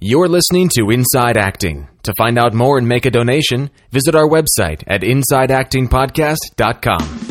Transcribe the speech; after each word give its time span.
You're 0.00 0.28
listening 0.28 0.68
to 0.76 0.90
Inside 0.90 1.36
Acting. 1.36 1.88
To 2.04 2.14
find 2.16 2.38
out 2.38 2.54
more 2.54 2.78
and 2.78 2.86
make 2.86 3.04
a 3.04 3.10
donation, 3.10 3.68
visit 3.90 4.14
our 4.14 4.28
website 4.28 4.84
at 4.86 5.00
InsideActingPodcast.com. 5.00 7.27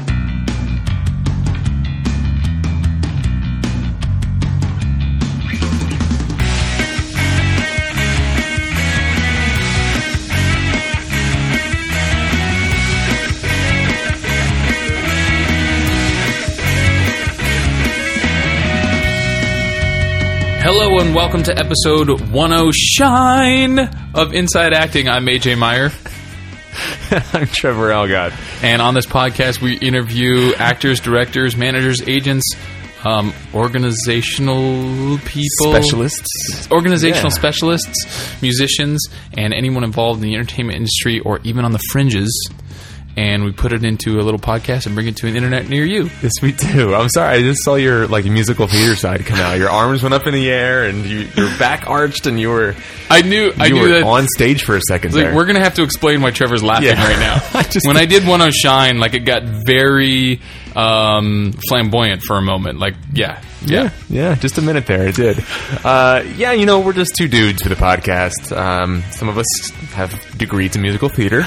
Hello 20.69 20.99
and 20.99 21.15
welcome 21.15 21.43
to 21.43 21.57
episode 21.57 22.07
10 22.17 22.71
Shine 22.73 23.79
of 24.13 24.33
Inside 24.33 24.73
Acting. 24.73 25.07
I'm 25.07 25.25
AJ 25.25 25.57
Meyer. 25.57 25.91
I'm 27.33 27.47
Trevor 27.47 27.89
Algatt. 27.89 28.33
And 28.61 28.81
on 28.81 28.93
this 28.93 29.05
podcast, 29.05 29.61
we 29.61 29.77
interview 29.77 30.53
actors, 30.57 30.99
directors, 30.99 31.55
managers, 31.55 32.01
agents, 32.05 32.43
um, 33.05 33.33
organizational 33.53 35.17
people, 35.19 35.71
Specialists. 35.71 36.67
organizational 36.69 37.31
Yeah. 37.31 37.37
specialists, 37.37 38.41
musicians, 38.41 39.01
and 39.37 39.53
anyone 39.53 39.85
involved 39.85 40.21
in 40.21 40.27
the 40.29 40.35
entertainment 40.35 40.75
industry 40.75 41.21
or 41.21 41.39
even 41.45 41.63
on 41.63 41.71
the 41.71 41.79
fringes. 41.91 42.49
And 43.17 43.43
we 43.43 43.51
put 43.51 43.73
it 43.73 43.83
into 43.83 44.19
a 44.19 44.21
little 44.21 44.39
podcast 44.39 44.85
and 44.85 44.93
bring 44.93 45.07
it 45.07 45.15
to 45.17 45.27
an 45.27 45.35
internet 45.35 45.67
near 45.67 45.83
you. 45.83 46.03
Yes, 46.21 46.33
we 46.39 46.51
do. 46.51 46.93
I'm 46.93 47.09
sorry. 47.09 47.37
I 47.37 47.41
just 47.41 47.63
saw 47.63 47.73
your 47.73 48.05
like 48.07 48.25
musical 48.25 48.67
theater 48.67 48.95
side 48.95 49.25
come 49.25 49.39
out. 49.39 49.57
Your 49.57 49.71
arms 49.71 50.03
went 50.03 50.13
up 50.13 50.27
in 50.27 50.35
the 50.35 50.51
air, 50.51 50.83
and 50.83 51.03
you, 51.03 51.27
your 51.35 51.49
back 51.57 51.89
arched, 51.89 52.27
and 52.27 52.39
you 52.39 52.49
were 52.49 52.75
I 53.09 53.23
knew, 53.23 53.51
I 53.57 53.65
you 53.65 53.73
knew 53.73 53.81
were 53.81 53.87
that 53.89 54.03
on 54.03 54.27
stage 54.27 54.61
for 54.63 54.75
a 54.77 54.81
second. 54.87 55.15
Like 55.15 55.33
we're 55.33 55.45
gonna 55.47 55.63
have 55.63 55.73
to 55.75 55.81
explain 55.83 56.21
why 56.21 56.29
Trevor's 56.29 56.61
laughing 56.61 56.89
Yeah. 56.89 57.03
right 57.03 57.19
now. 57.19 57.41
I 57.59 57.63
just- 57.63 57.87
when 57.87 57.97
I 57.97 58.05
did 58.05 58.27
one 58.27 58.41
on 58.41 58.51
Shine, 58.51 58.99
like 58.99 59.15
it 59.15 59.21
got 59.21 59.41
very 59.65 60.39
um, 60.75 61.53
flamboyant 61.69 62.21
for 62.21 62.37
a 62.37 62.41
moment. 62.43 62.77
Like, 62.77 62.93
yeah, 63.13 63.41
yeah, 63.65 63.89
yeah. 64.09 64.35
Just 64.35 64.59
a 64.59 64.61
minute 64.61 64.85
there. 64.85 65.07
It 65.07 65.15
did. 65.15 65.43
Uh, 65.83 66.23
yeah, 66.35 66.51
you 66.51 66.67
know, 66.67 66.81
we're 66.81 66.93
just 66.93 67.15
two 67.15 67.27
dudes 67.27 67.63
for 67.63 67.69
the 67.69 67.75
podcast. 67.75 68.55
Um, 68.55 69.01
some 69.09 69.27
of 69.27 69.39
us 69.39 69.71
have 69.93 70.37
degrees 70.37 70.75
in 70.75 70.83
musical 70.83 71.09
theater. 71.09 71.45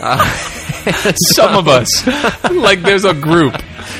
Uh, 0.00 0.56
Some 1.34 1.56
of 1.56 1.68
us, 1.68 2.06
like, 2.50 2.82
there's 2.82 3.04
a 3.04 3.14
group. 3.14 3.54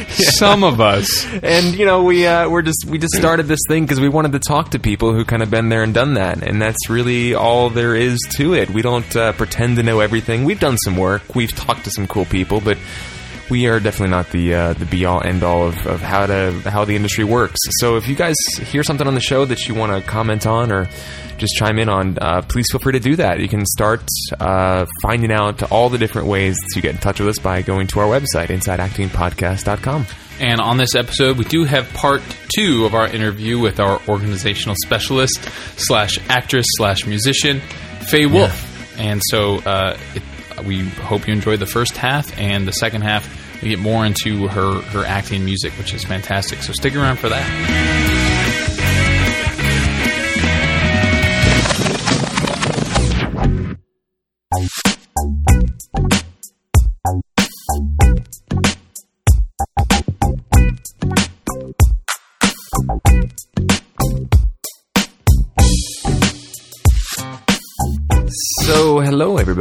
Some 0.09 0.65
of 0.65 0.81
us. 0.81 1.27
and 1.43 1.75
you 1.75 1.85
know 1.87 2.05
we 2.05 2.27
uh, 2.27 2.49
we're 2.49 2.63
just 2.63 2.85
we 2.87 2.99
just 2.99 3.15
started 3.15 3.47
this 3.47 3.61
thing 3.69 3.85
because 3.85 4.01
we 4.01 4.09
wanted 4.09 4.33
to 4.33 4.39
talk 4.41 4.71
to 4.71 4.79
people 4.79 5.13
who 5.13 5.25
kind 5.25 5.43
of 5.43 5.51
been 5.51 5.69
there 5.69 5.83
and 5.83 5.95
done 5.95 6.15
that, 6.15 6.43
and 6.43 6.61
that's 6.61 6.89
really 6.89 7.35
all 7.35 7.71
there 7.71 7.95
is 7.95 8.19
to 8.37 8.55
it. 8.55 8.71
We 8.71 8.83
don't 8.83 9.15
uh, 9.17 9.33
pretend 9.33 9.77
to 9.77 9.83
know 9.83 10.01
everything. 10.01 10.45
We've 10.45 10.61
done 10.61 10.77
some 10.79 10.97
work. 10.97 11.35
We've 11.35 11.55
talked 11.55 11.85
to 11.85 11.91
some 11.91 12.07
cool 12.07 12.25
people, 12.25 12.61
but 12.61 12.79
we 13.51 13.67
are 13.67 13.81
definitely 13.81 14.11
not 14.11 14.31
the 14.31 14.55
uh, 14.55 14.73
the 14.75 14.87
be 14.87 15.05
all 15.05 15.23
end 15.23 15.43
all 15.43 15.67
of, 15.67 15.87
of 15.87 16.01
how 16.01 16.27
to 16.27 16.53
how 16.65 16.85
the 16.85 16.97
industry 16.97 17.25
works. 17.25 17.59
So 17.81 17.97
if 17.97 18.09
you 18.09 18.15
guys 18.15 18.37
hear 18.57 18.83
something 18.83 19.07
on 19.07 19.15
the 19.15 19.21
show 19.21 19.45
that 19.45 19.69
you 19.69 19.75
want 19.75 19.93
to 19.93 20.09
comment 20.09 20.47
on 20.47 20.71
or 20.73 20.89
just 21.37 21.55
chime 21.57 21.79
in 21.79 21.89
on, 21.89 22.19
uh, 22.19 22.43
please 22.43 22.67
feel 22.71 22.81
free 22.81 22.93
to 22.93 23.01
do 23.01 23.17
that. 23.17 23.41
You 23.41 23.49
can 23.49 23.65
start 23.67 24.03
uh, 24.39 24.87
finding 25.03 25.33
out 25.33 25.71
all 25.73 25.89
the 25.89 25.99
different 25.99 26.29
ways 26.29 26.57
to 26.75 26.81
get 26.81 26.95
in 26.95 27.01
touch 27.01 27.19
with 27.19 27.31
us 27.31 27.39
by 27.39 27.63
going 27.63 27.87
to 27.89 28.01
our 28.01 28.07
website, 28.07 28.49
insideactingpodcast.com. 28.49 30.07
And 30.39 30.61
on 30.61 30.77
this 30.79 30.95
episode, 30.95 31.37
we 31.37 31.45
do 31.45 31.65
have 31.65 31.93
part 31.93 32.23
two 32.55 32.85
of 32.87 32.95
our 32.95 33.07
interview 33.07 33.59
with 33.59 33.81
our 33.81 34.01
organizational 34.09 34.77
specialist 34.85 35.39
slash 35.77 36.19
actress 36.29 36.67
slash 36.77 37.07
musician, 37.07 37.61
Faye 37.61 38.27
Wolf. 38.27 38.99
And 38.99 39.21
so 39.25 39.59
uh, 39.59 39.99
it, 40.15 40.23
we 40.65 40.89
hope 40.89 41.27
you 41.27 41.33
enjoyed 41.33 41.61
the 41.61 41.67
first 41.67 41.97
half, 41.97 42.39
and 42.39 42.67
the 42.67 42.73
second 42.73 43.03
half, 43.03 43.27
we 43.63 43.69
get 43.69 43.79
more 43.79 44.05
into 44.07 44.49
her, 44.49 44.81
her 44.81 45.05
acting 45.05 45.45
music, 45.45 45.73
which 45.75 45.93
is 45.95 46.05
fantastic. 46.05 46.63
So 46.63 46.73
stick 46.73 46.95
around 46.95 47.19
for 47.19 47.29
that. 47.29 48.40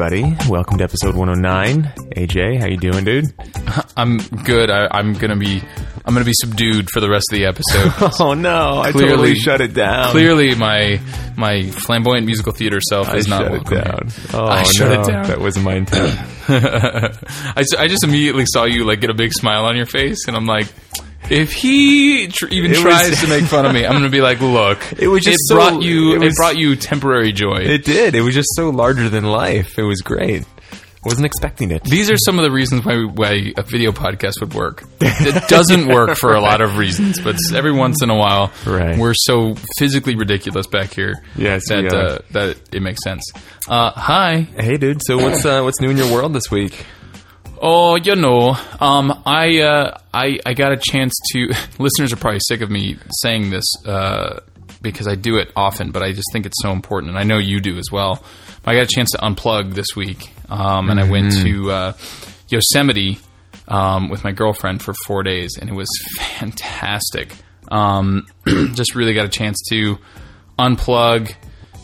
Everybody. 0.01 0.33
Welcome 0.49 0.77
to 0.77 0.83
episode 0.85 1.13
109. 1.15 1.83
AJ, 2.15 2.59
how 2.61 2.67
you 2.67 2.77
doing, 2.77 3.03
dude? 3.03 3.33
I'm 3.97 4.17
good. 4.45 4.71
I, 4.71 4.87
I'm 4.91 5.11
gonna 5.13 5.35
be 5.35 5.61
I'm 6.05 6.13
gonna 6.13 6.23
be 6.23 6.33
subdued 6.33 6.89
for 6.89 7.01
the 7.01 7.09
rest 7.09 7.25
of 7.31 7.37
the 7.37 7.45
episode. 7.45 8.13
Oh 8.21 8.33
no, 8.33 8.79
I 8.79 8.91
Clearly- 8.93 9.09
totally 9.09 9.35
shut 9.35 9.59
it 9.59 9.73
down. 9.73 10.11
Clearly, 10.11 10.55
my 10.55 11.01
my 11.35 11.63
flamboyant 11.63 12.25
musical 12.25 12.53
theater 12.53 12.79
self 12.79 13.09
I 13.09 13.17
is 13.17 13.27
not 13.27 13.41
shut 13.43 13.47
it 13.47 13.69
welcome 13.69 13.77
down. 13.81 14.09
Oh 14.33 14.45
I 14.45 14.63
shut 14.63 14.89
no, 14.89 15.01
it 15.01 15.07
down. 15.07 15.27
That 15.27 15.39
wasn't 15.41 15.65
my 15.65 15.75
intent. 15.81 16.17
I, 16.47 17.63
I 17.77 17.87
just 17.87 18.05
immediately 18.05 18.45
saw 18.47 18.63
you 18.65 18.85
like 18.85 19.01
get 19.01 19.09
a 19.09 19.13
big 19.15 19.33
smile 19.33 19.65
on 19.65 19.75
your 19.75 19.85
face, 19.85 20.27
and 20.27 20.37
I'm 20.37 20.45
like, 20.45 20.67
if 21.31 21.51
he 21.53 22.27
tr- 22.27 22.47
even 22.51 22.71
It 22.71 22.77
was- 22.77 22.81
tries 22.83 23.21
to 23.21 23.27
make 23.27 23.43
fun 23.45 23.65
of 23.65 23.73
me, 23.73 23.85
I'm 23.85 23.93
gonna 23.93 24.09
be 24.09 24.21
like, 24.21 24.39
look, 24.41 24.79
It 24.99 25.07
was 25.07 25.23
just 25.23 25.35
it 25.35 25.47
so- 25.47 25.55
brought 25.55 25.81
you 25.81 26.15
it 26.15 26.23
it, 26.23 26.35
brought 26.35 26.57
you 26.57 26.75
temporary 26.75 27.31
joy. 27.31 27.59
it 27.59 27.85
did. 27.85 28.15
It 28.15 28.21
was 28.21 28.33
just 28.35 28.49
so 28.55 28.69
larger 28.69 29.09
than 29.09 29.23
life. 29.25 29.77
It 29.79 29.83
was 29.83 30.01
great. 30.01 30.45
I 30.71 31.07
wasn't 31.07 31.27
expecting 31.27 31.71
it. 31.71 31.81
These 31.85 32.11
are 32.11 32.17
some 32.17 32.37
of 32.39 32.43
the 32.43 32.51
reasons 32.51 32.83
why 32.83 32.97
why 33.05 33.53
a 33.55 33.63
video 33.63 33.93
podcast 33.93 34.41
would 34.41 34.53
work. 34.53 34.83
It 35.01 35.47
doesn't 35.47 35.87
work 35.87 36.17
for 36.17 36.33
a 36.33 36.41
lot 36.41 36.59
of 36.59 36.77
reasons, 36.77 37.21
but 37.21 37.37
every 37.55 37.71
once 37.71 38.03
in 38.03 38.09
a 38.09 38.15
while, 38.17 38.51
Right. 38.65 38.97
we're 38.97 39.13
so 39.15 39.55
physically 39.77 40.15
ridiculous 40.17 40.67
back 40.67 40.93
here 40.93 41.15
Yes, 41.37 41.63
that 41.69 41.85
uh, 41.93 42.19
that 42.31 42.57
it 42.73 42.81
makes 42.81 43.01
sense. 43.01 43.23
Uh, 43.67 43.91
hi, 43.91 44.47
Hey, 44.57 44.75
dude. 44.75 45.01
So 45.05 45.17
what's 45.17 45.45
uh, 45.45 45.61
what's 45.61 45.79
new 45.79 45.89
in 45.89 45.95
your 45.97 46.11
world 46.11 46.33
this 46.33 46.51
week? 46.51 46.85
Oh, 47.61 47.97
you 47.97 48.15
know, 48.15 48.55
um, 48.79 49.21
I, 49.25 49.59
uh, 49.59 49.97
I, 50.13 50.39
I 50.45 50.53
got 50.53 50.71
a 50.71 50.77
chance 50.77 51.13
to. 51.33 51.47
listeners 51.79 52.13
are 52.13 52.15
probably 52.15 52.39
sick 52.47 52.61
of 52.61 52.71
me 52.71 52.97
saying 53.21 53.49
this 53.49 53.65
uh, 53.85 54.39
because 54.81 55.07
I 55.07 55.15
do 55.15 55.37
it 55.37 55.51
often, 55.55 55.91
but 55.91 56.01
I 56.01 56.13
just 56.13 56.27
think 56.31 56.45
it's 56.45 56.61
so 56.61 56.71
important, 56.71 57.09
and 57.09 57.19
I 57.19 57.23
know 57.23 57.37
you 57.37 57.59
do 57.59 57.77
as 57.77 57.91
well. 57.91 58.23
I 58.65 58.75
got 58.75 58.83
a 58.83 58.87
chance 58.87 59.11
to 59.11 59.17
unplug 59.17 59.73
this 59.73 59.95
week, 59.95 60.31
um, 60.49 60.89
and 60.89 60.99
I 60.99 61.09
went 61.09 61.33
to 61.43 61.71
uh, 61.71 61.93
Yosemite 62.47 63.19
um, 63.67 64.09
with 64.09 64.23
my 64.23 64.31
girlfriend 64.31 64.81
for 64.81 64.93
four 65.05 65.23
days, 65.23 65.57
and 65.59 65.69
it 65.69 65.73
was 65.73 65.89
fantastic. 66.17 67.33
Um, 67.69 68.25
just 68.73 68.95
really 68.95 69.13
got 69.13 69.25
a 69.25 69.29
chance 69.29 69.57
to 69.69 69.97
unplug, 70.57 71.33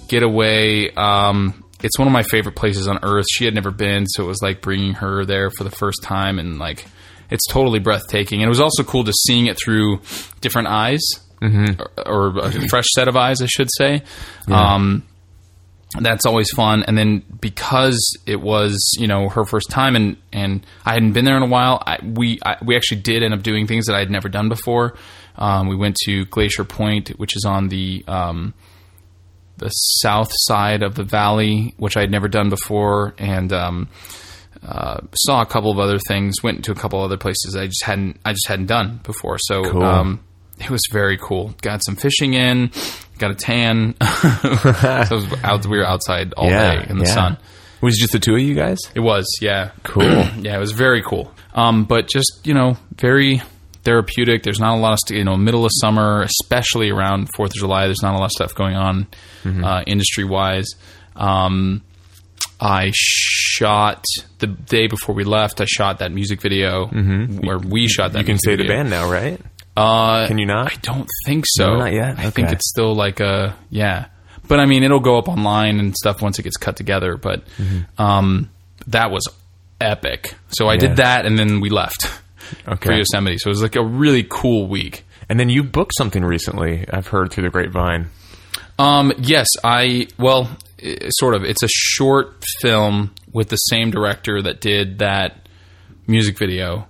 get 0.08 0.24
away. 0.24 0.91
Um, 0.91 1.65
it's 1.85 2.00
one 2.00 2.07
of 2.07 2.12
my 2.12 2.23
favorite 2.23 2.56
places 2.56 2.88
on 2.88 3.00
earth. 3.03 3.25
She 3.31 3.46
had 3.46 3.53
never 3.53 3.72
been, 3.72 4.07
so 4.07 4.23
it 4.23 4.28
was 4.28 4.41
like 4.41 4.62
bringing 4.62 4.94
her 4.96 5.23
there 5.23 5.51
for 5.51 5.63
the 5.63 5.72
first 5.72 6.01
time, 6.01 6.40
and 6.40 6.57
like 6.57 6.85
it's 7.29 7.46
totally 7.47 7.79
breathtaking. 7.79 8.41
And 8.41 8.47
it 8.47 8.50
was 8.50 8.59
also 8.59 8.84
cool 8.84 9.03
just 9.03 9.23
seeing 9.25 9.46
it 9.46 9.57
through 9.63 10.01
different 10.41 10.68
eyes, 10.68 11.01
or, 11.41 11.91
or 12.06 12.40
a 12.40 12.68
fresh 12.69 12.88
set 12.96 13.07
of 13.07 13.16
eyes, 13.16 13.41
I 13.41 13.46
should 13.46 13.69
say. 13.78 14.01
Um, 14.51 15.03
that's 16.00 16.25
always 16.25 16.51
fun. 16.51 16.84
And 16.88 16.97
then 16.97 17.23
because 17.40 18.17
it 18.25 18.41
was, 18.41 18.78
you 18.97 19.07
know, 19.07 19.29
her 19.29 19.46
first 19.46 19.69
time 19.69 19.96
and, 19.96 20.17
and 20.34 20.66
I 20.85 20.94
hadn't 20.94 21.13
been 21.13 21.23
there 21.23 21.38
in 21.38 21.44
a 21.44 21.47
while, 21.47 21.81
I, 21.85 22.00
we, 22.03 22.40
I, 22.44 22.57
we 22.66 22.75
actually 22.75 23.02
did 23.02 23.23
end 23.23 23.34
up 23.34 23.44
doing 23.44 23.67
things 23.67 23.85
that 23.85 23.96
I 23.96 24.00
had 24.00 24.09
never 24.09 24.28
done 24.28 24.50
before. 24.50 24.96
Um, 25.38 25.67
we 25.67 25.75
went 25.75 25.96
to 26.06 26.25
Glacier 26.25 26.66
Point, 26.66 27.09
which 27.09 27.35
is 27.35 27.46
on 27.46 27.69
the, 27.69 28.03
um, 28.07 28.53
the 29.58 29.70
south 29.70 30.30
side 30.32 30.84
of 30.84 30.96
the 30.96 31.04
valley, 31.04 31.74
which 31.78 31.96
I 31.97 32.02
had 32.02 32.12
never 32.12 32.28
done 32.28 32.50
before. 32.50 33.14
And, 33.18 33.52
um, 33.53 33.90
uh, 34.68 35.00
saw 35.16 35.41
a 35.41 35.46
couple 35.46 35.72
of 35.72 35.78
other 35.79 36.00
things, 36.08 36.41
went 36.41 36.66
to 36.66 36.72
a 36.72 36.76
couple 36.76 37.02
other 37.02 37.18
places 37.18 37.56
I 37.56 37.68
just 37.68 37.84
hadn't, 37.84 38.20
I 38.26 38.32
just 38.34 38.47
hadn't 38.47 38.66
done 38.66 39.00
before. 39.03 39.38
So, 39.40 39.64
Cool. 39.64 39.84
um, 39.84 40.20
it 40.59 40.70
was 40.72 40.82
very 40.91 41.18
cool. 41.18 41.53
Got 41.62 41.84
some 41.85 41.96
fishing 41.96 42.34
in, 42.34 42.72
got 43.20 43.29
a 43.32 43.35
tan. 43.35 43.94
so 44.02 45.16
was 45.16 45.34
out, 45.44 45.66
we 45.68 45.78
were 45.78 45.85
outside 45.85 46.34
all 46.34 46.50
Yeah, 46.50 46.76
day 46.84 46.88
in 46.90 46.97
the 46.97 47.06
yeah. 47.06 47.14
sun. 47.14 47.38
Was 47.82 47.96
it 47.97 48.00
just 48.00 48.14
the 48.14 48.20
two 48.20 48.34
of 48.35 48.40
you 48.41 48.56
guys? 48.56 48.79
It 48.96 49.02
was, 49.02 49.26
yeah. 49.41 49.72
Cool. 49.84 50.03
yeah, 50.40 50.56
it 50.56 50.59
was 50.59 50.72
very 50.72 51.03
cool. 51.03 51.32
Um, 51.53 51.85
but 51.85 52.08
just, 52.09 52.40
you 52.44 52.53
know, 52.53 52.78
very 52.97 53.41
therapeutic. 53.85 54.43
There's 54.43 54.59
not 54.59 54.76
a 54.76 54.79
lot 54.82 54.93
of, 54.93 54.99
st- 55.05 55.17
you 55.20 55.23
know, 55.23 55.37
middle 55.37 55.64
of 55.64 55.72
summer, 55.79 56.23
especially 56.23 56.90
around 56.90 57.29
4th 57.34 57.47
of 57.47 57.53
July, 57.53 57.85
there's 57.85 58.02
not 58.03 58.16
a 58.16 58.17
lot 58.17 58.26
of 58.26 58.32
stuff 58.32 58.53
going 58.53 58.76
on 58.76 59.08
uh, 59.46 59.84
industry 59.87 60.23
wise. 60.26 60.67
Um, 61.16 61.82
I 62.59 62.91
shot 62.93 64.03
the 64.40 64.47
day 64.47 64.87
before 64.87 65.14
we 65.16 65.23
left. 65.23 65.61
I 65.61 65.66
shot 65.66 65.99
that 65.99 66.11
music 66.11 66.41
video 66.41 66.87
where 66.87 67.58
we 67.59 67.87
shot 67.87 68.14
that. 68.14 68.20
You 68.20 68.26
can 68.26 68.37
say 68.40 68.55
the 68.55 68.67
band 68.67 68.90
now, 68.90 69.09
right? 69.11 69.40
Uh, 69.78 70.26
Can 70.28 70.38
you 70.38 70.46
not? 70.46 70.72
I 70.72 70.76
don't 70.81 71.09
think 71.26 71.43
so. 71.47 71.66
No, 71.73 71.78
not 71.79 71.91
yet? 71.93 72.17
I 72.17 72.29
think 72.29 72.49
it's 72.52 72.70
still 72.70 72.96
like 72.96 73.20
a 73.20 73.58
yeah. 73.70 74.05
but 74.47 74.61
I 74.61 74.66
mean, 74.67 74.84
it'll 74.84 75.02
go 75.02 75.17
up 75.17 75.28
online 75.28 75.79
and 75.81 75.93
stuff 75.93 76.22
once 76.22 76.40
it 76.40 76.43
gets 76.43 76.55
cut 76.55 76.78
together. 76.78 77.17
But 77.17 77.43
um, 77.97 78.49
that 78.88 79.11
was 79.11 79.28
epic. 79.81 80.34
So 80.49 80.67
I 80.67 80.73
Yeah. 80.76 80.79
did 80.79 80.96
that, 80.97 81.26
and 81.26 81.38
then 81.38 81.59
we 81.59 81.70
left 81.70 82.09
for 82.64 82.72
Okay. 82.74 82.97
Yosemite. 82.97 83.38
So 83.38 83.47
it 83.50 83.52
was 83.53 83.62
like 83.62 83.76
a 83.76 83.84
really 83.84 84.26
cool 84.30 84.68
week. 84.68 85.06
And 85.30 85.40
then 85.40 85.50
you 85.50 85.64
booked 85.64 85.94
something 85.97 86.24
recently. 86.24 86.86
I've 86.92 87.08
heard 87.08 87.32
through 87.32 87.44
the 87.44 87.50
grapevine. 87.50 88.08
Um, 88.78 89.14
yes, 89.18 89.47
I 89.64 90.08
well, 90.20 90.50
i- 90.84 90.97
sort 91.12 91.34
of. 91.34 91.44
It's 91.44 91.64
a 91.64 91.68
short 91.70 92.44
film 92.62 93.12
with 93.32 93.50
the 93.50 93.56
same 93.58 93.90
director 93.92 94.42
that 94.42 94.62
did 94.62 95.00
that 95.00 95.47
music 96.08 96.38
video, 96.38 96.88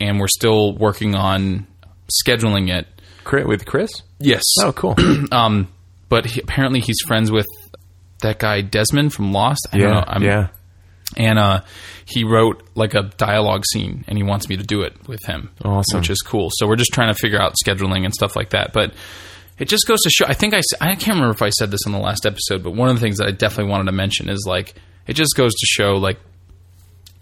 and 0.00 0.18
we're 0.18 0.26
still 0.28 0.74
working 0.76 1.14
on 1.14 1.66
scheduling 2.26 2.70
it. 2.74 2.86
With 3.30 3.66
Chris? 3.66 3.90
Yes. 4.18 4.42
Oh, 4.60 4.72
cool. 4.72 4.96
Um, 5.32 5.68
but 6.08 6.24
he, 6.24 6.40
apparently 6.40 6.80
he's 6.80 6.96
friends 7.06 7.30
with 7.30 7.46
that 8.22 8.38
guy 8.38 8.62
Desmond 8.62 9.12
from 9.12 9.32
Lost. 9.32 9.66
I 9.72 9.76
don't 9.78 9.90
know. 9.90 9.96
yeah, 9.98 10.04
I'm- 10.06 10.22
yeah. 10.22 10.48
And 11.16 11.38
uh, 11.38 11.62
he 12.04 12.22
wrote 12.24 12.62
like 12.74 12.94
a 12.94 13.02
dialogue 13.16 13.64
scene, 13.72 14.04
and 14.06 14.18
he 14.18 14.22
wants 14.22 14.48
me 14.48 14.56
to 14.56 14.62
do 14.62 14.82
it 14.82 15.08
with 15.08 15.24
him. 15.24 15.50
Awesome. 15.64 16.00
which 16.00 16.10
is 16.10 16.20
cool. 16.20 16.50
So 16.52 16.66
we're 16.68 16.76
just 16.76 16.92
trying 16.92 17.12
to 17.12 17.18
figure 17.18 17.40
out 17.40 17.54
scheduling 17.64 18.04
and 18.04 18.12
stuff 18.14 18.36
like 18.36 18.50
that. 18.50 18.72
But 18.72 18.92
it 19.58 19.68
just 19.68 19.86
goes 19.86 20.00
to 20.02 20.10
show. 20.10 20.26
I 20.26 20.34
think 20.34 20.54
i 20.54 20.60
i 20.80 20.94
can't 20.94 21.16
remember 21.16 21.30
if 21.32 21.42
I 21.42 21.48
said 21.48 21.70
this 21.70 21.80
in 21.86 21.92
the 21.92 21.98
last 21.98 22.26
episode, 22.26 22.62
but 22.62 22.72
one 22.72 22.88
of 22.88 22.94
the 22.94 23.00
things 23.00 23.16
that 23.18 23.26
I 23.26 23.30
definitely 23.32 23.70
wanted 23.70 23.86
to 23.86 23.92
mention 23.92 24.28
is 24.28 24.44
like 24.46 24.74
it 25.06 25.14
just 25.14 25.34
goes 25.34 25.52
to 25.52 25.66
show 25.66 25.94
like 25.94 26.18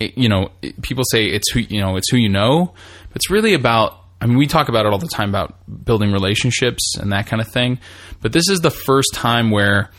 it, 0.00 0.18
you 0.18 0.28
know 0.28 0.50
it- 0.62 0.82
people 0.82 1.04
say 1.10 1.26
it's 1.26 1.50
who 1.52 1.60
you 1.60 1.80
know 1.80 1.96
it's 1.96 2.10
who 2.10 2.16
you 2.18 2.28
know, 2.28 2.74
but 3.08 3.16
it's 3.16 3.30
really 3.30 3.54
about. 3.54 4.00
I 4.20 4.24
mean, 4.26 4.38
we 4.38 4.46
talk 4.46 4.68
about 4.70 4.86
it 4.86 4.92
all 4.92 4.98
the 4.98 5.08
time 5.08 5.28
about 5.28 5.56
building 5.84 6.10
relationships 6.10 6.94
and 6.98 7.12
that 7.12 7.26
kind 7.26 7.40
of 7.40 7.48
thing. 7.52 7.78
But 8.22 8.32
this 8.32 8.48
is 8.48 8.60
the 8.60 8.70
first 8.70 9.10
time 9.12 9.50
where 9.50 9.90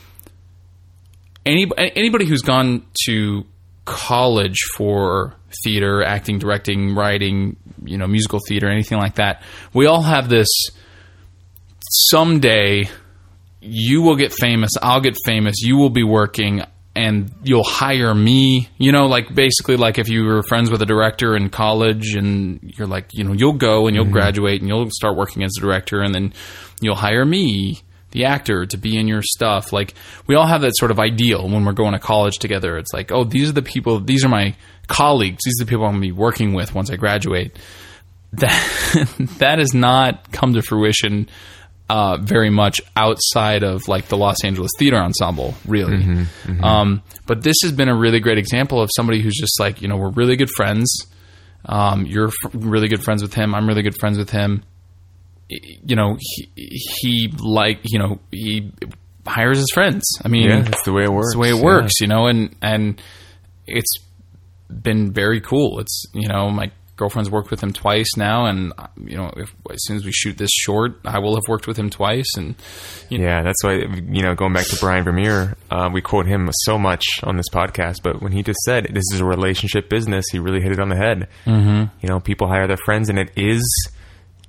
any 1.45 1.67
anybody 1.77 2.25
who's 2.25 2.41
gone 2.41 2.85
to 3.05 3.45
college 3.87 4.59
for 4.75 5.33
theater, 5.63 6.03
acting, 6.03 6.37
directing, 6.37 6.93
writing, 6.93 7.55
you 7.83 7.97
know, 7.97 8.05
musical 8.05 8.39
theater, 8.47 8.69
anything 8.69 8.97
like 8.97 9.15
that, 9.15 9.41
we 9.73 9.85
all 9.87 10.01
have 10.01 10.29
this 10.29 10.49
someday 11.89 12.83
you 13.59 14.01
will 14.01 14.15
get 14.15 14.33
famous, 14.33 14.71
I'll 14.81 15.01
get 15.01 15.17
famous, 15.25 15.55
you 15.61 15.77
will 15.77 15.89
be 15.89 16.03
working 16.03 16.63
and 16.95 17.31
you'll 17.43 17.63
hire 17.63 18.13
me, 18.13 18.69
you 18.77 18.91
know, 18.91 19.05
like 19.05 19.33
basically 19.33 19.77
like 19.77 19.99
if 19.99 20.09
you 20.09 20.25
were 20.25 20.43
friends 20.43 20.71
with 20.71 20.81
a 20.81 20.85
director 20.85 21.35
in 21.35 21.49
college 21.49 22.15
and 22.15 22.59
you're 22.61 22.87
like, 22.87 23.09
you 23.13 23.23
know, 23.23 23.33
you'll 23.33 23.53
go 23.53 23.87
and 23.87 23.95
you'll 23.95 24.05
mm-hmm. 24.05 24.13
graduate 24.13 24.61
and 24.61 24.67
you'll 24.67 24.89
start 24.89 25.15
working 25.15 25.43
as 25.43 25.53
a 25.57 25.61
director 25.61 26.01
and 26.01 26.13
then 26.13 26.33
you'll 26.81 26.95
hire 26.95 27.25
me 27.25 27.81
the 28.12 28.25
actor 28.25 28.65
to 28.65 28.77
be 28.77 28.98
in 28.98 29.07
your 29.07 29.21
stuff. 29.21 29.74
Like 29.74 29.94
we 30.27 30.36
all 30.36 30.48
have 30.48 30.62
that 30.62 30.75
sort 30.77 30.92
of 30.92 31.00
ideal 31.00 31.48
when 31.50 31.65
we're 31.65 31.74
going 31.74 31.94
to 31.94 32.00
college 32.00 32.38
together. 32.38 32.77
It's 32.77 32.94
like, 32.94 33.12
oh, 33.12 33.24
these 33.24 33.50
are 33.50 33.54
the 33.54 33.62
people, 33.62 34.00
these 34.00 34.24
are 34.24 34.30
my 34.30 34.56
colleagues, 34.88 35.39
these 35.44 35.59
are 35.59 35.65
the 35.65 35.69
people 35.69 35.86
I'm 35.86 35.92
going 35.94 36.01
to 36.04 36.07
be 36.07 36.12
working 36.13 36.54
with 36.54 36.74
once 36.74 36.89
I 36.89 36.95
graduate. 36.95 37.57
That 38.33 39.15
that 39.39 39.59
has 39.59 39.74
not 39.74 40.33
come 40.33 40.54
to 40.56 40.62
fruition 40.62 41.30
uh, 41.89 42.18
very 42.18 42.50
much 42.50 42.81
outside 42.94 43.63
of 43.63 43.88
like 43.88 44.09
the 44.09 44.18
Los 44.18 44.44
Angeles 44.44 44.69
Theater 44.77 44.98
Ensemble, 44.98 45.56
really. 45.65 45.95
Um, 46.62 47.04
but 47.25 47.42
this 47.42 47.56
has 47.63 47.71
been 47.71 47.88
a 47.88 47.95
really 47.95 48.19
great 48.19 48.38
example 48.38 48.81
of 48.81 48.89
somebody 48.94 49.21
who's 49.21 49.38
just 49.39 49.57
like, 49.62 49.81
you 49.81 49.88
know, 49.88 49.95
we're 49.95 50.09
really 50.12 50.36
good 50.36 50.50
friends. 50.50 50.94
Um, 51.63 52.06
you're 52.06 52.27
f- 52.27 52.51
really 52.54 52.89
good 52.89 53.01
friends 53.01 53.21
with 53.21 53.33
him. 53.33 53.56
I'm 53.56 53.65
really 53.65 53.81
good 53.81 53.98
friends 53.98 54.18
with 54.18 54.30
him 54.30 54.63
you 55.49 55.95
know 55.95 56.17
he, 56.19 56.49
he 56.55 57.33
like 57.39 57.79
you 57.85 57.99
know 57.99 58.19
he 58.31 58.71
hires 59.25 59.57
his 59.57 59.69
friends 59.73 60.03
i 60.23 60.27
mean 60.27 60.49
Yeah, 60.49 60.61
that's 60.61 60.83
the 60.83 60.94
way 60.94 61.03
it 61.03 61.11
works. 61.11 61.27
it's 61.27 61.33
the 61.35 61.39
way 61.39 61.49
it 61.49 61.55
Yeah. 61.57 61.63
works 61.63 61.94
you 62.01 62.07
know 62.07 62.27
and 62.27 62.55
and 62.61 63.01
it's 63.65 63.94
been 64.69 65.11
very 65.13 65.39
cool 65.41 65.79
it's 65.79 66.05
you 66.13 66.27
know 66.27 66.49
my 66.49 66.71
girlfriend's 66.97 67.29
worked 67.29 67.51
with 67.51 67.61
him 67.61 67.71
twice 67.71 68.17
now 68.17 68.45
and 68.47 68.73
you 69.05 69.15
know 69.15 69.31
if, 69.38 69.53
as 69.71 69.77
soon 69.85 69.95
as 69.97 70.03
we 70.03 70.11
shoot 70.11 70.35
this 70.38 70.49
short 70.51 70.99
i 71.05 71.19
will 71.19 71.35
have 71.35 71.44
worked 71.47 71.67
with 71.67 71.77
him 71.77 71.89
twice 71.89 72.25
and 72.38 72.55
you 73.09 73.19
know, 73.19 73.25
Yeah, 73.25 73.44
that's 73.44 73.63
why 73.63 73.73
you 73.75 74.23
know 74.23 74.33
going 74.35 74.51
back 74.53 74.65
to 74.67 74.77
Brian 74.81 75.03
Vermeer, 75.05 75.55
uh, 75.71 75.89
we 75.94 76.01
quote 76.01 76.25
him 76.25 76.49
so 76.63 76.77
much 76.77 77.05
on 77.23 77.38
this 77.38 77.45
podcast. 77.53 78.01
But 78.03 78.21
when 78.21 78.33
he 78.33 78.44
just 78.44 78.59
said 78.65 78.88
this 78.91 79.03
is 79.13 79.21
a 79.21 79.25
relationship 79.25 79.89
business, 79.89 80.25
he 80.31 80.39
really 80.39 80.59
hit 80.59 80.73
it 80.73 80.79
on 80.79 80.89
the 80.89 80.97
head. 80.97 81.29
Mm-hmm. 81.45 81.85
You 82.01 82.09
know, 82.09 82.19
people 82.19 82.47
hire 82.49 82.67
their 82.67 82.75
friends, 82.83 83.07
and 83.07 83.17
it 83.17 83.31
is 83.38 83.63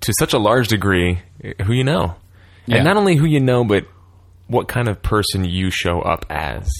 to 0.01 0.13
such 0.19 0.33
a 0.33 0.39
large 0.39 0.69
degree 0.69 1.21
eh, 1.43 1.53
who 1.65 1.73
you 1.73 1.85
know, 1.85 2.15
Yeah. 2.67 2.77
and 2.77 2.85
not 2.85 2.97
only 2.97 3.17
who 3.17 3.25
you 3.27 3.41
know, 3.41 3.65
but 3.65 3.87
what 4.47 4.69
kind 4.69 4.89
of 4.89 5.03
person 5.03 5.45
you 5.45 5.71
show 5.71 6.01
up 6.01 6.25
as. 6.31 6.71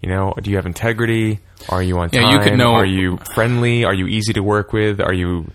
You 0.00 0.08
know, 0.08 0.34
do 0.42 0.50
you 0.50 0.56
have 0.56 0.66
integrity? 0.66 1.38
Are 1.68 1.80
you 1.82 1.96
on 1.98 2.08
Yeah, 2.12 2.22
time? 2.22 2.32
you 2.32 2.38
could 2.40 2.58
know- 2.58 2.72
Are 2.74 2.84
you 2.86 3.18
friendly? 3.34 3.84
Are 3.84 3.94
you 3.94 4.06
easy 4.08 4.32
to 4.32 4.40
work 4.42 4.72
with? 4.72 5.00
Are 5.00 5.12
you, 5.14 5.48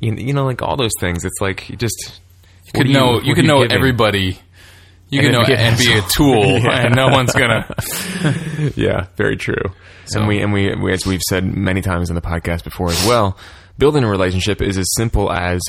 you 0.00 0.14
you 0.14 0.32
know, 0.32 0.44
like 0.46 0.62
all 0.62 0.76
those 0.76 0.90
things? 0.98 1.24
It's 1.24 1.40
like 1.40 1.68
you 1.70 1.76
just 1.76 2.20
you 2.66 2.72
could 2.82 2.90
know 2.90 3.20
you 3.20 3.34
could 3.36 3.44
know 3.44 3.62
everybody 3.62 4.38
you 5.10 5.20
And 5.20 5.28
could 5.28 5.32
know 5.32 5.44
be 5.46 5.54
and 5.54 5.78
be 5.78 5.92
a 5.92 6.02
tool 6.02 6.44
Yeah. 6.58 6.86
and 6.86 6.94
no 6.96 7.08
one's 7.08 7.32
gonna 7.32 7.72
yeah, 8.76 9.06
very 9.16 9.36
true. 9.36 9.62
and 10.14 10.26
we 10.26 10.40
and 10.42 10.52
we, 10.52 10.74
we 10.74 10.92
as 10.92 11.06
we've 11.06 11.22
said 11.22 11.44
many 11.44 11.80
times 11.80 12.10
in 12.10 12.14
the 12.16 12.20
podcast 12.20 12.64
before 12.64 12.90
as 12.90 13.06
well, 13.06 13.38
building 13.78 14.04
a 14.04 14.08
relationship 14.10 14.60
is 14.60 14.76
as 14.76 14.86
simple 14.96 15.32
as 15.32 15.60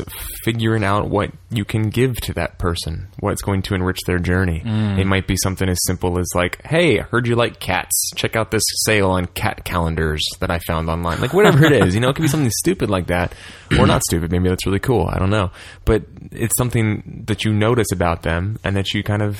figuring 0.43 0.83
out 0.83 1.09
what 1.09 1.31
you 1.51 1.63
can 1.63 1.89
give 1.89 2.15
to 2.21 2.33
that 2.33 2.57
person, 2.57 3.07
what's 3.19 3.41
going 3.41 3.61
to 3.61 3.75
enrich 3.75 3.99
their 4.07 4.17
journey. 4.19 4.61
Mm. 4.65 4.99
It 4.99 5.05
might 5.05 5.27
be 5.27 5.35
something 5.37 5.69
as 5.69 5.79
simple 5.85 6.19
as 6.19 6.27
like, 6.35 6.61
"Hey, 6.65 6.99
I 6.99 7.03
heard 7.03 7.27
you 7.27 7.35
like 7.35 7.59
cats. 7.59 8.11
Check 8.15 8.35
out 8.35 8.51
this 8.51 8.63
sale 8.85 9.11
on 9.11 9.25
cat 9.27 9.63
calendars 9.63 10.23
that 10.39 10.51
I 10.51 10.59
found 10.59 10.89
online." 10.89 11.21
Like 11.21 11.33
whatever 11.33 11.65
it 11.65 11.71
is, 11.71 11.93
you 11.95 12.01
know, 12.01 12.09
it 12.09 12.15
could 12.15 12.23
be 12.23 12.27
something 12.27 12.51
stupid 12.59 12.89
like 12.89 13.07
that, 13.07 13.33
or 13.77 13.85
not 13.85 14.03
stupid. 14.03 14.31
Maybe 14.31 14.49
that's 14.49 14.65
really 14.65 14.79
cool. 14.79 15.07
I 15.07 15.19
don't 15.19 15.29
know, 15.29 15.51
but 15.85 16.03
it's 16.31 16.57
something 16.57 17.23
that 17.27 17.45
you 17.45 17.53
notice 17.53 17.91
about 17.93 18.23
them 18.23 18.57
and 18.63 18.75
that 18.75 18.93
you 18.93 19.03
kind 19.03 19.21
of 19.21 19.39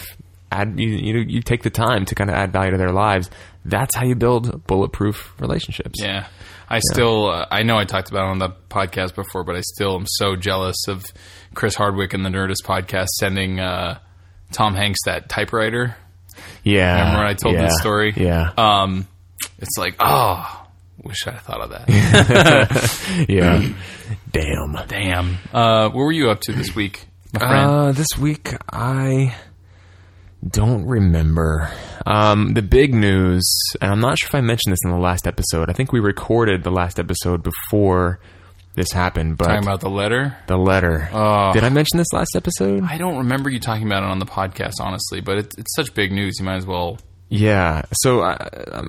add 0.51 0.79
you 0.79 0.89
you, 0.89 1.19
you 1.19 1.41
take 1.41 1.61
the 1.63 1.69
time 1.69 2.05
to 2.05 2.15
kind 2.15 2.29
of 2.29 2.35
add 2.35 2.51
value 2.51 2.71
to 2.71 2.77
their 2.77 2.91
lives 2.91 3.29
that's 3.65 3.95
how 3.95 4.03
you 4.03 4.15
build 4.15 4.65
bulletproof 4.65 5.31
relationships 5.39 5.99
Yeah. 6.01 6.25
I 6.69 6.79
still, 6.93 7.29
uh, 7.29 7.47
I 7.49 7.63
know 7.63 7.77
I 7.77 7.85
talked 7.85 8.09
about 8.09 8.27
it 8.27 8.31
on 8.31 8.39
the 8.39 8.49
podcast 8.69 9.15
before, 9.15 9.43
but 9.43 9.55
I 9.55 9.61
still 9.61 9.95
am 9.95 10.05
so 10.07 10.35
jealous 10.35 10.87
of 10.87 11.03
Chris 11.55 11.73
Hardwick 11.75 12.13
and 12.13 12.23
the 12.25 12.29
Nerdist 12.29 12.63
podcast 12.63 13.07
sending 13.19 13.59
uh, 13.59 13.97
Tom 14.51 14.75
Hanks 14.75 14.99
that 15.05 15.29
typewriter. 15.29 15.95
yeah 16.63 16.99
Remember 16.99 17.19
when 17.19 17.27
I 17.27 17.33
told 17.33 17.55
yeah, 17.55 17.63
this 17.63 17.79
story? 17.79 18.13
yeah 18.15 18.51
Um, 18.57 19.07
it's 19.57 19.77
like, 19.77 19.95
oh, 19.99 20.67
wish 21.03 21.25
I'd 21.27 21.39
thought 21.41 21.61
of 21.61 21.69
that. 21.71 23.25
yeah 23.29 23.67
damn 24.31 24.77
Damn. 24.87 25.37
Uh, 25.53 25.89
what 25.89 25.95
were 25.95 26.11
you 26.11 26.29
up 26.29 26.39
to 26.41 26.51
this 26.53 26.75
week, 26.75 27.05
my 27.33 27.39
friend? 27.39 27.69
uh, 27.69 27.91
this 27.93 28.07
week 28.19 28.53
i 28.71 29.35
don't 30.47 30.85
remember 30.85 31.69
um, 32.05 32.53
the 32.53 32.61
big 32.61 32.93
news 32.93 33.45
and 33.81 33.91
i'm 33.91 33.99
not 33.99 34.17
sure 34.17 34.27
if 34.27 34.35
i 34.35 34.41
mentioned 34.41 34.71
this 34.71 34.79
in 34.85 34.91
the 34.91 34.97
last 34.97 35.27
episode 35.27 35.69
i 35.69 35.73
think 35.73 35.91
we 35.91 35.99
recorded 35.99 36.63
the 36.63 36.71
last 36.71 36.97
episode 36.99 37.43
before 37.43 38.19
this 38.75 38.91
happened 38.93 39.37
but 39.37 39.45
Talking 39.47 39.63
about 39.63 39.81
the 39.81 39.89
letter? 39.89 40.37
the 40.47 40.55
letter 40.57 41.09
Oh. 41.11 41.51
did 41.51 41.63
i 41.65 41.69
mention 41.69 41.97
this 41.97 42.13
last 42.13 42.35
episode 42.35 42.83
I 42.83 42.97
don't 42.97 43.17
remember 43.17 43.49
you 43.49 43.59
talking 43.59 43.85
about 43.85 44.03
it 44.03 44.09
on 44.09 44.19
the 44.19 44.25
podcast, 44.25 44.73
honestly, 44.79 45.19
but 45.21 45.37
it's, 45.39 45.57
it's 45.57 45.75
such 45.75 45.93
big 45.93 46.11
news. 46.13 46.35
You 46.39 46.45
might 46.45 46.55
as 46.55 46.65
well. 46.65 46.97
Yeah, 47.27 47.83
so 48.01 48.21
I, 48.23 48.47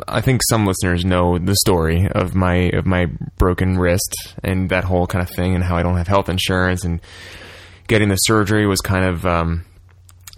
I 0.09 0.21
think 0.23 0.40
some 0.49 0.64
listeners 0.64 1.04
know 1.04 1.37
the 1.38 1.57
story 1.57 2.09
of 2.11 2.35
my 2.35 2.71
of 2.73 2.87
my 2.87 3.07
broken 3.37 3.76
wrist 3.76 4.14
and 4.42 4.71
that 4.71 4.85
whole 4.85 5.07
kind 5.07 5.23
of 5.28 5.35
thing, 5.35 5.54
and 5.54 5.62
how 5.64 5.76
I 5.76 5.83
don't 5.83 5.97
have 5.99 6.09
health 6.09 6.28
insurance, 6.30 6.85
and 6.85 7.00
getting 7.88 8.09
the 8.09 8.16
surgery 8.16 8.66
was 8.66 8.80
kind 8.80 9.04
of 9.04 9.26
um, 9.26 9.64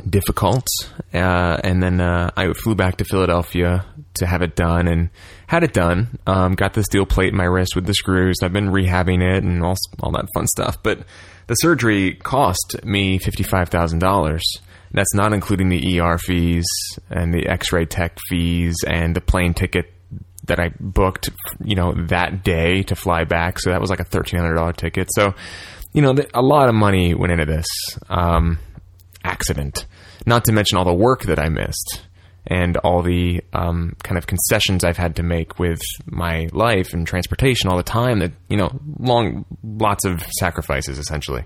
difficult. 0.08 0.66
Uh, 1.12 1.58
and 1.62 1.82
then 1.82 2.00
uh, 2.00 2.30
I 2.36 2.52
flew 2.52 2.74
back 2.74 2.96
to 2.98 3.04
Philadelphia 3.04 3.84
to 4.14 4.26
have 4.26 4.42
it 4.42 4.56
done, 4.56 4.88
and 4.88 5.10
had 5.46 5.64
it 5.64 5.72
done. 5.72 6.18
Um, 6.26 6.54
got 6.54 6.74
the 6.74 6.84
steel 6.84 7.06
plate 7.06 7.30
in 7.30 7.36
my 7.36 7.44
wrist 7.44 7.74
with 7.74 7.86
the 7.86 7.94
screws. 7.94 8.36
I've 8.42 8.52
been 8.52 8.70
rehabbing 8.70 9.22
it 9.22 9.42
and 9.42 9.62
all 9.62 9.76
all 10.00 10.12
that 10.12 10.26
fun 10.34 10.46
stuff, 10.46 10.82
but 10.82 11.00
the 11.46 11.54
surgery 11.54 12.14
cost 12.14 12.76
me 12.84 13.18
fifty 13.18 13.42
five 13.42 13.68
thousand 13.68 14.00
dollars. 14.00 14.42
That's 14.92 15.14
not 15.14 15.32
including 15.32 15.70
the 15.70 16.00
ER 16.00 16.18
fees 16.18 16.66
and 17.08 17.32
the 17.32 17.46
X-ray 17.46 17.86
tech 17.86 18.18
fees 18.28 18.76
and 18.86 19.16
the 19.16 19.22
plane 19.22 19.54
ticket 19.54 19.90
that 20.44 20.60
I 20.60 20.72
booked, 20.78 21.30
you 21.64 21.76
know, 21.76 21.94
that 22.08 22.44
day 22.44 22.82
to 22.82 22.94
fly 22.94 23.24
back. 23.24 23.58
So 23.58 23.70
that 23.70 23.80
was 23.80 23.88
like 23.90 24.00
a 24.00 24.04
thirteen 24.04 24.40
hundred 24.40 24.56
dollar 24.56 24.72
ticket. 24.72 25.08
So, 25.14 25.34
you 25.92 26.02
know, 26.02 26.14
a 26.34 26.42
lot 26.42 26.68
of 26.68 26.74
money 26.74 27.14
went 27.14 27.32
into 27.32 27.46
this 27.46 27.66
um, 28.08 28.58
accident. 29.24 29.86
Not 30.26 30.44
to 30.44 30.52
mention 30.52 30.78
all 30.78 30.84
the 30.84 30.94
work 30.94 31.22
that 31.22 31.38
I 31.38 31.48
missed 31.48 32.02
and 32.46 32.76
all 32.78 33.02
the 33.02 33.42
um, 33.52 33.96
kind 34.02 34.18
of 34.18 34.26
concessions 34.26 34.84
I've 34.84 34.96
had 34.96 35.16
to 35.16 35.22
make 35.22 35.58
with 35.58 35.80
my 36.06 36.48
life 36.52 36.92
and 36.92 37.06
transportation 37.06 37.70
all 37.70 37.76
the 37.76 37.82
time. 37.82 38.18
That 38.18 38.32
you 38.48 38.56
know, 38.56 38.70
long, 38.98 39.44
lots 39.62 40.04
of 40.04 40.22
sacrifices 40.38 40.98
essentially. 40.98 41.44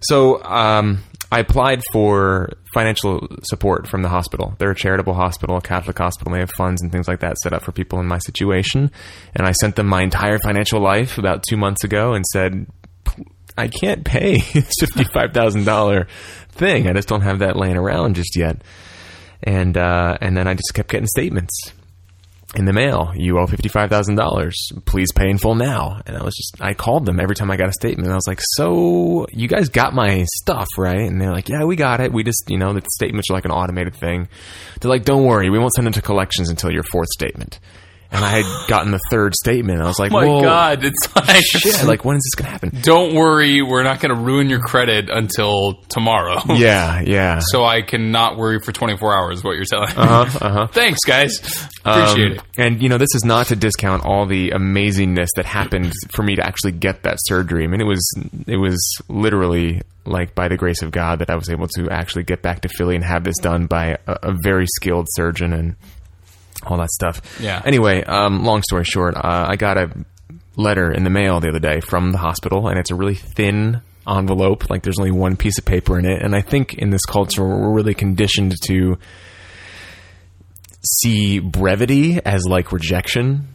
So 0.00 0.42
um, 0.44 1.02
I 1.32 1.40
applied 1.40 1.82
for 1.92 2.50
financial 2.74 3.26
support 3.42 3.88
from 3.88 4.02
the 4.02 4.08
hospital. 4.08 4.54
They're 4.58 4.70
a 4.70 4.76
charitable 4.76 5.14
hospital, 5.14 5.56
a 5.56 5.60
Catholic 5.60 5.98
hospital. 5.98 6.32
They 6.32 6.40
have 6.40 6.50
funds 6.50 6.82
and 6.82 6.92
things 6.92 7.08
like 7.08 7.20
that 7.20 7.38
set 7.38 7.52
up 7.52 7.62
for 7.62 7.72
people 7.72 7.98
in 8.00 8.06
my 8.06 8.18
situation. 8.18 8.90
And 9.34 9.46
I 9.46 9.52
sent 9.52 9.76
them 9.76 9.86
my 9.86 10.02
entire 10.02 10.38
financial 10.38 10.80
life 10.80 11.18
about 11.18 11.42
two 11.48 11.56
months 11.56 11.82
ago 11.82 12.12
and 12.12 12.24
said, 12.26 12.66
I 13.58 13.68
can't 13.68 14.04
pay 14.04 14.36
$55,000 14.82 16.06
thing. 16.56 16.88
I 16.88 16.92
just 16.92 17.08
don't 17.08 17.22
have 17.22 17.40
that 17.40 17.56
laying 17.56 17.76
around 17.76 18.16
just 18.16 18.36
yet. 18.36 18.62
And, 19.42 19.76
uh, 19.76 20.16
and 20.20 20.36
then 20.36 20.48
I 20.48 20.54
just 20.54 20.72
kept 20.74 20.90
getting 20.90 21.06
statements 21.06 21.72
in 22.54 22.64
the 22.64 22.72
mail. 22.72 23.12
You 23.14 23.38
owe 23.38 23.46
$55,000. 23.46 24.84
Please 24.86 25.12
pay 25.12 25.28
in 25.28 25.38
full 25.38 25.54
now. 25.54 26.00
And 26.06 26.16
I 26.16 26.22
was 26.22 26.34
just, 26.34 26.56
I 26.60 26.74
called 26.74 27.04
them 27.04 27.20
every 27.20 27.36
time 27.36 27.50
I 27.50 27.56
got 27.56 27.68
a 27.68 27.72
statement. 27.72 28.10
I 28.10 28.14
was 28.14 28.26
like, 28.26 28.40
so 28.54 29.26
you 29.30 29.46
guys 29.46 29.68
got 29.68 29.94
my 29.94 30.24
stuff, 30.38 30.68
right? 30.78 31.00
And 31.00 31.20
they're 31.20 31.32
like, 31.32 31.48
yeah, 31.48 31.64
we 31.64 31.76
got 31.76 32.00
it. 32.00 32.12
We 32.12 32.24
just, 32.24 32.44
you 32.48 32.58
know, 32.58 32.72
the 32.72 32.82
statements 32.94 33.30
are 33.30 33.34
like 33.34 33.44
an 33.44 33.50
automated 33.50 33.94
thing. 33.94 34.28
They're 34.80 34.90
like, 34.90 35.04
don't 35.04 35.24
worry. 35.24 35.50
We 35.50 35.58
won't 35.58 35.74
send 35.74 35.86
them 35.86 35.92
to 35.94 36.02
collections 36.02 36.48
until 36.48 36.72
your 36.72 36.84
fourth 36.84 37.08
statement 37.08 37.60
and 38.16 38.24
I 38.24 38.42
had 38.42 38.68
gotten 38.68 38.90
the 38.90 39.00
third 39.10 39.34
statement. 39.34 39.80
I 39.80 39.84
was 39.86 39.98
like, 39.98 40.10
Oh 40.12 40.20
my 40.20 40.26
well, 40.26 40.42
God, 40.42 40.84
it's 40.84 41.14
like 41.16 41.42
shit! 41.44 41.84
Like, 41.84 42.04
when 42.04 42.16
is 42.16 42.22
this 42.24 42.34
gonna 42.34 42.50
happen? 42.50 42.72
Don't 42.82 43.14
worry, 43.14 43.62
we're 43.62 43.82
not 43.82 44.00
going 44.00 44.14
to 44.14 44.20
ruin 44.20 44.48
your 44.48 44.60
credit 44.60 45.08
until 45.10 45.74
tomorrow. 45.88 46.40
Yeah, 46.56 47.00
yeah. 47.02 47.40
So 47.40 47.64
I 47.64 47.82
cannot 47.82 48.36
worry 48.38 48.60
for 48.60 48.72
24 48.72 49.14
hours. 49.18 49.44
What 49.44 49.56
you're 49.56 49.64
telling 49.66 49.88
me. 49.90 49.94
Uh-huh, 49.96 50.38
uh-huh. 50.46 50.66
Thanks, 50.72 51.00
guys. 51.06 51.38
Appreciate 51.84 52.32
Um, 52.32 52.38
it. 52.38 52.42
And 52.58 52.82
you 52.82 52.88
know, 52.88 52.98
this 52.98 53.14
is 53.14 53.24
not 53.24 53.48
to 53.48 53.56
discount 53.56 54.04
all 54.06 54.24
the 54.26 54.50
amazingness 54.50 55.28
that 55.36 55.44
happened 55.44 55.92
for 56.10 56.22
me 56.22 56.36
to 56.36 56.44
actually 56.46 56.72
get 56.72 57.02
that 57.02 57.18
surgery. 57.20 57.64
I 57.64 57.66
mean, 57.66 57.80
it 57.80 57.86
was 57.86 58.08
it 58.46 58.56
was 58.56 58.80
literally 59.08 59.82
like 60.06 60.34
by 60.34 60.48
the 60.48 60.56
grace 60.56 60.82
of 60.82 60.92
God 60.92 61.18
that 61.18 61.30
I 61.30 61.34
was 61.34 61.50
able 61.50 61.66
to 61.76 61.90
actually 61.90 62.22
get 62.24 62.40
back 62.40 62.60
to 62.62 62.68
Philly 62.68 62.94
and 62.94 63.04
have 63.04 63.24
this 63.24 63.36
done 63.38 63.66
by 63.66 63.98
a, 64.06 64.16
a 64.22 64.34
very 64.40 64.66
skilled 64.76 65.06
surgeon 65.10 65.52
and 65.52 65.76
all 66.66 66.78
that 66.78 66.90
stuff. 66.90 67.20
Yeah. 67.40 67.62
Anyway, 67.64 68.02
um, 68.04 68.44
long 68.44 68.62
story 68.62 68.84
short, 68.84 69.16
uh, 69.16 69.46
I 69.48 69.56
got 69.56 69.78
a 69.78 69.90
letter 70.56 70.90
in 70.90 71.04
the 71.04 71.10
mail 71.10 71.40
the 71.40 71.48
other 71.48 71.60
day 71.60 71.80
from 71.80 72.12
the 72.12 72.18
hospital, 72.18 72.68
and 72.68 72.78
it's 72.78 72.90
a 72.90 72.94
really 72.94 73.14
thin 73.14 73.80
envelope. 74.08 74.70
Like 74.70 74.82
there's 74.82 74.98
only 74.98 75.10
one 75.10 75.36
piece 75.36 75.58
of 75.58 75.64
paper 75.64 75.98
in 75.98 76.06
it, 76.06 76.22
and 76.22 76.34
I 76.34 76.40
think 76.40 76.74
in 76.74 76.90
this 76.90 77.04
culture 77.04 77.42
we're 77.42 77.72
really 77.72 77.94
conditioned 77.94 78.54
to 78.66 78.98
see 81.00 81.38
brevity 81.38 82.20
as 82.24 82.44
like 82.48 82.72
rejection. 82.72 83.48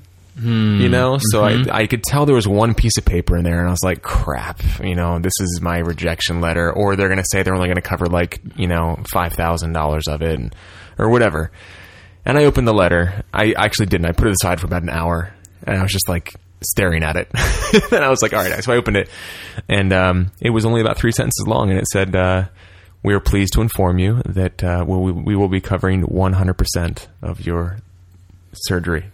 You 0.82 0.88
know, 0.90 1.18
so 1.20 1.44
I 1.44 1.62
I 1.72 1.88
could 1.88 2.04
tell 2.04 2.26
there 2.26 2.34
was 2.34 2.48
one 2.48 2.74
piece 2.74 2.98
of 2.98 3.04
paper 3.04 3.36
in 3.38 3.44
there, 3.44 3.60
and 3.60 3.68
I 3.68 3.72
was 3.72 3.84
like, 3.84 4.02
"Crap!" 4.02 4.62
You 4.82 4.96
know, 4.96 5.20
this 5.20 5.34
is 5.42 5.60
my 5.62 5.80
rejection 5.80 6.40
letter, 6.40 6.72
or 6.72 6.96
they're 6.96 7.10
going 7.10 7.20
to 7.20 7.26
say 7.30 7.44
they're 7.44 7.54
only 7.54 7.68
going 7.68 7.76
to 7.76 7.82
cover 7.82 8.06
like 8.06 8.40
you 8.56 8.68
know 8.68 8.98
five 9.12 9.34
thousand 9.34 9.74
dollars 9.74 10.08
of 10.08 10.22
it, 10.22 10.40
and, 10.40 10.56
or 10.98 11.10
whatever. 11.10 11.52
And 12.26 12.38
I 12.38 12.46
opened 12.46 12.68
the 12.68 12.74
letter. 12.74 13.24
I 13.34 13.54
actually 13.54 13.88
didn't. 13.88 14.06
I 14.06 14.12
put 14.12 14.28
it 14.28 14.34
aside 14.34 14.60
for 14.60 14.68
about 14.68 14.84
an 14.84 14.90
hour, 14.90 15.34
and 15.66 15.78
I 15.78 15.82
was 15.82 15.92
just 15.92 16.08
like 16.08 16.36
staring 16.62 17.04
at 17.04 17.16
it. 17.16 17.30
and 17.92 18.04
I 18.04 18.10
was 18.10 18.22
like, 18.22 18.34
"All 18.34 18.40
right." 18.40 18.64
So 18.64 18.74
I 18.74 18.78
opened 18.78 18.98
it, 18.98 19.10
and 19.68 19.92
um, 19.92 20.32
it 20.40 20.52
was 20.52 20.66
only 20.66 20.82
about 20.82 20.98
three 20.98 21.12
sentences 21.12 21.48
long, 21.48 21.70
and 21.70 21.80
it 21.80 21.88
said. 21.88 22.16
Uh, 22.16 22.46
we 23.04 23.14
are 23.14 23.20
pleased 23.20 23.54
to 23.54 23.62
inform 23.62 23.98
you 23.98 24.22
that 24.26 24.64
uh, 24.64 24.86
we, 24.88 25.12
we 25.12 25.36
will 25.36 25.48
be 25.48 25.60
covering 25.60 26.04
100% 26.04 27.08
of 27.24 27.46
your 27.46 27.78
surgery. 28.54 29.06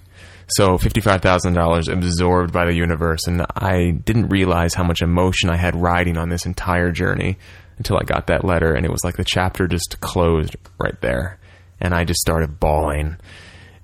So 0.50 0.78
$55,000 0.78 1.92
absorbed 1.92 2.54
by 2.54 2.66
the 2.66 2.76
universe. 2.76 3.28
And 3.28 3.46
I 3.56 3.92
didn't 3.92 4.30
realize 4.30 4.74
how 4.74 4.84
much 4.84 5.02
emotion 5.02 5.50
I 5.50 5.58
had 5.58 5.76
riding 5.76 6.18
on 6.18 6.30
this 6.30 6.46
entire 6.46 6.92
journey 6.92 7.38
until 7.78 7.98
I 7.98 8.04
got 8.04 8.28
that 8.28 8.46
letter. 8.46 8.74
And 8.74 8.86
it 8.86 8.92
was 8.92 9.04
like 9.04 9.18
the 9.18 9.26
chapter 9.26 9.68
just 9.68 10.00
closed 10.00 10.56
right 10.80 11.00
there. 11.02 11.38
And 11.79 11.93
I 11.93 12.03
just 12.03 12.19
started 12.19 12.60
bawling. 12.60 13.17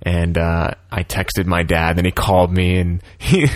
And 0.05 0.37
uh, 0.37 0.71
I 0.91 1.03
texted 1.03 1.45
my 1.45 1.63
dad, 1.63 1.97
and 1.97 2.05
he 2.05 2.11
called 2.11 2.51
me, 2.51 2.77
and 2.77 3.01
he 3.17 3.47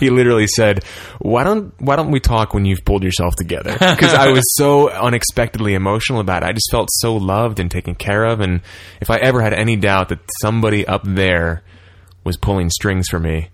he 0.00 0.10
literally 0.10 0.48
said, 0.48 0.84
"Why 1.20 1.44
don't 1.44 1.72
Why 1.80 1.94
don't 1.94 2.10
we 2.10 2.18
talk 2.18 2.54
when 2.54 2.64
you've 2.64 2.84
pulled 2.84 3.04
yourself 3.04 3.36
together?" 3.36 3.72
Because 3.78 4.14
I 4.14 4.32
was 4.32 4.42
so 4.56 4.90
unexpectedly 4.90 5.74
emotional 5.74 6.18
about 6.18 6.42
it. 6.42 6.46
I 6.46 6.52
just 6.52 6.68
felt 6.72 6.88
so 6.94 7.14
loved 7.14 7.60
and 7.60 7.70
taken 7.70 7.94
care 7.94 8.24
of, 8.24 8.40
and 8.40 8.62
if 9.00 9.10
I 9.10 9.18
ever 9.18 9.40
had 9.40 9.54
any 9.54 9.76
doubt 9.76 10.08
that 10.08 10.18
somebody 10.40 10.84
up 10.88 11.02
there 11.04 11.62
was 12.24 12.36
pulling 12.36 12.68
strings 12.68 13.06
for 13.08 13.20
me, 13.20 13.50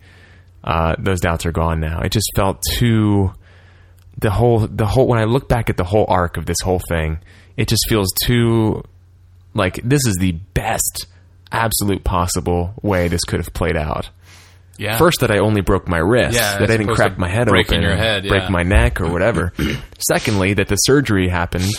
uh, 0.64 0.96
those 0.98 1.20
doubts 1.20 1.44
are 1.44 1.52
gone 1.52 1.80
now. 1.80 2.00
It 2.00 2.12
just 2.12 2.30
felt 2.34 2.62
too 2.76 3.34
the 4.20 4.30
whole 4.30 4.66
the 4.66 4.86
whole 4.86 5.06
when 5.06 5.18
I 5.18 5.24
look 5.24 5.48
back 5.48 5.70
at 5.70 5.76
the 5.76 5.84
whole 5.84 6.04
arc 6.08 6.36
of 6.36 6.46
this 6.46 6.58
whole 6.62 6.80
thing, 6.88 7.20
it 7.56 7.68
just 7.68 7.82
feels 7.88 8.12
too 8.24 8.82
like 9.54 9.80
this 9.82 10.06
is 10.06 10.16
the 10.20 10.32
best 10.32 11.06
absolute 11.52 12.04
possible 12.04 12.74
way 12.82 13.08
this 13.08 13.22
could 13.22 13.40
have 13.40 13.52
played 13.52 13.76
out. 13.76 14.10
Yeah. 14.78 14.96
First, 14.96 15.20
that 15.20 15.30
I 15.30 15.38
only 15.40 15.60
broke 15.60 15.86
my 15.88 15.98
wrist, 15.98 16.36
Yeah, 16.36 16.58
that 16.58 16.70
I 16.70 16.76
didn't 16.78 16.94
crack 16.94 17.18
my 17.18 17.28
head 17.28 17.48
breaking 17.48 17.74
open, 17.74 17.82
your 17.82 17.92
or 17.92 17.96
head, 17.96 18.26
break 18.26 18.48
my 18.48 18.62
neck 18.62 19.00
or 19.00 19.12
whatever. 19.12 19.52
Secondly, 19.98 20.54
that 20.54 20.68
the 20.68 20.76
surgery 20.76 21.28
happened 21.28 21.70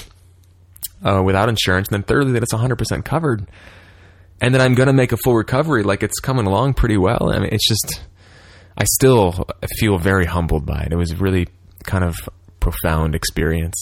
uh, 1.04 1.22
without 1.24 1.50
insurance, 1.50 1.88
and 1.88 1.96
then 1.96 2.04
thirdly, 2.04 2.34
that 2.34 2.44
it's 2.44 2.54
100% 2.54 3.04
covered, 3.04 3.48
and 4.40 4.54
that 4.54 4.62
I'm 4.62 4.76
going 4.76 4.86
to 4.86 4.94
make 4.94 5.12
a 5.14 5.18
full 5.18 5.34
recovery. 5.34 5.82
Like 5.82 6.04
it's 6.04 6.20
coming 6.20 6.46
along 6.46 6.76
pretty 6.76 6.98
well. 6.98 7.32
I 7.34 7.40
mean, 7.40 7.50
it's 7.52 7.68
just 7.68 8.04
I 8.78 8.84
still 8.84 9.48
feel 9.80 9.98
very 9.98 10.26
humbled 10.26 10.68
by 10.68 10.82
it. 10.84 10.94
It 10.94 10.96
was 10.98 11.16
really 11.20 11.48
kind 11.84 12.04
of 12.04 12.16
profound 12.60 13.16
experience. 13.16 13.78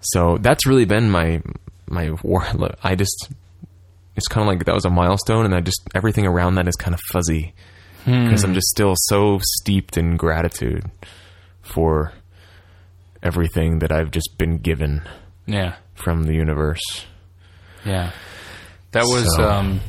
So 0.00 0.38
that's 0.38 0.64
really 0.64 0.84
been 0.84 1.10
my 1.10 1.42
my 1.90 2.10
war. 2.22 2.46
I 2.82 2.94
just 2.94 3.30
it's 4.16 4.28
kind 4.28 4.42
of 4.42 4.48
like 4.48 4.64
that 4.64 4.74
was 4.74 4.84
a 4.84 4.90
milestone, 4.90 5.44
and 5.44 5.54
I 5.54 5.60
just 5.60 5.80
everything 5.94 6.26
around 6.26 6.56
that 6.56 6.68
is 6.68 6.76
kind 6.76 6.94
of 6.94 7.00
fuzzy 7.12 7.54
because 8.04 8.42
I'm 8.42 8.54
just 8.54 8.68
still 8.68 8.94
so 8.96 9.38
steeped 9.42 9.98
in 9.98 10.16
gratitude 10.16 10.90
for 11.60 12.12
everything 13.22 13.80
that 13.80 13.92
I've 13.92 14.10
just 14.10 14.38
been 14.38 14.58
given 14.58 15.02
yeah. 15.46 15.74
from 15.94 16.22
the 16.22 16.34
universe. 16.34 17.06
Yeah. 17.84 18.12
That 18.92 19.04
was 19.04 19.34
So- 19.36 19.48
um, 19.48 19.80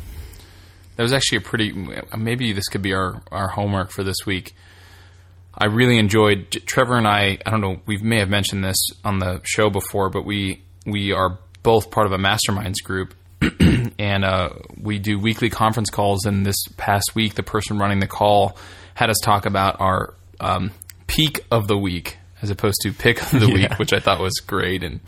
that 0.95 1.03
was 1.03 1.13
actually 1.13 1.37
a 1.37 1.41
pretty. 1.41 1.71
Maybe 2.17 2.51
this 2.51 2.67
could 2.67 2.81
be 2.81 2.93
our 2.93 3.21
our 3.31 3.47
homework 3.47 3.91
for 3.91 4.03
this 4.03 4.17
week. 4.25 4.53
I 5.57 5.65
really 5.67 5.97
enjoyed 5.97 6.51
Trevor 6.65 6.97
and 6.97 7.07
I. 7.07 7.37
I 7.45 7.51
don't 7.51 7.61
know. 7.61 7.79
We 7.85 7.97
may 7.99 8.19
have 8.19 8.29
mentioned 8.29 8.65
this 8.65 8.77
on 9.05 9.19
the 9.19 9.39
show 9.45 9.69
before, 9.69 10.09
but 10.09 10.25
we 10.25 10.61
we 10.85 11.13
are 11.13 11.39
both 11.69 11.91
part 11.91 12.07
of 12.07 12.11
a 12.11 12.17
masterminds 12.17 12.83
group, 12.83 13.13
and 13.99 14.25
uh, 14.25 14.49
we 14.81 14.97
do 14.97 15.19
weekly 15.19 15.51
conference 15.51 15.91
calls. 15.91 16.25
And 16.25 16.43
this 16.43 16.55
past 16.77 17.11
week, 17.13 17.35
the 17.35 17.43
person 17.43 17.77
running 17.77 17.99
the 17.99 18.07
call 18.07 18.57
had 18.95 19.11
us 19.11 19.17
talk 19.21 19.45
about 19.45 19.79
our 19.79 20.15
um, 20.39 20.71
peak 21.05 21.45
of 21.51 21.67
the 21.67 21.77
week 21.77 22.17
as 22.41 22.49
opposed 22.49 22.77
to 22.81 22.91
pick 22.91 23.21
of 23.21 23.39
the 23.39 23.47
week, 23.53 23.77
which 23.77 23.93
I 23.93 23.99
thought 23.99 24.19
was 24.19 24.33
great. 24.39 24.83
And 24.83 24.99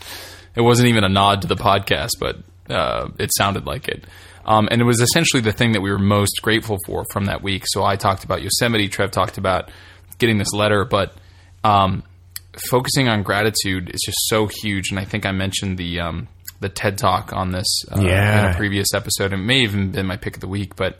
it 0.53 0.61
wasn't 0.61 0.89
even 0.89 1.03
a 1.03 1.09
nod 1.09 1.41
to 1.41 1.47
the 1.47 1.55
podcast, 1.55 2.11
but 2.19 2.37
uh, 2.69 3.09
it 3.17 3.31
sounded 3.35 3.65
like 3.65 3.87
it. 3.87 4.05
Um, 4.45 4.67
and 4.69 4.81
it 4.81 4.85
was 4.85 5.01
essentially 5.01 5.41
the 5.41 5.53
thing 5.53 5.71
that 5.71 5.81
we 5.81 5.89
were 5.89 5.97
most 5.97 6.43
grateful 6.43 6.77
for 6.85 7.05
from 7.11 7.25
that 7.25 7.41
week. 7.41 7.63
So 7.65 7.83
I 7.83 7.95
talked 7.95 8.23
about 8.23 8.43
Yosemite. 8.43 8.87
Trev 8.87 9.09
talked 9.09 9.39
about 9.39 9.71
getting 10.19 10.37
this 10.37 10.53
letter, 10.53 10.85
but 10.85 11.15
um, 11.63 12.03
focusing 12.69 13.07
on 13.07 13.23
gratitude 13.23 13.89
is 13.89 14.01
just 14.05 14.19
so 14.27 14.47
huge. 14.61 14.91
And 14.91 14.99
I 14.99 15.05
think 15.05 15.25
I 15.25 15.31
mentioned 15.31 15.79
the 15.79 15.99
um, 16.01 16.27
the 16.61 16.69
TED 16.69 16.97
Talk 16.97 17.33
on 17.33 17.51
this 17.51 17.67
uh, 17.95 17.99
in 17.99 18.07
a 18.07 18.53
previous 18.55 18.93
episode. 18.95 19.33
It 19.33 19.37
may 19.37 19.61
even 19.63 19.91
been 19.91 20.07
my 20.07 20.15
pick 20.17 20.35
of 20.35 20.41
the 20.41 20.47
week, 20.47 20.75
but 20.77 20.97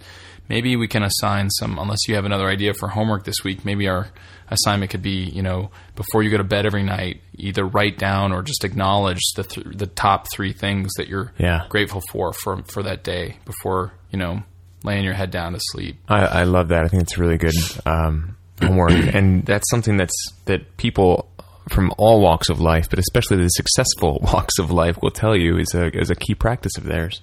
maybe 0.50 0.75
we 0.75 0.88
can 0.88 1.03
assign 1.03 1.50
some. 1.50 1.80
Unless 1.80 2.08
you 2.08 2.15
have 2.15 2.25
another 2.25 2.48
idea 2.50 2.74
for 2.74 2.89
homework 2.89 3.24
this 3.24 3.44
week, 3.44 3.63
maybe 3.63 3.88
our 3.88 4.10
assignment 4.50 4.91
could 4.91 5.01
be 5.01 5.24
you 5.30 5.41
know 5.41 5.72
before 5.96 6.22
you 6.24 6.30
go 6.30 6.38
to 6.38 6.44
bed 6.44 6.65
every 6.65 6.84
night, 6.84 7.22
either 7.36 7.63
write 7.65 7.98
down 7.98 8.34
or 8.34 8.41
just 8.41 8.65
acknowledge 8.65 9.22
the 9.38 9.44
th- 9.44 9.65
the 9.77 9.88
top 9.88 10.27
three 10.34 10.51
things 10.51 10.91
that 10.98 11.08
you're 11.08 11.32
Yeah. 11.38 11.65
grateful 11.70 12.01
for 12.12 12.34
for 12.34 12.62
for 12.63 12.84
that 12.84 13.03
day 13.03 13.38
before 13.46 13.94
you 14.12 14.20
know 14.20 14.44
laying 14.84 15.03
your 15.06 15.13
head 15.13 15.30
down 15.32 15.53
to 15.53 15.60
sleep. 15.72 15.96
I, 16.10 16.25
I 16.25 16.44
love 16.44 16.70
that. 16.70 16.84
I 16.84 16.88
think 16.88 17.03
it's 17.03 17.18
really 17.18 17.38
good 17.38 17.53
um, 17.86 18.36
homework, 18.62 18.91
and 18.91 19.46
that's 19.46 19.70
something 19.70 19.96
that's 19.96 20.15
that 20.46 20.75
people 20.77 21.30
from 21.70 21.91
all 21.98 22.22
walks 22.22 22.50
of 22.50 22.60
life, 22.60 22.89
but 22.89 23.00
especially 23.00 23.38
the 23.38 23.48
successful 23.50 24.20
walks 24.34 24.58
of 24.60 24.72
life, 24.72 24.98
will 25.01 25.12
tell 25.12 25.36
you 25.36 25.58
is 25.58 25.74
a 25.75 25.96
is 25.98 26.10
a 26.10 26.15
key 26.15 26.36
practice 26.36 26.77
of 26.77 26.84
theirs. 26.86 27.22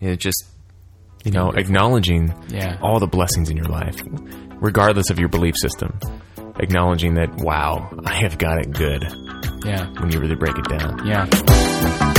It 0.00 0.16
just 0.16 0.44
you 1.24 1.30
know 1.30 1.50
acknowledging 1.52 2.34
Yeah. 2.48 2.78
all 2.82 2.98
the 2.98 3.06
blessings 3.06 3.48
in 3.50 3.56
your 3.56 3.66
life, 3.68 3.96
regardless 4.56 5.10
of 5.10 5.18
your 5.18 5.28
belief 5.28 5.54
system. 5.56 5.98
Acknowledging 6.58 7.14
that 7.14 7.34
wow, 7.36 7.88
I 8.04 8.14
have 8.16 8.36
got 8.38 8.58
it 8.58 8.72
good 8.72 9.02
Yeah, 9.64 9.86
when 10.00 10.10
you 10.12 10.18
really 10.20 10.34
break 10.36 10.56
it 10.58 10.68
down. 10.68 11.06
yeah. 11.06 12.11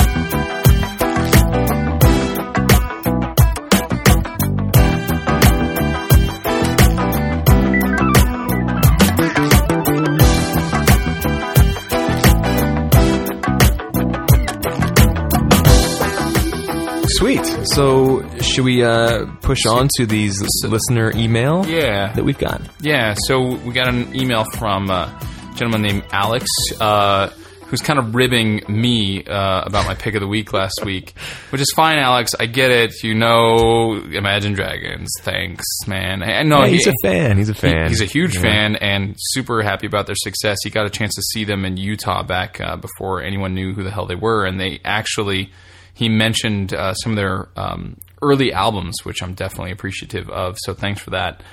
So, 17.75 18.27
should 18.39 18.65
we 18.65 18.83
uh, 18.83 19.25
push 19.41 19.65
on 19.65 19.87
to 19.97 20.05
these 20.05 20.39
listener 20.63 21.11
email 21.15 21.65
Yeah. 21.65 22.13
that 22.13 22.23
we've 22.23 22.37
got? 22.37 22.61
Yeah, 22.81 23.15
so 23.27 23.55
we 23.57 23.73
got 23.73 23.87
an 23.87 24.15
email 24.15 24.43
from 24.57 24.89
uh, 24.91 25.05
a 25.07 25.55
gentleman 25.55 25.81
named 25.81 26.03
Alex, 26.11 26.45
uh, 26.79 27.29
who's 27.67 27.81
kind 27.81 27.97
of 27.97 28.13
ribbing 28.13 28.61
me 28.67 29.23
uh, 29.25 29.61
about 29.65 29.87
my 29.87 29.95
pick 29.95 30.13
of 30.13 30.21
the 30.21 30.27
week 30.27 30.53
last 30.53 30.81
week, 30.85 31.13
which 31.49 31.61
is 31.61 31.71
fine, 31.75 31.97
Alex. 31.97 32.31
I 32.39 32.45
get 32.45 32.69
it. 32.69 32.93
You 33.03 33.15
know, 33.15 33.95
Imagine 34.11 34.53
Dragons. 34.53 35.09
Thanks, 35.21 35.65
man. 35.87 36.21
I 36.21 36.43
know 36.43 36.59
Yeah, 36.63 36.67
he's 36.67 36.85
a 36.87 36.93
fan. 37.01 37.37
He's 37.37 37.49
a 37.49 37.55
fan. 37.55 37.89
He's 37.89 38.01
a 38.01 38.05
huge 38.05 38.35
Yeah. 38.35 38.41
fan 38.43 38.75
and 38.75 39.15
super 39.17 39.63
happy 39.63 39.87
about 39.87 40.05
their 40.05 40.15
success. 40.15 40.57
He 40.63 40.69
got 40.69 40.85
a 40.85 40.91
chance 40.91 41.15
to 41.15 41.21
see 41.23 41.43
them 41.45 41.65
in 41.65 41.77
Utah 41.77 42.21
back 42.21 42.61
uh, 42.61 42.75
before 42.75 43.23
anyone 43.23 43.55
knew 43.55 43.73
who 43.73 43.81
the 43.83 43.89
hell 43.91 44.05
they 44.05 44.15
were, 44.15 44.45
and 44.45 44.59
they 44.59 44.79
actually 44.85 45.49
he 45.93 46.09
mentioned 46.09 46.73
uh, 46.73 46.93
some 46.95 47.13
of 47.13 47.15
their 47.17 47.47
um, 47.55 47.97
early 48.21 48.51
albums, 48.53 48.95
which 49.03 49.21
I'm 49.21 49.33
definitely 49.33 49.71
appreciative 49.71 50.29
of. 50.29 50.57
So 50.59 50.73
thanks 50.73 51.01
for 51.01 51.11
that. 51.11 51.43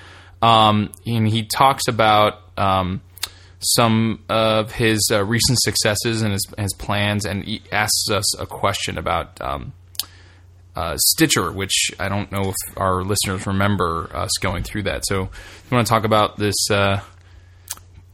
Um, 0.42 0.90
and 1.06 1.28
he 1.28 1.44
talks 1.44 1.86
about 1.88 2.38
um, 2.56 3.02
some 3.58 4.24
of 4.28 4.72
his 4.72 5.10
uh, 5.12 5.22
recent 5.24 5.58
successes 5.60 6.22
and 6.22 6.32
his, 6.32 6.46
his 6.56 6.72
plans, 6.74 7.26
and 7.26 7.44
he 7.44 7.62
asks 7.70 8.10
us 8.10 8.38
a 8.40 8.46
question 8.46 8.98
about. 8.98 9.40
Um, 9.40 9.72
uh, 10.76 10.96
Stitcher, 10.98 11.50
which 11.50 11.90
I 11.98 12.08
don't 12.08 12.30
know 12.30 12.42
if 12.50 12.78
our 12.78 13.02
listeners 13.02 13.44
remember 13.44 14.08
us 14.14 14.30
going 14.40 14.62
through 14.62 14.84
that. 14.84 15.02
So, 15.04 15.22
you 15.22 15.28
want 15.72 15.84
to 15.84 15.90
talk 15.90 16.04
about 16.04 16.38
this 16.38 16.54
uh, 16.70 17.00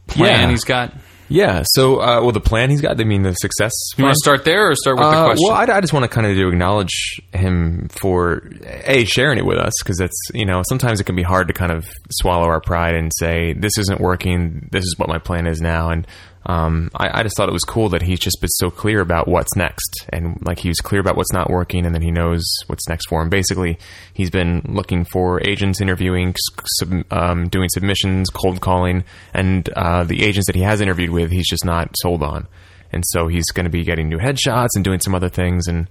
plan 0.07 0.41
Yeah. 0.41 0.49
he's 0.49 0.63
got? 0.63 0.91
Yeah. 1.29 1.63
So, 1.65 1.97
uh, 2.01 2.21
well, 2.21 2.31
the 2.31 2.39
plan 2.39 2.69
he's 2.69 2.81
got. 2.81 2.99
I 2.99 3.03
mean, 3.03 3.23
the 3.23 3.33
success. 3.33 3.71
You 3.97 4.03
want 4.05 4.15
to 4.15 4.19
start 4.23 4.45
there 4.45 4.69
or 4.69 4.75
start 4.75 4.97
with 4.97 5.09
the 5.09 5.17
Uh, 5.17 5.25
question? 5.25 5.47
well, 5.49 5.55
I, 5.55 5.77
I 5.77 5.81
just 5.81 5.93
want 5.93 6.03
to 6.03 6.07
kind 6.09 6.25
of 6.27 6.35
do 6.35 6.47
acknowledge 6.49 7.21
him 7.33 7.87
for 7.89 8.49
a 8.85 9.03
sharing 9.05 9.37
it 9.37 9.45
with 9.45 9.57
us 9.57 9.73
because 9.83 9.97
that's 9.97 10.17
you 10.33 10.45
know 10.45 10.61
sometimes 10.69 10.99
it 10.99 11.03
can 11.03 11.15
be 11.15 11.23
hard 11.23 11.47
to 11.49 11.53
kind 11.53 11.71
of 11.71 11.85
swallow 12.11 12.45
our 12.45 12.61
pride 12.61 12.95
and 12.95 13.11
say 13.19 13.53
this 13.53 13.77
isn't 13.77 13.99
working. 13.99 14.69
This 14.71 14.83
is 14.83 14.95
what 14.97 15.09
my 15.09 15.17
plan 15.19 15.47
is 15.47 15.59
now, 15.61 15.89
and 15.89 16.07
um, 16.47 16.89
I, 16.95 17.19
I 17.19 17.23
just 17.23 17.37
thought 17.37 17.49
it 17.49 17.53
was 17.53 17.63
cool 17.63 17.89
that 17.89 18.01
he's 18.01 18.19
just 18.19 18.41
been 18.41 18.49
so 18.49 18.71
clear 18.71 18.99
about 19.01 19.27
what's 19.27 19.55
next, 19.55 20.05
and 20.09 20.39
like 20.45 20.59
he 20.59 20.69
was 20.69 20.79
clear 20.79 20.99
about 20.99 21.15
what's 21.15 21.31
not 21.31 21.49
working, 21.49 21.85
and 21.85 21.93
then 21.93 22.01
he 22.01 22.09
knows 22.09 22.43
what's 22.65 22.87
next 22.89 23.07
for 23.07 23.21
him. 23.21 23.29
Basically, 23.29 23.77
he's 24.13 24.31
been 24.31 24.61
looking 24.65 25.05
for 25.05 25.41
agents, 25.47 25.79
interviewing, 25.81 26.33
sub, 26.79 27.03
um, 27.11 27.47
doing 27.49 27.69
submissions, 27.69 28.29
cold 28.31 28.61
calling, 28.61 29.03
and 29.33 29.69
uh, 29.75 30.03
the 30.03 30.23
agents 30.23 30.47
that 30.47 30.55
he 30.55 30.63
has 30.63 30.81
interviewed 30.81 31.11
with, 31.11 31.29
he's 31.29 31.47
just 31.47 31.63
not 31.63 31.93
sold 32.01 32.23
on 32.23 32.47
and 32.91 33.03
so 33.07 33.27
he's 33.27 33.45
going 33.47 33.65
to 33.65 33.69
be 33.69 33.83
getting 33.83 34.09
new 34.09 34.17
headshots 34.17 34.69
and 34.75 34.83
doing 34.83 34.99
some 34.99 35.15
other 35.15 35.29
things 35.29 35.67
and 35.67 35.87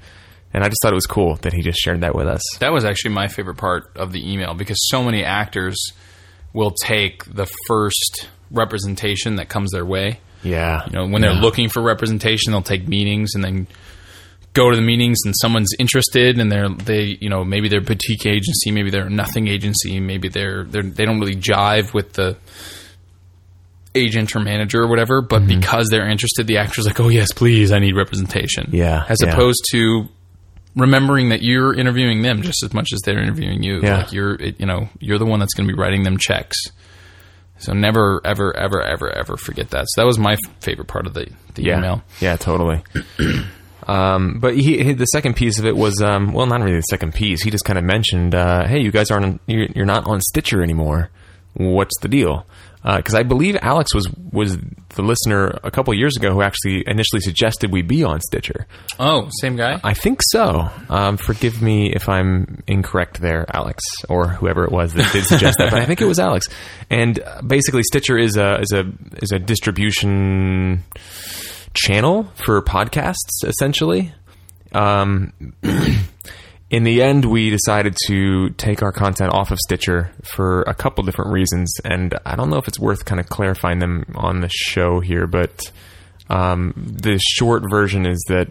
and 0.54 0.64
I 0.64 0.68
just 0.68 0.78
thought 0.80 0.92
it 0.92 0.96
was 0.96 1.06
cool 1.06 1.36
that 1.36 1.52
he 1.52 1.60
just 1.60 1.78
shared 1.78 2.00
that 2.00 2.14
with 2.14 2.26
us. 2.26 2.40
that 2.60 2.72
was 2.72 2.84
actually 2.84 3.12
my 3.12 3.28
favorite 3.28 3.56
part 3.56 3.94
of 3.96 4.12
the 4.12 4.32
email 4.32 4.54
because 4.54 4.78
so 4.88 5.02
many 5.02 5.22
actors 5.22 5.76
will 6.52 6.70
take 6.70 7.24
the 7.26 7.46
first 7.66 8.28
representation 8.50 9.36
that 9.36 9.48
comes 9.48 9.72
their 9.72 9.84
way. 9.84 10.20
Yeah, 10.42 10.86
You 10.86 10.92
know, 10.92 11.06
when 11.08 11.22
they're 11.22 11.32
looking 11.32 11.68
for 11.68 11.82
representation, 11.82 12.52
they'll 12.52 12.62
take 12.62 12.86
meetings 12.86 13.34
and 13.34 13.42
then 13.42 13.66
go 14.52 14.70
to 14.70 14.76
the 14.76 14.82
meetings 14.82 15.18
and 15.24 15.34
someone's 15.36 15.70
interested 15.78 16.38
and 16.38 16.50
they're 16.50 16.70
they 16.70 17.18
you 17.20 17.28
know 17.28 17.44
maybe 17.44 17.68
they're 17.68 17.80
a 17.80 17.82
boutique 17.82 18.24
agency, 18.26 18.70
maybe 18.70 18.90
they're 18.90 19.06
a 19.06 19.10
nothing 19.10 19.48
agency, 19.48 20.00
maybe 20.00 20.28
they're 20.28 20.64
they're 20.64 20.82
they 20.82 21.04
don't 21.04 21.20
really 21.20 21.36
jive 21.36 21.92
with 21.92 22.14
the 22.14 22.36
agent 23.94 24.34
or 24.36 24.40
manager 24.40 24.82
or 24.82 24.88
whatever, 24.88 25.22
but 25.22 25.42
mm-hmm. 25.42 25.60
because 25.60 25.88
they're 25.90 26.08
interested, 26.08 26.46
the 26.46 26.58
actor's 26.58 26.86
like, 26.86 27.00
"Oh 27.00 27.08
yes, 27.08 27.32
please, 27.32 27.72
I 27.72 27.78
need 27.78 27.96
representation." 27.96 28.70
Yeah, 28.72 29.04
as 29.08 29.18
yeah. 29.22 29.32
opposed 29.32 29.64
to 29.72 30.08
remembering 30.74 31.30
that 31.30 31.42
you're 31.42 31.74
interviewing 31.74 32.22
them 32.22 32.42
just 32.42 32.62
as 32.62 32.72
much 32.74 32.92
as 32.92 33.00
they're 33.00 33.18
interviewing 33.20 33.62
you. 33.62 33.80
Yeah. 33.80 33.98
Like 33.98 34.12
you're 34.12 34.40
you 34.40 34.66
know 34.66 34.88
you're 35.00 35.18
the 35.18 35.26
one 35.26 35.40
that's 35.40 35.54
going 35.54 35.66
to 35.68 35.74
be 35.74 35.78
writing 35.78 36.02
them 36.02 36.18
checks. 36.18 36.56
So 37.58 37.72
never, 37.72 38.20
ever, 38.24 38.54
ever, 38.56 38.82
ever, 38.82 39.10
ever 39.10 39.36
forget 39.36 39.70
that. 39.70 39.86
So 39.88 40.02
that 40.02 40.06
was 40.06 40.18
my 40.18 40.34
f- 40.34 40.54
favorite 40.60 40.88
part 40.88 41.06
of 41.06 41.14
the, 41.14 41.26
the 41.54 41.62
yeah, 41.64 41.78
email. 41.78 42.02
yeah, 42.20 42.36
totally. 42.36 42.82
um, 43.86 44.38
but 44.40 44.54
he, 44.54 44.82
he, 44.82 44.92
the 44.92 45.06
second 45.06 45.36
piece 45.36 45.58
of 45.58 45.64
it 45.66 45.76
was 45.76 46.00
um, 46.02 46.32
well, 46.32 46.46
not 46.46 46.60
really 46.60 46.76
the 46.76 46.82
second 46.82 47.14
piece. 47.14 47.42
He 47.42 47.50
just 47.50 47.64
kind 47.64 47.78
of 47.78 47.84
mentioned, 47.84 48.34
uh, 48.34 48.66
"Hey, 48.66 48.80
you 48.80 48.90
guys 48.92 49.10
aren't 49.10 49.40
you're, 49.46 49.68
you're 49.74 49.86
not 49.86 50.06
on 50.06 50.20
Stitcher 50.20 50.62
anymore. 50.62 51.10
What's 51.54 51.98
the 52.00 52.08
deal?" 52.08 52.46
Because 52.86 53.14
I 53.14 53.24
believe 53.24 53.56
Alex 53.62 53.92
was 53.92 54.08
was 54.32 54.56
the 54.94 55.02
listener 55.02 55.58
a 55.64 55.70
couple 55.72 55.92
years 55.92 56.16
ago 56.16 56.32
who 56.32 56.40
actually 56.40 56.84
initially 56.86 57.20
suggested 57.20 57.72
we 57.72 57.82
be 57.82 58.04
on 58.04 58.20
Stitcher. 58.20 58.66
Oh, 59.00 59.28
same 59.40 59.56
guy. 59.56 59.80
I 59.82 59.92
think 59.92 60.20
so. 60.30 60.70
Um, 60.88 61.16
forgive 61.16 61.60
me 61.60 61.92
if 61.92 62.08
I'm 62.08 62.62
incorrect 62.68 63.20
there, 63.20 63.44
Alex, 63.52 63.82
or 64.08 64.28
whoever 64.28 64.64
it 64.64 64.70
was 64.70 64.94
that 64.94 65.12
did 65.12 65.26
suggest 65.26 65.58
that. 65.58 65.72
But 65.72 65.80
I 65.80 65.84
think 65.86 66.00
it 66.00 66.06
was 66.06 66.20
Alex. 66.20 66.48
And 66.88 67.18
uh, 67.18 67.42
basically, 67.42 67.82
Stitcher 67.82 68.16
is 68.16 68.36
a 68.36 68.60
is 68.60 68.72
a 68.72 68.84
is 69.20 69.32
a 69.32 69.40
distribution 69.40 70.84
channel 71.74 72.24
for 72.44 72.62
podcasts, 72.62 73.44
essentially. 73.44 74.12
Um, 74.72 75.32
in 76.68 76.82
the 76.82 77.02
end, 77.02 77.24
we 77.24 77.50
decided 77.50 77.96
to 78.06 78.50
take 78.50 78.82
our 78.82 78.92
content 78.92 79.32
off 79.32 79.52
of 79.52 79.58
Stitcher 79.58 80.10
for 80.24 80.62
a 80.62 80.74
couple 80.74 81.04
different 81.04 81.32
reasons, 81.32 81.72
and 81.84 82.14
I 82.26 82.34
don't 82.34 82.50
know 82.50 82.56
if 82.56 82.66
it's 82.66 82.78
worth 82.78 83.04
kind 83.04 83.20
of 83.20 83.28
clarifying 83.28 83.78
them 83.78 84.04
on 84.16 84.40
the 84.40 84.48
show 84.48 84.98
here, 84.98 85.28
but 85.28 85.70
um, 86.28 86.72
the 86.76 87.20
short 87.20 87.62
version 87.70 88.04
is 88.04 88.24
that 88.28 88.48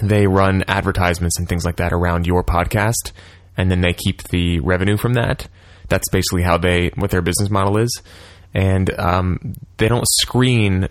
they 0.00 0.26
run 0.28 0.62
advertisements 0.68 1.38
and 1.38 1.48
things 1.48 1.64
like 1.64 1.76
that 1.76 1.92
around 1.92 2.26
your 2.26 2.44
podcast, 2.44 3.10
and 3.56 3.70
then 3.70 3.80
they 3.80 3.92
keep 3.92 4.22
the 4.24 4.60
revenue 4.60 4.96
from 4.96 5.14
that. 5.14 5.48
That's 5.88 6.08
basically 6.10 6.42
how 6.42 6.58
they 6.58 6.90
what 6.94 7.10
their 7.10 7.22
business 7.22 7.50
model 7.50 7.78
is, 7.78 8.02
and 8.54 8.88
um, 9.00 9.54
they 9.78 9.88
don't 9.88 10.06
screen 10.20 10.88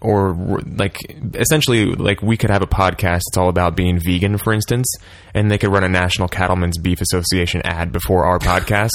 or 0.00 0.60
like 0.76 0.96
essentially 1.34 1.86
like 1.94 2.22
we 2.22 2.36
could 2.36 2.50
have 2.50 2.62
a 2.62 2.66
podcast 2.66 3.22
it's 3.28 3.36
all 3.36 3.48
about 3.48 3.74
being 3.76 3.98
vegan 3.98 4.38
for 4.38 4.52
instance 4.52 4.86
and 5.34 5.50
they 5.50 5.58
could 5.58 5.70
run 5.70 5.82
a 5.82 5.88
national 5.88 6.28
cattlemen's 6.28 6.78
beef 6.78 7.00
association 7.00 7.60
ad 7.64 7.90
before 7.92 8.24
our 8.24 8.38
podcast. 8.38 8.90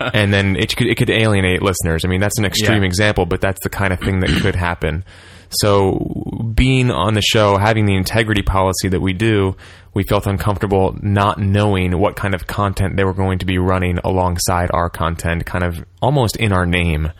And 0.14 0.32
then 0.32 0.56
it 0.56 0.76
could 0.76 0.86
it 0.88 0.96
could 0.96 1.10
alienate 1.10 1.62
listeners. 1.62 2.04
I 2.04 2.08
mean 2.08 2.20
that's 2.20 2.38
an 2.38 2.44
extreme 2.44 2.82
Yeah. 2.82 2.86
example 2.88 3.26
but 3.26 3.40
that's 3.40 3.62
the 3.62 3.68
kind 3.68 3.92
of 3.92 4.00
thing 4.00 4.20
that 4.20 4.30
could 4.42 4.54
happen. 4.56 5.04
So 5.50 6.50
being 6.54 6.90
on 6.90 7.14
the 7.14 7.22
show 7.22 7.56
having 7.56 7.86
the 7.86 7.94
integrity 7.94 8.42
policy 8.42 8.88
that 8.88 9.00
we 9.00 9.12
do 9.12 9.56
we 9.94 10.02
felt 10.02 10.26
uncomfortable 10.26 10.96
not 11.02 11.38
knowing 11.38 11.98
what 11.98 12.16
kind 12.16 12.34
of 12.34 12.46
content 12.46 12.96
they 12.96 13.04
were 13.04 13.14
going 13.14 13.38
to 13.38 13.46
be 13.46 13.58
running 13.58 13.98
alongside 14.04 14.70
our 14.72 14.90
content 14.90 15.46
kind 15.46 15.64
of 15.64 15.84
almost 16.02 16.36
in 16.36 16.52
our 16.52 16.66
name 16.66 17.12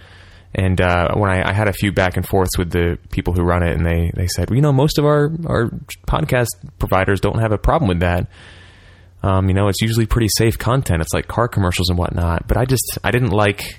and 0.57 0.81
uh, 0.81 1.14
when 1.14 1.31
I, 1.31 1.51
I 1.51 1.53
had 1.53 1.69
a 1.69 1.73
few 1.73 1.92
back 1.92 2.16
and 2.16 2.27
forths 2.27 2.57
with 2.59 2.71
the 2.71 2.99
people 3.11 3.35
who 3.35 3.42
run 3.42 3.62
it, 3.62 3.77
and 3.77 3.85
they, 3.87 4.11
they 4.16 4.27
said, 4.27 4.49
well, 4.51 4.57
you 4.57 4.62
know, 4.62 4.73
most 4.73 4.99
of 4.99 5.05
our, 5.05 5.31
our 5.47 5.71
podcast 6.09 6.47
providers 6.79 7.21
don't 7.21 7.38
have 7.40 7.53
a 7.53 7.59
problem 7.59 7.88
with 7.88 8.01
that. 8.01 8.27
Um, 9.23 9.49
you 9.49 9.55
know, 9.55 9.69
it's 9.69 9.81
usually 9.83 10.07
pretty 10.07 10.29
safe 10.37 10.59
content. 10.59 11.03
It's 11.03 11.12
like 11.12 11.29
car 11.29 11.47
commercials 11.49 11.88
and 11.90 11.99
whatnot. 11.99 12.49
But 12.49 12.57
I 12.57 12.64
just 12.64 12.99
I 13.05 13.11
didn't 13.11 13.31
like 13.31 13.79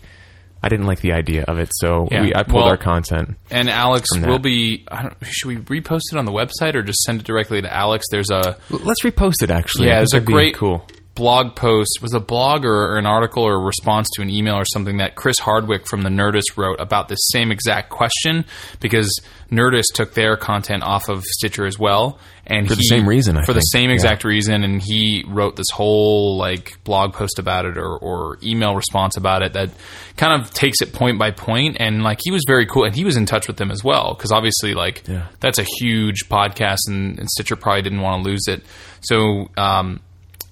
I 0.62 0.70
didn't 0.70 0.88
like 0.88 1.00
the 1.02 1.14
idea 1.14 1.44
of 1.48 1.60
it, 1.60 1.70
so 1.72 2.08
Yeah. 2.12 2.22
we, 2.24 2.36
I 2.36 2.44
pulled 2.44 2.62
Well- 2.64 2.70
our 2.72 2.78
content. 2.78 3.38
and 3.52 3.70
Alex 3.70 4.10
will 4.16 4.40
be. 4.40 4.86
I 4.92 5.04
don't, 5.04 5.16
should 5.24 5.48
we 5.48 5.58
repost 5.82 6.02
it 6.12 6.18
on 6.18 6.26
the 6.26 6.32
website 6.32 6.74
or 6.76 6.82
just 6.82 7.00
send 7.04 7.22
it 7.22 7.26
directly 7.28 7.62
to 7.62 7.74
Alex? 7.74 8.06
There's 8.12 8.30
a 8.32 8.58
Let's 8.70 9.04
repost 9.04 9.36
it. 9.44 9.52
Actually, 9.52 9.88
yeah. 9.88 9.98
There's 9.98 10.14
a 10.14 10.18
think 10.18 10.26
that'd 10.26 10.28
be 10.28 10.34
great 10.34 10.56
cool. 10.56 10.86
Blog 11.18 11.56
post. 11.56 11.98
Was 12.02 12.14
a 12.14 12.20
blog 12.20 12.64
or, 12.64 12.96
an 12.98 13.06
article 13.06 13.44
or 13.44 13.56
a 13.56 13.60
response 13.60 14.08
to 14.16 14.22
an 14.22 14.30
email 14.30 14.56
or 14.56 14.64
something 14.66 14.98
that 14.98 15.16
Chris 15.16 15.40
Hardwick 15.40 15.88
from 15.88 16.04
the 16.04 16.10
Nerdist 16.10 16.56
wrote 16.56 16.80
about 16.80 17.10
this 17.10 17.20
same 17.32 17.52
exact 17.52 17.90
question 17.90 18.46
because 18.80 19.20
Nerdist 19.52 19.94
took 19.96 20.14
their 20.14 20.38
content 20.38 20.84
off 20.84 21.10
of 21.10 21.24
Stitcher 21.24 21.66
as 21.66 21.80
well, 21.80 22.20
and 22.46 22.68
For 22.68 22.76
the 22.76 22.82
same 22.82 23.08
reason, 23.10 23.36
I 23.38 23.44
for 23.46 23.54
the 23.54 23.60
think. 23.62 23.72
same 23.72 23.90
Yeah. 23.90 23.96
exact 23.96 24.24
reason, 24.24 24.64
and 24.64 24.82
he 24.82 25.24
wrote 25.28 25.56
this 25.56 25.68
whole 25.74 26.38
like 26.38 26.78
blog 26.84 27.14
post 27.14 27.40
about 27.40 27.66
it 27.66 27.78
or, 27.78 27.98
or 27.98 28.38
email 28.44 28.76
response 28.76 29.18
about 29.18 29.42
it 29.42 29.54
that 29.54 29.70
kind 30.18 30.40
of 30.42 30.52
takes 30.54 30.82
it 30.82 30.94
point 30.94 31.18
by 31.18 31.32
point, 31.32 31.78
and 31.80 32.04
like 32.04 32.20
he 32.24 32.32
was 32.32 32.44
very 32.48 32.66
cool, 32.68 32.84
and 32.84 32.96
he 32.96 33.04
was 33.04 33.18
in 33.18 33.26
touch 33.26 33.48
with 33.48 33.58
them 33.58 33.72
as 33.72 33.84
well 33.84 34.14
because 34.14 34.32
obviously 34.32 34.74
like 34.74 35.04
Yeah. 35.08 35.28
that's 35.40 35.60
a 35.60 35.66
huge 35.80 36.28
podcast, 36.30 36.80
and, 36.88 37.18
and 37.20 37.30
Stitcher 37.30 37.56
probably 37.56 37.82
didn't 37.82 38.02
want 38.02 38.24
to 38.24 38.30
lose 38.30 38.44
it, 38.48 38.64
so. 39.02 39.50
um 39.58 40.02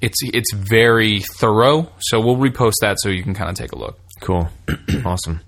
it's 0.06 0.18
it's 0.22 0.54
very 0.54 1.20
thorough, 1.20 1.90
so 2.00 2.20
we'll 2.20 2.38
repost 2.38 2.76
that 2.82 2.98
so 3.00 3.10
you 3.10 3.24
can 3.24 3.34
kind 3.34 3.50
of 3.50 3.56
take 3.56 3.72
a 3.72 3.78
look. 3.78 3.98
Cool. 4.22 4.48
awesome. 5.06 5.42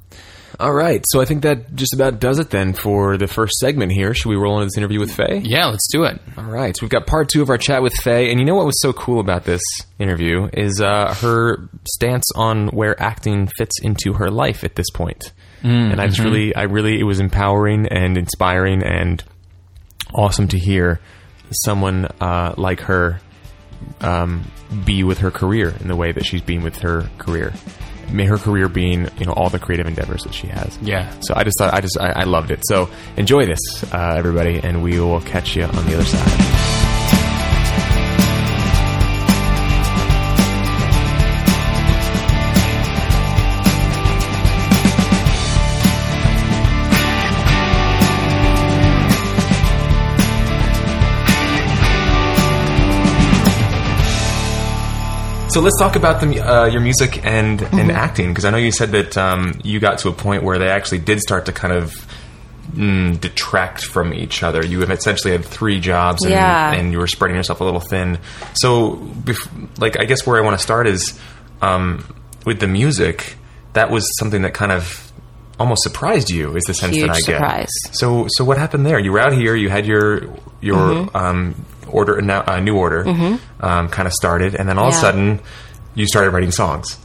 All 0.59 0.73
right, 0.73 1.03
so 1.09 1.21
I 1.21 1.25
think 1.25 1.43
that 1.43 1.75
just 1.75 1.93
about 1.93 2.19
does 2.19 2.39
it 2.39 2.49
then 2.49 2.73
for 2.73 3.15
the 3.17 3.27
first 3.27 3.53
segment 3.59 3.91
here. 3.91 4.15
Should 4.15 4.29
we 4.29 4.35
roll 4.35 4.57
into 4.57 4.65
this 4.65 4.77
interview 4.77 4.99
with 4.99 5.11
Faye? 5.11 5.43
Yeah, 5.43 5.67
let's 5.67 5.87
do 5.91 6.05
it. 6.05 6.19
All 6.35 6.45
right, 6.45 6.75
so 6.75 6.83
we've 6.83 6.89
got 6.89 7.05
part 7.05 7.29
two 7.29 7.43
of 7.43 7.49
our 7.51 7.59
chat 7.59 7.83
with 7.83 7.93
Faye, 8.01 8.31
and 8.31 8.39
you 8.39 8.45
know 8.45 8.55
what 8.55 8.65
was 8.65 8.81
so 8.81 8.91
cool 8.91 9.19
about 9.19 9.43
this 9.43 9.61
interview 9.99 10.49
is 10.53 10.81
uh, 10.81 11.13
her 11.21 11.69
stance 11.87 12.25
on 12.35 12.69
where 12.69 12.99
acting 12.99 13.47
fits 13.55 13.79
into 13.83 14.13
her 14.13 14.31
life 14.31 14.63
at 14.63 14.75
this 14.75 14.89
point. 14.89 15.31
and 15.91 16.01
I 16.01 16.07
just 16.07 16.19
really, 16.19 16.55
I 16.55 16.63
really, 16.63 16.99
it 16.99 17.03
was 17.03 17.19
empowering 17.19 17.87
and 17.87 18.17
inspiring 18.17 18.81
and 18.83 19.23
awesome 20.15 20.47
to 20.47 20.57
hear 20.57 20.99
someone 21.51 22.05
uh, 22.19 22.55
like 22.57 22.81
her 22.81 23.19
um, 24.01 24.43
be 24.85 25.03
with 25.03 25.19
her 25.19 25.31
career 25.31 25.73
in 25.79 25.87
the 25.87 25.95
way 25.95 26.11
that 26.11 26.25
she's 26.25 26.41
been 26.41 26.63
with 26.63 26.77
her 26.79 27.09
career. 27.17 27.53
May 28.11 28.25
her 28.25 28.37
career 28.37 28.69
being 28.69 29.09
you 29.17 29.25
know 29.25 29.33
all 29.33 29.49
the 29.49 29.59
creative 29.59 29.85
endeavors 29.85 30.23
that 30.23 30.33
she 30.33 30.47
has. 30.47 30.77
Yeah. 30.81 31.11
So 31.21 31.33
I 31.35 31.43
just 31.43 31.57
thought 31.59 31.73
I 31.73 31.81
just 31.81 31.99
I, 31.99 32.21
I 32.21 32.23
loved 32.23 32.51
it. 32.51 32.61
So 32.63 32.89
enjoy 33.17 33.45
this, 33.45 33.59
uh, 33.93 34.15
everybody, 34.17 34.59
and 34.59 34.81
we 34.81 34.99
will 34.99 35.21
catch 35.21 35.55
you 35.55 35.63
on 35.63 35.85
the 35.85 35.93
other 35.95 36.05
side. 36.05 36.76
So 55.49 55.61
let's 55.61 55.79
talk 55.79 55.95
about 55.95 56.21
the, 56.21 56.39
uh, 56.41 56.65
your 56.65 56.81
music 56.81 57.25
and, 57.25 57.61
and 57.61 57.89
acting 57.91 58.29
because 58.29 58.45
I 58.45 58.51
know 58.51 58.57
you 58.57 58.71
said 58.71 58.91
that 58.91 59.17
um, 59.17 59.59
you 59.63 59.79
got 59.79 59.99
to 59.99 60.09
a 60.09 60.13
point 60.13 60.43
where 60.43 60.59
they 60.59 60.69
actually 60.69 60.99
did 60.99 61.19
start 61.19 61.45
to 61.47 61.51
kind 61.53 61.73
of 61.73 61.93
mm, 62.73 63.19
detract 63.19 63.83
from 63.83 64.13
each 64.13 64.43
other. 64.43 64.63
You 64.63 64.81
have 64.81 64.91
essentially 64.91 65.31
had 65.31 65.43
three 65.45 65.79
jobs 65.79 66.23
and, 66.23 66.31
Yeah. 66.31 66.73
and 66.73 66.91
you 66.91 66.99
were 66.99 67.07
spreading 67.07 67.35
yourself 67.37 67.61
a 67.61 67.63
little 67.63 67.79
thin. 67.79 68.19
So, 68.55 68.97
bef- 68.97 69.79
like, 69.79 69.97
I 69.99 70.05
guess 70.05 70.27
where 70.27 70.37
I 70.37 70.41
want 70.45 70.57
to 70.59 70.61
start 70.63 70.85
is 70.85 71.19
um, 71.61 72.05
with 72.45 72.59
the 72.59 72.67
music. 72.67 73.35
That 73.73 73.89
was 73.89 74.07
something 74.19 74.41
that 74.43 74.53
kind 74.53 74.71
of 74.71 75.11
almost 75.59 75.81
surprised 75.83 76.29
you. 76.29 76.55
Is 76.55 76.65
the 76.65 76.73
sense 76.73 76.93
Huge 76.95 77.07
that 77.07 77.11
I 77.15 77.19
get. 77.19 77.25
surprise. 77.25 77.69
So, 77.93 78.27
so 78.29 78.43
what 78.43 78.57
happened 78.57 78.85
there? 78.85 78.99
You 78.99 79.11
were 79.13 79.19
out 79.19 79.33
here. 79.33 79.55
You 79.55 79.69
had 79.69 79.85
your 79.87 80.35
your 80.61 81.09
um, 81.17 81.65
order, 81.89 82.21
now 82.21 82.43
uh, 82.47 82.59
new 82.59 82.75
order, 82.77 83.07
um, 83.59 83.89
kind 83.89 84.07
of 84.07 84.13
started, 84.13 84.55
and 84.55 84.67
then 84.69 84.77
all 84.77 84.87
of 84.89 84.93
a 84.93 84.97
sudden, 84.97 85.39
you 85.95 86.05
started 86.07 86.31
writing 86.31 86.51
songs 86.51 86.97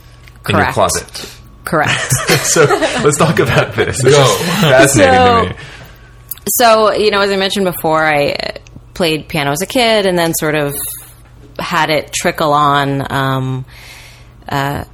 in 0.49 0.57
your 0.57 0.71
closet. 0.73 1.31
Correct. 1.65 2.11
so 2.43 2.65
let's 3.05 3.17
talk 3.19 3.39
about 3.39 3.75
this. 3.75 4.03
This 4.03 4.17
fascinating 4.61 5.15
So- 5.15 5.43
to 5.45 5.51
me. 5.51 5.57
so, 6.59 6.93
you 6.93 7.11
know, 7.11 7.21
as 7.21 7.31
I 7.31 7.37
mentioned 7.37 7.65
before, 7.67 8.05
I 8.05 8.33
uh, 8.33 8.53
played 8.95 9.29
piano 9.29 9.53
as 9.53 9.63
a 9.63 9.67
kid 9.67 10.07
and 10.07 10.19
then 10.19 10.35
sort 10.35 10.55
of 10.57 10.75
had 11.59 11.89
it 11.91 12.13
trickle 12.13 12.53
on 12.53 13.13
um, 13.13 13.65
uh, 14.49 14.85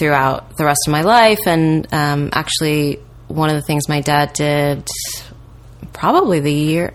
throughout 0.00 0.56
the 0.56 0.64
rest 0.64 0.80
of 0.88 0.90
my 0.92 1.02
life. 1.02 1.46
And 1.46 1.86
um, 1.94 2.30
actually, 2.32 2.98
one 3.28 3.48
of 3.50 3.54
the 3.56 3.62
things 3.62 3.88
my 3.88 4.00
dad 4.00 4.32
did 4.32 4.86
probably 5.92 6.40
the 6.40 6.52
year. 6.52 6.92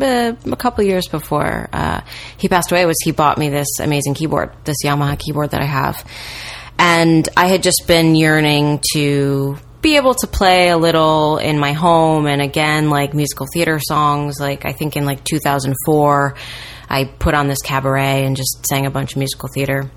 Uh, 0.00 0.34
a 0.44 0.56
couple 0.56 0.84
years 0.84 1.08
before 1.08 1.68
uh, 1.72 2.02
he 2.36 2.48
passed 2.48 2.70
away, 2.70 2.84
was 2.84 2.96
he 3.02 3.12
bought 3.12 3.38
me 3.38 3.48
this 3.48 3.78
amazing 3.80 4.14
keyboard, 4.14 4.52
this 4.64 4.76
Yamaha 4.84 5.18
keyboard 5.18 5.52
that 5.52 5.62
I 5.62 5.66
have, 5.66 6.04
and 6.78 7.26
I 7.36 7.46
had 7.46 7.62
just 7.62 7.84
been 7.86 8.14
yearning 8.14 8.82
to 8.92 9.56
be 9.86 9.96
able 9.96 10.14
to 10.14 10.26
play 10.26 10.70
a 10.70 10.76
little 10.76 11.38
in 11.38 11.60
my 11.60 11.72
home 11.72 12.26
and 12.26 12.42
again 12.42 12.90
like 12.90 13.14
musical 13.14 13.46
theater 13.52 13.78
songs. 13.78 14.40
Like 14.40 14.64
i 14.64 14.72
think 14.72 14.96
in 14.96 15.04
like 15.04 15.22
2004 15.22 16.34
i 16.88 17.04
put 17.04 17.34
on 17.34 17.46
this 17.46 17.62
cabaret 17.62 18.24
and 18.24 18.36
just 18.36 18.66
sang 18.66 18.86
a 18.86 18.90
bunch 18.90 19.12
of 19.12 19.18
musical 19.18 19.48
theater. 19.48 19.88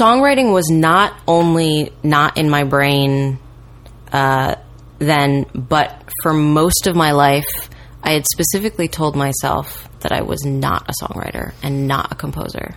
Songwriting 0.00 0.52
was 0.52 0.68
not 0.70 1.14
only 1.28 1.92
not 2.02 2.36
in 2.36 2.50
my 2.50 2.64
brain 2.64 3.38
uh, 4.10 4.56
then 4.98 5.46
but 5.54 6.02
for 6.22 6.32
most 6.32 6.88
of 6.88 6.96
my 6.96 7.12
life 7.12 7.70
i 8.08 8.12
had 8.12 8.24
specifically 8.26 8.88
told 8.88 9.14
myself 9.16 9.88
that 10.00 10.12
i 10.12 10.22
was 10.22 10.44
not 10.44 10.88
a 10.88 10.92
songwriter 11.04 11.52
and 11.62 11.86
not 11.86 12.12
a 12.12 12.14
composer 12.14 12.74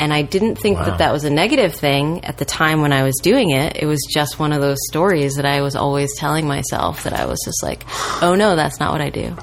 and 0.00 0.12
I 0.14 0.22
didn't 0.22 0.56
think 0.56 0.78
that 0.78 0.98
that 0.98 1.12
was 1.12 1.24
a 1.24 1.30
negative 1.30 1.74
thing 1.74 2.24
at 2.24 2.38
the 2.38 2.44
time 2.44 2.82
when 2.82 2.92
I 2.92 3.02
was 3.02 3.16
doing 3.20 3.50
it. 3.50 3.78
It 3.82 3.86
was 3.86 3.98
just 4.08 4.38
one 4.38 4.52
of 4.52 4.60
those 4.60 4.78
stories 4.88 5.34
that 5.34 5.44
I 5.44 5.60
was 5.60 5.74
always 5.74 6.16
telling 6.16 6.46
myself 6.46 7.02
that 7.02 7.12
I 7.12 7.26
was 7.26 7.40
just 7.44 7.60
like, 7.64 7.82
oh 8.22 8.36
no, 8.36 8.54
that's 8.54 8.78
not 8.78 8.92
what 8.92 9.00
I 9.00 9.10
do. 9.10 9.36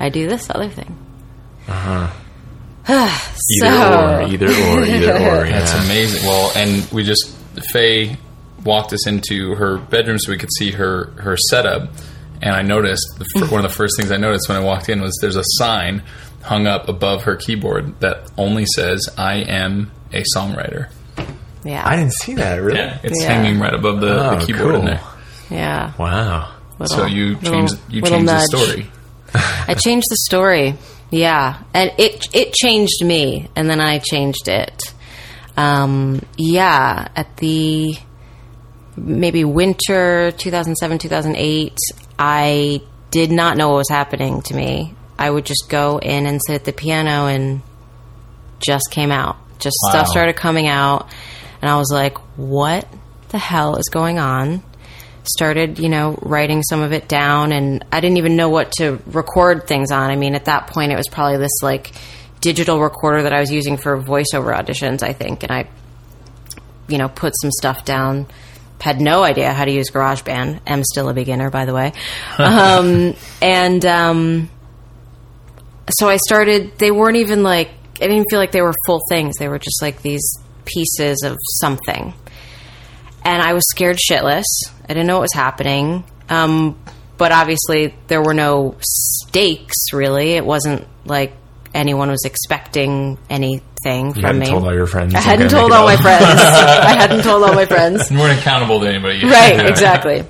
I 0.00 0.08
do 0.08 0.26
this 0.26 0.48
other 0.48 0.70
thing. 0.70 0.96
Uh-huh. 1.68 2.08
so. 3.36 3.66
Either 3.66 3.68
So- 3.68 4.16
or, 4.16 4.22
either 4.22 4.46
or, 4.46 4.84
either 4.84 5.12
or. 5.16 5.48
That's 5.48 5.74
yeah. 5.74 5.84
amazing. 5.84 6.22
Well, 6.26 6.52
and 6.56 6.90
we 6.90 7.04
just 7.04 7.36
Faye 7.70 8.16
walked 8.64 8.94
us 8.94 9.06
into 9.06 9.54
her 9.56 9.76
bedroom 9.76 10.18
so 10.18 10.32
we 10.32 10.38
could 10.38 10.52
see 10.58 10.70
her 10.70 11.10
her 11.18 11.36
setup, 11.50 11.90
and 12.42 12.54
I 12.54 12.62
noticed 12.62 13.06
the, 13.18 13.46
one 13.46 13.64
of 13.64 13.70
the 13.70 13.76
first 13.76 13.94
things 13.98 14.10
I 14.10 14.16
noticed 14.16 14.48
when 14.48 14.58
I 14.58 14.64
walked 14.64 14.88
in 14.88 15.00
was 15.00 15.16
there's 15.20 15.36
a 15.36 15.44
sign 15.44 16.02
hung 16.42 16.66
up 16.66 16.88
above 16.88 17.22
her 17.24 17.36
keyboard 17.36 17.98
that 18.00 18.30
only 18.36 18.66
says 18.66 19.08
"I 19.16 19.36
am 19.36 19.90
a 20.12 20.22
songwriter." 20.36 20.88
Yeah. 21.64 21.82
I 21.86 21.96
didn't 21.96 22.12
see 22.14 22.34
that. 22.34 22.56
Really? 22.60 22.78
Yeah, 22.78 22.98
it's 23.02 23.22
Yeah. 23.22 23.32
hanging 23.32 23.58
right 23.58 23.72
above 23.72 24.00
the, 24.02 24.12
Oh, 24.32 24.38
the 24.38 24.46
keyboard 24.46 24.74
in 24.74 24.80
cool. 24.82 24.84
there. 24.90 25.00
yeah. 25.50 25.92
Wow. 25.98 26.50
Little- 26.78 26.96
So 26.98 27.06
you 27.06 27.36
little- 27.36 27.50
changed 27.52 27.76
you 27.88 28.02
little 28.02 28.18
changed 28.18 28.32
the 28.32 28.40
story. 28.40 28.90
I 29.34 29.74
changed 29.74 30.06
the 30.10 30.16
story. 30.26 30.74
Yeah, 31.10 31.58
and 31.72 31.92
it 31.96 32.28
it 32.34 32.52
changed 32.52 33.02
me, 33.04 33.48
and 33.56 33.70
then 33.70 33.80
I 33.80 33.98
changed 33.98 34.48
it. 34.48 34.92
Um, 35.56 36.20
yeah, 36.36 37.08
at 37.14 37.36
the 37.36 37.96
maybe 38.96 39.44
winter 39.44 40.32
2007 40.32 40.98
2008, 40.98 41.78
I 42.18 42.82
did 43.10 43.30
not 43.30 43.56
know 43.56 43.68
what 43.68 43.76
was 43.78 43.88
happening 43.88 44.42
to 44.42 44.54
me. 44.54 44.94
I 45.18 45.30
would 45.30 45.44
just 45.44 45.66
go 45.68 45.98
in 45.98 46.26
and 46.26 46.40
sit 46.44 46.54
at 46.56 46.64
the 46.64 46.72
piano, 46.72 47.26
and 47.26 47.62
just 48.58 48.90
came 48.90 49.10
out. 49.10 49.36
Just 49.58 49.76
Wow. 49.84 49.90
stuff 49.90 50.08
started 50.08 50.36
coming 50.36 50.68
out, 50.68 51.08
and 51.62 51.70
I 51.70 51.76
was 51.76 51.90
like, 51.92 52.18
"What 52.36 52.86
the 53.28 53.38
hell 53.38 53.76
is 53.76 53.88
going 53.90 54.18
on?" 54.18 54.62
started, 55.26 55.78
you 55.78 55.88
know, 55.88 56.18
writing 56.20 56.62
some 56.62 56.82
of 56.82 56.92
it 56.92 57.08
down 57.08 57.50
and 57.50 57.82
I 57.90 58.00
didn't 58.00 58.18
even 58.18 58.36
know 58.36 58.50
what 58.50 58.70
to 58.72 59.00
record 59.06 59.66
things 59.66 59.90
on. 59.90 60.10
I 60.10 60.16
mean, 60.16 60.34
at 60.34 60.44
that 60.44 60.66
point 60.66 60.92
it 60.92 60.96
was 60.96 61.08
probably 61.08 61.38
this 61.38 61.62
like 61.62 61.92
digital 62.42 62.78
recorder 62.78 63.22
that 63.22 63.32
I 63.32 63.40
was 63.40 63.50
using 63.50 63.78
for 63.78 63.96
voiceover 63.98 64.54
auditions, 64.54 65.02
I 65.02 65.14
think, 65.14 65.42
and 65.42 65.50
I 65.50 65.66
you 66.88 66.98
know, 66.98 67.08
put 67.08 67.32
some 67.40 67.50
stuff 67.50 67.84
down. 67.84 68.26
Had 68.80 69.00
no 69.00 69.22
idea 69.22 69.52
how 69.52 69.64
to 69.64 69.70
use 69.70 69.90
GarageBand. 69.90 70.60
I'm 70.66 70.84
still 70.84 71.08
a 71.08 71.14
beginner, 71.14 71.48
by 71.50 71.64
the 71.64 71.72
way. 71.72 71.92
um, 72.38 73.14
and 73.42 73.84
um, 73.86 74.50
so 75.90 76.08
I 76.08 76.16
started. 76.16 76.76
They 76.78 76.90
weren't 76.90 77.16
even 77.16 77.42
like. 77.42 77.70
I 77.94 78.08
didn't 78.08 78.26
feel 78.28 78.38
like 78.40 78.52
they 78.52 78.60
were 78.60 78.74
full 78.86 79.00
things. 79.08 79.36
They 79.38 79.48
were 79.48 79.58
just 79.58 79.80
like 79.80 80.02
these 80.02 80.38
pieces 80.66 81.22
of 81.24 81.36
something 81.60 82.12
and 83.24 83.42
I 83.42 83.54
was 83.54 83.64
scared 83.68 83.96
shitless. 83.96 84.44
I 84.84 84.88
didn't 84.88 85.06
know 85.06 85.14
what 85.14 85.22
was 85.22 85.32
happening. 85.32 86.04
Um, 86.28 86.78
but 87.16 87.32
obviously, 87.32 87.94
there 88.08 88.22
were 88.22 88.34
no 88.34 88.76
stakes, 88.80 89.92
really. 89.92 90.32
It 90.32 90.44
wasn't 90.44 90.86
like 91.04 91.32
anyone 91.74 92.08
was 92.10 92.24
expecting 92.24 93.18
anything 93.28 94.06
You 94.08 94.12
from 94.14 94.22
hadn't 94.22 94.38
me. 94.40 94.46
told 94.46 94.64
all 94.64 94.74
your 94.74 94.86
friends. 94.86 95.14
I 95.14 95.20
hadn't 95.20 95.50
told 95.50 95.72
all 95.72 95.84
my 95.84 95.96
friends. 95.96 96.24
I 96.40 96.94
hadn't 96.94 97.22
told 97.22 97.42
all 97.42 97.54
my 97.54 97.66
friends. 97.66 98.10
You 98.10 98.18
weren't 98.18 98.38
accountable 98.38 98.80
to 98.80 98.88
anybody. 98.88 99.18
yet. 99.18 99.30
Right, 99.58 99.66
exactly. 99.70 100.24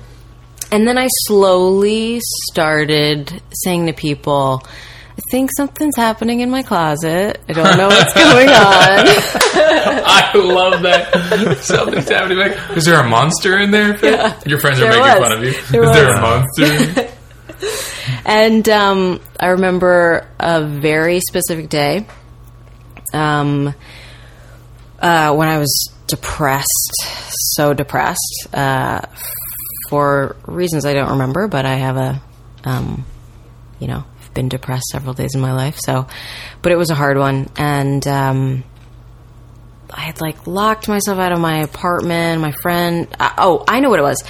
And 0.71 0.87
then 0.87 0.97
I 0.97 1.07
slowly 1.27 2.19
started 2.51 3.41
saying 3.63 3.85
to 3.85 3.93
people, 3.93 4.61
I 4.65 5.21
think 5.31 5.51
something's 5.55 5.95
happening 5.95 6.41
in 6.41 6.49
my 6.49 6.63
closet. 6.63 7.39
I 7.47 7.53
don't 7.53 7.77
know 7.77 7.87
what's 7.87 8.13
going 8.15 8.49
on. 8.49 9.05
I 9.07 10.31
love 10.35 10.81
that. 10.81 11.59
Something's 11.61 12.09
happening. 12.09 12.39
Is 12.75 12.83
there 12.85 12.99
a 12.99 13.07
monster 13.07 13.57
in 13.59 13.71
there? 13.71 13.97
Faye? 13.97 14.33
Your 14.45 14.59
friends 14.59 14.81
are 14.81 14.89
making 14.89 15.01
was. 15.01 15.19
fun 15.19 15.31
of 15.31 15.43
you. 15.43 15.53
There 15.71 15.83
is 15.83 15.91
there 15.95 16.13
a 16.15 16.21
monster? 16.21 17.11
And 18.25 18.67
um, 18.69 19.21
I 19.39 19.47
remember 19.49 20.27
a 20.39 20.65
very 20.65 21.19
specific 21.19 21.69
day 21.69 22.05
um, 23.13 23.73
uh, 24.99 25.33
when 25.35 25.47
I 25.47 25.57
was 25.59 25.91
depressed, 26.07 26.95
so 27.55 27.73
depressed 27.73 28.47
uh, 28.53 29.01
for 29.89 30.35
reasons 30.45 30.85
I 30.85 30.93
don't 30.93 31.11
remember, 31.11 31.47
but 31.47 31.65
I 31.65 31.75
have 31.75 31.97
a, 31.97 32.21
um, 32.63 33.05
you 33.79 33.87
know, 33.87 34.03
I've 34.21 34.33
been 34.33 34.49
depressed 34.49 34.85
several 34.91 35.13
days 35.13 35.35
in 35.35 35.41
my 35.41 35.53
life. 35.53 35.77
So, 35.79 36.07
but 36.61 36.71
it 36.71 36.77
was 36.77 36.89
a 36.89 36.95
hard 36.95 37.17
one, 37.17 37.49
and 37.57 38.05
um, 38.07 38.63
I 39.89 40.01
had 40.01 40.21
like 40.21 40.47
locked 40.47 40.87
myself 40.87 41.19
out 41.19 41.31
of 41.31 41.39
my 41.39 41.59
apartment. 41.59 42.41
My 42.41 42.51
friend, 42.51 43.07
uh, 43.19 43.33
oh, 43.37 43.63
I 43.67 43.79
know 43.79 43.89
what 43.89 43.99
it 43.99 44.03
was. 44.03 44.23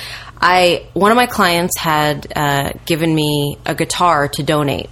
I 0.47 0.85
one 0.93 1.09
of 1.09 1.15
my 1.15 1.25
clients 1.25 1.73
had 1.79 2.31
uh, 2.35 2.73
given 2.85 3.15
me 3.15 3.57
a 3.65 3.73
guitar 3.73 4.27
to 4.27 4.43
donate, 4.43 4.91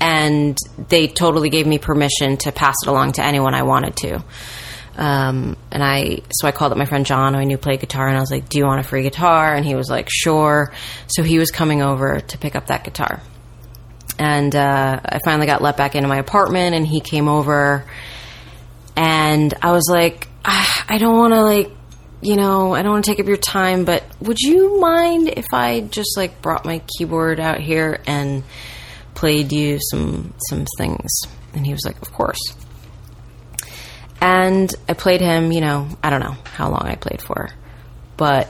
and 0.00 0.56
they 0.88 1.08
totally 1.08 1.50
gave 1.50 1.66
me 1.66 1.78
permission 1.78 2.36
to 2.36 2.52
pass 2.52 2.76
it 2.84 2.88
along 2.88 3.12
to 3.14 3.24
anyone 3.24 3.54
I 3.54 3.64
wanted 3.64 3.96
to. 3.96 4.24
Um, 4.96 5.56
and 5.72 5.82
I, 5.82 6.22
so 6.30 6.46
I 6.46 6.52
called 6.52 6.70
up 6.70 6.78
my 6.78 6.84
friend 6.84 7.04
John, 7.04 7.34
who 7.34 7.40
I 7.40 7.44
knew 7.44 7.58
played 7.58 7.80
guitar, 7.80 8.06
and 8.06 8.16
I 8.16 8.20
was 8.20 8.30
like, 8.30 8.48
"Do 8.48 8.58
you 8.58 8.64
want 8.64 8.78
a 8.78 8.84
free 8.84 9.02
guitar?" 9.02 9.56
And 9.56 9.66
he 9.66 9.74
was 9.74 9.90
like, 9.90 10.06
"Sure." 10.08 10.72
So 11.08 11.24
he 11.24 11.40
was 11.40 11.50
coming 11.50 11.82
over 11.82 12.20
to 12.20 12.38
pick 12.38 12.54
up 12.54 12.68
that 12.68 12.84
guitar, 12.84 13.20
and 14.20 14.54
uh, 14.54 15.00
I 15.04 15.18
finally 15.24 15.46
got 15.46 15.62
let 15.62 15.76
back 15.76 15.96
into 15.96 16.08
my 16.08 16.18
apartment, 16.18 16.76
and 16.76 16.86
he 16.86 17.00
came 17.00 17.26
over, 17.26 17.84
and 18.94 19.52
I 19.62 19.72
was 19.72 19.88
like, 19.90 20.28
"Ah, 20.44 20.84
I 20.88 20.98
don't 20.98 21.18
want 21.18 21.34
to 21.34 21.42
like, 21.42 21.72
you 22.20 22.36
know, 22.36 22.74
I 22.74 22.82
don't 22.82 22.92
want 22.92 23.04
to 23.04 23.10
take 23.10 23.20
up 23.20 23.26
your 23.26 23.36
time, 23.36 23.84
but 23.84 24.04
would 24.20 24.40
you 24.40 24.80
mind 24.80 25.28
if 25.28 25.46
I 25.52 25.80
just 25.80 26.16
like 26.16 26.42
brought 26.42 26.64
my 26.64 26.80
keyboard 26.80 27.38
out 27.38 27.60
here 27.60 28.00
and 28.06 28.42
played 29.14 29.52
you 29.52 29.78
some 29.90 30.34
some 30.48 30.66
things?" 30.78 31.10
And 31.54 31.64
he 31.64 31.72
was 31.72 31.84
like, 31.84 32.00
"Of 32.02 32.12
course." 32.12 32.40
And 34.20 34.74
I 34.88 34.94
played 34.94 35.20
him, 35.20 35.52
you 35.52 35.60
know, 35.60 35.88
I 36.02 36.10
don't 36.10 36.20
know 36.20 36.36
how 36.44 36.70
long 36.70 36.82
I 36.86 36.96
played 36.96 37.22
for, 37.22 37.50
but 38.16 38.48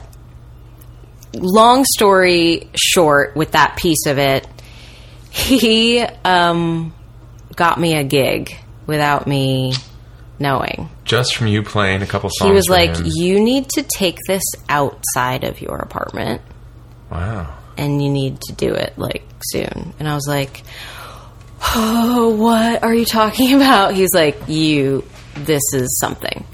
long 1.33 1.85
story 1.85 2.69
short, 2.75 3.35
with 3.35 3.51
that 3.51 3.77
piece 3.77 4.05
of 4.07 4.17
it, 4.17 4.47
he 5.29 6.01
um, 6.25 6.93
got 7.55 7.79
me 7.79 7.95
a 7.95 8.03
gig 8.03 8.55
without 8.87 9.27
me 9.27 9.73
knowing. 10.39 10.89
Just 11.03 11.35
from 11.35 11.47
you 11.47 11.63
playing 11.63 12.01
a 12.01 12.07
couple 12.07 12.29
songs. 12.31 12.49
He 12.49 12.53
was 12.53 12.69
like, 12.69 12.97
him. 12.97 13.05
You 13.07 13.39
need 13.39 13.69
to 13.69 13.83
take 13.83 14.17
this 14.27 14.43
outside 14.67 15.43
of 15.43 15.61
your 15.61 15.77
apartment 15.77 16.41
"Wow, 17.11 17.55
and 17.77 18.01
you 18.03 18.09
need 18.09 18.39
to 18.41 18.53
do 18.53 18.73
it 18.73 18.97
like 18.97 19.23
soon. 19.51 19.93
And 19.99 20.07
I 20.07 20.15
was 20.15 20.27
like, 20.27 20.63
Oh, 21.75 22.35
what 22.37 22.83
are 22.83 22.93
you 22.93 23.05
talking 23.05 23.53
about? 23.55 23.93
He's 23.93 24.13
like, 24.13 24.37
You, 24.47 25.03
this 25.35 25.63
is 25.73 25.97
something. 25.99 26.45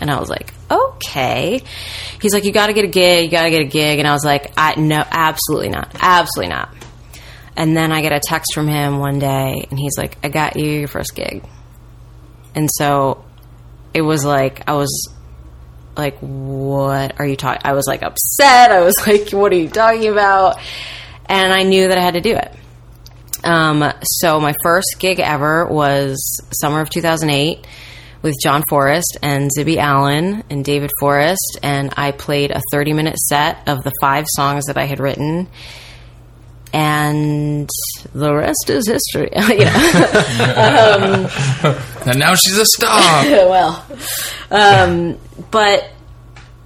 And 0.00 0.10
I 0.10 0.18
was 0.20 0.28
like, 0.28 0.52
Okay. 0.70 1.62
He's 2.20 2.32
like, 2.32 2.44
You 2.44 2.52
got 2.52 2.68
to 2.68 2.72
get 2.72 2.84
a 2.84 2.88
gig, 2.88 3.24
you 3.26 3.30
got 3.30 3.44
to 3.44 3.50
get 3.50 3.62
a 3.62 3.66
gig. 3.66 3.98
And 3.98 4.08
I 4.08 4.12
was 4.12 4.24
like, 4.24 4.52
I 4.56 4.74
no, 4.78 5.04
absolutely 5.10 5.68
not, 5.68 5.94
absolutely 6.00 6.54
not. 6.54 6.74
And 7.56 7.76
then 7.76 7.92
I 7.92 8.00
get 8.02 8.12
a 8.12 8.20
text 8.20 8.52
from 8.52 8.66
him 8.66 8.98
one 8.98 9.20
day, 9.20 9.66
and 9.70 9.78
he's 9.78 9.96
like, 9.96 10.18
I 10.24 10.28
got 10.28 10.56
you 10.56 10.66
your 10.66 10.88
first 10.88 11.14
gig. 11.14 11.44
And 12.56 12.68
so 12.72 13.23
it 13.94 14.02
was 14.02 14.24
like, 14.24 14.68
I 14.68 14.74
was 14.74 15.08
like, 15.96 16.18
what 16.18 17.18
are 17.18 17.26
you 17.26 17.36
talking? 17.36 17.62
I 17.64 17.72
was 17.72 17.86
like 17.86 18.02
upset. 18.02 18.70
I 18.70 18.80
was 18.80 18.94
like, 19.06 19.30
what 19.30 19.52
are 19.52 19.56
you 19.56 19.68
talking 19.68 20.08
about? 20.08 20.58
And 21.26 21.52
I 21.52 21.62
knew 21.62 21.88
that 21.88 21.96
I 21.96 22.02
had 22.02 22.14
to 22.14 22.20
do 22.20 22.34
it. 22.34 22.52
Um, 23.44 23.84
so 24.02 24.40
my 24.40 24.54
first 24.62 24.96
gig 24.98 25.20
ever 25.20 25.66
was 25.66 26.40
summer 26.50 26.80
of 26.80 26.90
2008 26.90 27.66
with 28.22 28.34
John 28.42 28.62
Forrest 28.70 29.18
and 29.22 29.50
Zibby 29.56 29.76
Allen 29.76 30.42
and 30.48 30.64
David 30.64 30.90
Forrest, 30.98 31.58
and 31.62 31.92
I 31.94 32.10
played 32.12 32.50
a 32.50 32.62
30 32.72 32.94
minute 32.94 33.18
set 33.18 33.68
of 33.68 33.84
the 33.84 33.92
five 34.00 34.24
songs 34.34 34.64
that 34.64 34.78
I 34.78 34.84
had 34.84 34.98
written. 34.98 35.48
And 36.74 37.70
the 38.14 38.34
rest 38.34 38.68
is 38.68 38.88
history. 38.88 39.30
you 39.48 39.64
know? 39.64 41.30
And 42.06 42.18
now 42.18 42.34
she's 42.34 42.58
a 42.58 42.66
star. 42.66 43.24
well, 43.26 43.86
um, 44.50 45.16
but 45.52 45.88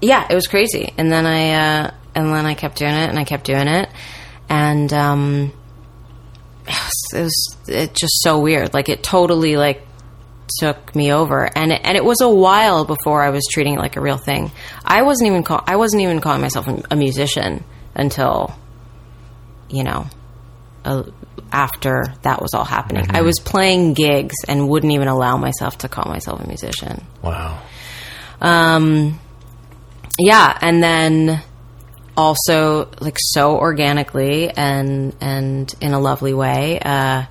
yeah, 0.01 0.27
it 0.29 0.35
was 0.35 0.47
crazy. 0.47 0.95
And 0.97 1.13
then 1.13 1.27
I 1.27 1.51
uh, 1.51 1.91
and 2.15 2.35
then 2.35 2.47
I 2.47 2.55
kept 2.55 2.79
doing 2.79 2.95
it, 2.95 3.09
and 3.09 3.19
I 3.19 3.25
kept 3.25 3.45
doing 3.45 3.69
it, 3.69 3.89
and 4.49 4.93
um, 4.93 5.53
it 6.67 6.71
was, 6.71 7.13
it 7.15 7.23
was 7.23 7.57
it 7.69 7.95
just 7.95 8.23
so 8.23 8.41
weird. 8.41 8.75
Like 8.75 8.89
it 8.89 9.03
totally 9.03 9.57
like 9.57 9.87
took 10.59 10.97
me 10.97 11.13
over, 11.13 11.49
and 11.55 11.71
it, 11.71 11.83
and 11.85 11.97
it 11.97 12.05
was 12.05 12.21
a 12.21 12.29
while 12.29 12.85
before 12.85 13.23
I 13.23 13.31
was 13.31 13.45
treating 13.53 13.75
it 13.75 13.79
like 13.79 13.97
a 13.97 14.01
real 14.01 14.19
thing. 14.19 14.51
I 14.85 15.03
wasn't 15.03 15.29
even 15.29 15.45
call, 15.45 15.63
I 15.67 15.77
wasn't 15.77 16.03
even 16.03 16.21
calling 16.21 16.41
myself 16.41 16.67
a 16.91 16.97
musician 16.97 17.63
until 17.95 18.57
you 19.69 19.85
know 19.85 20.07
uh, 20.85 21.05
after 21.53 22.05
that 22.23 22.41
was 22.43 22.55
all 22.55 22.65
happening. 22.65 23.07
I 23.11 23.23
was 23.23 23.39
playing 23.39 23.95
gigs 23.95 24.37
and 24.47 24.69
wouldn't 24.69 24.93
even 24.93 25.09
allow 25.09 25.37
myself 25.37 25.79
to 25.79 25.89
call 25.89 26.11
myself 26.11 26.41
a 26.41 26.47
musician. 26.47 27.05
wow." 27.23 27.63
Um, 28.41 29.19
yeah, 30.19 30.57
and 30.61 30.83
then 30.83 31.43
also 32.17 32.91
like 33.01 33.17
so 33.19 33.57
organically 33.57 34.51
and 34.51 35.15
and 35.21 35.73
in 35.81 35.93
a 35.93 36.01
lovely 36.01 36.35
way. 36.35 36.79
Uh, 36.81 37.25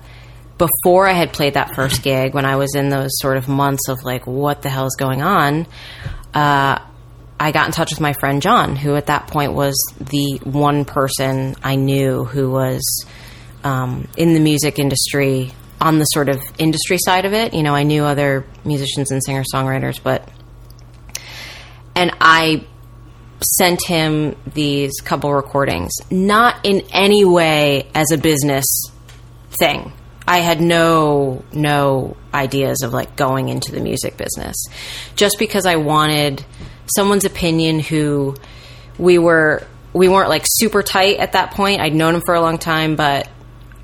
before 0.56 1.06
I 1.06 1.12
had 1.12 1.32
played 1.32 1.54
that 1.54 1.74
first 1.74 2.02
gig, 2.02 2.34
when 2.34 2.44
I 2.44 2.56
was 2.56 2.74
in 2.74 2.88
those 2.88 3.10
sort 3.20 3.36
of 3.36 3.48
months 3.48 3.88
of 3.88 4.02
like, 4.02 4.26
what 4.26 4.62
the 4.62 4.68
hell 4.68 4.86
is 4.86 4.96
going 4.98 5.22
on? 5.22 5.66
Uh, 6.34 6.80
I 7.40 7.52
got 7.52 7.66
in 7.66 7.72
touch 7.72 7.90
with 7.90 8.00
my 8.00 8.12
friend 8.14 8.42
John, 8.42 8.76
who 8.76 8.96
at 8.96 9.06
that 9.06 9.28
point 9.28 9.52
was 9.52 9.74
the 10.00 10.40
one 10.44 10.84
person 10.84 11.54
I 11.62 11.76
knew 11.76 12.24
who 12.24 12.50
was 12.50 13.06
um, 13.64 14.08
in 14.16 14.34
the 14.34 14.40
music 14.40 14.78
industry 14.78 15.52
on 15.80 15.98
the 15.98 16.04
sort 16.04 16.28
of 16.28 16.40
industry 16.58 16.98
side 16.98 17.24
of 17.24 17.32
it. 17.32 17.54
You 17.54 17.62
know, 17.62 17.74
I 17.74 17.84
knew 17.84 18.04
other 18.04 18.44
musicians 18.64 19.10
and 19.10 19.22
singer 19.24 19.44
songwriters, 19.52 20.02
but 20.02 20.28
and 21.94 22.12
I 22.20 22.64
sent 23.56 23.84
him 23.84 24.36
these 24.54 25.00
couple 25.00 25.32
recordings, 25.32 25.92
not 26.10 26.64
in 26.64 26.82
any 26.92 27.24
way 27.24 27.88
as 27.94 28.10
a 28.10 28.18
business 28.18 28.66
thing. 29.58 29.92
I 30.26 30.38
had 30.38 30.60
no 30.60 31.44
no 31.52 32.16
ideas 32.34 32.82
of 32.82 32.92
like 32.92 33.16
going 33.16 33.48
into 33.48 33.72
the 33.72 33.80
music 33.80 34.16
business. 34.16 34.56
Just 35.16 35.38
because 35.38 35.66
I 35.66 35.76
wanted 35.76 36.44
someone's 36.94 37.24
opinion 37.24 37.80
who 37.80 38.36
we 38.98 39.18
were 39.18 39.66
we 39.92 40.08
weren't 40.08 40.28
like 40.28 40.44
super 40.46 40.82
tight 40.82 41.18
at 41.18 41.32
that 41.32 41.52
point. 41.52 41.80
I'd 41.80 41.94
known 41.94 42.14
him 42.14 42.22
for 42.24 42.34
a 42.34 42.40
long 42.40 42.58
time, 42.58 42.94
but 42.96 43.28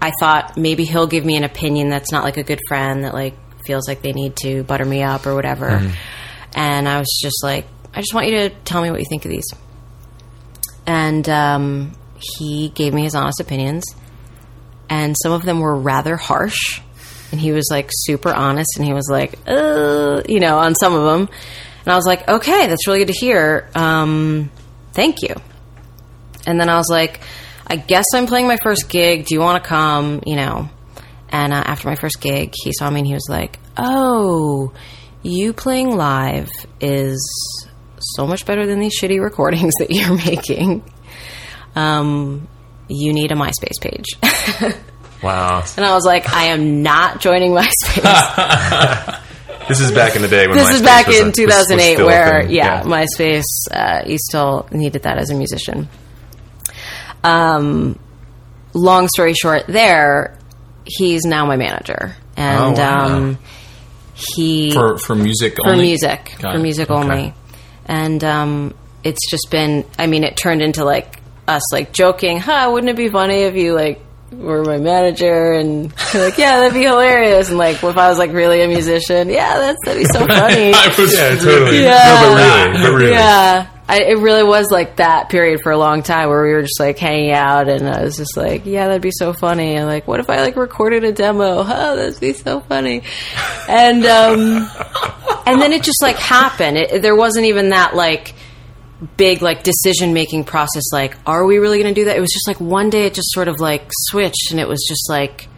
I 0.01 0.13
thought 0.21 0.57
maybe 0.57 0.85
he'll 0.85 1.07
give 1.07 1.25
me 1.25 1.37
an 1.37 1.45
opinion 1.45 1.89
that's 1.89 2.13
not 2.13 2.25
like 2.25 2.37
a 2.37 2.43
good 2.43 2.61
friend 2.69 3.05
that 3.05 3.15
like 3.15 3.35
feels 3.65 3.89
like 3.89 4.03
they 4.03 4.13
need 4.13 4.37
to 4.43 4.63
butter 4.65 4.85
me 4.85 5.03
up 5.03 5.27
or 5.27 5.35
whatever. 5.35 5.69
And 6.55 6.89
I 6.89 6.99
was 6.99 7.19
just 7.23 7.43
like, 7.43 7.67
I 7.95 8.01
just 8.01 8.13
want 8.13 8.27
you 8.29 8.33
to 8.33 8.51
tell 8.51 8.83
me 8.83 8.91
what 8.91 9.01
you 9.01 9.07
think 9.09 9.25
of 9.25 9.31
these. 9.31 9.47
And 10.87 11.27
um, 11.29 11.93
he 12.19 12.69
gave 12.69 12.93
me 12.93 13.03
his 13.05 13.15
honest 13.15 13.41
opinions, 13.41 13.85
and 14.91 15.17
some 15.23 15.33
of 15.33 15.43
them 15.43 15.61
were 15.61 15.75
rather 15.75 16.17
harsh. 16.17 16.81
And 17.33 17.41
he 17.41 17.51
was 17.53 17.69
like 17.71 17.89
super 17.91 18.33
honest, 18.33 18.77
and 18.77 18.85
he 18.85 18.93
was 18.93 19.09
like, 19.11 19.39
uh, 19.47 20.23
you 20.29 20.39
know, 20.39 20.59
on 20.59 20.75
some 20.75 20.95
of 20.95 21.05
them. 21.05 21.29
And 21.85 21.93
I 21.93 21.97
was 21.97 22.07
like, 22.07 22.27
okay, 22.29 22.67
that's 22.67 22.87
really 22.87 23.01
good 23.01 23.13
to 23.13 23.19
hear. 23.19 23.69
Um, 23.75 24.51
thank 24.93 25.23
you. 25.23 25.35
And 26.47 26.59
then 26.59 26.69
I 26.69 26.77
was 26.77 26.89
like, 26.91 27.21
I 27.67 27.77
guess 27.77 28.05
I'm 28.15 28.27
playing 28.27 28.47
my 28.47 28.59
first 28.63 28.89
gig. 28.89 29.27
Do 29.27 29.35
you 29.35 29.41
want 29.41 29.63
to 29.63 29.69
come? 29.69 30.23
You 30.27 30.37
know. 30.37 30.69
And 31.31 31.53
uh, 31.53 31.57
after 31.57 31.89
my 31.89 31.97
first 31.97 32.21
gig, 32.21 32.55
he 32.63 32.73
saw 32.73 32.89
me 32.91 33.01
and 33.01 33.07
he 33.07 33.15
was 33.15 33.27
like, 33.29 33.59
"Oh, 33.77 34.73
you 35.23 35.53
playing 35.53 35.97
live 35.97 36.49
is 36.81 37.19
so 37.99 38.27
much 38.27 38.47
better 38.47 38.67
than 38.67 38.79
these 38.79 38.99
shitty 39.01 39.21
recordings 39.21 39.73
that 39.79 39.91
you're 39.91 40.15
making. 40.15 40.85
Um, 41.75 42.47
you 42.89 43.13
need 43.13 43.33
a 43.33 43.35
MySpace 43.35 43.81
page." 43.81 44.07
Wow. 45.23 45.65
and 45.79 45.87
I 45.87 45.95
was 45.95 46.05
like, 46.05 46.31
"I 46.35 46.49
am 46.49 46.83
not 46.83 47.21
joining 47.23 47.53
MySpace." 47.57 49.24
This 49.69 49.81
is 49.81 49.93
back 49.93 50.15
in 50.17 50.23
the 50.23 50.29
day 50.29 50.47
when 50.47 50.57
this 50.59 50.71
is 50.73 50.83
back 50.83 51.07
was 51.07 51.17
a- 51.17 51.21
in 51.21 51.27
was- 51.29 51.39
was 51.39 51.67
2008 51.69 51.99
where 52.05 52.43
thing. 52.43 52.51
yeah, 52.53 52.83
myspace 52.83 53.45
uh, 53.71 54.03
you 54.07 54.19
still 54.19 54.67
needed 54.71 55.03
that 55.05 55.19
as 55.19 55.31
a 55.31 55.35
musician 55.35 55.89
um, 57.23 57.99
long 58.75 59.09
story 59.09 59.33
short 59.35 59.67
there 59.67 60.37
he's 60.85 61.25
now 61.25 61.47
my 61.47 61.57
manager 61.57 62.15
and 62.37 62.79
Oh, 62.79 62.83
wow. 62.83 63.17
um, 63.17 63.39
he 64.15 64.73
for 64.73 64.99
for 64.99 65.15
music 65.15 65.57
for 65.57 65.71
only. 65.71 65.87
music 65.87 66.35
Got 66.39 66.53
for 66.53 66.59
it. 66.59 66.63
music 66.63 66.91
Okay. 66.91 67.01
only 67.03 67.35
and 67.87 68.23
um, 68.23 68.75
it's 69.03 69.31
just 69.31 69.49
been 69.51 69.85
i 69.99 70.07
mean 70.07 70.25
it 70.25 70.37
turned 70.37 70.61
into 70.63 70.85
like 70.85 71.21
us 71.49 71.73
like 71.73 71.93
joking 71.93 72.39
huh 72.39 72.69
wouldn't 72.73 72.91
it 72.91 72.97
be 72.97 73.09
funny 73.09 73.43
if 73.43 73.55
you 73.55 73.75
like 73.75 74.01
were 74.39 74.65
my 74.65 74.79
manager 74.79 75.53
and 75.53 75.85
like 76.15 76.39
yeah 76.39 76.59
that'd 76.61 76.75
be 76.75 76.83
hilarious. 76.83 77.49
And 77.49 77.59
like 77.59 77.77
if 77.77 77.85
i 77.97 78.09
was 78.09 78.19
like 78.19 78.33
really 78.33 78.63
a 78.63 78.69
musician 78.69 79.29
yeah 79.29 79.59
that's 79.59 79.79
that'd 79.85 80.03
be 80.03 80.07
so 80.07 80.19
funny. 80.27 80.73
was 80.99 81.13
Yeah, 81.15 81.37
totally. 81.37 81.83
Yeah. 81.83 81.91
No, 82.05 82.29
but 82.29 82.37
really, 82.37 82.83
but 82.83 82.99
really. 82.99 83.13
yeah. 83.13 83.71
I, 83.87 84.01
it 84.01 84.19
really 84.19 84.43
was 84.43 84.71
like 84.71 84.97
that 84.97 85.29
period 85.29 85.61
for 85.63 85.71
a 85.71 85.77
long 85.77 86.03
time 86.03 86.31
where 86.31 86.43
we 86.43 86.53
were 86.53 86.63
just 86.63 86.81
like 86.81 86.97
hanging 86.99 87.33
out 87.33 87.69
and 87.69 87.87
i 87.87 88.03
was 88.03 88.17
just 88.17 88.35
like 88.35 88.65
yeah 88.65 88.87
that'd 88.87 89.03
be 89.03 89.11
so 89.13 89.33
funny. 89.35 89.75
And 89.75 89.87
like 89.87 90.07
what 90.09 90.21
if 90.21 90.31
i 90.31 90.41
like 90.41 90.57
recorded 90.57 91.05
a 91.05 91.13
demo? 91.13 91.59
Oh, 91.59 91.65
that'd 91.97 92.19
be 92.19 92.33
so 92.33 92.61
funny. 92.61 93.03
And 93.69 94.07
um 94.07 94.71
and 95.47 95.61
then 95.61 95.73
it 95.75 95.83
just 95.83 96.01
like 96.03 96.17
happened. 96.17 96.79
It, 96.79 97.03
there 97.03 97.15
wasn't 97.15 97.45
even 97.47 97.69
that 97.71 97.95
like 97.95 98.35
big 99.17 99.43
like 99.43 99.63
decision 99.65 100.13
making 100.15 100.45
process 100.45 100.85
like 100.93 101.17
are 101.27 101.45
we 101.45 101.59
really 101.59 101.83
going 101.83 101.93
to 101.93 102.01
do 102.01 102.05
that 102.07 102.17
it 102.17 102.21
was 102.21 102.31
just 102.33 102.47
like 102.47 102.61
one 102.61 102.91
day 102.91 103.07
it 103.07 103.15
just 103.15 103.33
sort 103.33 103.49
of 103.49 103.61
like 103.61 103.83
switched 104.09 104.51
and 104.51 104.61
it 104.61 104.69
was 104.69 104.85
just 104.89 105.11
like 105.11 105.49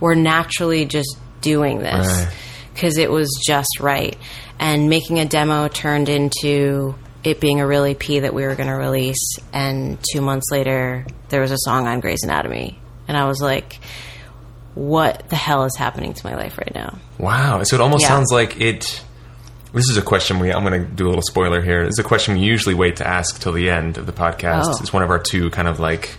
we're 0.00 0.14
naturally 0.14 0.84
just 0.84 1.16
doing 1.40 1.78
this 1.80 2.06
Right. 2.06 2.34
because 2.72 2.96
it 2.96 3.10
was 3.10 3.28
just 3.46 3.80
right 3.80 4.16
and 4.58 4.88
making 4.88 5.18
a 5.18 5.24
demo 5.26 5.68
turned 5.68 6.08
into 6.08 6.94
it 7.24 7.40
being 7.40 7.60
a 7.60 7.66
real 7.66 7.84
EP 7.84 7.98
that 8.22 8.32
we 8.32 8.44
were 8.44 8.54
going 8.54 8.68
to 8.68 8.74
release 8.74 9.38
and 9.52 9.98
2 10.12 10.20
months 10.20 10.46
later 10.50 11.04
there 11.30 11.40
was 11.40 11.50
a 11.50 11.58
song 11.58 11.86
on 11.88 12.00
Grey's 12.00 12.22
Anatomy 12.22 12.78
and 13.08 13.16
I 13.16 13.26
was 13.26 13.40
like 13.42 13.80
what 14.74 15.28
the 15.28 15.36
hell 15.36 15.64
is 15.64 15.76
happening 15.76 16.14
to 16.14 16.26
my 16.26 16.34
life 16.36 16.58
right 16.58 16.74
now? 16.74 16.98
Wow. 17.18 17.62
So 17.62 17.76
it 17.76 17.80
almost 17.80 18.02
Yeah. 18.02 18.08
sounds 18.08 18.32
like 18.32 18.60
it. 18.60 19.02
This 19.74 19.90
is 19.90 19.96
a 19.96 20.02
question 20.02 20.38
we. 20.38 20.52
I'm 20.52 20.64
going 20.64 20.80
to 20.84 20.88
do 20.88 21.06
a 21.06 21.10
little 21.10 21.22
spoiler 21.22 21.60
here. 21.60 21.84
This 21.84 21.94
is 21.94 21.98
a 21.98 22.04
question 22.04 22.34
we 22.34 22.40
usually 22.40 22.74
wait 22.76 22.96
to 22.96 23.06
ask 23.06 23.40
till 23.40 23.52
the 23.52 23.68
end 23.70 23.98
of 23.98 24.06
the 24.06 24.12
podcast. 24.12 24.66
Oh. 24.66 24.78
It's 24.80 24.92
one 24.92 25.02
of 25.02 25.10
our 25.10 25.18
two 25.18 25.50
kind 25.50 25.66
of 25.66 25.80
like 25.80 26.16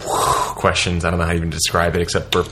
questions. 0.00 1.04
I 1.04 1.10
don't 1.10 1.18
know 1.18 1.26
how 1.26 1.32
you 1.32 1.38
even 1.38 1.50
describe 1.50 1.94
it 1.94 2.00
except 2.02 2.32
for. 2.32 2.44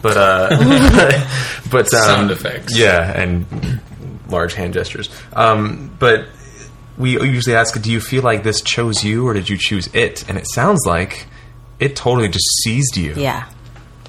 But 0.00 0.16
uh, 0.16 0.48
but 1.70 1.92
um, 1.92 2.00
Sound 2.00 2.30
effects. 2.30 2.76
Yeah, 2.76 3.20
and 3.20 3.80
large 4.28 4.54
hand 4.54 4.72
gestures. 4.74 5.10
Um, 5.34 5.94
but 5.98 6.26
we 6.96 7.20
usually 7.20 7.56
ask, 7.56 7.80
do 7.80 7.90
you 7.92 8.00
feel 8.00 8.22
like 8.22 8.42
this 8.42 8.62
chose 8.62 9.04
you 9.04 9.26
or 9.26 9.34
did 9.34 9.48
you 9.48 9.58
choose 9.58 9.88
it? 9.94 10.28
And 10.28 10.38
it 10.38 10.46
sounds 10.48 10.80
like 10.86 11.26
it 11.78 11.96
totally 11.96 12.28
just 12.28 12.46
seized 12.62 12.96
you. 12.96 13.14
Yeah. 13.14 13.48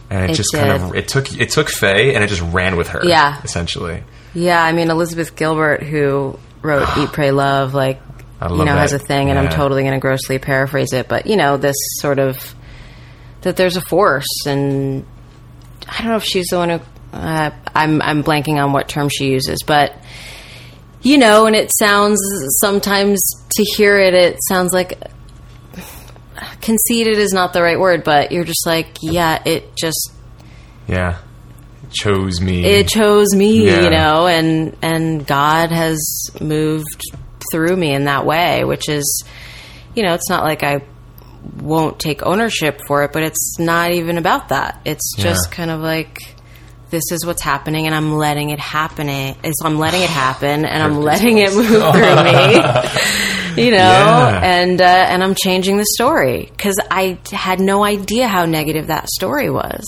And 0.09 0.23
it, 0.25 0.31
It 0.31 0.35
just 0.35 0.53
kind 0.53 0.71
of 0.71 0.95
it 0.95 1.07
took 1.07 1.33
it 1.37 1.49
took 1.49 1.67
Faye 1.67 2.13
and 2.15 2.23
it 2.23 2.27
just 2.27 2.41
ran 2.53 2.77
with 2.77 2.89
her. 2.89 3.01
Yeah. 3.03 3.41
essentially. 3.43 4.03
Yeah, 4.35 4.61
I 4.61 4.73
mean 4.73 4.91
Elizabeth 4.91 5.35
Gilbert, 5.35 5.81
who 5.81 6.37
wrote 6.61 6.87
"Eat, 6.97 7.09
Pray, 7.11 7.31
Love," 7.31 7.73
like 7.73 8.01
you 8.41 8.49
know, 8.49 8.65
that. 8.65 8.77
has 8.77 8.93
a 8.93 8.99
thing, 8.99 9.29
and 9.29 9.39
I'm 9.39 9.49
totally 9.49 9.83
going 9.83 9.93
to 9.93 9.99
grossly 9.99 10.37
paraphrase 10.37 10.93
it, 10.93 11.07
but 11.07 11.25
you 11.25 11.37
know, 11.37 11.57
this 11.57 11.75
sort 11.99 12.19
of 12.19 12.53
that 13.41 13.55
there's 13.55 13.77
a 13.77 13.81
force, 13.81 14.45
and 14.45 15.05
I 15.87 15.99
don't 15.99 16.09
know 16.09 16.17
if 16.17 16.23
she's 16.25 16.47
the 16.47 16.57
one 16.57 16.69
who 16.69 16.79
uh, 17.13 17.51
I'm 17.73 18.01
I'm 18.01 18.23
blanking 18.23 18.61
on 18.61 18.73
what 18.73 18.89
term 18.89 19.09
she 19.09 19.31
uses, 19.31 19.63
but 19.65 19.95
you 21.01 21.17
know, 21.17 21.45
and 21.45 21.55
it 21.55 21.71
sounds 21.79 22.19
sometimes 22.59 23.21
to 23.55 23.63
hear 23.63 23.97
it, 23.97 24.13
it 24.13 24.37
sounds 24.47 24.73
like 24.73 24.99
conceited 26.61 27.17
is 27.17 27.31
not 27.31 27.53
the 27.53 27.61
right 27.61 27.79
word, 27.79 28.03
but 28.03 28.31
you're 28.31 28.43
just 28.43 28.65
like, 28.65 28.97
yeah, 29.01 29.41
it 29.45 29.75
just 29.77 30.11
Yeah, 30.87 31.19
chose 31.95 32.39
me. 32.41 32.63
it 32.65 32.87
chose 32.87 33.33
me, 33.33 33.65
Yeah. 33.65 33.81
you 33.83 33.89
know, 33.89 34.27
and 34.27 34.75
and 34.81 35.25
God 35.25 35.71
has 35.71 35.99
moved 36.39 37.01
through 37.51 37.75
me 37.75 37.93
in 37.93 38.05
that 38.05 38.25
way, 38.25 38.63
which 38.63 38.89
is, 38.89 39.23
you 39.95 40.03
know, 40.03 40.13
it's 40.13 40.29
not 40.29 40.43
like 40.43 40.63
I 40.63 40.81
won't 41.61 41.99
take 41.99 42.23
ownership 42.23 42.81
for 42.87 43.03
it, 43.03 43.13
but 43.13 43.23
it's 43.23 43.57
not 43.59 43.91
even 43.91 44.17
about 44.17 44.49
that. 44.49 44.81
It's 44.85 45.15
just 45.17 45.47
Yeah. 45.49 45.55
kind 45.55 45.71
of 45.71 45.79
like 45.81 46.19
this 46.91 47.11
is 47.11 47.25
what's 47.25 47.41
happening, 47.41 47.87
and 47.87 47.95
I'm 47.95 48.15
letting 48.15 48.51
it 48.51 48.59
happen. 48.59 49.09
It's 49.09 49.61
I'm 49.63 49.77
letting 49.79 50.01
it 50.03 50.09
happen, 50.09 50.65
and 50.65 50.83
I'm 50.83 51.01
letting 51.01 51.37
it 51.39 51.53
move 51.53 51.67
through 51.67 52.23
me. 52.23 52.61
You 53.55 53.71
know, 53.71 53.77
Yeah. 53.77 54.41
and 54.43 54.81
uh, 54.81 54.83
and 54.83 55.23
I'm 55.23 55.33
changing 55.33 55.77
the 55.77 55.85
story 55.95 56.49
because 56.51 56.75
I 56.91 57.17
had 57.31 57.61
no 57.61 57.85
idea 57.85 58.27
how 58.27 58.45
negative 58.45 58.87
that 58.87 59.07
story 59.07 59.49
was. 59.49 59.81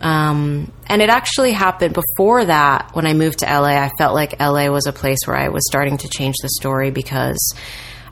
Um, 0.00 0.72
and 0.86 1.02
it 1.02 1.10
actually 1.10 1.52
happened 1.52 1.94
before 1.94 2.46
that 2.46 2.94
when 2.94 3.06
I 3.06 3.12
moved 3.12 3.40
to 3.40 3.46
LA. 3.46 3.76
I 3.76 3.90
felt 3.98 4.14
like 4.14 4.40
LA 4.40 4.68
was 4.68 4.86
a 4.86 4.92
place 4.92 5.18
where 5.26 5.36
I 5.36 5.48
was 5.48 5.66
starting 5.66 5.98
to 5.98 6.08
change 6.08 6.36
the 6.42 6.48
story 6.48 6.90
because 6.90 7.54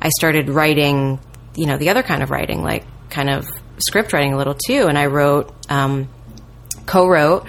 I 0.00 0.10
started 0.10 0.50
writing, 0.50 1.18
you 1.56 1.66
know, 1.66 1.78
the 1.78 1.88
other 1.88 2.02
kind 2.02 2.22
of 2.22 2.30
writing, 2.30 2.62
like 2.62 2.84
kind 3.08 3.30
of 3.30 3.48
script 3.78 4.12
writing 4.12 4.34
a 4.34 4.36
little 4.36 4.54
too. 4.54 4.86
And 4.86 4.98
I 4.98 5.06
wrote, 5.06 5.52
um, 5.70 6.08
co 6.86 7.06
wrote 7.06 7.46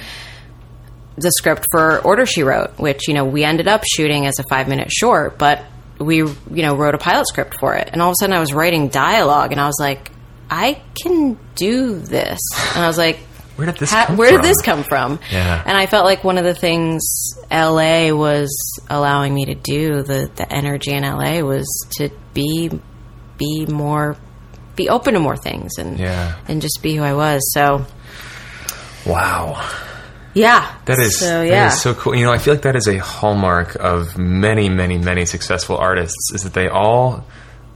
the 1.17 1.31
script 1.31 1.65
for 1.71 1.99
Order 1.99 2.25
She 2.25 2.43
Wrote, 2.43 2.79
which, 2.79 3.07
you 3.09 3.13
know, 3.13 3.25
we 3.25 3.43
ended 3.43 3.67
up 3.67 3.83
shooting 3.85 4.25
as 4.25 4.39
a 4.39 4.43
five 4.49 4.69
minute 4.69 4.89
short, 4.89 5.37
but 5.37 5.65
we, 5.99 6.17
you 6.17 6.37
know, 6.49 6.75
wrote 6.75 6.95
a 6.95 6.97
pilot 6.97 7.27
script 7.27 7.57
for 7.59 7.75
it. 7.75 7.89
And 7.91 8.01
all 8.01 8.09
of 8.09 8.13
a 8.13 8.15
sudden 8.21 8.35
I 8.35 8.39
was 8.39 8.53
writing 8.53 8.87
dialogue 8.87 9.51
and 9.51 9.59
I 9.59 9.65
was 9.65 9.77
like, 9.81 10.11
I 10.49 10.81
can 11.01 11.37
do 11.55 11.99
this. 11.99 12.39
And 12.73 12.83
I 12.83 12.87
was 12.87 12.97
like, 12.97 13.19
Where 13.59 13.65
did 13.67 13.77
this 13.77 13.91
Ha- 13.91 14.05
come 14.07 14.17
where 14.17 14.29
from? 14.31 14.41
did 14.41 14.49
this 14.49 14.61
come 14.61 14.83
from? 14.83 15.19
Yeah. 15.31 15.61
And 15.65 15.77
I 15.77 15.85
felt 15.85 16.05
like 16.05 16.23
one 16.23 16.37
of 16.37 16.45
the 16.45 16.55
things 16.55 17.01
LA 17.51 18.11
was 18.13 18.49
allowing 18.89 19.33
me 19.33 19.45
to 19.45 19.55
do, 19.55 20.01
the, 20.01 20.31
the 20.33 20.51
energy 20.51 20.93
in 20.93 21.03
LA 21.03 21.41
was 21.41 21.67
to 21.97 22.09
be 22.33 22.71
be 23.37 23.65
more 23.67 24.15
be 24.75 24.87
open 24.89 25.13
to 25.13 25.19
more 25.19 25.35
things 25.35 25.77
and 25.77 25.99
Yeah. 25.99 26.35
and 26.47 26.61
just 26.61 26.79
be 26.81 26.95
who 26.95 27.03
I 27.03 27.13
was. 27.13 27.41
So 27.53 27.85
Wow. 29.05 29.61
yeah. 30.33 30.75
That 30.85 30.99
is, 30.99 31.19
so 31.19 31.41
yeah. 31.41 31.67
is 31.67 31.81
so 31.81 31.93
cool. 31.93 32.15
You 32.15 32.25
know, 32.25 32.31
I 32.31 32.37
feel 32.37 32.53
like 32.53 32.63
that 32.63 32.75
is 32.75 32.87
a 32.87 32.97
hallmark 32.97 33.75
of 33.75 34.17
many, 34.17 34.69
many, 34.69 34.97
many 34.97 35.25
successful 35.25 35.77
artists 35.77 36.31
is 36.33 36.43
that 36.43 36.53
they 36.53 36.67
all 36.67 37.25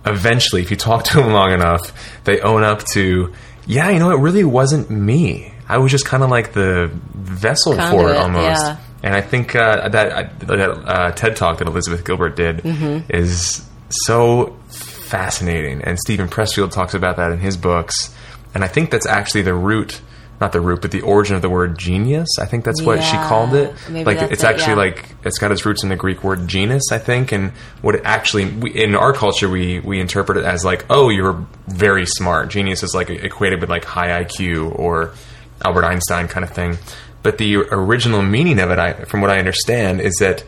eventually, 0.06 0.62
if 0.62 0.70
you 0.72 0.78
talk 0.78 1.04
to 1.06 1.18
them 1.18 1.32
long 1.32 1.52
enough, 1.54 1.94
they 2.26 2.42
own 2.42 2.64
up 2.64 2.84
to, 2.94 3.34
yeah, 3.66 3.90
you 3.90 4.00
know, 4.00 4.12
it 4.12 4.20
really 4.20 4.44
wasn't 4.44 4.90
me. 4.90 5.54
I 5.74 5.78
was 5.80 5.92
just 5.92 6.06
kind 6.06 6.24
of 6.24 6.30
like 6.30 6.54
the 6.54 6.92
vessel 7.14 7.74
for 7.74 8.10
it 8.12 8.18
almost. 8.18 8.62
yeah. 8.62 8.78
And 9.02 9.14
I 9.16 9.22
think 9.22 9.56
uh, 9.56 9.90
that, 9.90 10.40
that 10.40 10.60
uh, 10.70 11.12
TED 11.12 11.36
talk 11.36 11.58
that 11.58 11.68
Elizabeth 11.68 12.06
Gilbert 12.06 12.36
did 12.36 12.58
Mm-hmm. 12.60 13.12
is 13.12 13.68
so 13.90 14.58
fascinating. 14.70 15.82
And 15.82 16.00
Steven 16.00 16.28
Pressfield 16.30 16.72
talks 16.72 16.94
about 16.94 17.18
that 17.18 17.32
in 17.32 17.40
his 17.40 17.58
books. 17.58 18.16
And 18.54 18.64
I 18.64 18.68
think 18.68 18.92
that's 18.92 19.06
actually 19.06 19.42
the 19.44 19.54
root, 19.54 20.00
not 20.40 20.52
the 20.54 20.62
root, 20.62 20.82
but 20.82 20.92
the 20.92 21.02
origin 21.02 21.36
of 21.36 21.42
the 21.42 21.50
word 21.50 21.78
genius. 21.78 22.30
I 22.40 22.46
think 22.46 22.64
that's 22.66 22.82
what 22.82 23.04
she 23.04 23.18
called 23.18 23.54
it. 23.56 23.74
maybe 23.90 24.06
like 24.06 24.32
it's 24.32 24.44
it, 24.44 24.48
actually 24.48 24.74
yeah. 24.74 24.92
like 24.94 25.16
it's 25.26 25.38
got 25.38 25.52
its 25.52 25.66
roots 25.66 25.84
in 25.84 25.90
the 25.90 25.96
Greek 25.96 26.24
word 26.24 26.48
genus, 26.48 26.84
I 26.92 26.98
think. 26.98 27.32
And 27.32 27.52
what 27.82 27.96
it 27.96 28.02
actually 28.06 28.46
we, 28.52 28.72
in 28.72 28.96
our 28.96 29.12
culture 29.14 29.50
we 29.50 29.80
we 29.80 30.00
interpret 30.00 30.38
it 30.38 30.46
as 30.46 30.64
like, 30.64 30.86
oh, 30.90 31.10
you're 31.10 31.46
very 31.68 32.06
smart. 32.06 32.50
Genius 32.50 32.84
is 32.84 32.94
like 32.96 33.10
equated 33.10 33.60
with 33.60 33.70
like 33.70 33.86
high 33.86 34.24
IQ 34.24 34.78
or 34.80 35.14
Albert 35.64 35.86
Einstein 35.86 36.28
kind 36.28 36.44
of 36.44 36.52
thing. 36.52 36.78
But 37.22 37.38
the 37.38 37.56
original 37.56 38.22
meaning 38.22 38.60
of 38.60 38.70
it, 38.70 38.80
I, 38.80 38.94
from 39.06 39.22
what 39.22 39.30
I 39.30 39.40
understand, 39.40 40.02
is 40.02 40.16
that 40.20 40.44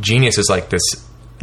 genius 0.00 0.38
is 0.38 0.48
like 0.50 0.70
this 0.70 0.82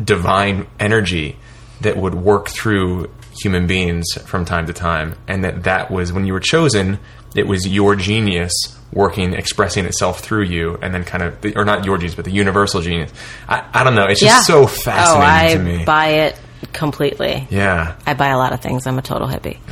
divine 0.04 0.68
energy 0.80 1.38
that 1.82 1.98
would 1.98 2.16
work 2.16 2.50
through 2.50 3.10
human 3.42 3.66
beings 3.66 4.06
from 4.26 4.46
time 4.46 4.68
to 4.68 4.74
time, 4.74 5.16
and 5.28 5.44
that 5.44 5.64
that 5.64 5.90
was 5.90 6.12
when 6.12 6.26
you 6.26 6.34
were 6.34 6.40
chosen, 6.40 7.00
it 7.36 7.48
was 7.48 7.68
your 7.68 7.96
genius 7.96 8.52
working, 8.92 9.34
expressing 9.34 9.86
itself 9.86 10.20
through 10.20 10.44
you, 10.44 10.78
and 10.82 10.94
then 10.94 11.04
kind 11.04 11.24
of, 11.24 11.44
or 11.56 11.66
not 11.66 11.86
your 11.86 11.98
genius, 11.98 12.16
but 12.16 12.26
the 12.26 12.32
universal 12.32 12.82
genius. 12.82 13.12
I, 13.48 13.68
I 13.74 13.84
don't 13.84 13.96
know. 13.96 14.06
It's 14.06 14.20
just 14.20 14.50
yeah. 14.50 14.56
so 14.56 14.68
fascinating 14.68 15.62
oh, 15.62 15.66
I 15.66 15.74
to 15.74 15.80
me. 15.80 15.86
buy 15.86 16.08
it 16.10 16.40
completely. 16.72 17.48
yeah, 17.50 17.96
I 18.06 18.14
buy 18.14 18.30
a 18.30 18.38
lot 18.38 18.54
of 18.54 18.62
things. 18.62 18.86
I'm 18.88 18.98
a 18.98 19.02
total 19.02 19.28
hippie. 19.28 19.58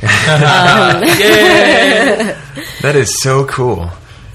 that 2.82 2.96
is 2.96 3.22
so 3.22 3.44
cool. 3.46 3.90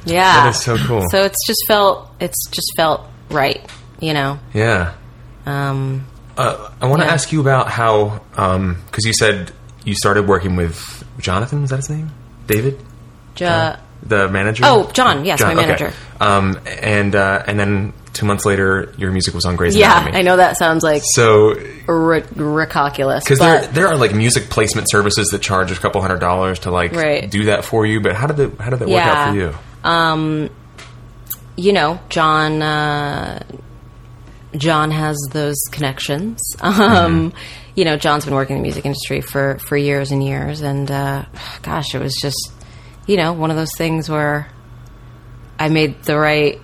Yeah. 0.06 0.44
That 0.44 0.50
is 0.50 0.62
so 0.62 0.78
cool. 0.78 1.04
So 1.12 1.24
it's 1.24 1.46
just 1.46 1.60
felt 1.68 2.10
it's 2.20 2.50
just 2.50 2.68
felt 2.78 3.02
right, 3.30 3.62
you 4.00 4.14
know. 4.14 4.40
Yeah. 4.54 4.94
Um 5.46 6.06
Uh, 6.38 6.70
I 6.82 6.86
want 6.86 7.02
to 7.02 7.08
Yeah. 7.08 7.14
ask 7.14 7.32
you 7.32 7.42
about 7.42 7.68
how, 7.68 8.22
because 8.36 9.06
you 9.06 9.14
said 9.14 9.52
you 9.86 9.96
started 9.96 10.28
working 10.28 10.56
with 10.56 10.78
Jonathan. 11.20 11.64
Is 11.64 11.72
that 11.72 11.78
his 11.78 11.90
name? 11.90 12.12
David, 12.46 12.78
ja, 13.38 13.78
the 14.04 14.28
manager. 14.30 14.64
Oh, 14.66 14.88
John, 14.94 15.26
yes, 15.26 15.42
my 15.42 15.48
okay. 15.54 15.56
manager. 15.66 15.92
Um, 16.22 16.60
and 16.82 17.16
uh, 17.16 17.42
and 17.48 17.60
then 17.60 17.92
two 18.18 18.26
months 18.26 18.46
later, 18.46 18.94
your 18.98 19.12
music 19.12 19.34
was 19.34 19.46
on 19.46 19.56
Grey's 19.56 19.76
yeah, 19.76 19.98
Anatomy. 20.02 20.18
I 20.18 20.22
know 20.24 20.38
that 20.38 20.58
sounds 20.58 20.84
like 20.84 21.02
So, 21.16 21.56
r- 21.88 22.24
ridiculous. 22.36 23.24
because 23.24 23.40
there 23.40 23.66
there 23.68 23.88
are 23.88 23.96
like 23.98 24.14
music 24.14 24.50
placement 24.50 24.90
services 24.90 25.28
that 25.30 25.42
charge 25.42 25.72
a 25.72 25.76
couple 25.76 26.02
hundred 26.02 26.20
dollars 26.20 26.60
to 26.60 26.72
like 26.72 26.94
Right. 26.94 27.30
do 27.30 27.46
that 27.46 27.64
for 27.66 27.86
you. 27.86 28.02
But 28.02 28.16
how 28.16 28.28
did 28.28 28.40
it 28.40 28.60
how 28.60 28.70
did 28.70 28.80
that 28.80 28.90
work 28.90 29.02
out 29.04 29.30
for 29.30 29.38
Yeah. 29.40 29.52
you? 30.44 30.50
you 31.56 31.74
know, 31.74 32.00
John 32.10 32.62
uh, 32.62 33.42
John 34.56 34.92
has 34.92 35.18
those 35.32 35.58
connections. 35.72 36.40
Um, 36.62 37.34
You 37.76 37.86
know, 37.86 37.96
John's 37.96 38.26
been 38.26 38.34
working 38.34 38.56
in 38.56 38.64
the 38.64 38.68
music 38.68 38.86
industry 38.86 39.22
for 39.22 39.60
for 39.60 39.78
years 39.78 40.12
and 40.12 40.24
years, 40.24 40.62
and 40.62 40.90
uh, 40.90 41.26
gosh, 41.62 41.94
it 41.94 42.00
was 42.00 42.16
just 42.20 42.52
you 43.06 43.18
know 43.18 43.34
one 43.34 43.52
of 43.52 43.56
those 43.58 43.70
things 43.78 44.10
where 44.10 44.48
I 45.60 45.70
made 45.70 46.02
the 46.04 46.18
right 46.18 46.60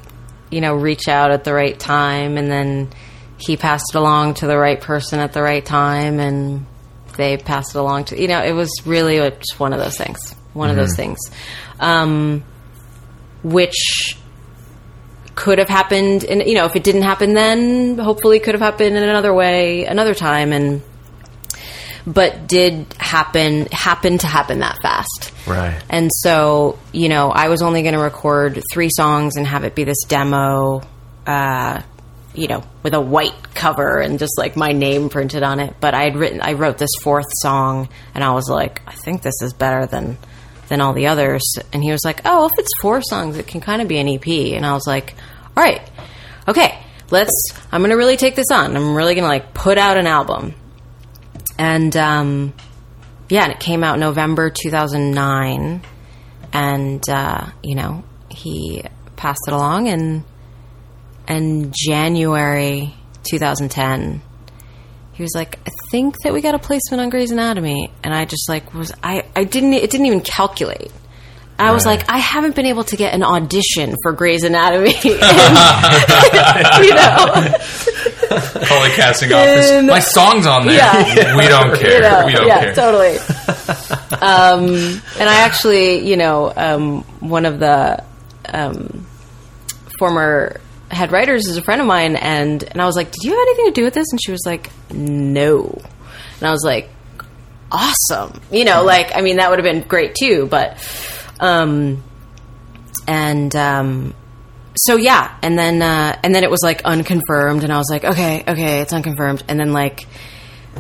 you 0.53 0.61
know 0.61 0.75
reach 0.75 1.07
out 1.07 1.31
at 1.31 1.43
the 1.43 1.53
right 1.53 1.77
time, 1.77 2.37
and 2.37 2.49
then 2.49 2.89
he 3.37 3.57
passed 3.57 3.93
it 3.93 3.97
along 3.97 4.35
to 4.35 4.47
the 4.47 4.57
right 4.57 4.79
person 4.79 5.19
at 5.19 5.33
the 5.33 5.41
right 5.41 5.65
time, 5.65 6.19
and 6.19 6.65
they 7.17 7.37
passed 7.37 7.75
it 7.75 7.79
along 7.79 8.05
to 8.05 8.19
you 8.19 8.27
know 8.27 8.41
it 8.41 8.53
was 8.53 8.69
really 8.85 9.17
just 9.17 9.59
one 9.59 9.73
of 9.73 9.79
those 9.79 9.97
things, 9.97 10.33
one 10.53 10.69
of 10.69 10.75
those 10.75 10.95
things, 10.95 11.19
um, 11.79 12.43
which 13.43 14.17
could 15.35 15.57
have 15.57 15.69
happened 15.69 16.23
and 16.23 16.43
you 16.43 16.53
know 16.53 16.65
if 16.65 16.75
it 16.75 16.83
didn't 16.83 17.01
happen 17.01 17.33
then 17.33 17.97
hopefully 17.97 18.39
could 18.39 18.53
have 18.53 18.61
happened 18.61 18.95
in 18.95 19.01
another 19.01 19.33
way 19.33 19.83
another 19.85 20.13
time 20.13 20.53
and 20.53 20.83
but 22.05 22.47
did 22.47 22.85
happen 22.99 23.65
happen 23.71 24.17
to 24.17 24.27
happen 24.27 24.59
that 24.59 24.77
fast 24.81 25.31
Right. 25.47 25.81
and 25.89 26.09
so 26.13 26.77
you 26.91 27.09
know 27.09 27.29
i 27.31 27.47
was 27.49 27.61
only 27.61 27.81
going 27.81 27.93
to 27.95 27.99
record 28.01 28.61
three 28.71 28.89
songs 28.95 29.35
and 29.37 29.47
have 29.47 29.63
it 29.63 29.75
be 29.75 29.83
this 29.83 30.03
demo 30.07 30.81
uh 31.27 31.81
you 32.35 32.47
know 32.47 32.63
with 32.81 32.93
a 32.93 33.01
white 33.01 33.53
cover 33.53 33.99
and 33.99 34.19
just 34.19 34.37
like 34.37 34.55
my 34.57 34.71
name 34.71 35.09
printed 35.09 35.43
on 35.43 35.59
it 35.59 35.75
but 35.79 35.93
i 35.93 36.03
had 36.03 36.15
written 36.15 36.41
i 36.41 36.53
wrote 36.53 36.77
this 36.77 36.89
fourth 37.01 37.27
song 37.41 37.87
and 38.15 38.23
i 38.23 38.31
was 38.33 38.49
like 38.49 38.81
i 38.87 38.93
think 38.93 39.21
this 39.21 39.41
is 39.41 39.53
better 39.53 39.85
than 39.85 40.17
than 40.69 40.79
all 40.79 40.93
the 40.93 41.07
others. 41.07 41.43
And 41.73 41.83
he 41.83 41.91
was 41.91 42.05
like, 42.05 42.21
"Oh, 42.23 42.45
if 42.45 42.51
it's 42.57 42.71
four 42.81 43.01
songs, 43.01 43.37
it 43.37 43.45
can 43.47 43.59
kind 43.59 43.81
of 43.81 43.89
be 43.89 43.97
an 43.97 44.07
EP." 44.07 44.25
And 44.55 44.65
I 44.65 44.73
was 44.73 44.87
like, 44.87 45.13
"All 45.57 45.61
right, 45.63 45.81
okay, 46.47 46.79
let's. 47.11 47.31
I'm 47.69 47.81
going 47.81 47.91
to 47.91 47.97
really 47.97 48.15
take 48.15 48.35
this 48.35 48.49
on. 48.49 48.75
I'm 48.75 48.95
really 48.95 49.13
going 49.13 49.23
to 49.23 49.27
like 49.27 49.53
put 49.53 49.77
out 49.77 49.97
an 49.97 50.07
album." 50.07 50.55
And 51.57 51.95
um, 51.97 52.53
yeah, 53.29 53.43
and 53.43 53.51
it 53.53 53.59
came 53.59 53.83
out 53.83 53.99
November 53.99 54.49
2009, 54.49 55.81
and 56.51 57.09
uh, 57.09 57.45
you 57.61 57.75
know 57.75 58.03
he 58.29 58.83
passed 59.15 59.41
it 59.47 59.53
along, 59.53 59.87
and 59.87 60.23
and 61.27 61.73
January 61.75 62.93
2010 63.29 64.21
he 65.13 65.21
was 65.21 65.31
like, 65.35 65.59
I 65.65 65.69
think 65.91 66.15
that 66.23 66.33
we 66.33 66.41
got 66.41 66.55
a 66.55 66.59
placement 66.59 66.99
on 67.01 67.09
Grey's 67.11 67.29
Anatomy, 67.31 67.91
and 68.03 68.13
I 68.13 68.25
just 68.25 68.49
like 68.49 68.73
was 68.73 68.91
I 69.03 69.23
I 69.35 69.43
didn't 69.43 69.73
it 69.73 69.91
didn't 69.91 70.07
even 70.07 70.21
calculate. 70.21 70.91
I 71.59 71.71
was 71.71 71.85
Right. 71.85 71.99
like, 71.99 72.09
I 72.09 72.17
haven't 72.17 72.55
been 72.55 72.65
able 72.65 72.83
to 72.85 72.95
get 72.97 73.13
an 73.13 73.23
audition 73.23 73.95
for 74.01 74.11
Grey's 74.11 74.43
Anatomy. 74.43 74.95
And, 74.95 75.03
you 76.83 76.95
know, 76.95 77.53
The 78.83 78.93
casting 78.95 79.31
office. 79.33 79.71
And- 79.71 79.87
My 79.87 79.99
song's 79.99 80.45
on 80.45 80.65
there. 80.67 80.75
Yeah. 80.75 81.35
We 81.37 81.47
don't 81.47 81.75
care. 81.77 81.93
you 81.95 82.01
know, 82.01 82.23
we 82.25 82.33
don't 82.33 82.47
yeah, 82.47 82.59
care. 82.59 82.73
totally. 82.75 83.17
um, 84.21 85.01
and 85.19 85.29
I 85.29 85.41
actually, 85.41 85.99
you 86.07 86.17
know, 86.17 86.51
um, 86.55 87.03
one 87.19 87.45
of 87.45 87.59
the 87.59 88.03
um, 88.45 89.05
former 89.99 90.59
head 90.89 91.11
writers 91.11 91.47
is 91.47 91.57
a 91.57 91.61
friend 91.61 91.81
of 91.81 91.87
mine, 91.87 92.15
and 92.15 92.63
and 92.63 92.81
I 92.81 92.85
was 92.85 92.95
like, 92.95 93.11
"Did 93.11 93.23
you 93.23 93.31
have 93.31 93.39
anything 93.41 93.65
to 93.65 93.71
do 93.71 93.83
with 93.83 93.93
this?" 93.93 94.07
And 94.11 94.19
she 94.23 94.31
was 94.31 94.41
like, 94.45 94.69
"No," 94.91 95.81
and 96.39 96.47
I 96.47 96.51
was 96.51 96.63
like, 96.63 96.89
"Awesome," 97.71 98.39
you 98.51 98.65
know, 98.65 98.83
like 98.83 99.15
I 99.15 99.21
mean, 99.21 99.37
that 99.37 99.49
would 99.49 99.59
have 99.59 99.71
been 99.71 99.87
great 99.87 100.15
too, 100.15 100.47
but. 100.49 100.77
Um, 101.39 102.03
and 103.07 103.53
um, 103.55 104.13
so 104.75 104.95
yeah, 104.95 105.37
and 105.41 105.57
then 105.57 105.81
uh, 105.81 106.19
and 106.23 106.33
then 106.33 106.43
it 106.43 106.49
was 106.49 106.61
like 106.63 106.83
unconfirmed, 106.83 107.63
and 107.63 107.71
I 107.71 107.77
was 107.77 107.87
like, 107.89 108.03
okay, 108.03 108.43
okay, 108.47 108.81
it's 108.81 108.93
unconfirmed, 108.93 109.43
and 109.47 109.59
then 109.59 109.73
like 109.73 110.07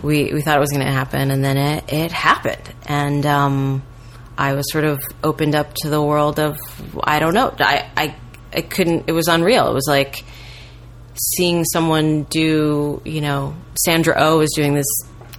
we 0.01 0.33
we 0.33 0.41
thought 0.41 0.57
it 0.57 0.59
was 0.59 0.71
going 0.71 0.85
to 0.85 0.91
happen, 0.91 1.31
and 1.31 1.43
then 1.43 1.57
it 1.57 1.93
it 1.93 2.11
happened, 2.11 2.73
and 2.85 3.25
um, 3.25 3.83
I 4.37 4.53
was 4.53 4.71
sort 4.71 4.85
of 4.85 5.01
opened 5.23 5.55
up 5.55 5.73
to 5.81 5.89
the 5.89 6.01
world 6.01 6.39
of 6.39 6.57
I 7.03 7.19
don't 7.19 7.33
know, 7.33 7.53
I 7.59 7.89
I 7.95 8.15
I 8.53 8.61
couldn't, 8.61 9.05
it 9.07 9.13
was 9.13 9.27
unreal. 9.27 9.69
It 9.69 9.73
was 9.73 9.87
like 9.87 10.23
seeing 11.15 11.63
someone 11.65 12.23
do, 12.23 13.01
you 13.05 13.21
know, 13.21 13.55
Sandra 13.85 14.15
O 14.17 14.37
oh 14.37 14.39
is 14.41 14.51
doing 14.55 14.73
this 14.73 14.87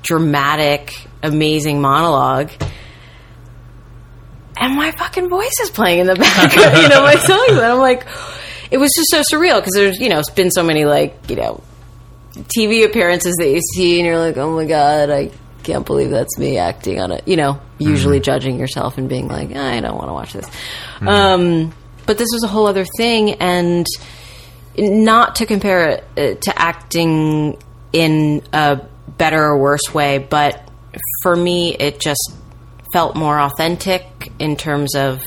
dramatic, 0.03 0.95
amazing 1.23 1.81
monologue 1.81 2.51
and 4.57 4.75
my 4.75 4.93
fucking 4.93 5.29
voice 5.29 5.55
is 5.63 5.71
playing 5.71 6.01
in 6.01 6.07
the 6.07 6.15
background, 6.17 6.77
you 6.77 6.89
know, 6.89 7.03
my 7.03 7.17
songs. 7.17 7.51
And 7.51 7.61
I'm 7.61 7.79
like, 7.79 8.07
it 8.75 8.81
was 8.81 8.91
just 8.93 9.09
so 9.09 9.21
surreal 9.21 9.61
because 9.61 9.71
there's, 9.73 10.01
you 10.01 10.09
know, 10.09 10.19
it's 10.19 10.31
been 10.31 10.51
so 10.51 10.65
many 10.65 10.85
like, 10.85 11.31
you 11.31 11.37
know, 11.37 11.63
TV 12.33 12.85
appearances 12.85 13.37
that 13.39 13.49
you 13.49 13.61
see 13.61 14.01
and 14.01 14.07
you're 14.07 14.19
like, 14.19 14.37
oh 14.37 14.51
my 14.57 14.65
God, 14.65 15.11
I 15.11 15.31
can't 15.63 15.87
believe 15.87 16.11
that's 16.11 16.37
me 16.39 16.59
acting 16.59 17.01
on 17.01 17.13
it. 17.13 17.23
You 17.29 17.37
know, 17.37 17.61
usually 17.79 18.19
judging 18.19 18.59
yourself 18.59 18.99
and 18.99 19.09
being 19.09 19.29
like, 19.29 19.55
I 19.55 19.79
don't 19.79 19.95
want 19.95 20.09
to 20.09 20.13
watch 20.13 20.33
this. 20.33 20.51
Um, 21.03 21.73
but 22.05 22.19
this 22.19 22.27
was 22.33 22.43
a 22.43 22.49
whole 22.49 22.67
other 22.67 22.85
thing. 22.97 23.35
And 23.35 23.87
not 24.77 25.37
to 25.37 25.47
compare 25.47 25.91
it 25.91 26.05
uh, 26.19 26.41
to 26.41 26.59
acting 26.61 27.57
in 27.93 28.43
a 28.53 28.81
better 29.07 29.41
or 29.41 29.57
worse 29.57 29.95
way, 29.95 30.19
but 30.19 30.69
for 31.23 31.37
me, 31.37 31.77
it 31.77 32.01
just 32.01 32.35
felt 32.93 33.15
more 33.15 33.39
authentic 33.39 34.33
in 34.41 34.57
terms 34.57 34.97
of 34.97 35.21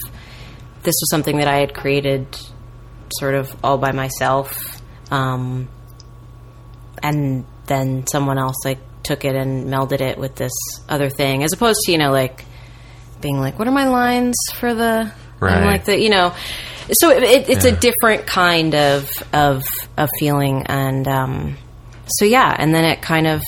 this 0.83 0.95
was 0.99 1.09
something 1.09 1.37
that 1.37 1.47
I 1.47 1.59
had 1.59 1.73
created 1.73 2.27
sort 3.19 3.35
of 3.35 3.55
all 3.63 3.77
by 3.77 3.91
myself. 3.91 4.81
Um, 5.11 5.69
and 7.01 7.45
then 7.67 8.05
someone 8.07 8.37
else 8.37 8.55
like 8.65 8.79
took 9.03 9.23
it 9.25 9.35
and 9.35 9.67
melded 9.67 10.01
it 10.01 10.17
with 10.17 10.35
this 10.35 10.51
other 10.89 11.09
thing, 11.09 11.43
as 11.43 11.53
opposed 11.53 11.79
to, 11.85 11.91
you 11.91 11.97
know, 11.97 12.11
like 12.11 12.43
being 13.21 13.39
like, 13.39 13.57
what 13.57 13.67
are 13.67 13.71
my 13.71 13.87
lines 13.87 14.35
for 14.55 14.73
the, 14.73 15.11
Right. 15.39 15.63
like 15.65 15.85
the, 15.85 15.99
you 15.99 16.09
know, 16.09 16.33
so 16.91 17.11
it, 17.11 17.23
it, 17.23 17.49
it's 17.49 17.65
a 17.65 17.71
different 17.71 18.25
kind 18.25 18.73
of, 18.73 19.09
of, 19.33 19.63
of 19.97 20.09
feeling. 20.19 20.63
And, 20.65 21.07
um, 21.07 21.57
so 22.07 22.25
yeah, 22.25 22.55
and 22.57 22.73
then 22.73 22.85
it 22.85 23.01
kind 23.01 23.27
of, 23.27 23.43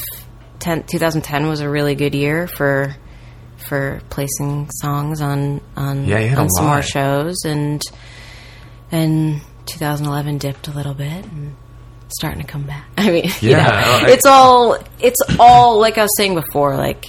10, 0.60 0.84
2010 0.84 1.48
was 1.48 1.62
a 1.62 1.70
really 1.70 1.96
good 1.96 2.14
year 2.14 2.46
for, 2.48 2.96
for 3.58 4.02
placing 4.10 4.70
songs 4.72 5.22
on 5.22 5.62
on, 5.76 6.06
Yeah, 6.06 6.20
you 6.20 6.28
had 6.30 6.38
a 6.38 6.42
on 6.42 6.50
some 6.50 6.66
more 6.66 6.82
shows 6.82 7.38
and 7.46 7.82
and 8.92 9.42
2011 9.70 10.38
dipped 10.38 10.68
a 10.68 10.72
little 10.72 10.94
bit 10.94 11.26
and 11.26 11.56
starting 12.10 12.42
to 12.42 12.48
come 12.48 12.64
back. 12.64 12.88
I 12.98 13.10
mean, 13.12 13.26
you 13.26 13.32
Yeah, 13.52 13.64
know, 13.66 13.72
I- 14.08 14.10
it's 14.10 14.26
all 14.26 14.78
it's 15.00 15.20
all 15.40 15.80
like 15.80 15.98
I 15.98 16.02
was 16.04 16.18
saying 16.18 16.36
before, 16.36 16.76
like 16.76 17.06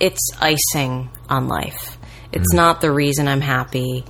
it's 0.00 0.30
icing 0.40 1.10
on 1.28 1.48
life. 1.48 1.98
It's 2.32 2.52
not 2.52 2.80
the 2.80 2.90
reason 2.92 3.26
I'm 3.28 3.40
happy. 3.40 4.04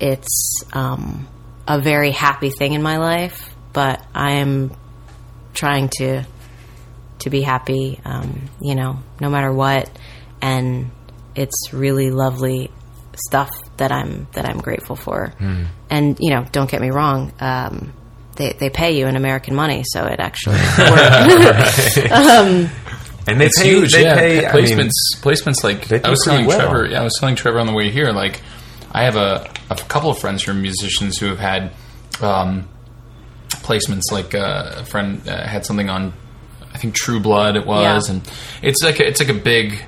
It's 0.00 0.62
um, 0.72 1.26
a 1.66 1.80
very 1.80 2.12
happy 2.12 2.50
thing 2.50 2.72
in 2.72 2.82
my 2.82 2.98
life, 2.98 3.52
but 3.72 4.04
I 4.14 4.34
am 4.34 4.72
trying 5.54 5.88
to 5.98 6.24
to 7.20 7.30
be 7.30 7.42
happy, 7.42 8.00
um, 8.04 8.48
you 8.60 8.76
know, 8.76 8.98
no 9.20 9.28
matter 9.28 9.52
what. 9.52 9.90
And 10.40 10.92
it's 11.34 11.72
really 11.72 12.10
lovely 12.12 12.70
stuff 13.26 13.50
that 13.78 13.92
I'm 13.92 14.26
that 14.32 14.44
I'm 14.46 14.58
grateful 14.58 14.96
for. 14.96 15.32
And 15.90 16.16
you 16.20 16.30
know, 16.30 16.44
don't 16.52 16.70
get 16.70 16.80
me 16.80 16.90
wrong, 16.90 17.32
um, 17.40 17.92
they 18.36 18.52
they 18.52 18.70
pay 18.70 18.98
you 18.98 19.06
in 19.06 19.16
American 19.16 19.54
money, 19.54 19.82
so 19.86 20.04
it 20.06 20.20
actually 20.20 20.56
works. 20.78 21.96
and 23.26 23.40
they 23.40 23.46
It's 23.46 23.60
pay, 23.60 23.68
huge. 23.68 23.92
They 23.92 24.02
yeah, 24.04 24.14
pay, 24.16 24.46
I 24.46 24.50
placements. 24.52 24.76
mean, 24.76 24.90
placements 25.22 25.64
like 25.64 25.92
I 26.04 26.10
was 26.10 26.20
telling 26.24 26.46
well. 26.46 26.58
Trevor. 26.58 26.86
Yeah, 26.86 27.00
I 27.00 27.04
was 27.04 27.14
telling 27.20 27.34
Trevor 27.36 27.58
on 27.60 27.66
the 27.66 27.72
way 27.74 27.90
here. 27.90 28.10
Like, 28.12 28.40
I 28.92 29.04
have 29.04 29.16
a, 29.16 29.50
a 29.70 29.74
couple 29.76 30.10
of 30.10 30.18
friends 30.18 30.42
who 30.44 30.52
are 30.52 30.54
musicians 30.54 31.18
who 31.18 31.26
have 31.26 31.38
had 31.38 31.72
um, 32.22 32.68
placements. 33.50 34.10
Like 34.12 34.34
uh, 34.34 34.76
a 34.78 34.84
friend 34.84 35.26
uh, 35.28 35.46
had 35.46 35.66
something 35.66 35.88
on, 35.90 36.12
I 36.72 36.78
think 36.78 36.94
True 36.94 37.20
Blood. 37.20 37.56
It 37.56 37.66
was, 37.66 38.08
Yeah. 38.08 38.14
and 38.16 38.30
it's 38.62 38.82
like 38.82 39.00
a, 39.00 39.06
it's 39.06 39.20
like 39.20 39.28
a 39.30 39.34
big 39.34 39.84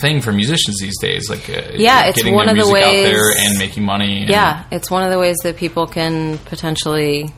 thing 0.00 0.20
for 0.20 0.32
musicians 0.32 0.78
these 0.80 0.98
days. 1.00 1.28
Like, 1.30 1.48
uh, 1.50 1.72
Yeah, 1.74 2.06
it's 2.06 2.16
getting 2.18 2.34
one 2.34 2.48
of 2.48 2.56
the 2.56 2.64
music 2.64 2.76
out 2.84 2.90
there 2.90 3.30
and 3.36 3.58
making 3.58 3.84
money. 3.84 4.20
and- 4.22 4.30
yeah, 4.30 4.64
it's 4.70 4.90
one 4.90 5.02
of 5.04 5.10
the 5.10 5.18
ways 5.18 5.36
that 5.44 5.56
people 5.56 5.86
can 5.86 6.38
potentially 6.38 7.32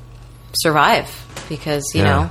survive 0.54 1.08
because 1.48 1.84
you 1.94 2.02
Yeah. 2.02 2.10
know 2.10 2.30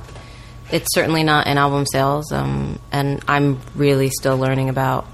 it's 0.72 0.88
certainly 0.94 1.22
not 1.22 1.46
in 1.46 1.58
album 1.58 1.84
sales. 1.92 2.32
Um, 2.32 2.78
and 2.90 3.22
I'm 3.28 3.60
really 3.76 4.10
still 4.10 4.36
learning 4.36 4.68
about 4.68 5.06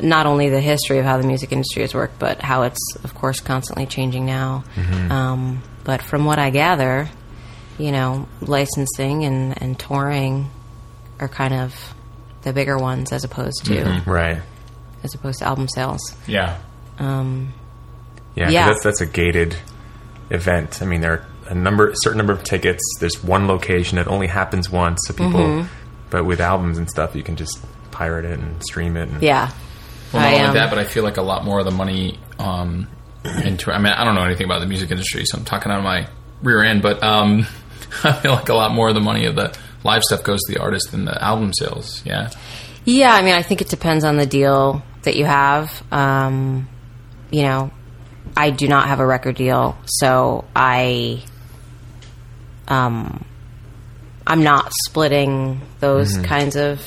not 0.00 0.26
only 0.26 0.50
the 0.50 0.60
history 0.60 0.98
of 0.98 1.04
how 1.06 1.16
the 1.16 1.26
music 1.26 1.52
industry 1.52 1.82
has 1.82 1.94
worked, 1.94 2.18
but 2.18 2.42
how 2.42 2.62
it's 2.64 2.80
of 3.02 3.14
course 3.14 3.40
constantly 3.40 3.86
changing 3.86 4.26
now. 4.26 4.62
Um, 5.08 5.62
but 5.84 6.02
from 6.02 6.24
what 6.26 6.38
I 6.38 6.50
gather, 6.50 7.08
you 7.78 7.92
know, 7.92 8.28
licensing 8.42 9.24
and, 9.24 9.60
and 9.62 9.78
touring 9.78 10.50
are 11.18 11.28
kind 11.28 11.54
of 11.54 11.74
the 12.44 12.52
bigger 12.52 12.78
ones 12.78 13.12
as 13.12 13.24
opposed 13.24 13.64
to 13.66 14.02
right. 14.06 14.40
as 15.02 15.14
opposed 15.14 15.40
to 15.40 15.46
album 15.46 15.66
sales. 15.68 16.00
yeah. 16.26 16.58
Um, 16.98 17.52
Yeah, 18.36 18.44
'cause 18.44 18.52
Yeah. 18.54 18.66
that's 18.68 18.82
that's 18.84 19.00
a 19.00 19.06
gated 19.06 19.56
event. 20.30 20.80
I 20.82 20.84
mean, 20.86 21.00
there 21.00 21.12
are 21.12 21.26
a 21.48 21.54
number, 21.54 21.88
a 21.90 21.94
certain 22.02 22.18
number 22.18 22.32
of 22.32 22.42
tickets. 22.44 22.80
There's 23.00 23.22
one 23.22 23.46
location. 23.46 23.98
It 23.98 24.06
only 24.06 24.26
happens 24.28 24.70
once, 24.70 24.98
so 25.06 25.12
people. 25.14 25.40
Mm-hmm. 25.40 25.68
But 26.10 26.24
with 26.24 26.40
albums 26.40 26.78
and 26.78 26.88
stuff, 26.88 27.14
you 27.16 27.22
can 27.22 27.36
just 27.36 27.58
pirate 27.90 28.24
it 28.24 28.38
and 28.38 28.62
stream 28.64 28.96
it. 28.96 29.08
And, 29.08 29.22
yeah. 29.22 29.50
Well, 30.12 30.22
not 30.22 30.28
I, 30.32 30.34
only 30.36 30.46
um, 30.48 30.54
that, 30.54 30.70
but 30.70 30.78
I 30.78 30.84
feel 30.84 31.02
like 31.02 31.16
a 31.16 31.22
lot 31.22 31.44
more 31.44 31.58
of 31.58 31.64
the 31.64 31.70
money 31.72 32.18
um, 32.38 32.86
into. 33.44 33.72
I 33.72 33.78
mean, 33.78 33.92
I 33.92 34.04
don't 34.04 34.14
know 34.14 34.22
anything 34.24 34.44
about 34.46 34.60
the 34.60 34.66
music 34.66 34.90
industry, 34.90 35.24
so 35.26 35.38
I'm 35.38 35.44
talking 35.44 35.70
out 35.72 35.78
of 35.78 35.84
my 35.84 36.06
rear 36.42 36.62
end. 36.62 36.82
But 36.82 37.02
um, 37.02 37.46
I 38.04 38.12
feel 38.12 38.32
like 38.32 38.48
a 38.48 38.54
lot 38.54 38.72
more 38.72 38.88
of 38.88 38.94
the 38.94 39.00
money 39.00 39.26
of 39.26 39.34
the 39.34 39.56
live 39.84 40.02
stuff 40.02 40.24
goes 40.24 40.40
to 40.46 40.54
the 40.54 40.60
artist 40.60 40.90
than 40.90 41.04
the 41.04 41.22
album 41.22 41.52
sales. 41.52 42.02
Yeah, 42.04 42.30
Yeah, 42.84 43.12
I 43.12 43.22
mean, 43.22 43.34
I 43.34 43.42
think 43.42 43.60
it 43.60 43.68
depends 43.68 44.04
on 44.04 44.16
the 44.16 44.26
deal 44.26 44.82
that 45.02 45.16
you 45.16 45.24
have. 45.24 45.82
Um, 45.92 46.68
you 47.30 47.42
know, 47.42 47.70
I 48.36 48.50
do 48.50 48.66
not 48.66 48.88
have 48.88 49.00
a 49.00 49.06
record 49.06 49.36
deal, 49.36 49.76
so 49.84 50.44
I, 50.56 51.22
um, 52.66 53.24
I'm 54.26 54.42
not 54.42 54.72
splitting 54.86 55.60
those 55.80 56.16
kinds 56.18 56.56
of. 56.56 56.80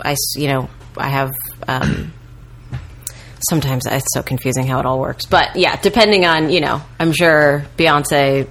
I 0.00 0.16
you 0.36 0.48
know, 0.48 0.70
I 0.96 1.08
have. 1.08 1.32
Um, 1.68 2.12
sometimes 3.50 3.84
it's 3.86 4.06
so 4.14 4.22
confusing 4.22 4.66
how 4.66 4.80
it 4.80 4.86
all 4.86 4.98
works, 4.98 5.26
but 5.26 5.56
yeah, 5.56 5.76
depending 5.76 6.24
on 6.24 6.50
you 6.50 6.60
know, 6.60 6.80
I'm 6.98 7.12
sure 7.12 7.64
Beyonce 7.76 8.48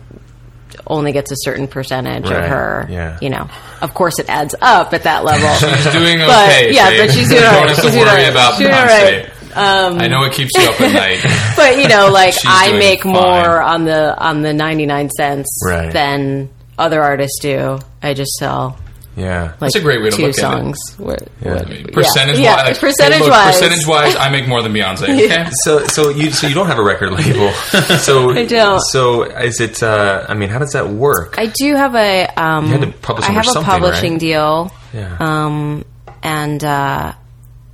only 0.88 1.11
gets 1.11 1.31
a 1.31 1.36
certain 1.38 1.67
percentage 1.67 2.25
of 2.25 2.43
her. 2.45 2.88
yeah. 2.89 3.17
You 3.21 3.29
know, 3.29 3.49
of 3.81 3.93
course, 3.93 4.19
it 4.19 4.29
adds 4.29 4.53
up 4.61 4.93
at 4.93 5.03
that 5.03 5.23
level. 5.23 5.47
she's 5.57 5.91
doing 5.93 6.19
But, 6.19 6.49
okay. 6.49 6.73
yeah, 6.73 6.89
Dave. 6.89 7.07
but 7.07 7.13
she's 7.15 7.29
doing 7.29 7.43
all 7.45 7.51
right. 7.65 7.75
She's 7.75 7.91
doing 7.91 8.07
all 8.07 8.13
worry 8.15 8.25
about 8.25 8.57
She's 8.57 8.67
Beyonce. 8.67 9.29
Um, 9.55 9.99
I 9.99 10.07
know 10.07 10.23
it 10.23 10.34
keeps 10.34 10.51
you 10.57 10.63
up 10.63 10.81
at 10.81 10.93
night. 10.93 11.53
but 11.55 11.77
you 11.77 11.88
know, 11.88 12.09
like 12.11 12.34
I 12.43 12.71
make 12.77 13.03
fine. 13.03 13.13
more 13.13 13.61
on 13.61 13.86
the 13.86 14.17
on 14.17 14.41
the 14.41 14.51
ninety 14.51 14.86
nine 14.88 15.09
cents 15.15 15.61
Right. 15.63 15.93
than 15.93 16.49
other 16.77 17.01
artists 17.01 17.39
do. 17.39 17.77
I 18.01 18.15
just 18.15 18.31
sell 18.39 18.79
Yeah. 19.16 19.43
like 19.43 19.59
That's 19.59 19.76
a 19.76 19.82
great 19.82 20.01
way 20.01 20.09
to 20.09 20.16
two 20.16 20.22
look 20.24 20.32
at 20.32 20.38
it. 20.38 20.41
songs. 20.41 20.78
What, 20.97 21.22
what- 21.41 21.93
Percentage 21.93 22.39
yeah, 22.39 22.55
wise, 22.55 22.76
yeah, 22.76 22.80
percentage 22.82 23.20
look, 23.20 23.30
wise, 23.30 23.53
percentage 23.59 23.86
wise, 23.88 24.16
I 24.16 24.30
make 24.30 24.47
more 24.47 24.61
than 24.64 24.74
Beyonce. 24.74 25.03
Okay, 25.26 25.49
So, 25.64 25.86
so 25.86 26.09
you, 26.09 26.32
so 26.32 26.47
you 26.47 26.55
don't 26.55 26.68
have 26.68 26.80
a 26.80 26.84
record 26.84 27.11
label. 27.11 27.51
So, 27.99 28.32
I 28.32 28.45
don't. 28.45 28.80
So, 28.82 29.24
is 29.24 29.59
it? 29.61 29.84
Uh, 29.84 30.26
I 30.28 30.34
mean, 30.34 30.49
how 30.49 30.59
does 30.59 30.72
that 30.72 30.89
work? 30.89 31.36
I 31.38 31.45
do 31.47 31.76
have 31.76 31.95
a 31.95 32.28
um, 32.38 32.68
had 32.68 32.82
to 32.82 32.91
publish 32.91 33.26
I 33.28 33.32
have 33.34 33.47
a 33.55 33.61
publishing 33.61 34.14
right? 34.14 34.20
deal. 34.20 34.72
Yeah. 34.93 35.18
um, 35.20 35.86
and 36.24 36.64
uh, 36.64 37.14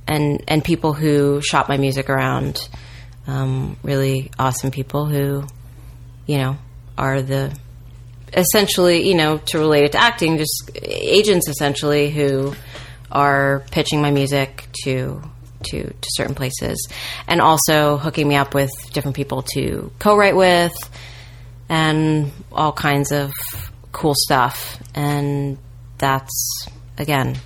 and 0.06 0.42
and 0.48 0.64
people 0.64 0.92
who 0.92 1.40
shop 1.40 1.68
my 1.68 1.76
music 1.78 2.10
around, 2.10 2.68
um, 3.26 3.76
really 3.82 4.30
awesome 4.38 4.70
people 4.70 5.06
who, 5.06 5.44
you 6.26 6.38
know, 6.38 6.58
are 6.98 7.22
the 7.22 7.56
essentially, 8.32 9.06
you 9.08 9.14
know, 9.14 9.38
to 9.38 9.58
relate 9.58 9.84
it 9.84 9.92
to 9.92 9.98
acting, 10.02 10.38
just 10.38 10.70
agents 10.82 11.48
essentially 11.48 12.10
who 12.10 12.54
are 13.10 13.62
pitching 13.70 14.00
my 14.00 14.10
music 14.10 14.66
to 14.84 15.20
to 15.64 15.82
to 15.84 16.08
certain 16.10 16.34
places, 16.34 16.88
and 17.26 17.40
also 17.40 17.96
hooking 17.96 18.26
me 18.28 18.36
up 18.36 18.54
with 18.54 18.70
different 18.92 19.16
people 19.16 19.42
to 19.42 19.90
co-write 19.98 20.36
with, 20.36 20.72
and 21.68 22.32
all 22.52 22.72
kinds 22.72 23.12
of 23.12 23.32
cool 23.92 24.14
stuff, 24.16 24.80
and 24.94 25.58
that's 25.98 26.66
again 26.98 27.36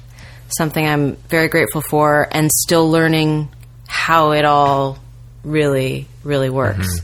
something 0.57 0.87
I'm 0.87 1.17
very 1.29 1.49
grateful 1.49 1.83
for, 1.83 2.29
and 2.31 2.51
still 2.53 2.89
learning 2.91 3.49
how 3.89 4.33
it 4.33 4.45
all 4.45 4.99
really 5.43 6.07
really 6.23 6.51
works. 6.51 7.01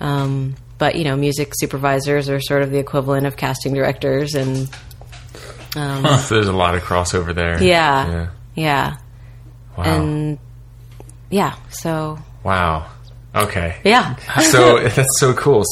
Um, 0.00 0.56
but 0.82 0.96
you 0.96 1.04
know, 1.04 1.14
music 1.14 1.52
supervisors 1.54 2.28
are 2.28 2.40
sort 2.40 2.62
of 2.64 2.72
the 2.72 2.78
equivalent 2.78 3.24
of 3.24 3.36
casting 3.36 3.72
directors, 3.72 4.34
and 4.34 4.68
um, 5.76 6.04
So 6.18 6.34
there's 6.34 6.48
a 6.48 6.52
lot 6.52 6.74
of 6.74 6.82
crossover 6.82 7.32
there. 7.32 7.62
yeah, 7.62 8.08
Yeah. 8.10 8.28
yeah, 8.56 8.96
Wow. 9.78 9.84
and 9.84 10.38
yeah. 11.30 11.54
So 11.70 12.18
wow. 12.42 12.86
Okay. 13.34 13.76
yeah, 13.84 14.16
So 14.40 14.80
that's 14.96 15.20
so 15.20 15.32
cool. 15.34 15.62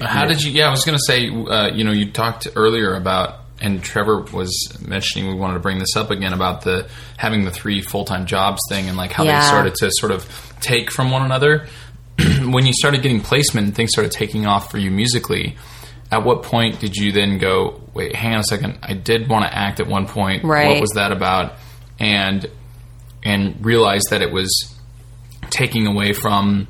How 0.00 0.26
did 0.26 0.42
you? 0.44 0.52
Yeah, 0.52 0.68
I 0.68 0.70
was 0.70 0.84
going 0.84 0.96
to 0.96 1.04
say. 1.04 1.28
Uh, 1.28 1.68
you 1.74 1.82
know, 1.82 1.90
you 1.90 2.12
talked 2.12 2.46
earlier 2.54 2.94
about, 2.94 3.40
and 3.60 3.82
Trevor 3.82 4.22
was 4.32 4.52
mentioning 4.80 5.26
we 5.28 5.34
wanted 5.34 5.54
to 5.54 5.60
bring 5.60 5.78
this 5.80 5.96
up 5.96 6.10
again 6.12 6.32
about 6.32 6.62
the 6.62 6.86
having 7.16 7.44
the 7.44 7.50
three 7.50 7.82
full 7.82 8.04
time 8.04 8.26
jobs 8.26 8.60
thing, 8.70 8.88
and 8.88 8.96
like 8.96 9.10
how 9.10 9.24
Yeah. 9.24 9.40
they 9.40 9.46
started 9.48 9.74
to 9.80 9.90
sort 9.98 10.12
of 10.12 10.24
take 10.60 10.90
from 10.92 11.10
one 11.10 11.22
another. 11.22 11.66
when 12.50 12.66
you 12.66 12.72
started 12.72 13.02
getting 13.02 13.20
placement 13.20 13.66
and 13.66 13.76
things 13.76 13.90
started 13.92 14.12
taking 14.12 14.46
off 14.46 14.70
for 14.70 14.78
you 14.78 14.90
musically, 14.90 15.56
at 16.10 16.24
what 16.24 16.42
point 16.42 16.78
did 16.78 16.94
you 16.94 17.10
then 17.12 17.38
go? 17.38 17.80
Wait, 17.94 18.14
hang 18.14 18.34
on 18.34 18.40
a 18.40 18.44
second. 18.44 18.78
I 18.82 18.92
did 18.92 19.28
want 19.28 19.44
to 19.46 19.56
act 19.56 19.80
at 19.80 19.86
one 19.86 20.06
point. 20.06 20.44
Right. 20.44 20.68
What 20.68 20.80
was 20.80 20.90
that 20.90 21.10
about? 21.10 21.54
And 21.98 22.46
and 23.24 23.64
realize 23.64 24.02
that 24.10 24.20
it 24.20 24.32
was 24.32 24.50
taking 25.50 25.86
away 25.86 26.12
from 26.12 26.68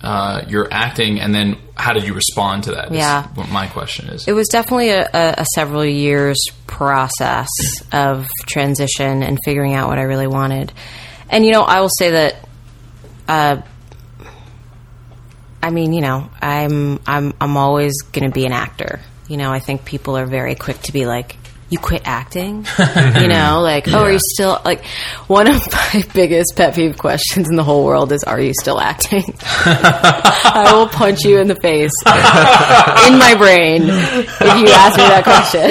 uh, 0.00 0.42
your 0.48 0.68
acting, 0.70 1.18
and 1.20 1.34
then 1.34 1.56
how 1.74 1.92
did 1.92 2.04
you 2.04 2.14
respond 2.14 2.64
to 2.64 2.72
that? 2.72 2.92
Yeah. 2.92 3.26
what 3.34 3.48
my 3.50 3.66
question 3.66 4.08
is. 4.10 4.28
It 4.28 4.32
was 4.32 4.46
definitely 4.48 4.90
a, 4.90 5.02
a, 5.12 5.34
a 5.38 5.44
several 5.54 5.84
years 5.84 6.38
process 6.68 7.48
of 7.92 8.28
transition 8.46 9.22
and 9.22 9.38
figuring 9.44 9.74
out 9.74 9.88
what 9.88 9.98
I 9.98 10.02
really 10.02 10.26
wanted. 10.28 10.72
And 11.30 11.44
you 11.44 11.50
know, 11.50 11.62
I 11.62 11.80
will 11.80 11.90
say 11.98 12.10
that. 12.10 12.48
Uh, 13.26 13.62
I 15.62 15.70
mean, 15.70 15.92
you 15.92 16.00
know, 16.00 16.28
I'm 16.40 17.00
I'm 17.06 17.34
I'm 17.40 17.56
always 17.56 18.00
going 18.12 18.28
to 18.28 18.34
be 18.34 18.46
an 18.46 18.52
actor. 18.52 19.00
You 19.28 19.36
know, 19.36 19.50
I 19.52 19.58
think 19.58 19.84
people 19.84 20.16
are 20.16 20.26
very 20.26 20.54
quick 20.54 20.80
to 20.82 20.92
be 20.92 21.04
like, 21.04 21.36
"You 21.68 21.78
quit 21.78 22.02
acting," 22.04 22.64
you 23.20 23.28
know, 23.28 23.60
like, 23.62 23.88
"Oh, 23.88 23.98
are 24.04 24.12
you 24.12 24.20
still 24.34 24.60
like?" 24.64 24.84
One 25.26 25.48
of 25.48 25.60
my 25.94 26.04
biggest 26.14 26.54
pet 26.56 26.74
peeve 26.74 26.96
questions 26.96 27.48
in 27.50 27.56
the 27.56 27.64
whole 27.64 27.84
world 27.84 28.12
is, 28.12 28.24
"Are 28.24 28.40
you 28.40 28.54
still 28.60 28.80
acting?" 28.80 29.24
I 29.42 30.70
will 30.72 30.88
punch 30.88 31.24
you 31.24 31.38
in 31.40 31.48
the 31.48 31.56
face 31.56 31.92
in 32.06 33.18
my 33.18 33.34
brain 33.36 33.82
if 33.84 34.40
you 34.40 34.68
ask 34.68 34.96
me 34.96 35.04
that 35.04 35.24
question. 35.24 35.70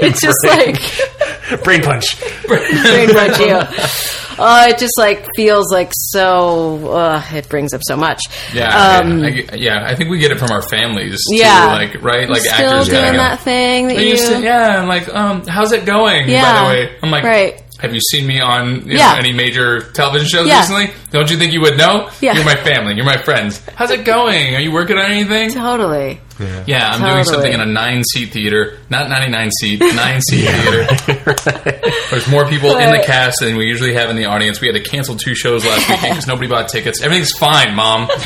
It's 0.00 0.20
just 0.20 0.44
like 0.44 1.62
brain 1.62 1.82
punch. 1.82 2.18
brain 2.46 3.10
punch 3.10 3.38
you. 3.38 4.27
Oh, 4.38 4.68
it 4.68 4.78
just 4.78 4.92
like 4.98 5.26
feels 5.36 5.72
like 5.72 5.90
so. 5.94 6.92
Uh, 6.92 7.22
it 7.32 7.48
brings 7.48 7.72
up 7.74 7.80
so 7.84 7.96
much. 7.96 8.20
yeah, 8.54 8.98
Um, 9.00 9.22
I, 9.24 9.46
I- 9.52 9.54
yeah. 9.56 9.84
I 9.86 9.94
think 9.94 10.10
we 10.10 10.18
get 10.18 10.30
it 10.30 10.38
from 10.38 10.50
our 10.50 10.62
families. 10.62 11.18
Too, 11.30 11.36
Yeah. 11.36 11.66
like 11.72 12.02
right, 12.02 12.28
like 12.28 12.42
Still 12.42 12.70
actors. 12.70 12.88
doing 12.88 13.12
that 13.14 13.40
thing 13.40 13.88
that 13.88 13.96
you. 13.98 14.10
you 14.10 14.16
still- 14.16 14.42
yeah, 14.42 14.80
I'm 14.80 14.88
like, 14.88 15.12
um, 15.14 15.46
how's 15.46 15.72
it 15.72 15.84
going? 15.84 16.28
Yeah, 16.28 16.52
By 16.52 16.60
the 16.62 16.68
way, 16.68 16.96
I'm 17.02 17.10
like, 17.10 17.24
right. 17.24 17.62
Have 17.78 17.94
you 17.94 18.00
seen 18.10 18.26
me 18.26 18.40
on 18.40 18.88
you 18.88 18.96
know, 18.98 19.14
any 19.16 19.32
major 19.32 19.80
television 19.92 20.26
shows 20.28 20.48
Yeah. 20.48 20.58
recently? 20.60 20.90
Don't 21.12 21.30
you 21.30 21.36
think 21.36 21.52
you 21.52 21.60
would 21.60 21.78
know? 21.78 22.10
Yeah. 22.20 22.34
You're 22.34 22.44
my 22.44 22.56
family. 22.56 22.94
You're 22.96 23.04
my 23.04 23.22
friends. 23.22 23.62
How's 23.76 23.90
it 23.92 24.04
going? 24.04 24.56
Are 24.56 24.60
you 24.60 24.72
working 24.72 24.98
on 24.98 25.04
anything? 25.10 25.52
Totally. 25.52 26.20
Yeah, 26.66 26.90
I'm 26.90 27.00
doing 27.00 27.24
something 27.24 27.52
in 27.52 27.60
a 27.60 27.66
nine 27.66 28.04
seat 28.04 28.26
theater, 28.32 28.78
not 28.90 29.08
99 29.08 29.50
seat, 29.60 29.80
nine 29.80 30.20
seat 30.20 30.46
theater. 30.46 30.86
There's 32.10 32.28
more 32.28 32.46
people 32.48 32.76
in 32.76 32.90
the 32.92 33.02
cast 33.04 33.40
than 33.40 33.56
we 33.56 33.66
usually 33.66 33.94
have 33.94 34.08
in 34.10 34.16
the 34.16 34.26
audience. 34.26 34.60
We 34.60 34.68
had 34.68 34.74
to 34.76 34.82
cancel 34.82 35.16
two 35.16 35.34
shows 35.34 35.64
last 35.66 35.88
week 35.88 36.00
because 36.02 36.26
nobody 36.28 36.46
bought 36.48 36.68
tickets. 36.68 37.02
Everything's 37.02 37.32
fine, 37.32 37.74
mom. 37.74 38.08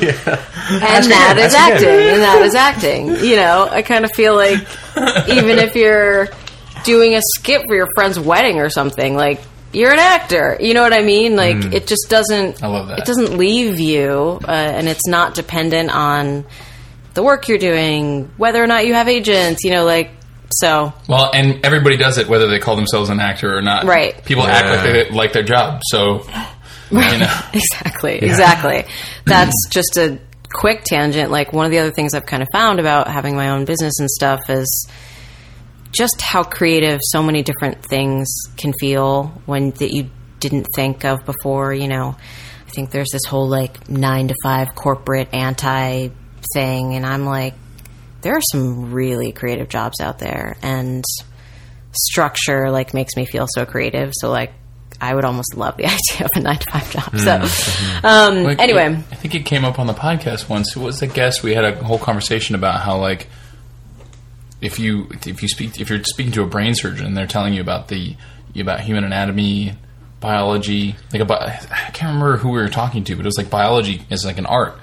Yeah. 0.00 0.40
And 0.72 1.04
that 1.10 1.34
is 1.38 1.54
Ask 1.54 1.58
acting. 1.72 1.88
again. 1.88 2.14
And 2.14 2.22
that 2.22 2.42
is 2.42 2.54
acting. 2.54 3.08
You 3.24 3.36
know, 3.36 3.68
I 3.70 3.82
kind 3.82 4.04
of 4.04 4.10
feel 4.12 4.34
like 4.34 4.58
even 5.28 5.58
if 5.58 5.74
you're 5.74 6.28
doing 6.84 7.14
a 7.14 7.20
skit 7.36 7.62
for 7.66 7.74
your 7.74 7.88
friend's 7.94 8.18
wedding 8.18 8.58
or 8.58 8.70
something, 8.70 9.14
like 9.14 9.40
you're 9.72 9.92
an 9.92 9.98
actor. 9.98 10.56
You 10.60 10.74
know 10.74 10.82
what 10.82 10.92
I 10.92 11.02
mean? 11.02 11.36
Like 11.36 11.72
it 11.72 11.86
just 11.86 12.06
doesn't. 12.08 12.56
Mm. 12.56 12.62
I 12.62 12.66
love 12.66 12.88
that. 12.88 13.00
It 13.00 13.04
doesn't 13.04 13.36
leave 13.36 13.78
you, 13.78 14.40
uh, 14.42 14.50
and 14.50 14.88
it's 14.88 15.06
not 15.06 15.34
dependent 15.34 15.90
on 15.90 16.44
the 17.14 17.22
work 17.22 17.48
you're 17.48 17.58
doing, 17.58 18.30
whether 18.36 18.62
or 18.62 18.66
not 18.66 18.86
you 18.86 18.94
have 18.94 19.08
agents. 19.08 19.64
You 19.64 19.70
know, 19.70 19.84
like 19.84 20.10
so. 20.52 20.92
Well, 21.08 21.30
and 21.32 21.64
everybody 21.64 21.96
does 21.96 22.18
it, 22.18 22.28
whether 22.28 22.48
they 22.48 22.58
call 22.58 22.76
themselves 22.76 23.10
an 23.10 23.20
actor 23.20 23.56
or 23.56 23.62
not. 23.62 23.84
Right. 23.84 24.24
People 24.24 24.44
act 24.44 24.66
like 24.66 24.82
they 24.82 25.10
like 25.10 25.32
their 25.32 25.44
job, 25.44 25.80
so 25.84 26.24
you 26.90 26.98
know. 26.98 27.40
Exactly, 27.52 28.16
exactly. 28.16 28.84
That's 29.26 29.68
just 29.68 29.96
a 29.96 30.18
quick 30.52 30.82
tangent. 30.84 31.30
Like 31.30 31.52
one 31.52 31.66
of 31.66 31.70
the 31.70 31.78
other 31.78 31.90
things 31.90 32.14
I've 32.14 32.26
kind 32.26 32.42
of 32.42 32.48
found 32.52 32.80
about 32.80 33.08
having 33.08 33.36
my 33.36 33.50
own 33.50 33.64
business 33.64 33.94
and 34.00 34.08
stuff 34.10 34.40
is 34.48 34.88
just 35.92 36.20
how 36.20 36.42
creative 36.42 37.00
so 37.02 37.22
many 37.22 37.42
different 37.42 37.84
things 37.84 38.28
can 38.56 38.72
feel 38.80 39.24
when 39.46 39.70
that 39.72 39.92
you 39.92 40.08
didn't 40.38 40.66
think 40.74 41.04
of 41.04 41.24
before. 41.24 41.74
You 41.74 41.88
know, 41.88 42.16
I 42.66 42.70
think 42.70 42.90
there's 42.90 43.10
this 43.12 43.24
whole 43.26 43.48
like 43.48 43.88
nine 43.88 44.28
to 44.28 44.34
five 44.42 44.74
corporate 44.74 45.34
anti 45.34 46.08
thing, 46.54 46.94
and 46.94 47.04
I'm 47.04 47.26
like, 47.26 47.54
there 48.22 48.34
are 48.36 48.42
some 48.52 48.92
really 48.92 49.32
creative 49.32 49.68
jobs 49.68 50.00
out 50.00 50.18
there, 50.18 50.56
and 50.62 51.04
structure 51.92 52.70
like 52.70 52.94
makes 52.94 53.16
me 53.16 53.26
feel 53.26 53.46
so 53.54 53.64
creative. 53.66 54.12
So 54.14 54.30
like. 54.30 54.52
I 55.02 55.14
would 55.14 55.24
almost 55.24 55.56
love 55.56 55.78
the 55.78 55.86
idea 55.86 56.26
of 56.26 56.30
a 56.34 56.40
nine 56.40 56.58
to 56.58 56.70
five 56.70 56.90
job. 56.90 57.16
So, 57.16 58.06
um, 58.06 58.42
Like, 58.44 58.58
anyway, 58.60 58.92
it- 58.92 58.98
I 59.10 59.14
think 59.14 59.34
it 59.34 59.46
came 59.46 59.64
up 59.64 59.78
on 59.78 59.86
the 59.86 59.94
podcast 59.94 60.50
once. 60.50 60.76
It 60.76 60.80
was 60.80 61.00
a 61.00 61.06
guest? 61.06 61.42
We 61.42 61.54
had 61.54 61.64
a 61.64 61.82
whole 61.82 61.98
conversation 61.98 62.54
about 62.54 62.80
how 62.82 62.98
like 62.98 63.26
if 64.60 64.78
you 64.78 65.08
if 65.26 65.42
you 65.42 65.48
speak 65.48 65.80
if 65.80 65.88
you're 65.90 66.02
speaking 66.04 66.32
to 66.32 66.42
a 66.42 66.46
brain 66.46 66.74
surgeon 66.74 67.06
and 67.06 67.16
they're 67.16 67.26
telling 67.26 67.54
you 67.54 67.60
about 67.60 67.88
the 67.88 68.16
about 68.56 68.80
human 68.80 69.04
anatomy, 69.04 69.74
biology, 70.20 70.96
like 71.12 71.22
about 71.22 71.42
I 71.42 71.90
can't 71.92 72.14
remember 72.14 72.36
who 72.36 72.50
we 72.50 72.58
were 72.58 72.68
talking 72.68 73.04
to, 73.04 73.16
but 73.16 73.22
it 73.24 73.26
was 73.28 73.38
like 73.38 73.50
biology 73.50 74.02
is 74.10 74.24
like 74.24 74.38
an 74.38 74.46
art. 74.46 74.74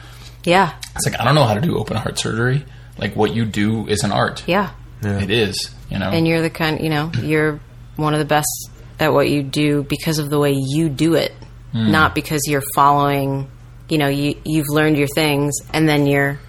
yeah, 0.43 0.73
It's 0.95 1.05
like 1.05 1.19
I 1.19 1.23
don't 1.25 1.35
know 1.35 1.43
how 1.45 1.53
to 1.53 1.61
do 1.61 1.77
open 1.77 1.97
heart 1.97 2.17
surgery. 2.17 2.65
Like 2.97 3.15
what 3.15 3.33
you 3.35 3.45
do 3.45 3.87
is 3.87 4.03
an 4.03 4.11
art. 4.11 4.43
yeah. 4.47 4.71
It 5.03 5.29
is, 5.29 5.69
you 5.91 5.99
know. 5.99 6.09
And 6.09 6.27
you're 6.27 6.41
the 6.41 6.49
kind, 6.49 6.81
you 6.81 6.89
know, 6.89 7.11
you're 7.21 7.59
one 7.97 8.13
of 8.13 8.19
the 8.19 8.25
best 8.25 8.71
at 8.99 9.13
what 9.13 9.29
you 9.29 9.43
do 9.43 9.83
because 9.83 10.17
of 10.17 10.31
the 10.31 10.39
way 10.39 10.53
you 10.55 10.89
do 10.89 11.13
it, 11.13 11.33
hmm. 11.71 11.91
not 11.91 12.15
because 12.15 12.41
you're 12.47 12.63
following. 12.73 13.47
You 13.89 13.99
know, 13.99 14.07
you 14.07 14.35
you've 14.43 14.65
learned 14.69 14.97
your 14.97 15.07
things 15.07 15.53
and 15.71 15.87
then 15.87 16.07
you're 16.07 16.39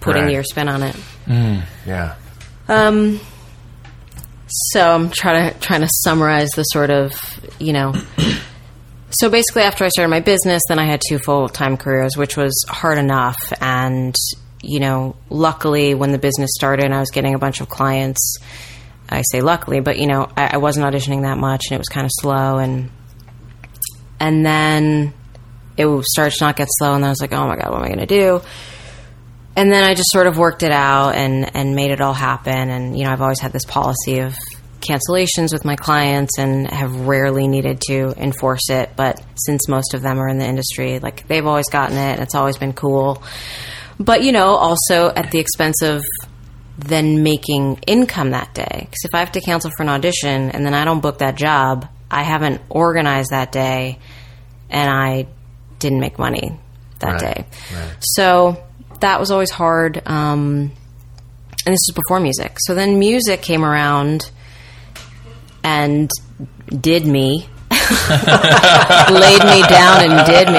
putting 0.00 0.24
Right. 0.24 0.32
your 0.34 0.44
spin 0.44 0.68
on 0.68 0.82
it. 0.82 0.94
Hmm. 1.24 1.60
Yeah. 1.86 2.16
Um, 2.70 3.18
so 4.46 4.88
I'm 4.88 5.10
trying 5.10 5.52
to 5.52 5.58
trying 5.58 5.80
to 5.80 5.88
summarize 6.02 6.50
the 6.50 6.62
sort 6.62 6.90
of 6.90 7.12
you 7.58 7.72
know. 7.72 7.94
So 9.12 9.28
basically, 9.28 9.62
after 9.62 9.84
I 9.84 9.88
started 9.88 10.08
my 10.08 10.20
business, 10.20 10.62
then 10.68 10.78
I 10.78 10.86
had 10.86 11.02
two 11.06 11.18
full 11.18 11.48
time 11.48 11.76
careers, 11.76 12.16
which 12.16 12.36
was 12.36 12.64
hard 12.68 12.96
enough. 12.96 13.36
And 13.60 14.14
you 14.62 14.78
know, 14.78 15.16
luckily, 15.30 15.94
when 15.94 16.12
the 16.12 16.18
business 16.18 16.50
started, 16.54 16.92
I 16.92 17.00
was 17.00 17.10
getting 17.10 17.34
a 17.34 17.38
bunch 17.38 17.60
of 17.60 17.68
clients. 17.68 18.38
I 19.08 19.22
say 19.22 19.40
luckily, 19.40 19.80
but 19.80 19.98
you 19.98 20.06
know, 20.06 20.28
I, 20.36 20.50
I 20.52 20.56
wasn't 20.58 20.86
auditioning 20.86 21.22
that 21.22 21.38
much, 21.38 21.64
and 21.68 21.74
it 21.74 21.78
was 21.78 21.88
kind 21.88 22.04
of 22.04 22.12
slow. 22.14 22.58
And 22.58 22.88
and 24.20 24.46
then 24.46 25.12
it 25.76 26.04
started 26.04 26.38
to 26.38 26.44
not 26.44 26.56
get 26.56 26.68
slow, 26.70 26.94
and 26.94 27.02
then 27.02 27.08
I 27.08 27.10
was 27.10 27.20
like, 27.20 27.32
oh 27.32 27.48
my 27.48 27.56
god, 27.56 27.70
what 27.70 27.78
am 27.78 27.84
I 27.84 27.88
going 27.88 27.98
to 27.98 28.06
do? 28.06 28.42
And 29.56 29.72
then 29.72 29.82
I 29.84 29.94
just 29.94 30.10
sort 30.12 30.26
of 30.26 30.38
worked 30.38 30.62
it 30.62 30.70
out 30.72 31.14
and 31.14 31.54
and 31.56 31.74
made 31.74 31.90
it 31.90 32.00
all 32.00 32.14
happen. 32.14 32.70
And 32.70 32.96
you 32.98 33.04
know, 33.04 33.10
I've 33.10 33.20
always 33.22 33.40
had 33.40 33.52
this 33.52 33.64
policy 33.64 34.20
of 34.20 34.34
cancellations 34.80 35.52
with 35.52 35.64
my 35.64 35.76
clients 35.76 36.38
and 36.38 36.66
have 36.70 37.06
rarely 37.06 37.46
needed 37.48 37.80
to 37.88 38.14
enforce 38.16 38.70
it. 38.70 38.90
But 38.96 39.22
since 39.36 39.68
most 39.68 39.92
of 39.94 40.02
them 40.02 40.18
are 40.18 40.28
in 40.28 40.38
the 40.38 40.46
industry, 40.46 40.98
like 41.00 41.26
they've 41.28 41.46
always 41.46 41.68
gotten 41.68 41.96
it, 41.98 42.12
and 42.12 42.20
it's 42.20 42.34
always 42.34 42.56
been 42.58 42.72
cool. 42.72 43.22
But 43.98 44.22
you 44.22 44.32
know, 44.32 44.54
also 44.54 45.08
at 45.08 45.30
the 45.30 45.38
expense 45.38 45.82
of 45.82 46.02
then 46.78 47.22
making 47.22 47.78
income 47.86 48.30
that 48.30 48.54
day. 48.54 48.64
Because 48.80 49.04
if 49.04 49.14
I 49.14 49.18
have 49.18 49.32
to 49.32 49.40
cancel 49.42 49.70
for 49.76 49.82
an 49.82 49.90
audition 49.90 50.50
and 50.50 50.64
then 50.64 50.72
I 50.72 50.86
don't 50.86 51.00
book 51.00 51.18
that 51.18 51.34
job, 51.34 51.86
I 52.10 52.22
haven't 52.22 52.62
organized 52.70 53.30
that 53.30 53.52
day, 53.52 53.98
and 54.70 54.88
I 54.90 55.26
didn't 55.78 56.00
make 56.00 56.18
money 56.18 56.58
that 57.00 57.20
Right, 57.20 57.34
day. 57.34 57.46
right. 57.74 57.96
So 58.00 58.62
that 59.00 59.20
was 59.20 59.30
always 59.30 59.50
hard. 59.50 60.02
Um, 60.06 60.72
and 61.66 61.74
this 61.74 61.80
was 61.88 61.94
before 61.94 62.20
music. 62.20 62.56
So 62.60 62.74
then 62.74 62.98
music 62.98 63.42
came 63.42 63.64
around 63.64 64.30
and 65.62 66.08
did 66.68 67.06
me. 67.06 67.48
laid 68.00 69.44
me 69.44 69.62
down 69.68 70.02
and 70.02 70.26
did 70.26 70.48
me. 70.48 70.54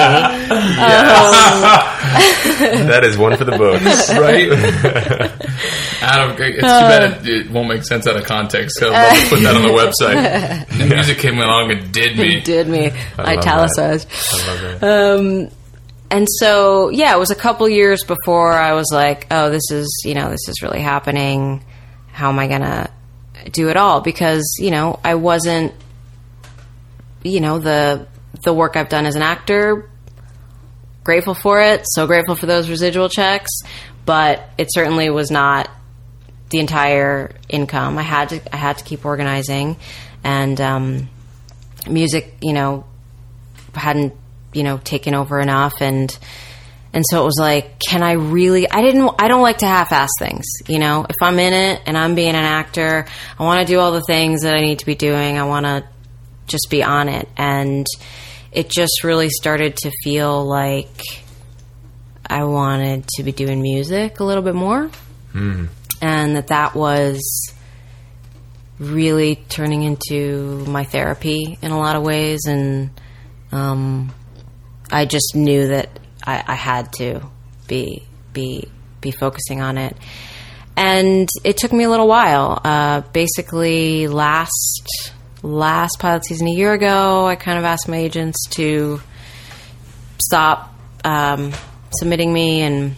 that 2.86 3.02
is 3.04 3.18
one 3.18 3.36
for 3.36 3.44
the 3.44 3.56
books. 3.56 4.10
right? 4.18 4.50
Out 6.02 6.30
of, 6.30 6.40
it's 6.40 6.56
too 6.56 6.62
bad 6.62 7.24
it, 7.26 7.28
it 7.28 7.50
won't 7.52 7.68
make 7.68 7.84
sense 7.84 8.08
out 8.08 8.16
of 8.16 8.24
context. 8.24 8.76
So 8.80 8.92
I'd 8.92 9.12
love 9.14 9.22
to 9.22 9.28
put 9.30 9.42
that 9.44 9.54
on 9.54 9.62
the 9.62 9.68
website. 9.68 10.66
The 10.76 10.86
music 10.92 11.18
came 11.18 11.38
along 11.38 11.70
and 11.70 11.92
did 11.92 12.18
me. 12.18 12.40
Did 12.40 12.66
me. 12.66 12.90
I 13.16 13.36
love 13.36 13.38
Italicized. 13.38 14.08
I 14.10 14.46
love 14.48 14.80
that. 14.80 14.82
Um, 14.82 15.50
and 16.12 16.28
so, 16.28 16.90
yeah, 16.90 17.16
it 17.16 17.18
was 17.18 17.30
a 17.30 17.34
couple 17.34 17.66
years 17.70 18.04
before 18.04 18.52
I 18.52 18.74
was 18.74 18.90
like, 18.92 19.26
oh, 19.30 19.48
this 19.48 19.70
is, 19.70 20.02
you 20.04 20.12
know, 20.12 20.28
this 20.28 20.46
is 20.46 20.60
really 20.60 20.82
happening. 20.82 21.64
How 22.08 22.28
am 22.28 22.38
I 22.38 22.48
to 22.48 22.90
do 23.50 23.70
it 23.70 23.78
all? 23.78 24.02
Because, 24.02 24.56
you 24.58 24.70
know, 24.70 25.00
I 25.02 25.14
wasn't, 25.14 25.72
you 27.22 27.40
know, 27.40 27.60
the, 27.60 28.06
the 28.42 28.52
work 28.52 28.76
I've 28.76 28.90
done 28.90 29.06
as 29.06 29.16
an 29.16 29.22
actor, 29.22 29.88
grateful 31.02 31.32
for 31.32 31.62
it. 31.62 31.86
So 31.86 32.06
grateful 32.06 32.34
for 32.34 32.44
those 32.44 32.68
residual 32.68 33.08
checks. 33.08 33.50
But 34.04 34.50
it 34.58 34.68
certainly 34.70 35.08
was 35.08 35.30
not 35.30 35.70
the 36.50 36.58
entire 36.58 37.34
income. 37.48 37.96
I 37.96 38.02
had 38.02 38.28
to, 38.28 38.54
I 38.54 38.58
had 38.58 38.76
to 38.76 38.84
keep 38.84 39.06
organizing 39.06 39.78
and, 40.22 40.60
um, 40.60 41.08
music, 41.88 42.36
you 42.42 42.52
know, 42.52 42.84
hadn't 43.72 44.12
you 44.52 44.62
know 44.62 44.78
taken 44.78 45.14
over 45.14 45.40
enough 45.40 45.80
and 45.80 46.16
and 46.94 47.04
so 47.10 47.22
it 47.22 47.24
was 47.24 47.38
like 47.40 47.78
can 47.80 48.02
i 48.02 48.12
really 48.12 48.70
i 48.70 48.82
didn't 48.82 49.10
i 49.18 49.28
don't 49.28 49.42
like 49.42 49.58
to 49.58 49.66
half-ass 49.66 50.10
things 50.18 50.44
you 50.68 50.78
know? 50.78 51.06
If 51.08 51.16
i'm 51.22 51.38
in 51.38 51.52
it 51.52 51.82
and 51.86 51.96
i'm 51.96 52.14
being 52.14 52.34
an 52.34 52.44
actor 52.44 53.06
i 53.38 53.42
want 53.42 53.66
to 53.66 53.72
do 53.72 53.78
all 53.78 53.92
the 53.92 54.02
things 54.02 54.42
that 54.42 54.54
i 54.54 54.60
need 54.60 54.78
to 54.80 54.86
be 54.86 54.94
doing. 54.94 55.38
I 55.38 55.44
want 55.44 55.66
to 55.66 55.84
just 56.46 56.68
be 56.70 56.82
on 56.82 57.08
it. 57.08 57.28
And 57.36 57.86
it 58.50 58.68
just 58.68 59.04
really 59.04 59.30
started 59.30 59.76
to 59.76 59.90
feel 60.02 60.44
like 60.44 61.00
i 62.28 62.44
wanted 62.44 63.06
to 63.16 63.22
be 63.22 63.32
doing 63.32 63.62
music 63.62 64.20
a 64.20 64.24
little 64.24 64.42
bit 64.42 64.54
more. 64.54 64.90
And 66.02 66.36
that 66.36 66.48
that 66.48 66.74
was 66.74 67.20
really 68.78 69.36
turning 69.48 69.82
into 69.84 70.64
my 70.66 70.84
therapy 70.84 71.58
in 71.62 71.70
a 71.70 71.78
lot 71.78 71.94
of 71.96 72.02
ways. 72.02 72.40
And 72.46 72.90
um, 73.52 74.12
I 74.92 75.06
just 75.06 75.34
knew 75.34 75.68
that 75.68 75.88
I, 76.24 76.44
I 76.46 76.54
had 76.54 76.92
to 76.94 77.20
be 77.66 78.02
be 78.32 78.68
be 79.00 79.10
focusing 79.10 79.60
on 79.60 79.78
it, 79.78 79.96
and 80.76 81.28
it 81.44 81.56
took 81.56 81.72
me 81.72 81.84
a 81.84 81.90
little 81.90 82.08
while. 82.08 82.60
Uh, 82.62 83.00
basically, 83.12 84.06
last 84.06 85.12
last 85.42 85.98
pilot 85.98 86.24
season 86.24 86.46
a 86.46 86.52
year 86.52 86.72
ago, 86.72 87.26
I 87.26 87.36
kind 87.36 87.58
of 87.58 87.64
asked 87.64 87.88
my 87.88 87.96
agents 87.96 88.38
to 88.50 89.00
stop 90.18 90.72
um, 91.04 91.52
submitting 91.90 92.32
me 92.32 92.62
and 92.62 92.96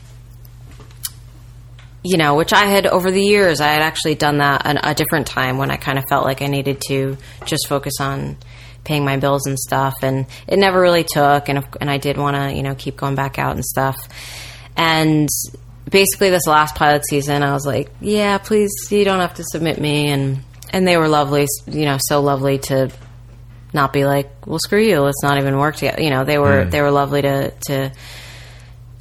you 2.06 2.18
know, 2.18 2.34
which 2.34 2.52
I 2.52 2.66
had 2.66 2.86
over 2.86 3.10
the 3.10 3.22
years, 3.22 3.62
I 3.62 3.68
had 3.68 3.80
actually 3.80 4.14
done 4.14 4.36
that 4.38 4.66
an, 4.66 4.78
a 4.82 4.94
different 4.94 5.26
time 5.26 5.56
when 5.56 5.70
I 5.70 5.76
kind 5.76 5.98
of 5.98 6.04
felt 6.10 6.26
like 6.26 6.42
I 6.42 6.48
needed 6.48 6.82
to 6.88 7.16
just 7.46 7.66
focus 7.66 7.94
on 7.98 8.36
paying 8.84 9.04
my 9.04 9.16
bills 9.16 9.46
and 9.46 9.58
stuff, 9.58 9.94
and 10.02 10.26
it 10.46 10.58
never 10.58 10.80
really 10.80 11.04
took, 11.04 11.48
and 11.48 11.64
and 11.80 11.90
I 11.90 11.98
did 11.98 12.16
want 12.16 12.36
to, 12.36 12.52
you 12.54 12.62
know, 12.62 12.74
keep 12.74 12.96
going 12.96 13.14
back 13.14 13.38
out 13.38 13.54
and 13.54 13.64
stuff, 13.64 13.96
and 14.76 15.28
basically 15.90 16.30
this 16.30 16.46
last 16.46 16.74
pilot 16.74 17.04
season, 17.08 17.42
I 17.42 17.52
was 17.52 17.66
like, 17.66 17.90
yeah, 18.00 18.38
please, 18.38 18.72
you 18.90 19.04
don't 19.04 19.20
have 19.20 19.34
to 19.34 19.44
submit 19.44 19.80
me, 19.80 20.08
and 20.08 20.42
and 20.70 20.86
they 20.86 20.96
were 20.96 21.08
lovely, 21.08 21.46
you 21.66 21.84
know, 21.84 21.98
so 22.00 22.20
lovely 22.20 22.58
to 22.58 22.90
not 23.72 23.92
be 23.92 24.04
like, 24.04 24.46
well, 24.46 24.58
screw 24.58 24.82
you, 24.82 25.00
let's 25.00 25.22
not 25.22 25.38
even 25.38 25.58
work 25.58 25.76
together, 25.76 26.02
you 26.02 26.10
know, 26.10 26.24
they 26.24 26.38
were 26.38 26.64
mm. 26.64 26.70
they 26.70 26.80
were 26.80 26.90
lovely 26.90 27.22
to 27.22 27.52
to 27.66 27.92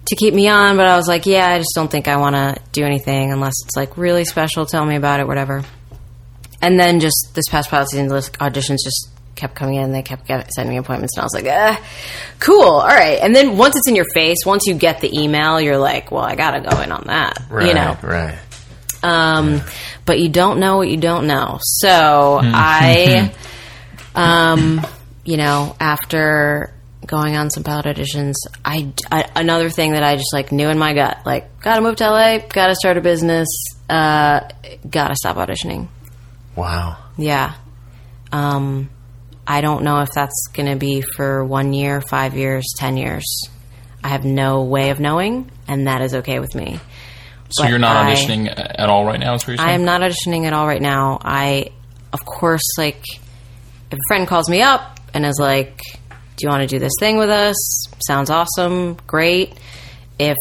to 0.05 0.15
keep 0.15 0.33
me 0.33 0.49
on, 0.49 0.75
but 0.75 0.85
I 0.85 0.97
was 0.97 1.07
like, 1.07 1.25
yeah, 1.25 1.47
I 1.47 1.57
just 1.57 1.71
don't 1.75 1.89
think 1.89 2.07
I 2.07 2.17
want 2.17 2.35
to 2.35 2.61
do 2.71 2.83
anything 2.83 3.31
unless 3.31 3.53
it's 3.65 3.75
like 3.75 3.97
really 3.97 4.25
special. 4.25 4.65
Tell 4.65 4.85
me 4.85 4.95
about 4.95 5.21
it, 5.21 5.27
whatever. 5.27 5.63
And 6.61 6.79
then 6.79 6.99
just 6.99 7.31
this 7.33 7.45
past 7.49 7.69
pilot 7.69 7.89
season, 7.89 8.07
the 8.07 8.15
auditions 8.15 8.79
just 8.83 9.09
kept 9.35 9.55
coming 9.55 9.75
in. 9.75 9.91
They 9.91 10.01
kept 10.03 10.27
sending 10.53 10.69
me 10.75 10.77
appointments, 10.77 11.15
and 11.17 11.21
I 11.21 11.25
was 11.25 11.33
like, 11.33 11.45
ah, 11.47 11.81
cool, 12.39 12.63
all 12.63 12.87
right. 12.87 13.19
And 13.21 13.35
then 13.35 13.57
once 13.57 13.75
it's 13.75 13.87
in 13.87 13.95
your 13.95 14.05
face, 14.13 14.37
once 14.45 14.63
you 14.67 14.73
get 14.75 14.99
the 15.01 15.19
email, 15.19 15.59
you're 15.59 15.77
like, 15.77 16.11
well, 16.11 16.23
I 16.23 16.35
got 16.35 16.51
to 16.51 16.61
go 16.61 16.81
in 16.81 16.91
on 16.91 17.05
that, 17.07 17.39
Right, 17.49 17.67
you 17.67 17.73
know. 17.73 17.97
right. 18.03 18.37
Um, 19.03 19.61
but 20.05 20.19
you 20.19 20.29
don't 20.29 20.59
know 20.59 20.77
what 20.77 20.87
you 20.87 20.97
don't 20.97 21.27
know. 21.27 21.59
So 21.61 22.39
I, 22.41 23.33
um, 24.15 24.81
you 25.25 25.37
know, 25.37 25.75
after 25.79 26.73
going 27.05 27.35
on 27.35 27.49
some 27.49 27.63
pilot 27.63 27.85
auditions, 27.85 28.35
I, 28.63 28.93
I- 29.11 29.29
another 29.35 29.69
thing 29.69 29.91
that 29.91 30.03
I 30.03 30.15
just 30.15 30.33
like 30.33 30.51
knew 30.53 30.69
in 30.69 30.77
my 30.77 30.93
gut, 30.93 31.19
like, 31.25 31.59
gotta 31.59 31.81
move 31.81 31.97
to 31.97 32.09
LA, 32.09 32.37
gotta 32.39 32.75
start 32.75 32.97
a 32.97 33.01
business, 33.01 33.47
uh, 33.89 34.41
gotta 34.89 35.15
stop 35.15 35.35
auditioning. 35.35 35.89
Wow. 36.55 36.97
Yeah. 37.17 37.55
Um, 38.31 38.89
I 39.45 39.61
don't 39.61 39.83
know 39.83 39.99
if 40.01 40.09
that's 40.11 40.47
going 40.53 40.69
to 40.69 40.75
be 40.77 41.01
for 41.01 41.43
one 41.43 41.73
year, 41.73 42.01
five 42.01 42.35
years, 42.35 42.63
ten 42.77 42.97
years. 42.97 43.25
I 44.03 44.09
have 44.09 44.23
no 44.25 44.63
way 44.63 44.89
of 44.89 44.99
knowing, 44.99 45.49
and 45.67 45.87
that 45.87 46.01
is 46.01 46.13
okay 46.15 46.39
with 46.39 46.55
me. 46.55 46.79
So 47.49 47.63
But 47.63 47.69
you're 47.69 47.79
not 47.79 47.95
I- 47.97 48.13
auditioning 48.15 48.47
at 48.57 48.89
all 48.89 49.05
right 49.05 49.19
now? 49.19 49.35
Is 49.35 49.43
what 49.43 49.49
you're 49.49 49.57
saying? 49.57 49.69
I 49.69 49.73
am 49.73 49.85
not 49.85 50.01
auditioning 50.01 50.45
at 50.45 50.53
all 50.53 50.65
right 50.67 50.81
now. 50.81 51.19
I, 51.21 51.71
of 52.11 52.25
course, 52.25 52.77
like, 52.77 53.03
if 53.91 53.97
a 53.97 54.01
friend 54.07 54.27
calls 54.27 54.49
me 54.49 54.61
up 54.61 54.99
and 55.13 55.25
is 55.25 55.37
like, 55.39 55.81
Do 56.35 56.47
you 56.47 56.49
want 56.49 56.61
to 56.67 56.75
do 56.75 56.79
this 56.79 56.93
thing 56.99 57.17
with 57.17 57.29
us? 57.29 57.85
Sounds 58.07 58.31
awesome. 58.31 58.95
Great. 59.05 59.53
If, 60.17 60.37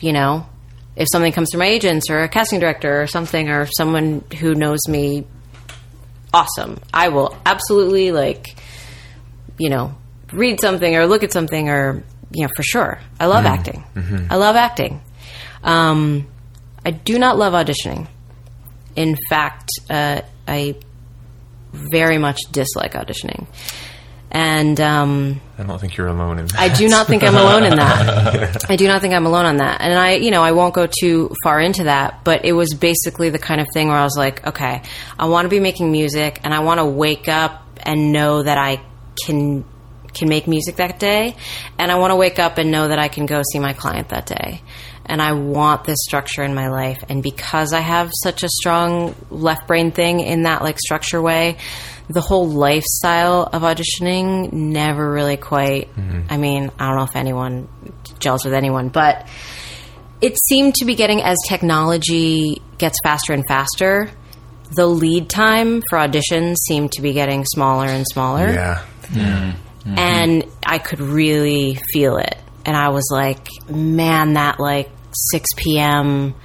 you 0.00 0.12
know, 0.12 0.46
if 0.94 1.08
something 1.10 1.32
comes 1.32 1.48
from 1.52 1.60
my 1.60 1.66
agents 1.68 2.10
or 2.10 2.20
a 2.20 2.28
casting 2.28 2.60
director 2.60 3.00
or 3.00 3.06
something 3.06 3.48
or 3.48 3.66
someone 3.66 4.22
who 4.38 4.54
knows 4.54 4.80
me, 4.88 5.26
awesome. 6.32 6.80
I 6.92 7.08
will 7.08 7.36
absolutely, 7.44 8.12
like, 8.12 8.56
you 9.58 9.68
know, 9.70 9.94
read 10.32 10.60
something 10.60 10.96
or 10.96 11.06
look 11.06 11.22
at 11.22 11.32
something 11.32 11.68
or, 11.68 12.02
you 12.32 12.42
know, 12.42 12.48
for 12.56 12.62
sure. 12.62 12.98
I 13.20 13.26
love 13.26 13.44
acting. 13.46 13.84
I 14.30 14.36
love 14.36 14.56
acting. 14.56 15.00
Um, 15.62 16.26
I 16.84 16.90
do 16.90 17.18
not 17.18 17.38
love 17.38 17.52
auditioning. 17.52 18.08
In 18.96 19.16
fact, 19.28 19.68
uh, 19.90 20.22
I 20.48 20.76
very 21.72 22.18
much 22.18 22.38
dislike 22.50 22.92
auditioning. 22.94 23.46
And 24.34 24.80
um, 24.80 25.42
I 25.58 25.62
don't 25.62 25.78
think 25.78 25.98
you're 25.98 26.06
alone 26.06 26.38
in 26.38 26.46
that. 26.46 26.58
I 26.58 26.70
do 26.70 26.88
not 26.88 27.06
think 27.06 27.22
I'm 27.22 27.34
alone 27.34 27.64
in 27.64 27.76
that. 27.76 28.64
I 28.70 28.76
do 28.76 28.88
not 28.88 29.02
think 29.02 29.12
I'm 29.12 29.26
alone 29.26 29.44
on 29.44 29.58
that. 29.58 29.82
And 29.82 29.92
I, 29.92 30.14
you 30.14 30.30
know, 30.30 30.42
I 30.42 30.52
won't 30.52 30.72
go 30.72 30.86
too 30.86 31.36
far 31.44 31.60
into 31.60 31.84
that, 31.84 32.24
but 32.24 32.46
it 32.46 32.54
was 32.54 32.72
basically 32.72 33.28
the 33.28 33.38
kind 33.38 33.60
of 33.60 33.66
thing 33.74 33.88
where 33.88 33.98
I 33.98 34.04
was 34.04 34.16
like, 34.16 34.46
okay, 34.46 34.82
I 35.18 35.26
want 35.26 35.44
to 35.44 35.50
be 35.50 35.60
making 35.60 35.92
music 35.92 36.40
and 36.44 36.54
I 36.54 36.60
want 36.60 36.80
to 36.80 36.86
wake 36.86 37.28
up 37.28 37.62
and 37.82 38.10
know 38.10 38.42
that 38.42 38.56
I 38.56 38.82
can 39.26 39.66
can 40.14 40.28
make 40.28 40.46
music 40.46 40.76
that 40.76 40.98
day 40.98 41.34
and 41.78 41.90
I 41.90 41.94
want 41.94 42.10
to 42.10 42.16
wake 42.16 42.38
up 42.38 42.58
and 42.58 42.70
know 42.70 42.88
that 42.88 42.98
I 42.98 43.08
can 43.08 43.24
go 43.24 43.42
see 43.52 43.58
my 43.58 43.72
client 43.72 44.10
that 44.10 44.26
day. 44.26 44.62
And 45.04 45.20
I 45.20 45.32
want 45.32 45.84
this 45.84 45.98
structure 46.02 46.42
in 46.42 46.54
my 46.54 46.68
life 46.68 47.04
and 47.08 47.22
because 47.22 47.72
I 47.72 47.80
have 47.80 48.10
such 48.22 48.44
a 48.44 48.48
strong 48.48 49.14
left 49.30 49.66
brain 49.66 49.90
thing 49.90 50.20
in 50.20 50.42
that 50.42 50.62
like 50.62 50.78
structure 50.78 51.20
way, 51.20 51.58
the 52.08 52.20
whole 52.20 52.48
lifestyle 52.48 53.48
of 53.52 53.62
auditioning 53.62 54.52
never 54.52 55.10
really 55.10 55.36
quite 55.36 55.94
mm-hmm. 55.94 56.22
I 56.28 56.36
mean, 56.36 56.70
I 56.78 56.88
don't 56.88 56.96
know 56.96 57.04
if 57.04 57.16
anyone 57.16 57.68
gels 58.18 58.44
with 58.44 58.54
anyone, 58.54 58.88
but 58.88 59.28
it 60.20 60.36
seemed 60.48 60.76
to 60.76 60.84
be 60.84 60.94
getting 60.94 61.22
as 61.22 61.36
technology 61.48 62.62
gets 62.78 62.96
faster 63.02 63.32
and 63.32 63.44
faster, 63.46 64.10
the 64.74 64.86
lead 64.86 65.28
time 65.28 65.82
for 65.88 65.98
auditions 65.98 66.56
seemed 66.66 66.92
to 66.92 67.02
be 67.02 67.12
getting 67.12 67.44
smaller 67.44 67.86
and 67.86 68.06
smaller. 68.06 68.52
Yeah. 68.52 68.84
Mm-hmm. 69.02 69.58
Mm-hmm. 69.82 69.98
and 69.98 70.44
I 70.64 70.78
could 70.78 71.00
really 71.00 71.76
feel 71.92 72.16
it. 72.16 72.38
And 72.64 72.76
I 72.76 72.90
was 72.90 73.08
like, 73.10 73.48
man, 73.68 74.34
that 74.34 74.60
like 74.60 74.88
6 75.32 75.48
p.m. 75.56 76.36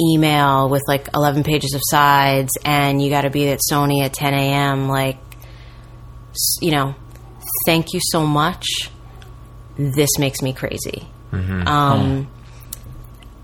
email 0.00 0.68
with 0.68 0.82
like 0.86 1.08
11 1.14 1.42
pages 1.44 1.74
of 1.74 1.80
sides, 1.84 2.50
and 2.64 3.02
you 3.02 3.10
got 3.10 3.22
to 3.22 3.30
be 3.30 3.48
at 3.48 3.60
Sony 3.70 4.02
at 4.04 4.12
10 4.12 4.34
a.m. 4.34 4.88
Like, 4.88 5.18
you 6.60 6.70
know, 6.70 6.94
thank 7.66 7.92
you 7.92 8.00
so 8.02 8.26
much. 8.26 8.66
This 9.76 10.18
makes 10.18 10.42
me 10.42 10.52
crazy. 10.52 11.06
Um, 11.66 12.28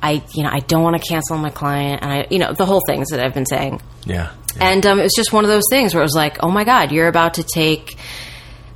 I, 0.02 0.22
you 0.34 0.42
know, 0.42 0.50
I 0.52 0.61
don't 0.61 0.82
want 0.82 1.00
to 1.00 1.09
cancel 1.09 1.36
my 1.38 1.50
client, 1.50 2.02
and 2.02 2.12
I, 2.12 2.26
you 2.30 2.38
know, 2.38 2.52
the 2.52 2.66
whole 2.66 2.82
things 2.86 3.09
that 3.11 3.20
I've 3.20 3.34
been 3.34 3.46
saying. 3.46 3.80
Yeah. 4.04 4.32
And 4.61 4.84
um, 4.86 4.98
it 4.98 5.02
was 5.02 5.14
just 5.14 5.32
one 5.32 5.44
of 5.44 5.50
those 5.50 5.64
things 5.70 5.94
where 5.94 6.02
it 6.02 6.04
was 6.04 6.14
like, 6.14 6.42
oh 6.42 6.50
my 6.50 6.64
God, 6.64 6.92
you're 6.92 7.09
about 7.09 7.34
to 7.34 7.42
take 7.42 7.96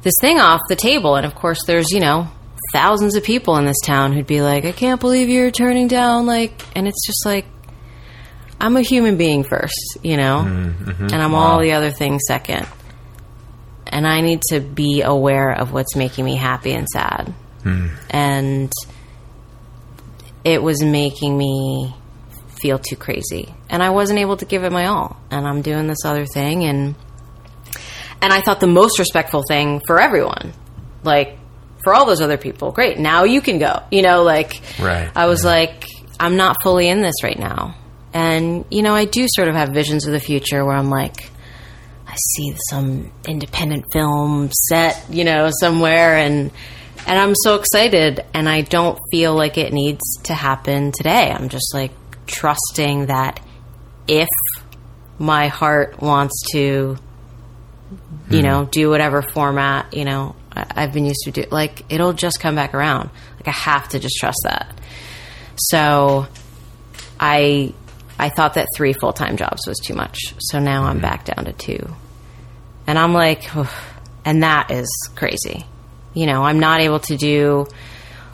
this 0.02 0.14
thing 0.20 0.38
off 0.38 0.60
the 0.68 0.76
table. 0.76 1.16
And 1.16 1.24
of 1.24 1.34
course, 1.34 1.64
there's, 1.66 1.90
you 1.90 2.00
know, 2.00 2.28
thousands 2.72 3.16
of 3.16 3.24
people 3.24 3.56
in 3.56 3.64
this 3.64 3.80
town 3.84 4.12
who'd 4.12 4.26
be 4.26 4.42
like, 4.42 4.64
I 4.64 4.72
can't 4.72 5.00
believe 5.00 5.28
you're 5.28 5.50
turning 5.50 5.88
down, 5.88 6.26
like, 6.26 6.62
and 6.76 6.86
it's 6.86 7.06
just 7.06 7.24
like, 7.24 7.46
I'm 8.60 8.76
a 8.76 8.82
human 8.82 9.16
being 9.16 9.44
first, 9.44 9.98
you 10.02 10.16
know? 10.16 10.44
Mm, 10.46 10.74
mm-hmm. 10.74 11.04
And 11.04 11.14
I'm 11.14 11.34
all 11.34 11.60
the 11.60 11.72
other 11.72 11.90
things 11.90 12.22
second. 12.26 12.66
And 13.86 14.06
I 14.06 14.20
need 14.20 14.40
to 14.50 14.60
be 14.60 15.02
aware 15.02 15.50
of 15.50 15.72
what's 15.72 15.96
making 15.96 16.24
me 16.24 16.36
happy 16.36 16.72
and 16.72 16.86
sad. 16.88 17.34
Hmm. 17.62 17.88
And 18.08 18.72
it 20.44 20.62
was 20.62 20.82
making 20.82 21.36
me 21.36 21.94
feel 22.60 22.78
too 22.78 22.96
crazy. 22.96 23.54
And 23.68 23.82
i 23.82 23.90
wasn't 23.90 24.18
able 24.18 24.36
to 24.36 24.44
give 24.44 24.64
it 24.64 24.72
my 24.72 24.86
all. 24.86 25.16
And 25.30 25.46
i'm 25.46 25.62
doing 25.62 25.86
this 25.86 26.04
other 26.04 26.26
thing 26.26 26.64
and 26.64 26.94
and 28.22 28.32
i 28.32 28.40
thought 28.40 28.60
the 28.60 28.66
most 28.66 28.98
respectful 28.98 29.42
thing 29.48 29.80
for 29.86 30.00
everyone 30.00 30.52
like 31.02 31.38
for 31.82 31.94
all 31.94 32.04
those 32.04 32.20
other 32.20 32.36
people 32.36 32.70
great 32.72 32.98
now 32.98 33.24
you 33.24 33.40
can 33.40 33.58
go. 33.58 33.82
You 33.90 34.02
know 34.02 34.22
like 34.22 34.60
Right, 34.78 35.10
i 35.14 35.26
was 35.26 35.44
like 35.44 35.86
i'm 36.18 36.36
not 36.36 36.56
fully 36.62 36.88
in 36.88 37.00
this 37.00 37.22
right 37.22 37.38
now 37.38 37.74
and 38.12 38.64
you 38.70 38.82
know 38.82 38.94
i 38.94 39.04
do 39.04 39.26
sort 39.28 39.48
of 39.48 39.54
have 39.54 39.70
visions 39.70 40.06
of 40.06 40.12
the 40.12 40.20
future 40.20 40.64
where 40.64 40.76
i'm 40.76 40.90
like 40.90 41.30
i 42.06 42.16
see 42.34 42.54
some 42.68 43.10
independent 43.26 43.84
film 43.92 44.50
set 44.68 45.04
you 45.10 45.24
know 45.24 45.50
somewhere 45.60 46.16
and 46.16 46.50
and 47.06 47.18
i'm 47.18 47.34
so 47.34 47.54
excited 47.54 48.24
and 48.34 48.48
i 48.48 48.60
don't 48.62 48.98
feel 49.10 49.34
like 49.34 49.58
it 49.58 49.72
needs 49.72 50.00
to 50.24 50.34
happen 50.34 50.92
today. 50.92 51.30
I'm 51.30 51.48
just 51.48 51.74
like 51.74 51.92
trusting 52.26 53.06
that 53.06 53.40
if 54.06 54.28
my 55.18 55.48
heart 55.48 56.00
wants 56.00 56.34
to 56.52 56.96
you 58.30 58.38
hmm. 58.38 58.40
know 58.40 58.64
do 58.64 58.88
whatever 58.88 59.22
format 59.22 59.92
you 59.92 60.04
know 60.04 60.34
I- 60.52 60.66
i've 60.76 60.92
been 60.92 61.04
used 61.04 61.22
to 61.24 61.32
do 61.32 61.44
like 61.50 61.84
it'll 61.92 62.12
just 62.12 62.40
come 62.40 62.54
back 62.54 62.74
around. 62.74 63.10
Like 63.36 63.48
i 63.48 63.52
have 63.52 63.88
to 63.90 63.98
just 63.98 64.16
trust 64.16 64.40
that. 64.44 64.74
So 65.56 66.26
i 67.18 67.74
i 68.20 68.28
thought 68.28 68.54
that 68.54 68.66
three 68.74 68.92
full-time 68.92 69.36
jobs 69.36 69.66
was 69.66 69.78
too 69.78 69.94
much 69.94 70.34
so 70.38 70.58
now 70.58 70.84
i'm 70.84 71.00
back 71.00 71.24
down 71.24 71.44
to 71.44 71.52
two 71.52 71.94
and 72.86 72.98
i'm 72.98 73.12
like 73.12 73.50
and 74.24 74.42
that 74.42 74.70
is 74.70 74.88
crazy 75.16 75.64
you 76.14 76.26
know 76.26 76.42
i'm 76.42 76.60
not 76.60 76.80
able 76.80 77.00
to 77.00 77.16
do 77.16 77.66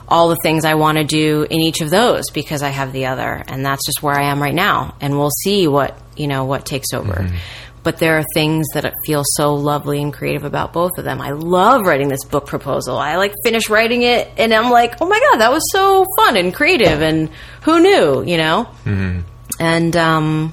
all 0.09 0.29
the 0.29 0.37
things 0.37 0.65
I 0.65 0.75
want 0.75 0.99
to 0.99 1.05
do 1.05 1.47
in 1.49 1.61
each 1.61 1.81
of 1.81 1.91
those 1.91 2.31
because 2.31 2.63
I 2.63 2.69
have 2.69 2.93
the 2.93 3.07
other, 3.07 3.43
and 3.49 3.65
that's 3.65 3.85
just 3.85 4.03
where 4.03 4.15
I 4.15 4.31
am 4.31 4.41
right 4.41 4.55
now. 4.55 4.95
And 5.01 5.19
we'll 5.19 5.31
see 5.31 5.67
what 5.69 5.99
you 6.17 6.27
know 6.27 6.45
what 6.45 6.65
takes 6.65 6.93
over. 6.93 7.15
Mm-hmm. 7.15 7.37
But 7.83 7.99
there 7.99 8.19
are 8.19 8.25
things 8.35 8.67
that 8.75 8.93
feel 9.05 9.23
so 9.25 9.55
lovely 9.55 10.03
and 10.03 10.13
creative 10.13 10.43
about 10.43 10.73
both 10.73 10.99
of 10.99 11.05
them. 11.05 11.21
I 11.21 11.31
love 11.31 11.87
writing 11.87 12.09
this 12.09 12.25
book 12.25 12.47
proposal. 12.47 12.99
I 12.99 13.17
like 13.17 13.33
finish 13.45 13.69
writing 13.69 14.03
it, 14.03 14.29
and 14.37 14.53
I'm 14.53 14.71
like, 14.71 15.01
oh 15.01 15.07
my 15.07 15.21
god, 15.31 15.41
that 15.41 15.53
was 15.53 15.63
so 15.71 16.05
fun 16.17 16.37
and 16.37 16.53
creative, 16.55 17.01
and 17.01 17.31
who 17.63 17.81
knew, 17.81 18.25
you 18.25 18.39
know? 18.39 18.69
Mm-hmm. 18.85 19.21
And 19.59 19.97
um, 19.97 20.53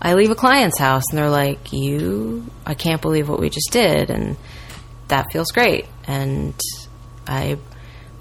I 0.00 0.14
leave 0.14 0.30
a 0.30 0.34
client's 0.34 0.78
house, 0.78 1.04
and 1.10 1.18
they're 1.18 1.30
like, 1.30 1.72
you, 1.72 2.46
I 2.64 2.74
can't 2.74 3.02
believe 3.02 3.28
what 3.28 3.40
we 3.40 3.50
just 3.50 3.70
did, 3.72 4.10
and 4.10 4.36
that 5.08 5.32
feels 5.32 5.50
great. 5.50 5.86
And 6.06 6.54
I 7.26 7.58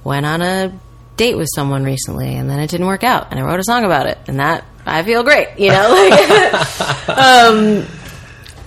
went 0.03 0.25
on 0.25 0.41
a 0.41 0.79
date 1.19 1.35
with 1.35 1.49
someone 1.53 1.83
recently 1.83 2.33
and 2.35 2.49
then 2.49 2.59
it 2.59 2.69
didn't 2.69 2.87
work 2.87 3.03
out 3.03 3.27
and 3.29 3.39
I 3.39 3.43
wrote 3.43 3.59
a 3.59 3.63
song 3.63 3.83
about 3.83 4.07
it. 4.07 4.17
And 4.27 4.39
that 4.39 4.65
I 4.85 5.03
feel 5.03 5.23
great, 5.23 5.49
you 5.57 5.69
know, 5.69 5.89
um 7.09 7.85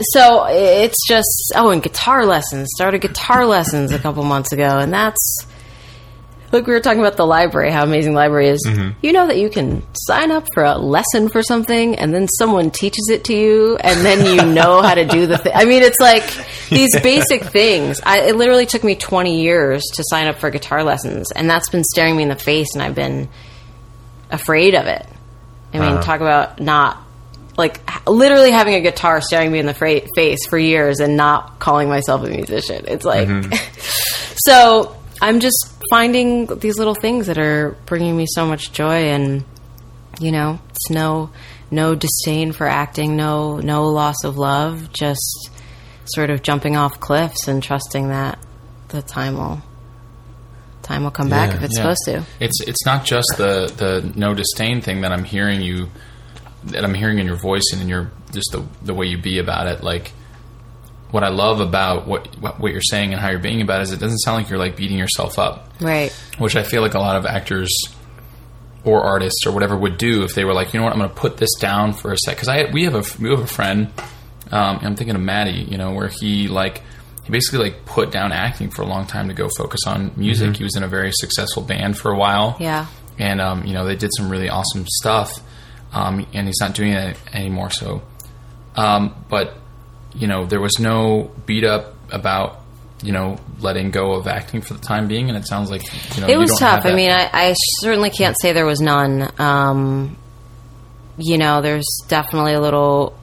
so 0.00 0.46
it's 0.48 1.06
just 1.08 1.52
oh 1.56 1.70
and 1.70 1.82
guitar 1.82 2.26
lessons. 2.26 2.68
Started 2.74 3.00
guitar 3.00 3.46
lessons 3.46 3.92
a 3.92 3.98
couple 3.98 4.22
months 4.24 4.52
ago 4.52 4.78
and 4.78 4.92
that's 4.92 5.46
like 6.52 6.66
we 6.66 6.72
were 6.72 6.80
talking 6.80 7.00
about 7.00 7.16
the 7.16 7.26
library 7.26 7.70
how 7.70 7.82
amazing 7.82 8.12
the 8.12 8.18
library 8.18 8.48
is. 8.48 8.62
Mm-hmm. 8.66 8.98
You 9.04 9.12
know 9.12 9.26
that 9.26 9.38
you 9.38 9.48
can 9.50 9.82
sign 9.94 10.30
up 10.30 10.46
for 10.54 10.62
a 10.62 10.76
lesson 10.76 11.28
for 11.28 11.42
something 11.42 11.96
and 11.96 12.12
then 12.14 12.28
someone 12.28 12.70
teaches 12.70 13.08
it 13.10 13.24
to 13.24 13.34
you 13.34 13.76
and 13.76 14.04
then 14.04 14.24
you 14.26 14.52
know 14.54 14.82
how 14.82 14.94
to 14.94 15.04
do 15.04 15.26
the 15.26 15.38
thing 15.38 15.52
i 15.54 15.64
mean 15.64 15.82
it's 15.82 16.00
like 16.00 16.24
these 16.68 16.98
basic 17.00 17.44
things. 17.44 18.00
I, 18.02 18.20
it 18.20 18.36
literally 18.36 18.66
took 18.66 18.82
me 18.82 18.94
20 18.94 19.42
years 19.42 19.82
to 19.94 20.04
sign 20.06 20.26
up 20.26 20.38
for 20.38 20.50
guitar 20.50 20.82
lessons 20.84 21.32
and 21.32 21.48
that's 21.48 21.68
been 21.68 21.84
staring 21.84 22.16
me 22.16 22.22
in 22.22 22.28
the 22.28 22.36
face 22.36 22.74
and 22.74 22.82
i've 22.82 22.94
been 22.94 23.28
afraid 24.30 24.74
of 24.74 24.86
it. 24.86 25.06
I 25.72 25.78
mean 25.78 25.92
uh-huh. 25.92 26.02
talk 26.02 26.20
about 26.20 26.60
not 26.60 27.02
like 27.56 27.80
literally 28.08 28.50
having 28.50 28.74
a 28.74 28.80
guitar 28.80 29.20
staring 29.20 29.52
me 29.52 29.58
in 29.58 29.66
the 29.66 29.74
fra- 29.74 30.00
face 30.14 30.46
for 30.48 30.58
years 30.58 31.00
and 31.00 31.16
not 31.16 31.58
calling 31.58 31.88
myself 31.88 32.24
a 32.24 32.28
musician. 32.28 32.84
It's 32.88 33.04
like 33.04 33.28
mm-hmm. 33.28 33.52
so 34.46 34.96
i'm 35.22 35.40
just 35.40 35.72
finding 35.90 36.46
these 36.58 36.78
little 36.78 36.94
things 36.94 37.26
that 37.28 37.38
are 37.38 37.76
bringing 37.86 38.16
me 38.16 38.26
so 38.28 38.44
much 38.46 38.72
joy 38.72 39.08
and 39.10 39.44
you 40.20 40.30
know 40.32 40.58
it's 40.68 40.90
no 40.90 41.30
no 41.70 41.94
disdain 41.94 42.52
for 42.52 42.66
acting 42.66 43.16
no 43.16 43.58
no 43.58 43.86
loss 43.88 44.24
of 44.24 44.36
love 44.36 44.92
just 44.92 45.50
sort 46.04 46.28
of 46.30 46.42
jumping 46.42 46.76
off 46.76 47.00
cliffs 47.00 47.48
and 47.48 47.62
trusting 47.62 48.08
that 48.08 48.38
the 48.88 49.00
time 49.00 49.36
will 49.36 49.60
time 50.82 51.04
will 51.04 51.10
come 51.12 51.28
back 51.30 51.50
Yeah, 51.50 51.56
if 51.58 51.62
it's 51.62 51.76
Yeah. 51.78 51.82
supposed 51.94 52.04
to 52.06 52.44
It's 52.44 52.60
it's 52.62 52.84
not 52.84 53.04
just 53.04 53.28
the 53.38 53.72
the 53.76 54.12
no 54.16 54.34
disdain 54.34 54.80
thing 54.82 55.02
that 55.02 55.12
I'm 55.12 55.24
hearing 55.24 55.62
you 55.62 55.88
that 56.64 56.84
I'm 56.84 56.94
hearing 56.94 57.18
in 57.18 57.26
your 57.26 57.36
voice 57.36 57.62
and 57.72 57.80
in 57.80 57.88
your 57.88 58.10
just 58.32 58.50
the 58.52 58.64
the 58.82 58.92
way 58.94 59.06
you 59.06 59.16
be 59.18 59.38
about 59.38 59.66
it. 59.68 59.82
Like 59.82 60.12
what 61.12 61.22
I 61.22 61.28
love 61.28 61.60
about 61.60 62.08
what 62.08 62.26
what 62.40 62.58
what 62.58 62.72
you're 62.72 62.82
saying 62.82 63.12
and 63.12 63.20
how 63.20 63.30
you're 63.30 63.38
being 63.38 63.62
about 63.62 63.80
it 63.80 63.84
is 63.84 63.92
it 63.92 64.00
doesn't 64.00 64.18
sound 64.18 64.42
like 64.42 64.50
you're 64.50 64.58
like 64.58 64.76
beating 64.76 64.98
yourself 64.98 65.38
up, 65.38 65.68
right 65.80 66.10
which 66.38 66.56
I 66.56 66.64
feel 66.64 66.82
like 66.82 66.94
a 66.94 66.98
lot 66.98 67.16
of 67.16 67.24
actors 67.24 67.70
or 68.84 69.02
artists 69.02 69.46
or 69.46 69.52
whatever 69.52 69.76
would 69.78 69.96
do 69.96 70.24
if 70.24 70.34
they 70.34 70.44
were 70.44 70.52
like, 70.54 70.74
you 70.74 70.80
know 70.80 70.84
what, 70.84 70.92
I'm 70.92 70.98
going 70.98 71.10
to 71.10 71.14
put 71.14 71.36
this 71.36 71.54
down 71.60 71.92
for 71.92 72.12
a 72.12 72.16
sec. 72.18 72.34
Because 72.34 72.48
I 72.48 72.64
we 72.72 72.84
have 72.84 72.94
a 72.96 73.22
we 73.22 73.30
have 73.30 73.40
a 73.40 73.46
friend. 73.46 73.92
Um, 74.50 74.80
I'm 74.82 74.96
thinking 74.96 75.14
of 75.14 75.22
Maddie, 75.22 75.62
you 75.62 75.78
know, 75.78 75.92
where 75.92 76.08
he 76.08 76.48
like 76.48 76.82
he 77.24 77.30
basically 77.30 77.70
like 77.70 77.84
put 77.86 78.10
down 78.10 78.32
acting 78.32 78.70
for 78.70 78.82
a 78.82 78.86
long 78.86 79.06
time 79.06 79.28
to 79.28 79.34
go 79.34 79.48
focus 79.56 79.80
on 79.86 80.10
music. 80.16 80.56
He 80.56 80.64
was 80.64 80.76
in 80.76 80.82
a 80.82 80.88
very 80.88 81.12
successful 81.12 81.62
band 81.62 81.96
for 81.96 82.10
a 82.10 82.16
while, 82.16 82.56
yeah 82.58 82.86
and 83.18 83.40
um, 83.40 83.64
you 83.64 83.72
know 83.74 83.84
they 83.84 83.96
did 83.96 84.10
some 84.16 84.28
really 84.28 84.48
awesome 84.48 84.84
stuff. 84.86 85.40
Um, 85.92 86.26
and 86.32 86.46
he's 86.46 86.58
not 86.58 86.74
doing 86.74 86.92
it 86.94 87.18
anymore. 87.34 87.68
So, 87.70 88.00
um, 88.76 89.14
but 89.28 89.58
you 90.14 90.26
know, 90.26 90.46
there 90.46 90.60
was 90.60 90.78
no 90.78 91.30
beat 91.46 91.64
up 91.64 91.94
about 92.10 92.60
you 93.02 93.12
know 93.12 93.36
letting 93.60 93.90
go 93.90 94.12
of 94.12 94.26
acting 94.26 94.60
for 94.60 94.74
the 94.74 94.80
time 94.80 95.08
being, 95.08 95.28
and 95.28 95.36
it 95.36 95.46
sounds 95.46 95.70
like 95.70 95.82
you 96.14 96.22
know 96.22 96.28
it 96.28 96.38
was 96.38 96.56
tough. 96.58 96.84
I 96.84 96.94
mean, 96.94 97.10
I, 97.10 97.28
I 97.32 97.54
certainly 97.80 98.10
can't 98.10 98.36
say 98.40 98.52
there 98.52 98.66
was 98.66 98.80
none. 98.80 99.28
Um, 99.40 100.16
you 101.18 101.38
know, 101.38 101.60
there's 101.60 101.86
definitely 102.08 102.54
a 102.54 102.60
little, 102.60 103.18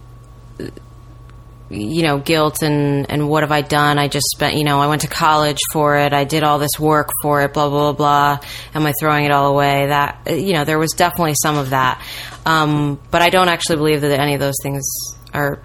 you 1.69 2.03
know, 2.03 2.19
guilt 2.19 2.61
and 2.61 3.09
and 3.09 3.29
what 3.29 3.43
have 3.43 3.51
I 3.51 3.61
done? 3.61 3.97
I 3.97 4.07
just 4.07 4.27
spent, 4.31 4.55
you 4.55 4.63
know, 4.63 4.79
I 4.79 4.87
went 4.87 5.01
to 5.01 5.07
college 5.07 5.59
for 5.71 5.97
it. 5.97 6.13
I 6.13 6.23
did 6.23 6.43
all 6.43 6.59
this 6.59 6.79
work 6.79 7.09
for 7.21 7.41
it. 7.41 7.53
Blah 7.53 7.69
blah 7.69 7.93
blah. 7.93 8.37
blah. 8.37 8.47
Am 8.73 8.85
I 8.85 8.93
throwing 8.99 9.25
it 9.25 9.31
all 9.31 9.47
away? 9.47 9.87
That 9.87 10.27
you 10.27 10.53
know, 10.53 10.65
there 10.65 10.79
was 10.79 10.91
definitely 10.91 11.35
some 11.41 11.57
of 11.57 11.71
that. 11.71 12.03
Um, 12.45 12.99
but 13.11 13.21
I 13.21 13.29
don't 13.29 13.49
actually 13.49 13.77
believe 13.77 14.01
that 14.01 14.19
any 14.19 14.33
of 14.33 14.39
those 14.39 14.55
things 14.61 14.83
are 15.33 15.61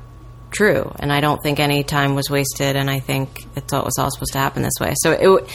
true, 0.54 0.90
and 0.98 1.12
I 1.12 1.20
don't 1.20 1.42
think 1.42 1.60
any 1.60 1.82
time 1.84 2.14
was 2.14 2.30
wasted. 2.30 2.76
And 2.76 2.88
I 2.88 3.00
think 3.00 3.46
it's 3.56 3.72
all, 3.72 3.80
it 3.82 3.84
was 3.84 3.98
all 3.98 4.10
supposed 4.10 4.32
to 4.32 4.38
happen 4.38 4.62
this 4.62 4.74
way. 4.80 4.94
So 5.02 5.12
it, 5.12 5.22
w- 5.22 5.46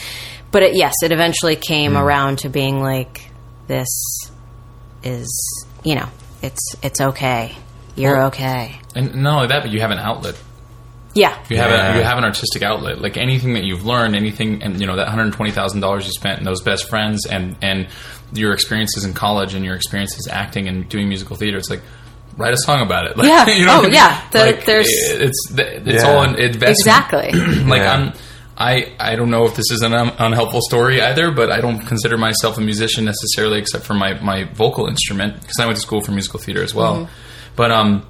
but 0.52 0.62
it, 0.62 0.74
yes, 0.76 0.94
it 1.02 1.10
eventually 1.12 1.56
came 1.56 1.92
mm. 1.92 2.00
around 2.00 2.40
to 2.40 2.48
being 2.48 2.80
like, 2.80 3.30
this 3.66 3.88
is, 5.02 5.66
you 5.84 5.94
know, 5.94 6.08
it's 6.42 6.74
it's 6.82 7.00
okay. 7.00 7.54
You're 7.96 8.16
Well- 8.16 8.26
okay. 8.28 8.78
And 8.94 9.16
not 9.16 9.34
only 9.36 9.48
that, 9.48 9.62
but 9.62 9.70
you 9.70 9.80
have 9.80 9.90
an 9.90 9.98
outlet. 9.98 10.36
Yeah, 11.12 11.36
You 11.48 11.56
have 11.56 11.70
Yeah. 11.70 11.94
a, 11.94 11.96
you 11.96 12.02
have 12.04 12.18
an 12.18 12.24
artistic 12.24 12.62
outlet. 12.62 13.00
Like 13.00 13.16
anything 13.16 13.54
that 13.54 13.64
you've 13.64 13.84
learned, 13.84 14.14
anything, 14.14 14.62
and 14.62 14.80
you 14.80 14.86
know 14.86 14.94
that 14.94 15.08
one 15.08 15.18
hundred 15.18 15.32
twenty 15.32 15.50
thousand 15.50 15.80
dollars 15.80 16.06
you 16.06 16.12
spent 16.12 16.38
and 16.38 16.46
those 16.46 16.62
best 16.62 16.88
friends, 16.88 17.26
and 17.26 17.56
and 17.60 17.88
your 18.32 18.52
experiences 18.52 19.04
in 19.04 19.12
college 19.12 19.54
and 19.54 19.64
your 19.64 19.74
experiences 19.74 20.28
acting 20.30 20.68
and 20.68 20.88
doing 20.88 21.08
musical 21.08 21.34
theater. 21.34 21.58
It's 21.58 21.68
like 21.68 21.82
write 22.40 22.54
a 22.54 22.62
song 22.66 22.80
about 22.80 23.06
it. 23.06 23.16
Like, 23.16 23.28
Yeah. 23.32 23.46
you 23.60 23.66
know 23.66 23.76
Oh, 23.76 23.78
I 23.80 23.82
mean? 23.82 23.92
yeah. 23.92 24.20
The- 24.32 24.38
Like, 24.46 24.64
there's- 24.64 24.88
it's 25.26 25.52
it's 25.56 26.02
Yeah. 26.02 26.08
all 26.10 26.22
in 26.24 26.30
investment. 26.36 26.70
exactly. 26.78 27.30
like 27.72 27.82
Yeah. 27.82 27.94
I'm 27.94 28.12
I 28.58 28.92
I 28.98 29.16
don't 29.16 29.30
know 29.30 29.44
if 29.46 29.54
this 29.56 29.70
is 29.70 29.80
an 29.82 29.94
un- 29.94 30.12
unhelpful 30.18 30.60
story 30.70 31.00
either, 31.00 31.30
but 31.30 31.50
I 31.50 31.60
don't 31.60 31.80
consider 31.86 32.16
myself 32.18 32.58
a 32.58 32.60
musician 32.60 33.04
necessarily, 33.04 33.58
except 33.58 33.84
for 33.86 33.94
my 33.94 34.14
my 34.20 34.44
vocal 34.52 34.86
instrument 34.86 35.40
because 35.40 35.58
I 35.60 35.64
went 35.66 35.76
to 35.76 35.82
school 35.82 36.00
for 36.02 36.12
musical 36.12 36.40
theater 36.40 36.62
as 36.62 36.74
well. 36.74 37.08
But 37.56 37.70
um, 37.72 38.06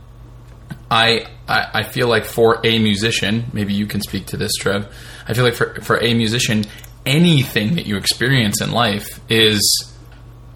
I, 0.91 1.27
I 1.49 1.61
I 1.75 1.83
feel 1.85 2.09
like 2.09 2.25
for 2.25 2.59
a 2.65 2.79
musician, 2.81 3.45
maybe 3.53 3.75
you 3.75 3.87
can 3.87 4.01
speak 4.01 4.27
to 4.33 4.37
this, 4.37 4.53
Trev. 4.61 4.87
I 5.29 5.35
feel 5.35 5.45
like 5.45 5.55
for 5.55 5.81
for 5.83 6.03
a 6.03 6.15
musician, 6.15 6.65
anything 7.07 7.77
that 7.77 7.87
you 7.87 7.97
experience 7.97 8.61
in 8.61 8.73
life 8.73 9.21
is 9.29 9.61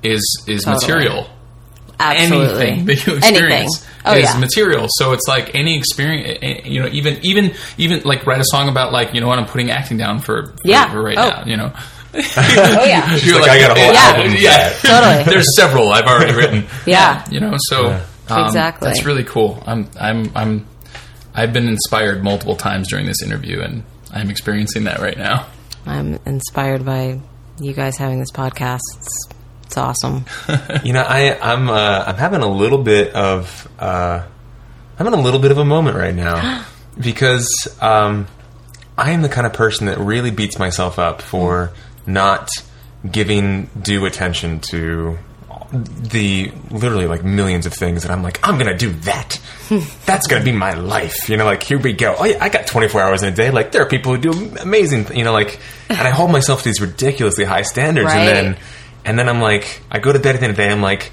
is 0.03 0.22
is 0.49 0.64
Totally. 0.64 0.87
material. 0.87 1.31
Absolutely. 2.01 2.67
Anything 2.67 2.87
that 2.87 3.07
you 3.07 3.13
Anything. 3.15 3.31
experience 3.31 3.89
Oh, 4.05 4.15
is 4.15 4.25
yeah. 4.25 4.39
material. 4.39 4.87
So 4.91 5.13
it's 5.13 5.27
like 5.29 5.55
any 5.55 5.79
experience, 5.79 6.39
eh, 6.43 6.61
you 6.65 6.81
know, 6.81 6.89
even 6.93 7.19
even 7.23 7.55
even 7.79 8.03
like 8.05 8.27
write 8.27 8.41
a 8.41 8.45
song 8.47 8.69
about 8.69 8.93
like 8.93 9.15
you 9.15 9.21
know 9.21 9.29
what 9.29 9.39
I'm 9.39 9.47
putting 9.47 9.71
acting 9.71 9.97
down 9.97 10.19
for, 10.21 10.47
for, 10.49 10.55
Yeah. 10.65 10.91
for 10.91 11.03
right 11.03 11.17
Oh. 11.19 11.29
now. 11.29 11.45
You 11.47 11.57
know, 11.57 11.73
Oh 12.15 12.85
yeah. 12.85 13.15
You're 13.17 13.41
like, 13.41 13.51
I 13.51 13.59
got 13.61 13.77
a 13.77 13.81
whole 13.81 13.93
yeah, 13.93 14.13
album 14.17 14.35
Yeah, 14.39 14.69
Totally. 14.83 15.25
There's 15.25 15.57
several 15.57 15.93
I've 15.93 16.05
already 16.07 16.35
written. 16.35 16.67
Yeah. 16.87 17.25
you 17.31 17.41
know, 17.41 17.55
so 17.69 17.99
um, 18.29 18.45
Exactly. 18.47 18.89
That's 18.89 19.05
really 19.05 19.25
cool. 19.25 19.63
I'm 19.67 19.89
I'm 20.01 20.31
I'm 20.35 20.67
I've 21.35 21.53
been 21.53 21.69
inspired 21.69 22.23
multiple 22.23 22.57
times 22.57 22.89
during 22.89 23.07
this 23.07 23.23
interview, 23.23 23.61
and 23.61 23.83
I'm 24.13 24.31
experiencing 24.31 24.85
that 24.85 25.01
right 25.01 25.17
now. 25.19 25.47
I'm 25.87 26.19
inspired 26.27 26.85
by 26.85 27.21
you 27.61 27.73
guys 27.73 27.97
having 27.97 28.21
this 28.21 28.31
podcast. 28.31 28.81
It's, 28.99 29.29
it's 29.75 29.79
awesome. 29.79 30.25
You 30.85 30.93
know, 30.93 31.03
I, 31.03 31.37
I'm 31.41 31.68
uh, 31.68 32.05
I'm 32.07 32.16
having 32.16 32.43
a 32.43 32.49
little 32.49 32.83
bit 32.83 33.12
of 33.14 33.68
uh, 33.79 34.22
I'm 34.99 35.05
having 35.07 35.18
a 35.18 35.22
little 35.22 35.41
bit 35.41 35.51
of 35.51 35.59
a 35.59 35.64
moment 35.64 35.97
right 35.97 36.14
now 36.14 36.64
because 37.01 37.49
um, 37.81 38.27
I 38.99 39.11
am 39.12 39.22
the 39.22 39.29
kind 39.29 39.47
of 39.47 39.53
person 39.53 39.87
that 39.87 39.99
really 39.99 40.31
beats 40.31 40.59
myself 40.59 40.99
up 40.99 41.22
for 41.22 41.72
not 42.07 42.49
giving 43.11 43.66
due 43.81 44.05
attention 44.07 44.61
to 44.70 45.18
the 45.72 46.53
literally 46.70 47.07
like 47.07 47.25
millions 47.25 47.66
of 47.66 47.72
things 47.72 48.03
that 48.03 48.12
I'm 48.12 48.22
like 48.22 48.39
I'm 48.47 48.59
gonna 48.59 48.77
do 48.77 48.93
that. 48.93 49.41
That's 50.07 50.27
gonna 50.29 50.45
be 50.45 50.53
my 50.53 50.75
life. 50.75 51.29
You 51.29 51.37
know, 51.37 51.47
like 51.47 51.62
here 51.64 51.79
we 51.79 51.95
go. 51.95 52.14
Oh 52.18 52.25
yeah, 52.25 52.39
I 52.41 52.49
got 52.49 52.66
24 52.68 53.01
hours 53.01 53.22
in 53.22 53.33
a 53.33 53.37
day. 53.37 53.51
Like 53.51 53.72
there 53.72 53.83
are 53.83 53.89
people 53.89 54.14
who 54.14 54.20
do 54.20 54.57
amazing. 54.61 55.16
You 55.16 55.25
know, 55.25 55.33
like 55.33 55.59
and 55.89 55.99
I 55.99 56.11
hold 56.11 56.31
myself 56.31 56.61
to 56.62 56.68
these 56.68 56.81
ridiculously 56.81 57.45
high 57.45 57.62
standards, 57.62 58.07
Right. 58.07 58.18
and 58.29 58.55
then 58.55 58.62
and 59.05 59.19
then 59.19 59.29
I'm 59.29 59.41
like, 59.41 59.83
I 59.91 59.99
go 59.99 60.13
to 60.13 60.19
bed 60.19 60.35
at 60.35 60.41
the 60.41 60.47
end 60.47 60.51
of 60.53 60.57
the 60.57 60.63
day. 60.63 60.71
I'm 60.71 60.83
like, 60.83 61.13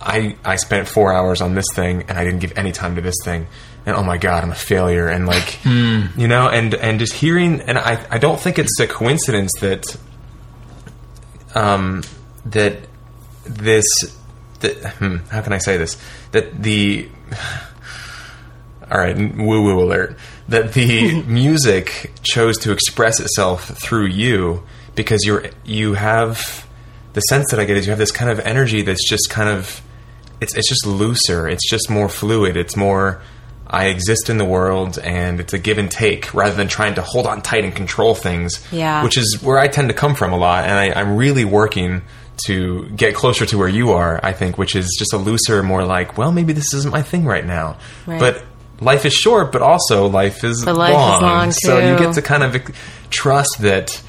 I 0.00 0.36
I 0.44 0.56
spent 0.56 0.88
four 0.88 1.12
hours 1.12 1.40
on 1.40 1.54
this 1.54 1.66
thing, 1.74 2.04
and 2.08 2.18
I 2.18 2.24
didn't 2.24 2.40
give 2.40 2.56
any 2.56 2.72
time 2.72 2.96
to 2.96 3.00
this 3.00 3.16
thing, 3.24 3.46
and 3.84 3.96
oh 3.96 4.02
my 4.02 4.16
god, 4.18 4.44
I'm 4.44 4.50
a 4.50 4.54
failure. 4.54 5.08
And 5.08 5.26
like, 5.26 5.62
you 5.64 6.28
know, 6.28 6.48
and 6.48 6.74
and 6.74 6.98
just 6.98 7.12
hearing, 7.12 7.60
and 7.60 7.78
I 7.78 8.06
I 8.10 8.18
don't 8.18 8.40
think 8.40 8.58
it's 8.58 8.78
a 8.80 8.86
coincidence 8.86 9.52
that 9.60 9.96
um 11.54 12.02
that 12.46 12.78
this 13.44 13.86
that 14.60 14.76
hmm, 14.94 15.16
how 15.30 15.42
can 15.42 15.52
I 15.52 15.58
say 15.58 15.76
this 15.76 15.96
that 16.32 16.62
the 16.62 17.08
all 18.90 18.98
right, 18.98 19.16
woo 19.16 19.62
woo 19.62 19.82
alert. 19.82 20.16
That 20.48 20.72
the 20.72 21.22
music 21.26 22.12
chose 22.22 22.58
to 22.58 22.72
express 22.72 23.20
itself 23.20 23.68
through 23.80 24.06
you 24.06 24.64
because 25.00 25.24
you're 25.24 25.46
you 25.64 25.94
have 25.94 26.66
the 27.14 27.20
sense 27.22 27.50
that 27.50 27.58
I 27.58 27.64
get 27.64 27.78
is 27.78 27.86
you 27.86 27.90
have 27.90 27.98
this 27.98 28.12
kind 28.12 28.30
of 28.30 28.38
energy 28.40 28.82
that's 28.82 29.08
just 29.08 29.30
kind 29.30 29.48
of 29.48 29.80
it's 30.40 30.54
it's 30.54 30.68
just 30.68 30.86
looser. 30.86 31.48
It's 31.48 31.68
just 31.68 31.88
more 31.88 32.08
fluid. 32.08 32.56
It's 32.56 32.76
more 32.76 33.22
I 33.66 33.86
exist 33.86 34.28
in 34.28 34.36
the 34.36 34.44
world 34.44 34.98
and 34.98 35.40
it's 35.40 35.52
a 35.52 35.58
give 35.58 35.78
and 35.78 35.90
take 35.90 36.34
rather 36.34 36.54
than 36.54 36.68
trying 36.68 36.96
to 36.96 37.02
hold 37.02 37.26
on 37.26 37.40
tight 37.40 37.64
and 37.64 37.74
control 37.74 38.14
things. 38.14 38.66
Yeah. 38.70 39.02
Which 39.02 39.16
is 39.16 39.40
where 39.42 39.58
I 39.58 39.68
tend 39.68 39.88
to 39.88 39.94
come 39.94 40.14
from 40.14 40.32
a 40.32 40.36
lot, 40.36 40.64
and 40.64 40.72
I, 40.72 41.00
I'm 41.00 41.16
really 41.16 41.44
working 41.46 42.02
to 42.46 42.88
get 42.90 43.14
closer 43.14 43.46
to 43.46 43.58
where 43.58 43.68
you 43.68 43.92
are. 43.92 44.20
I 44.22 44.32
think, 44.32 44.58
which 44.58 44.74
is 44.76 44.94
just 44.98 45.12
a 45.12 45.18
looser, 45.18 45.62
more 45.62 45.84
like, 45.84 46.18
well, 46.18 46.32
maybe 46.32 46.52
this 46.52 46.74
isn't 46.74 46.92
my 46.92 47.02
thing 47.02 47.24
right 47.24 47.46
now. 47.46 47.78
Right. 48.06 48.18
But 48.20 48.44
life 48.80 49.04
is 49.06 49.14
short, 49.14 49.52
but 49.52 49.62
also 49.62 50.08
life 50.08 50.42
is 50.44 50.64
But 50.64 50.76
life 50.76 50.90
is 50.90 50.94
long. 50.96 51.22
long, 51.22 51.52
So 51.52 51.78
you 51.78 51.98
get 51.98 52.14
to 52.14 52.22
kind 52.22 52.42
of 52.42 52.56
trust 53.10 53.56
that 53.60 54.02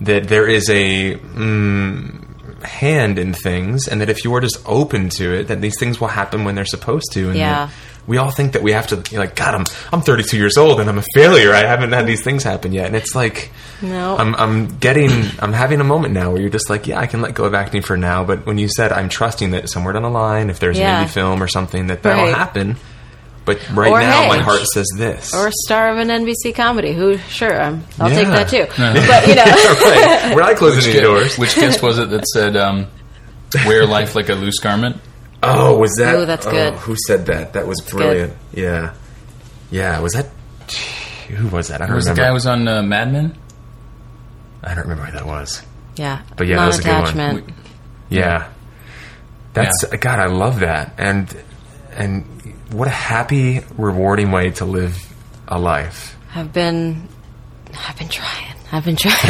that 0.00 0.28
there 0.28 0.46
is 0.48 0.68
a 0.70 1.14
mm, 1.16 2.22
hand 2.62 3.18
in 3.18 3.32
things, 3.34 3.88
and 3.88 4.00
that 4.00 4.08
if 4.10 4.24
you 4.24 4.34
are 4.34 4.40
just 4.40 4.58
open 4.66 5.08
to 5.10 5.32
it, 5.34 5.44
that 5.48 5.60
these 5.60 5.78
things 5.78 6.00
will 6.00 6.08
happen 6.08 6.44
when 6.44 6.54
they're 6.54 6.64
supposed 6.64 7.12
to. 7.12 7.28
And 7.28 7.36
Yeah. 7.38 7.68
we 8.06 8.18
all 8.18 8.30
think 8.30 8.52
that 8.52 8.62
we 8.62 8.72
have 8.72 8.86
to, 8.88 9.02
you're 9.10 9.20
like, 9.20 9.34
God, 9.36 9.54
I'm 9.54 9.64
I'm 9.92 10.00
32 10.00 10.36
years 10.36 10.56
old 10.56 10.80
and 10.80 10.88
I'm 10.88 10.98
a 10.98 11.04
failure. 11.14 11.52
I 11.52 11.66
haven't 11.66 11.92
had 11.92 12.06
these 12.06 12.22
things 12.22 12.42
happen 12.44 12.72
yet, 12.72 12.86
and 12.86 12.96
it's 12.96 13.14
like, 13.14 13.50
No. 13.82 14.16
I'm 14.16 14.34
I'm 14.36 14.78
getting, 14.78 15.24
I'm 15.38 15.52
having 15.52 15.80
a 15.80 15.84
moment 15.84 16.14
now 16.14 16.30
where 16.32 16.40
you're 16.40 16.50
just 16.50 16.70
like, 16.70 16.86
yeah, 16.86 16.98
I 17.00 17.06
can 17.06 17.20
let 17.20 17.34
go 17.34 17.44
of 17.44 17.54
acting 17.54 17.82
for 17.82 17.96
now. 17.96 18.24
But 18.24 18.46
when 18.46 18.58
you 18.58 18.68
said 18.68 18.92
I'm 18.92 19.08
trusting 19.08 19.50
that 19.52 19.68
somewhere 19.70 19.92
down 19.92 20.02
the 20.02 20.10
line, 20.10 20.50
if 20.50 20.58
there's 20.60 20.78
Yeah. 20.78 21.00
an 21.00 21.06
indie 21.06 21.10
film 21.10 21.42
or 21.42 21.48
something, 21.48 21.88
that 21.88 22.02
that'll 22.02 22.24
Right. 22.26 22.34
happen. 22.34 22.76
But 23.46 23.70
right 23.70 23.90
Or 23.90 24.00
now, 24.00 24.22
hey. 24.24 24.28
my 24.28 24.38
heart 24.40 24.60
says 24.74 24.86
this. 24.96 25.32
or 25.32 25.50
star 25.64 25.90
of 25.90 25.98
an 25.98 26.08
NBC 26.08 26.54
comedy. 26.54 26.92
Who? 26.92 27.16
Sure, 27.16 27.58
I'm, 27.58 27.84
I'll 27.98 28.10
take 28.10 28.26
that 28.26 28.48
too. 28.48 28.66
But 28.76 29.28
you 29.28 29.34
know, 29.36 29.44
right. 30.24 30.34
We're 30.34 30.42
not 30.42 30.56
closing 30.56 30.92
any 30.92 31.00
doors. 31.00 31.38
Which 31.38 31.54
guest 31.54 31.80
was 31.82 31.98
it 31.98 32.10
that 32.10 32.26
said, 32.26 32.56
um, 32.56 32.88
"Wear 33.66 33.86
life 33.86 34.14
like 34.16 34.28
a 34.28 34.34
loose 34.34 34.58
garment"? 34.58 34.96
Oh, 35.42 35.78
was 35.78 35.94
that? 35.98 36.16
Ooh, 36.16 36.26
that's 36.26 36.44
oh, 36.46 36.50
good. 36.50 36.74
Who 36.74 36.96
said 37.06 37.26
that? 37.26 37.52
That 37.52 37.66
was 37.68 37.80
brilliant. 37.82 38.34
Yeah, 38.52 38.94
yeah. 39.70 40.00
Was 40.00 40.14
that? 40.14 40.26
Who 41.28 41.46
was 41.48 41.68
that? 41.68 41.80
I 41.82 41.86
don't 41.86 41.94
Was 41.96 42.04
the 42.06 42.14
guy 42.14 42.26
who 42.28 42.34
was 42.34 42.46
on 42.46 42.66
uh, 42.66 42.82
Mad 42.82 43.12
Men? 43.12 43.38
I 44.64 44.74
don't 44.74 44.88
remember 44.88 45.04
who 45.04 45.12
that 45.12 45.26
was. 45.26 45.62
yeah. 45.94 46.22
But 46.36 46.48
yeah, 46.48 46.56
that 46.56 46.66
was 46.66 46.78
a 46.80 46.82
good 46.82 46.88
one. 46.90 47.16
non-attachment. 47.16 47.50
Yeah, 48.08 48.48
that's 49.52 49.84
God. 49.84 50.18
I 50.18 50.26
love 50.26 50.60
that, 50.60 50.94
and 50.98 51.32
and 51.92 52.35
what 52.70 52.88
a 52.88 52.92
happy, 52.92 53.60
rewarding 53.76 54.30
way 54.32 54.50
to 54.52 54.64
live 54.64 54.96
a 55.48 55.58
life. 55.58 56.16
I've 56.34 56.52
been, 56.52 57.08
I've 57.88 57.98
been 57.98 58.08
trying. 58.08 58.56
I've 58.72 58.84
been 58.84 58.96
trying. 58.96 59.14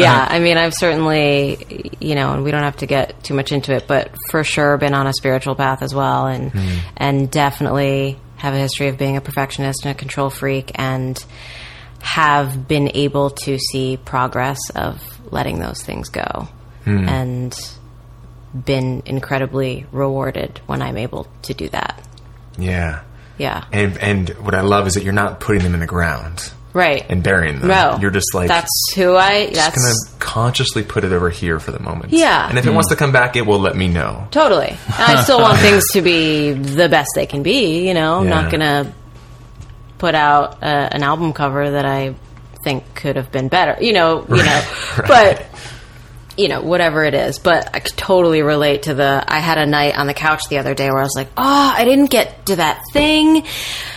yeah, 0.00 0.26
I 0.28 0.38
mean, 0.38 0.56
I've 0.56 0.74
certainly, 0.74 1.90
you 2.00 2.14
know, 2.14 2.32
and 2.34 2.44
we 2.44 2.50
don't 2.50 2.62
have 2.62 2.76
to 2.78 2.86
get 2.86 3.22
too 3.24 3.34
much 3.34 3.50
into 3.50 3.74
it, 3.74 3.88
but 3.88 4.12
for 4.30 4.44
sure 4.44 4.76
been 4.78 4.94
on 4.94 5.06
a 5.06 5.12
spiritual 5.12 5.56
path 5.56 5.82
as 5.82 5.94
well, 5.94 6.26
and 6.26 6.52
hmm. 6.52 6.78
and 6.96 7.30
definitely 7.30 8.18
have 8.36 8.54
a 8.54 8.58
history 8.58 8.88
of 8.88 8.96
being 8.96 9.16
a 9.16 9.20
perfectionist 9.20 9.84
and 9.84 9.90
a 9.90 9.98
control 9.98 10.30
freak, 10.30 10.70
and 10.76 11.22
have 12.00 12.68
been 12.68 12.92
able 12.94 13.30
to 13.30 13.58
see 13.58 13.96
progress 13.96 14.58
of 14.76 15.02
letting 15.32 15.58
those 15.58 15.82
things 15.82 16.08
go, 16.08 16.48
hmm. 16.84 17.08
and 17.08 17.76
been 18.64 19.02
incredibly 19.04 19.84
rewarded 19.90 20.60
when 20.66 20.80
I'm 20.80 20.96
able 20.96 21.26
to 21.42 21.54
do 21.54 21.68
that. 21.70 22.00
Yeah, 22.58 23.02
Yeah, 23.38 23.64
and 23.72 23.96
and 23.98 24.28
what 24.44 24.54
I 24.54 24.60
love 24.62 24.86
is 24.86 24.94
that 24.94 25.04
you're 25.04 25.12
not 25.12 25.40
putting 25.40 25.62
them 25.62 25.74
in 25.74 25.80
the 25.80 25.86
ground 25.86 26.52
right. 26.72 27.06
and 27.08 27.22
burying 27.22 27.60
them. 27.60 27.68
no, 27.68 27.98
you're 28.00 28.10
just 28.10 28.34
like 28.34 28.48
that's 28.48 28.92
who 28.94 29.14
I. 29.16 29.46
just 29.46 29.54
That's 29.54 30.04
gonna 30.08 30.18
consciously 30.18 30.82
put 30.82 31.04
it 31.04 31.12
over 31.12 31.30
here 31.30 31.58
for 31.60 31.70
the 31.72 31.78
moment. 31.80 32.12
Yeah. 32.12 32.48
and 32.48 32.58
if 32.58 32.66
it 32.66 32.70
wants 32.70 32.88
to 32.90 32.96
come 32.96 33.12
back, 33.12 33.36
it 33.36 33.46
will 33.46 33.58
let 33.60 33.76
me 33.76 33.88
know. 33.88 34.28
Totally. 34.30 34.76
I 34.88 35.22
still 35.22 35.40
want 35.40 35.58
things 35.60 35.84
to 35.92 36.02
be 36.02 36.52
the 36.52 36.88
best 36.88 37.10
they 37.14 37.26
can 37.26 37.42
be, 37.42 37.86
you 37.88 37.94
know. 37.94 38.18
I'm 38.18 38.24
Yeah. 38.28 38.42
not 38.42 38.50
going 38.50 38.60
to 38.60 38.92
put 39.98 40.14
out 40.14 40.62
uh, 40.62 40.66
an 40.92 41.02
album 41.02 41.32
cover 41.32 41.70
that 41.70 41.84
I 41.86 42.14
think 42.62 42.94
could 42.94 43.16
have 43.16 43.32
been 43.32 43.48
better, 43.48 43.82
you 43.82 43.92
know, 43.94 44.24
you 44.28 44.36
know. 44.44 44.62
But 45.08 45.46
you 46.38 46.46
know, 46.46 46.62
whatever 46.62 47.02
it 47.02 47.14
is, 47.14 47.40
but 47.40 47.74
I 47.74 47.80
could 47.80 47.96
totally 47.96 48.42
relate 48.42 48.84
to 48.84 48.94
the 48.94 49.24
I 49.26 49.40
had 49.40 49.58
a 49.58 49.66
night 49.66 49.98
on 49.98 50.06
the 50.06 50.14
couch 50.14 50.42
the 50.48 50.58
other 50.58 50.72
day 50.72 50.88
where 50.88 51.00
I 51.00 51.02
was 51.02 51.16
like, 51.16 51.28
"Oh, 51.36 51.74
I 51.76 51.84
didn't 51.84 52.10
get 52.10 52.46
to 52.46 52.56
that 52.56 52.82
thing 52.92 53.44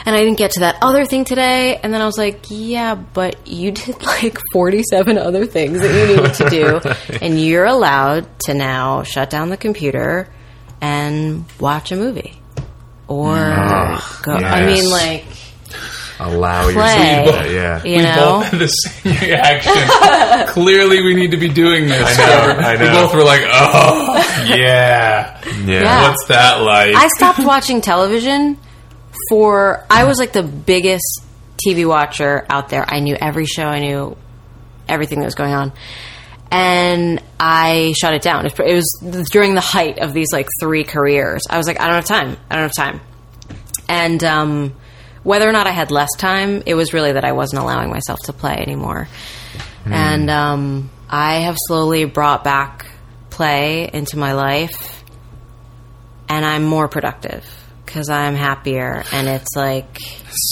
and 0.05 0.15
I 0.15 0.17
didn't 0.17 0.39
get 0.39 0.51
to 0.53 0.61
that 0.61 0.77
other 0.81 1.05
thing 1.05 1.23
today." 1.23 1.77
And 1.77 1.93
then 1.93 2.01
I 2.01 2.05
was 2.05 2.17
like, 2.17 2.45
"Yeah, 2.49 2.95
but 2.95 3.47
you 3.47 3.71
did 3.83 4.03
like 4.03 4.39
47 4.51 5.19
other 5.19 5.45
things 5.45 5.81
that 5.81 5.93
you 5.93 6.15
needed 6.15 6.33
to 6.33 6.49
do 6.49 7.17
and 7.21 7.39
you're 7.39 7.65
allowed 7.65 8.27
to 8.41 8.55
now 8.55 9.03
shut 9.03 9.29
down 9.29 9.49
the 9.49 9.57
computer 9.57 10.27
and 10.81 11.45
watch 11.59 11.91
a 11.91 11.95
movie." 11.95 12.41
Or 13.07 13.35
ah, 13.37 14.21
go 14.23 14.33
I 14.33 14.65
mean 14.65 14.89
like 14.89 15.25
Allow 16.23 16.63
Play. 16.71 16.73
yourself. 16.73 17.45
to- 17.45 17.53
Yeah, 17.53 17.83
you 17.83 17.97
we 17.97 18.03
know. 18.03 18.15
both 18.15 18.45
had 18.45 18.59
the 18.59 18.67
same 18.67 19.15
reaction. 19.29 20.47
Clearly, 20.53 21.01
we 21.01 21.15
need 21.15 21.31
to 21.31 21.37
be 21.37 21.49
doing 21.49 21.87
this. 21.87 22.19
I 22.19 22.25
know, 22.25 22.61
I 22.61 22.71
We 22.73 22.89
both 22.89 23.13
were 23.15 23.23
like, 23.23 23.41
"Oh, 23.45 24.13
yeah. 24.47 24.55
yeah. 24.55 25.65
Yeah. 25.65 26.09
What's 26.09 26.25
that 26.27 26.61
like?" 26.61 26.95
I 26.95 27.07
stopped 27.17 27.39
watching 27.39 27.81
television 27.81 28.57
for 29.29 29.85
I 29.89 30.03
was 30.05 30.17
like 30.19 30.31
the 30.33 30.43
biggest 30.43 31.23
TV 31.65 31.87
watcher 31.87 32.45
out 32.49 32.69
there. 32.69 32.85
I 32.87 32.99
knew 32.99 33.15
every 33.19 33.45
show, 33.45 33.63
I 33.63 33.79
knew 33.79 34.15
everything 34.87 35.19
that 35.19 35.25
was 35.25 35.35
going 35.35 35.53
on. 35.53 35.73
And 36.51 37.21
I 37.39 37.93
shut 37.97 38.13
it 38.13 38.21
down. 38.21 38.45
It 38.45 38.57
was 38.59 39.27
during 39.31 39.55
the 39.55 39.61
height 39.61 39.99
of 39.99 40.11
these 40.13 40.33
like 40.33 40.47
three 40.59 40.83
careers. 40.83 41.43
I 41.49 41.57
was 41.57 41.65
like, 41.65 41.79
I 41.79 41.85
don't 41.85 41.95
have 41.95 42.05
time. 42.05 42.35
I 42.49 42.55
don't 42.55 42.63
have 42.63 42.75
time. 42.75 42.99
And 43.87 44.23
um, 44.23 44.73
whether 45.23 45.47
or 45.47 45.51
not 45.51 45.67
I 45.67 45.71
had 45.71 45.91
less 45.91 46.09
time, 46.17 46.63
it 46.65 46.73
was 46.73 46.93
really 46.93 47.11
that 47.13 47.23
I 47.25 47.31
wasn't 47.33 47.61
allowing 47.61 47.89
myself 47.89 48.19
to 48.25 48.33
play 48.33 48.55
anymore. 48.55 49.07
And 49.85 50.29
um, 50.29 50.89
I 51.09 51.35
have 51.41 51.55
slowly 51.67 52.05
brought 52.05 52.43
back 52.43 52.85
play 53.29 53.89
into 53.91 54.17
my 54.17 54.33
life, 54.33 55.03
and 56.29 56.45
I'm 56.45 56.63
more 56.63 56.87
productive 56.87 57.45
because 57.85 58.09
I'm 58.09 58.35
happier. 58.35 59.03
And 59.11 59.27
it's 59.27 59.55
like 59.55 59.97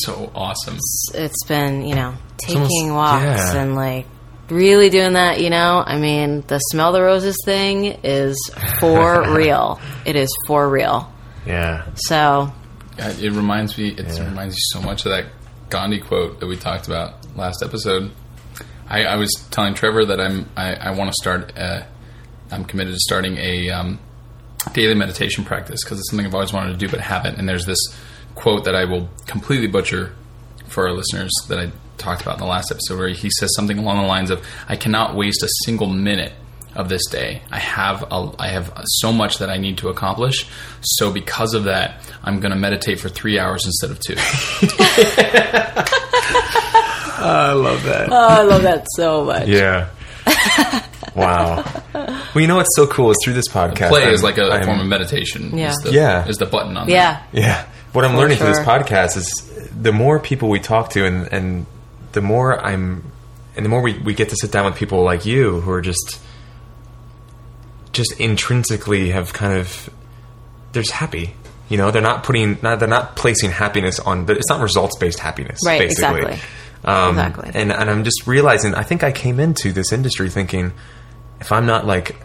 So 0.04 0.32
awesome. 0.34 0.78
it's 1.14 1.44
been 1.48 1.86
you 1.86 1.96
know 1.96 2.16
taking 2.38 2.90
almost- 2.92 2.92
walks 2.92 3.54
yeah. 3.54 3.62
and 3.62 3.76
like 3.76 4.06
really 4.50 4.90
doing 4.90 5.14
that. 5.14 5.40
You 5.40 5.50
know, 5.52 5.84
I 5.86 6.00
mean, 6.00 6.44
the 6.48 6.58
smell 6.60 6.92
the 6.92 7.02
roses 7.02 7.38
thing 7.46 7.86
is 8.04 8.36
for 8.80 9.36
real. 9.36 9.80
It 10.06 10.16
is 10.16 10.30
for 10.48 10.68
real. 10.70 11.12
Yeah. 11.46 11.86
So 11.96 12.52
It 13.00 13.32
reminds 13.32 13.78
me. 13.78 13.90
It 13.90 14.08
reminds 14.20 14.56
me 14.56 14.60
so 14.72 14.82
much 14.82 15.06
of 15.06 15.12
that 15.12 15.26
Gandhi 15.70 16.00
quote 16.00 16.40
that 16.40 16.48
we 16.48 16.56
talked 16.58 16.88
about 16.88 17.36
last 17.36 17.64
episode. 17.64 18.12
I, 18.88 19.04
I 19.04 19.16
was 19.18 19.32
telling 19.52 19.74
Trevor 19.74 20.06
that 20.06 20.20
I'm. 20.20 20.50
I, 20.58 20.76
I 20.76 20.92
want 20.92 21.10
to 21.10 21.16
start. 21.22 21.58
Uh, 21.58 21.84
I'm 22.52 22.66
committed 22.66 22.94
to 22.94 23.00
starting 23.00 23.38
a 23.38 23.70
um, 23.70 24.00
daily 24.74 24.96
meditation 24.96 25.46
practice 25.46 25.84
because 25.84 26.00
it's 26.00 26.10
something 26.10 26.26
I've 26.26 26.34
always 26.34 26.52
wanted 26.54 26.72
to 26.72 26.78
do 26.78 26.90
but 26.90 27.00
haven't. 27.00 27.38
And 27.38 27.48
there's 27.48 27.66
this 27.66 27.80
quote 28.36 28.66
that 28.66 28.76
I 28.76 28.86
will 28.86 29.10
completely 29.28 29.68
butcher 29.68 30.16
for 30.68 30.88
our 30.88 30.94
listeners 30.94 31.32
that 31.48 31.60
I 31.60 31.72
talked 31.98 32.22
about 32.22 32.36
in 32.36 32.40
the 32.40 32.48
last 32.48 32.72
episode, 32.72 32.98
where 32.98 33.10
he 33.10 33.30
says 33.30 33.54
something 33.56 33.78
along 33.78 34.02
the 34.02 34.08
lines 34.08 34.32
of, 34.32 34.44
"I 34.68 34.76
cannot 34.76 35.16
waste 35.16 35.44
a 35.44 35.50
single 35.66 35.88
minute." 35.88 36.34
Of 36.76 36.88
this 36.88 37.02
day, 37.10 37.42
I 37.52 37.58
have 37.60 38.04
a, 38.12 38.32
I 38.38 38.50
have 38.50 38.72
so 38.86 39.12
much 39.12 39.40
that 39.40 39.50
I 39.50 39.58
need 39.58 39.80
to 39.80 39.90
accomplish. 39.90 40.46
So 40.82 41.12
because 41.12 41.54
of 41.56 41.64
that, 41.64 42.00
I'm 42.24 42.40
going 42.40 42.52
to 42.52 42.58
meditate 42.58 43.00
for 43.00 43.10
three 43.10 43.40
hours 43.40 43.66
instead 43.66 43.90
of 43.92 44.00
two. 44.00 44.14
I 47.22 47.52
love 47.54 47.84
that. 47.84 48.10
oh, 48.12 48.16
I 48.16 48.44
love 48.44 48.62
that 48.64 48.86
so 48.96 49.26
much. 49.26 49.48
Yeah. 49.48 49.90
wow. 51.16 51.64
Well, 51.94 52.42
you 52.42 52.48
know 52.48 52.56
what's 52.58 52.76
so 52.76 52.88
cool 52.88 53.12
is 53.12 53.18
through 53.24 53.34
this 53.34 53.48
podcast. 53.50 53.90
Play 53.90 54.04
I'm- 54.04 54.14
is 54.14 54.24
like 54.24 54.38
a, 54.38 54.44
I'm- 54.46 54.66
form 54.66 54.80
of 54.80 54.88
meditation. 54.88 55.58
Yeah. 55.58 55.70
is 55.70 55.76
the, 55.84 55.92
Yeah. 55.92 56.28
is 56.28 56.38
the 56.38 56.46
button 56.46 56.78
on 56.78 56.88
Yeah, 56.90 57.24
Yeah. 57.34 57.66
What 57.94 58.06
I'm 58.06 58.16
learning 58.16 58.38
through 58.38 58.50
this 58.54 58.60
podcast 58.60 59.18
is 59.18 59.70
the 59.76 59.92
more 59.92 60.20
people 60.20 60.48
we 60.50 60.60
talk 60.60 60.92
to 60.92 61.06
and, 61.06 61.28
and 61.34 61.66
the 62.12 62.22
more 62.22 62.60
I'm 62.64 63.12
and 63.56 63.66
the 63.66 63.70
more 63.70 63.82
we, 63.82 63.98
we 63.98 64.14
get 64.14 64.30
to 64.30 64.36
sit 64.40 64.52
down 64.52 64.66
with 64.66 64.76
people 64.76 65.02
like 65.04 65.26
you 65.26 65.60
who 65.62 65.72
are 65.72 65.82
just 65.82 66.20
just 67.94 68.20
intrinsically 68.20 69.10
have 69.12 69.34
kind 69.34 69.54
of 69.54 69.90
they're 70.72 70.84
just 70.84 70.94
happy. 70.94 71.34
You 71.70 71.78
know, 71.78 71.92
they're 71.92 72.02
not 72.02 72.24
putting 72.24 72.58
not, 72.62 72.80
they're 72.80 72.88
not 72.88 73.16
placing 73.16 73.52
happiness 73.52 74.00
on 74.00 74.26
it's 74.30 74.50
not 74.50 74.62
results 74.62 74.98
based 74.98 75.20
happiness. 75.20 75.60
Right, 75.66 75.80
basically. 75.80 76.22
exactly. 76.22 76.50
Um, 76.86 77.10
Exactly. 77.10 77.52
And 77.54 77.72
and 77.72 77.90
I'm 77.90 78.04
just 78.04 78.26
realizing 78.26 78.74
I 78.76 78.84
think 78.84 79.04
I 79.04 79.12
came 79.12 79.40
into 79.40 79.72
this 79.74 79.92
industry 79.92 80.30
thinking 80.30 80.72
if 81.42 81.52
I'm 81.52 81.66
not 81.66 81.86
like 81.86 82.16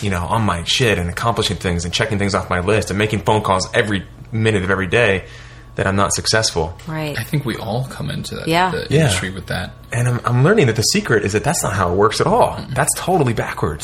you 0.00 0.10
know, 0.10 0.24
on 0.26 0.42
my 0.42 0.62
shit 0.62 0.96
and 0.96 1.10
accomplishing 1.10 1.56
things 1.56 1.84
and 1.84 1.92
checking 1.92 2.18
things 2.18 2.32
off 2.34 2.48
my 2.48 2.60
list 2.60 2.90
and 2.90 2.98
making 2.98 3.18
phone 3.20 3.42
calls 3.42 3.68
every 3.74 4.06
minute 4.30 4.62
of 4.62 4.70
every 4.70 4.86
day, 4.86 5.24
that 5.74 5.88
I'm 5.88 5.96
not 5.96 6.12
successful. 6.14 6.78
right. 6.86 7.18
I 7.18 7.24
think 7.24 7.44
we 7.44 7.56
all 7.56 7.84
come 7.86 8.08
into 8.08 8.36
that, 8.36 8.46
Yeah. 8.46 8.70
the 8.70 8.86
Yeah. 8.90 9.00
industry 9.06 9.30
with 9.30 9.46
that. 9.46 9.72
And 9.92 10.06
I'm, 10.06 10.20
I'm 10.24 10.44
learning 10.44 10.66
that 10.68 10.76
the 10.76 10.82
secret 10.82 11.24
is 11.24 11.32
that 11.32 11.42
that's 11.42 11.64
not 11.64 11.72
how 11.72 11.92
it 11.92 11.96
works 11.96 12.20
at 12.20 12.28
all. 12.28 12.64
That's 12.70 12.90
totally 12.96 13.32
backwards. 13.32 13.82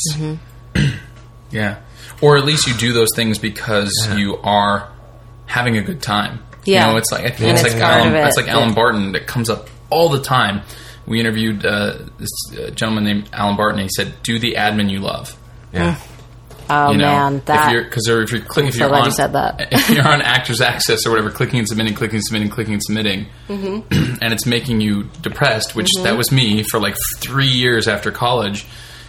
Yeah. 1.51 1.81
Or 2.21 2.37
at 2.37 2.43
least 2.43 2.67
you 2.67 2.73
do 2.73 2.91
those 2.91 3.09
things 3.15 3.37
because 3.37 3.91
you 4.15 4.37
are 4.37 4.91
having 5.45 5.77
a 5.77 5.81
good 5.81 6.01
time. 6.01 6.43
Yeah. 6.65 6.87
You 6.87 6.91
know, 6.93 6.97
it's 6.97 7.11
like 7.11 7.23
I 7.23 7.29
think 7.29 7.53
it's, 7.53 7.63
it's 7.63 7.73
like 7.75 7.83
Alan, 7.83 8.15
it, 8.15 8.27
it's 8.27 8.37
like 8.37 8.47
Alan 8.47 8.69
yeah. 8.69 8.75
Barton 8.75 9.11
that 9.13 9.27
comes 9.27 9.49
up 9.49 9.69
all 9.89 10.09
the 10.09 10.19
time. 10.21 10.63
We 11.05 11.19
interviewed 11.19 11.65
uh, 11.65 11.99
this 12.17 12.29
uh, 12.57 12.71
gentleman 12.71 13.03
named 13.03 13.29
Alan 13.31 13.55
Barton. 13.55 13.79
And 13.79 13.89
he 13.89 13.93
said, 13.95 14.21
"Do 14.23 14.39
the 14.39 14.55
admin 14.55 14.89
you 14.89 14.99
love." 14.99 15.37
Yeah. 15.71 15.99
oh 16.69 16.91
you 16.91 16.97
know, 16.97 17.05
man, 17.05 17.41
that 17.45 17.67
if 17.67 17.73
you're 17.73 17.83
because 17.83 18.07
if 18.07 18.31
you're 18.31 18.41
clicking, 18.41 18.69
if 18.69 18.73
so 18.73 18.79
you're 18.79 18.89
glad 18.89 19.01
on, 19.01 19.05
you 19.05 19.11
said 19.11 19.33
that. 19.33 19.67
if 19.71 19.89
you're 19.91 20.07
on 20.07 20.21
Actors 20.23 20.61
Access 20.61 21.05
or 21.05 21.11
whatever, 21.11 21.29
clicking 21.29 21.59
and 21.59 21.67
submitting, 21.67 21.93
clicking 21.93 22.17
and 22.17 22.25
submitting, 22.25 22.49
clicking 22.49 22.73
and 22.73 22.83
submitting, 22.83 23.27
Mm-hmm. 23.47 24.15
and 24.21 24.33
it's 24.33 24.47
making 24.47 24.81
you 24.81 25.03
depressed. 25.21 25.75
Which 25.75 25.89
that 26.03 26.17
was 26.17 26.31
me 26.31 26.63
for 26.63 26.79
like 26.79 26.95
three 27.19 27.47
years 27.47 27.87
after 27.87 28.11
college. 28.11 28.65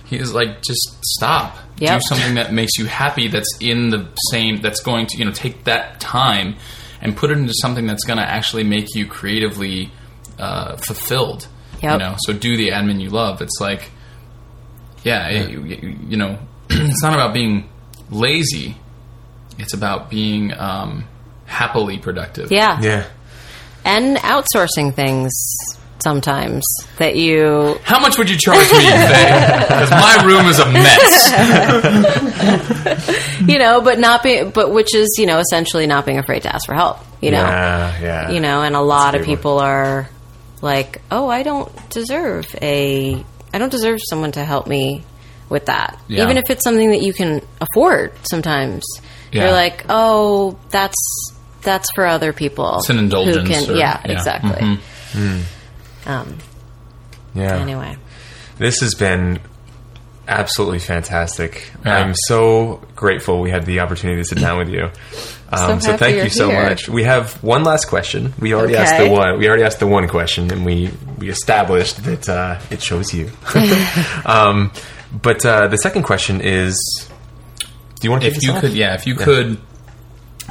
He 0.07 0.19
was 0.19 0.33
like, 0.33 0.63
just 0.63 0.97
stop. 1.17 1.57
Yep. 1.79 2.01
Do 2.01 2.07
something 2.09 2.35
that 2.37 2.53
makes 2.53 2.79
you 2.79 2.87
happy. 2.87 3.29
That's 3.29 3.49
in 3.61 3.91
the 3.91 4.09
same. 4.31 4.61
That's 4.63 4.81
going 4.81 5.07
to 5.09 5.19
you 5.19 5.25
know 5.27 5.33
take 5.33 5.65
that 5.65 6.01
time 6.01 6.57
and 7.03 7.17
put 7.17 7.31
it 7.31 7.37
into 7.39 7.53
something 7.61 7.87
that's 7.87 8.05
going 8.05 8.19
to 8.19 8.25
actually 8.25 8.65
make 8.65 8.95
you 8.95 9.07
creatively 9.07 9.91
uh, 10.39 10.77
fulfilled. 10.77 11.49
You 11.93 11.99
know, 11.99 12.15
so 12.21 12.33
do 12.33 12.57
the 12.57 12.71
admin 12.71 13.01
you 13.01 13.11
love. 13.11 13.43
It's 13.43 13.59
like 13.61 13.91
yeah, 15.05 15.29
it- 15.29 15.51
you, 15.51 15.65
you- 15.65 15.99
you 16.09 16.17
know, 16.17 16.39
it's 16.71 17.03
not 17.03 17.13
about 17.15 17.35
being 17.35 17.69
lazy. 18.11 18.77
It's 19.59 19.75
about 19.75 20.11
being 20.11 20.53
um, 20.59 21.05
happily 21.47 21.99
productive. 21.99 22.51
yeah. 22.53 22.81
Yeah. 22.81 23.07
and 23.85 24.17
outsourcing 24.19 24.95
things 24.95 25.33
sometimes 26.07 26.63
that 26.99 27.17
you 27.17 27.77
How 27.83 27.99
much 27.99 28.17
would 28.17 28.31
you 28.31 28.37
charge 28.39 28.71
me, 28.71 28.79
Because 28.79 29.91
my 30.07 30.23
room 30.25 30.47
is 30.47 30.61
a 30.61 30.71
mess. 30.71 31.33
you 33.49 33.59
know, 33.59 33.81
but 33.81 33.99
not 33.99 34.23
being, 34.23 34.51
but 34.51 34.73
which 34.73 34.95
is, 34.95 35.17
you 35.19 35.27
know, 35.27 35.41
essentially 35.41 35.87
not 35.89 36.07
being 36.07 36.19
afraid 36.19 36.43
to 36.45 36.55
ask 36.55 36.65
for 36.67 36.75
help, 36.75 36.99
you 37.21 37.33
know, 37.33 37.43
Yeah. 37.43 38.01
Yeah. 38.01 38.31
you 38.31 38.39
know, 38.41 38.63
and 38.63 38.77
a 38.77 38.81
lot 38.81 39.15
a 39.15 39.19
of 39.19 39.23
big 39.23 39.29
one. 39.31 39.37
people 39.37 39.59
are 39.59 40.09
like, 40.63 41.01
oh, 41.11 41.29
I 41.29 41.43
don't 41.43 41.71
deserve 41.91 42.47
a, 42.63 43.25
I 43.53 43.59
don't 43.59 43.73
deserve 43.73 43.99
someone 44.09 44.31
to 44.33 44.45
help 44.45 44.69
me 44.69 45.03
with 45.49 45.67
that, 45.67 45.99
Yeah. 46.07 46.23
even 46.25 46.37
if 46.37 46.51
it's 46.51 46.63
something 46.63 46.91
that 46.91 47.03
you 47.03 47.13
can 47.13 47.41
afford. 47.61 48.13
Sometimes 48.31 48.85
Yeah. 49.33 49.43
you're 49.45 49.53
like, 49.53 49.85
oh, 49.89 50.57
that's 50.71 50.97
that's 51.63 51.89
for 51.97 52.07
other 52.07 52.33
people. 52.33 52.77
It's 52.79 52.91
an 52.91 52.99
indulgence 53.01 53.39
Who 53.39 53.45
can, 53.67 53.75
or- 53.75 53.77
yeah, 53.77 54.01
yeah. 54.05 54.13
exactly. 54.13 54.79
Mhm. 55.15 55.43
Um, 56.07 56.39
yeah. 57.35 57.57
anyway, 57.57 57.97
This 58.59 58.81
has 58.81 58.95
been 58.95 59.41
absolutely 60.29 60.79
fantastic. 60.79 61.71
Yeah. 61.85 61.99
I'm 61.99 62.15
so 62.27 62.83
grateful 62.95 63.41
we 63.41 63.51
had 63.51 63.67
the 63.67 63.81
opportunity 63.81 64.21
to 64.23 64.25
sit 64.25 64.39
down 64.39 64.59
with 64.59 64.69
you. 64.69 64.91
Um, 65.49 65.81
so 65.81 65.93
happy 65.93 65.99
thank 66.01 66.17
you're 66.17 66.25
you 66.25 66.31
so 66.31 66.51
here. 66.51 66.65
much. 66.65 66.89
We 66.89 67.05
have 67.05 67.41
one 67.41 67.63
last 67.63 67.87
question. 67.87 68.35
We 68.41 68.53
already 68.53 68.75
asked 68.75 68.99
the 68.99 69.09
one. 69.09 69.39
We 69.39 69.47
already 69.47 69.63
asked 69.63 69.79
the 69.79 69.87
one 69.87 70.09
question, 70.09 70.53
and 70.53 70.67
we 70.67 70.91
we 71.19 71.29
established 71.29 72.03
that 72.03 72.29
uh, 72.29 72.59
it 72.69 72.83
shows 72.83 73.15
you. 73.15 73.31
um, 74.27 74.73
but 75.13 75.47
uh, 75.47 75.69
the 75.69 75.77
second 75.77 76.03
question 76.03 76.41
is: 76.41 76.75
Do 77.61 78.05
you 78.05 78.11
want 78.11 78.25
to? 78.25 78.29
If 78.29 78.43
you 78.43 78.55
could, 78.59 78.73
yeah, 78.73 78.95
if 78.95 79.07
you 79.07 79.15
could 79.15 79.61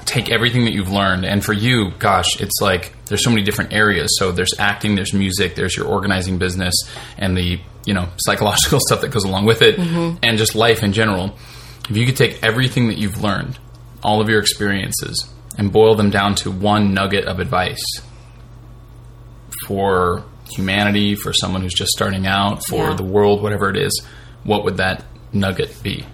take 0.06 0.32
everything 0.32 0.64
that 0.64 0.72
you've 0.72 0.94
learned, 0.94 1.26
and 1.26 1.44
for 1.44 1.52
you, 1.52 1.92
gosh, 2.00 2.40
it's 2.40 2.62
like 2.62 2.95
there's 3.08 3.24
so 3.24 3.30
many 3.30 3.44
different 3.44 3.74
areas. 3.74 4.16
So 4.20 4.32
there's 4.32 4.54
acting, 4.60 4.96
there's 4.96 5.14
music, 5.14 5.56
there's 5.56 5.76
your 5.78 5.88
organizing 5.88 6.38
business, 6.38 6.74
and 7.18 7.38
the 7.38 7.60
you 7.86 7.94
know 7.94 8.08
psychological 8.18 8.80
stuff 8.88 9.02
that 9.02 9.10
goes 9.12 9.24
along 9.26 9.46
with 9.46 9.62
it, 9.62 9.78
and 9.80 10.38
just 10.38 10.56
life 10.56 10.84
in 10.84 10.92
general. 10.94 11.36
If 11.90 11.96
you 11.98 12.06
could 12.06 12.18
take 12.18 12.44
everything 12.44 12.88
that 12.88 12.98
you've 12.98 13.22
learned, 13.22 13.60
all 14.04 14.22
of 14.22 14.30
your 14.30 14.40
experiences, 14.40 15.30
and 15.58 15.72
boil 15.72 15.96
them 15.96 16.10
down 16.10 16.36
to 16.36 16.50
one 16.52 16.94
nugget 16.94 17.26
of 17.26 17.40
advice 17.40 17.84
for 19.68 20.24
humanity, 20.52 21.16
for 21.16 21.34
someone 21.34 21.62
who's 21.62 21.74
just 21.74 21.92
starting 21.92 22.26
out, 22.28 22.64
for 22.66 22.90
Yeah. 22.90 22.94
the 22.96 23.04
world, 23.04 23.42
whatever 23.42 23.70
it 23.70 23.78
is, 23.78 24.06
what 24.44 24.64
would 24.64 24.78
that 24.78 25.04
nugget 25.34 25.82
be? 25.82 26.06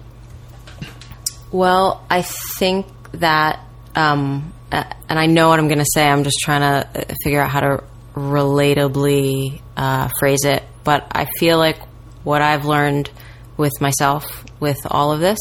Well, 1.50 2.04
I 2.08 2.22
think 2.22 2.86
that, 3.12 3.60
um, 3.94 4.52
and 4.72 5.18
I 5.18 5.26
know 5.26 5.48
what 5.48 5.58
I'm 5.58 5.68
going 5.68 5.78
to 5.78 5.90
say. 5.92 6.08
I'm 6.08 6.24
just 6.24 6.38
trying 6.40 6.60
to 6.60 6.88
uh, 7.00 7.14
figure 7.22 7.40
out 7.42 7.50
how 7.50 7.60
to 7.60 7.84
relatably 8.14 9.60
uh, 9.76 10.08
phrase 10.18 10.44
it. 10.44 10.62
But 10.84 11.06
I 11.12 11.26
feel 11.38 11.58
like 11.58 11.78
what 12.24 12.42
I've 12.42 12.64
learned 12.64 13.10
with 13.56 13.72
myself, 13.80 14.44
with 14.60 14.78
all 14.90 15.12
of 15.12 15.20
this, 15.20 15.38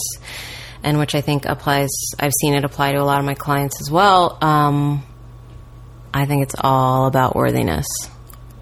and 0.83 0.99
which 0.99 1.15
I 1.15 1.21
think 1.21 1.45
applies, 1.45 1.89
I've 2.19 2.33
seen 2.41 2.53
it 2.53 2.65
apply 2.65 2.91
to 2.91 2.99
a 2.99 3.05
lot 3.05 3.19
of 3.19 3.25
my 3.25 3.35
clients 3.35 3.79
as 3.81 3.89
well. 3.89 4.37
Um, 4.41 5.03
I 6.13 6.25
think 6.25 6.43
it's 6.43 6.55
all 6.59 7.07
about 7.07 7.35
worthiness. 7.35 7.87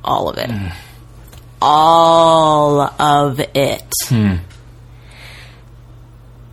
All 0.04 0.30
of 0.30 0.38
it. 0.38 0.52
All 1.62 2.82
of 2.82 3.40
it. 3.40 3.92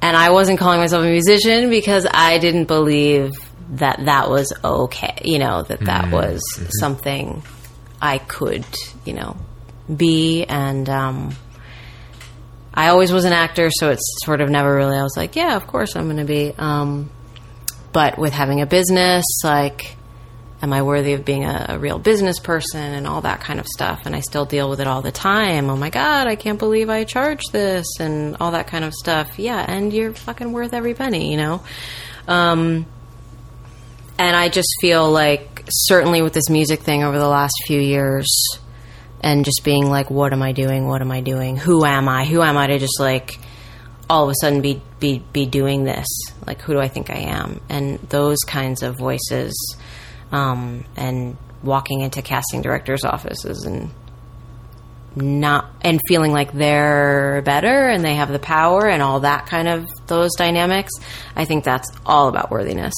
And 0.03 0.17
I 0.17 0.31
wasn't 0.31 0.59
calling 0.59 0.81
myself 0.81 1.05
a 1.05 1.09
musician 1.09 1.69
because 1.69 2.07
I 2.11 2.39
didn't 2.39 2.65
believe 2.65 3.33
that 3.71 4.05
that 4.05 4.31
was 4.31 4.53
okay. 4.63 5.21
You 5.25 5.39
know, 5.39 5.63
that 5.63 5.81
that 5.81 6.13
was 6.13 6.41
something 6.81 7.43
I 8.01 8.19
could, 8.19 8.65
you 9.05 9.15
know, 9.15 9.37
be. 9.95 10.45
And 10.45 10.89
um, 10.89 11.35
I 12.75 12.89
always 12.89 13.13
was 13.13 13.25
an 13.25 13.33
actor, 13.33 13.71
so 13.71 13.91
it's 13.91 14.05
sort 14.25 14.41
of 14.41 14.51
never 14.51 14.75
really, 14.75 14.97
I 14.97 15.03
was 15.03 15.17
like, 15.17 15.37
yeah, 15.37 15.57
of 15.57 15.67
course 15.67 15.97
I'm 15.97 16.05
going 16.05 16.19
to 16.19 16.25
be. 16.25 16.53
Um, 16.57 17.11
but 17.93 18.19
with 18.19 18.33
having 18.33 18.61
a 18.61 18.67
business, 18.67 19.25
like, 19.43 19.97
am 20.63 20.73
I 20.73 20.83
worthy 20.83 21.15
of 21.15 21.25
being 21.25 21.45
a, 21.45 21.67
a 21.71 21.79
real 21.79 21.99
business 21.99 22.39
person 22.39 22.81
and 22.81 23.07
all 23.07 23.23
that 23.23 23.41
kind 23.41 23.61
of 23.61 23.67
stuff. 23.67 24.03
And 24.05 24.15
I 24.15 24.21
still 24.21 24.45
deal 24.45 24.69
with 24.69 24.81
it 24.81 24.87
all 24.87 25.03
the 25.03 25.13
time. 25.13 25.71
Oh 25.71 25.77
my 25.77 25.91
God, 25.91 26.27
I 26.27 26.37
can't 26.37 26.59
believe 26.59 26.91
I 26.91 27.05
charge 27.05 27.43
this 27.53 27.87
and 28.01 28.37
all 28.41 28.53
that 28.53 28.67
kind 28.67 28.85
of 28.85 28.95
stuff. 28.95 29.39
Yeah, 29.39 29.65
and 29.67 29.93
you're 29.93 30.13
fucking 30.13 30.53
worth 30.53 30.73
every 30.73 30.95
penny, 30.95 31.31
you 31.31 31.37
know? 31.37 31.63
Um, 32.29 32.87
and 34.19 34.37
I 34.37 34.49
just 34.49 34.69
feel 34.81 35.11
like, 35.11 35.65
certainly 35.69 36.23
with 36.23 36.33
this 36.33 36.49
music 36.49 36.81
thing 36.81 37.05
over 37.05 37.19
the 37.19 37.29
last 37.29 37.55
few 37.67 37.81
years, 37.81 38.27
and 39.21 39.45
just 39.45 39.63
being 39.65 39.89
like, 39.89 40.11
what 40.11 40.33
am 40.33 40.43
I 40.43 40.53
doing? 40.53 40.87
What 40.87 41.01
am 41.01 41.11
I 41.11 41.21
doing? 41.21 41.57
Who 41.57 41.85
am 41.85 42.09
I? 42.09 42.25
Who 42.25 42.43
am 42.43 42.57
I 42.57 42.67
to 42.69 42.79
just 42.79 43.01
like 43.01 43.39
all 44.09 44.25
of 44.25 44.31
a 44.31 44.35
sudden 44.41 44.61
be 44.61 44.81
be 45.01 45.19
be 45.33 45.47
doing 45.47 45.85
this? 45.85 46.07
Like, 46.47 46.61
who 46.61 46.75
do 46.75 46.81
I 46.81 46.89
think 46.89 47.11
I 47.11 47.19
am? 47.19 47.61
And 47.69 47.99
those 48.11 48.39
kinds 48.47 48.83
of 48.83 48.97
voices, 48.97 49.77
um, 50.33 50.85
and 50.97 51.37
walking 51.63 52.03
into 52.03 52.23
casting 52.23 52.63
directors' 52.63 53.05
offices 53.05 53.65
and 53.65 53.91
not 55.17 55.71
and 55.81 55.99
feeling 56.07 56.31
like 56.31 56.53
they're 56.53 57.43
better 57.43 57.89
and 57.89 58.05
they 58.05 58.15
have 58.15 58.31
the 58.31 58.39
power 58.39 58.87
and 58.87 59.03
all 59.03 59.21
that 59.21 59.47
kind 59.47 59.67
of 59.67 59.87
those 60.07 60.31
dynamics. 60.37 60.93
I 61.35 61.47
think 61.47 61.65
that's 61.65 61.91
all 62.05 62.29
about 62.29 62.51
worthiness, 62.51 62.95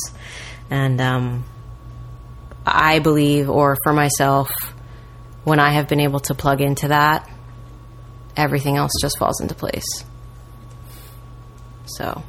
and 0.71 1.01
um, 1.01 1.45
I 2.67 2.99
believe, 2.99 3.49
or 3.49 3.77
for 3.83 3.93
myself, 3.93 4.51
when 5.45 5.61
I 5.61 5.71
have 5.73 5.89
been 5.89 6.01
able 6.01 6.21
to 6.21 6.35
plug 6.35 6.61
into 6.61 6.89
that, 6.89 7.29
everything 8.37 8.77
else 8.77 8.93
just 9.01 9.19
falls 9.19 9.41
into 9.41 9.55
place. 9.55 10.05
So, 11.87 12.23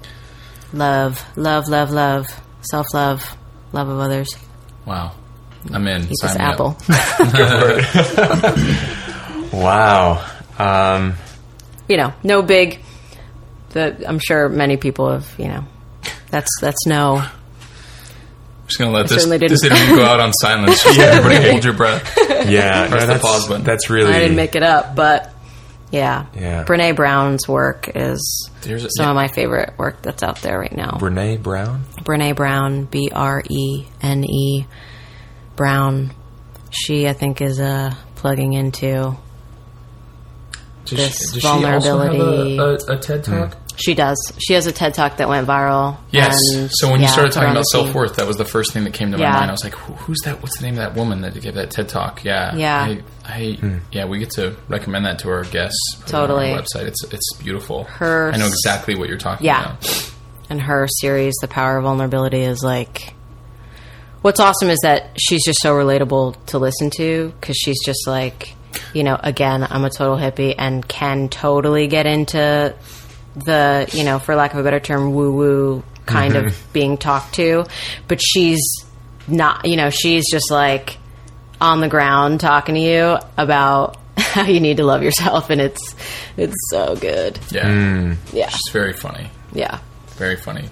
love, 0.73 1.23
love, 1.37 1.67
love, 1.67 1.91
love, 1.91 2.27
self 2.61 2.87
love, 2.93 3.37
love 3.73 3.89
of 3.89 3.99
others. 3.99 4.29
Wow. 4.85 5.13
I'm 5.73 5.85
in. 5.87 6.03
Eat 6.03 6.15
Sign 6.17 6.31
this 6.31 6.39
apple. 6.39 6.77
Wow. 9.51 10.25
Um, 10.57 11.15
you 11.87 11.97
know, 11.97 12.13
no 12.23 12.41
big. 12.41 12.79
The, 13.69 14.07
I'm 14.07 14.19
sure 14.19 14.49
many 14.49 14.77
people 14.77 15.11
have, 15.11 15.33
you 15.37 15.47
know, 15.47 15.63
that's 16.29 16.49
that's 16.61 16.85
no. 16.85 17.25
Just 18.69 18.79
gonna 18.79 18.91
let 18.91 19.07
this, 19.09 19.17
certainly 19.23 19.37
this 19.45 19.61
didn't. 19.61 19.77
interview 19.77 19.95
go 19.97 20.05
out 20.05 20.19
on 20.21 20.31
silence. 20.33 20.81
Just 20.83 20.97
everybody 20.99 21.49
hold 21.51 21.63
your 21.65 21.73
breath. 21.73 22.15
yeah, 22.47 22.87
no, 22.89 22.99
the 22.99 23.05
that's, 23.07 23.21
pause 23.21 23.47
button. 23.47 23.63
that's 23.65 23.89
really. 23.89 24.13
I 24.13 24.19
didn't 24.19 24.37
make 24.37 24.55
it 24.55 24.63
up, 24.63 24.95
but 24.95 25.33
yeah, 25.91 26.27
Yeah. 26.35 26.63
Brene 26.65 26.95
Brown's 26.95 27.47
work 27.47 27.89
is 27.95 28.49
There's 28.61 28.85
a- 28.85 28.89
some 28.95 29.05
yeah. 29.05 29.09
of 29.09 29.15
my 29.15 29.27
favorite 29.27 29.73
work 29.77 30.01
that's 30.03 30.21
out 30.23 30.41
there 30.43 30.57
right 30.59 30.71
now. 30.75 30.91
Brene 30.99 31.41
Brown. 31.41 31.83
Brene 32.03 32.35
Brown, 32.35 32.85
B 32.85 33.09
R 33.13 33.43
E 33.49 33.85
N 34.01 34.23
E 34.23 34.65
Brown. 35.55 36.11
She, 36.69 37.07
I 37.07 37.13
think, 37.13 37.41
is 37.41 37.59
uh, 37.59 37.95
plugging 38.15 38.53
into. 38.53 39.17
Does 40.85 40.97
This 40.97 41.31
does 41.33 41.41
she 41.41 41.47
also 41.47 41.65
have 41.67 41.83
vulnerability. 41.83 42.57
a, 42.57 42.63
a, 42.63 42.75
a 42.95 42.99
TED 42.99 43.23
talk? 43.23 43.57
She 43.79 43.93
does. 43.93 44.17
She 44.39 44.53
has 44.53 44.65
a 44.67 44.71
TED 44.73 44.93
talk 44.93 45.17
that 45.17 45.29
went 45.29 45.47
viral. 45.47 45.97
Yes. 46.11 46.35
and, 46.53 46.69
so 46.71 46.91
when 46.91 46.99
you 47.01 47.07
started 47.07 47.31
talking 47.31 47.51
about 47.51 47.65
self 47.65 47.93
worth, 47.93 48.17
that 48.17 48.27
was 48.27 48.35
the 48.37 48.45
first 48.45 48.73
thing 48.73 48.83
that 48.83 48.93
came 48.93 49.11
to 49.11 49.17
my 49.17 49.23
Yeah. 49.23 49.33
mind. 49.33 49.49
I 49.49 49.53
was 49.53 49.63
like, 49.63 49.73
"Who's 49.75 50.19
that? 50.25 50.41
What's 50.41 50.57
the 50.57 50.63
name 50.65 50.73
of 50.73 50.79
that 50.79 50.95
woman 50.95 51.21
that 51.21 51.39
gave 51.39 51.53
that 51.55 51.71
TED 51.71 51.87
talk?" 51.87 52.23
Yeah. 52.25 52.55
Yeah. 52.55 52.81
I, 52.81 53.03
I 53.25 53.51
hmm. 53.53 53.77
yeah, 53.91 54.05
we 54.05 54.19
get 54.19 54.31
to 54.31 54.55
recommend 54.67 55.05
that 55.05 55.19
to 55.19 55.29
our 55.29 55.43
guests. 55.45 55.77
put 56.01 56.13
on 56.13 56.27
Totally. 56.27 56.51
our 56.53 56.59
website. 56.61 56.87
It's 56.87 57.03
it's 57.05 57.33
beautiful. 57.41 57.85
Her 57.85 58.31
I 58.33 58.37
know 58.37 58.47
exactly 58.47 58.95
what 58.95 59.07
you're 59.07 59.17
talking 59.17 59.45
Yeah. 59.45 59.77
about. 59.77 60.11
and 60.49 60.59
her 60.61 60.87
series, 60.99 61.35
The 61.41 61.47
Power 61.47 61.77
of 61.77 61.83
Vulnerability, 61.83 62.41
is 62.41 62.61
like. 62.63 63.13
What's 64.21 64.41
awesome 64.41 64.69
is 64.69 64.79
that 64.83 65.11
she's 65.17 65.45
just 65.45 65.61
so 65.61 65.73
relatable 65.73 66.45
to 66.47 66.57
listen 66.59 66.89
to 66.97 67.31
because 67.39 67.55
she's 67.55 67.77
just 67.85 68.05
like, 68.05 68.53
you 68.93 69.03
know, 69.05 69.17
again, 69.23 69.65
I'm 69.69 69.85
a 69.85 69.89
total 69.89 70.17
hippie 70.17 70.53
and 70.57 70.85
can 70.85 71.29
totally 71.29 71.87
get 71.87 72.05
into 72.05 72.75
the, 73.35 73.89
you 73.93 74.03
know, 74.03 74.19
for 74.19 74.35
lack 74.35 74.53
of 74.53 74.59
a 74.59 74.63
better 74.63 74.79
term, 74.79 75.13
woo 75.13 75.33
woo 75.35 75.83
kind 76.05 76.35
of 76.35 76.45
mm-hmm. 76.45 76.71
being 76.73 76.97
talked 76.97 77.35
to. 77.35 77.65
But 78.07 78.21
she's 78.21 78.61
not, 79.27 79.65
you 79.65 79.77
know, 79.77 79.89
she's 79.89 80.29
just 80.31 80.51
like 80.51 80.97
on 81.61 81.81
the 81.81 81.87
ground 81.87 82.39
talking 82.39 82.75
to 82.75 82.81
you 82.81 83.17
about 83.37 83.97
how 84.17 84.45
you 84.45 84.59
need 84.59 84.77
to 84.77 84.83
love 84.83 85.03
yourself. 85.03 85.49
And 85.49 85.61
it's, 85.61 85.95
it's 86.37 86.55
so 86.69 86.95
good. 86.95 87.39
Yeah. 87.51 87.69
Mm. 87.69 88.17
Yeah. 88.33 88.49
She's 88.49 88.71
very 88.71 88.93
funny. 88.93 89.29
Yeah. 89.53 89.79
Very 90.17 90.35
funny. 90.35 90.69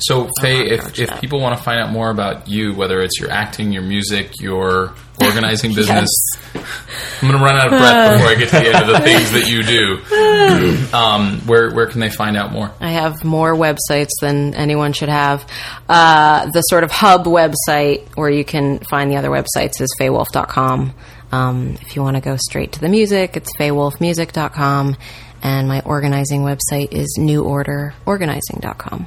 So, 0.00 0.28
Faye, 0.40 0.70
if, 0.70 0.98
if 0.98 1.08
that. 1.08 1.20
people 1.20 1.40
want 1.40 1.56
to 1.56 1.62
find 1.62 1.80
out 1.80 1.90
more 1.90 2.10
about 2.10 2.48
you, 2.48 2.74
whether 2.74 3.00
it's 3.00 3.20
your 3.20 3.30
acting, 3.30 3.72
your 3.72 3.82
music, 3.82 4.40
your 4.40 4.94
organizing 5.20 5.74
business, 5.74 6.08
I'm 6.54 7.28
going 7.28 7.38
to 7.38 7.44
run 7.44 7.56
out 7.56 7.66
of 7.66 7.70
breath 7.70 8.12
before 8.18 8.30
I 8.30 8.34
get 8.34 8.48
to 8.50 8.56
the 8.56 8.66
end 8.66 8.88
of 8.88 8.88
the 8.88 9.00
things 9.00 9.32
that 9.32 9.48
you 9.48 9.62
do. 9.62 10.00
Um, 10.92 11.40
where 11.46 11.70
where 11.72 11.86
can 11.86 12.00
they 12.00 12.10
find 12.10 12.36
out 12.36 12.52
more? 12.52 12.72
I 12.80 12.90
have 12.90 13.22
more 13.24 13.54
websites 13.54 14.10
than 14.20 14.54
anyone 14.54 14.92
should 14.92 15.08
have. 15.08 15.46
Uh, 15.88 16.50
the 16.50 16.62
sort 16.62 16.82
of 16.82 16.90
hub 16.90 17.24
website 17.24 18.08
where 18.16 18.30
you 18.30 18.44
can 18.44 18.80
find 18.80 19.10
the 19.10 19.16
other 19.16 19.30
websites 19.30 19.80
is 19.80 19.94
faywolf.com. 20.00 20.92
Um, 21.32 21.78
if 21.80 21.94
you 21.94 22.02
want 22.02 22.16
to 22.16 22.20
go 22.20 22.36
straight 22.36 22.72
to 22.72 22.80
the 22.80 22.88
music, 22.88 23.36
it's 23.36 23.56
faywolfmusic.com. 23.56 24.96
And 25.42 25.68
my 25.68 25.80
organizing 25.82 26.42
website 26.42 26.92
is 26.92 27.16
neworderorganizing.com. 27.18 29.06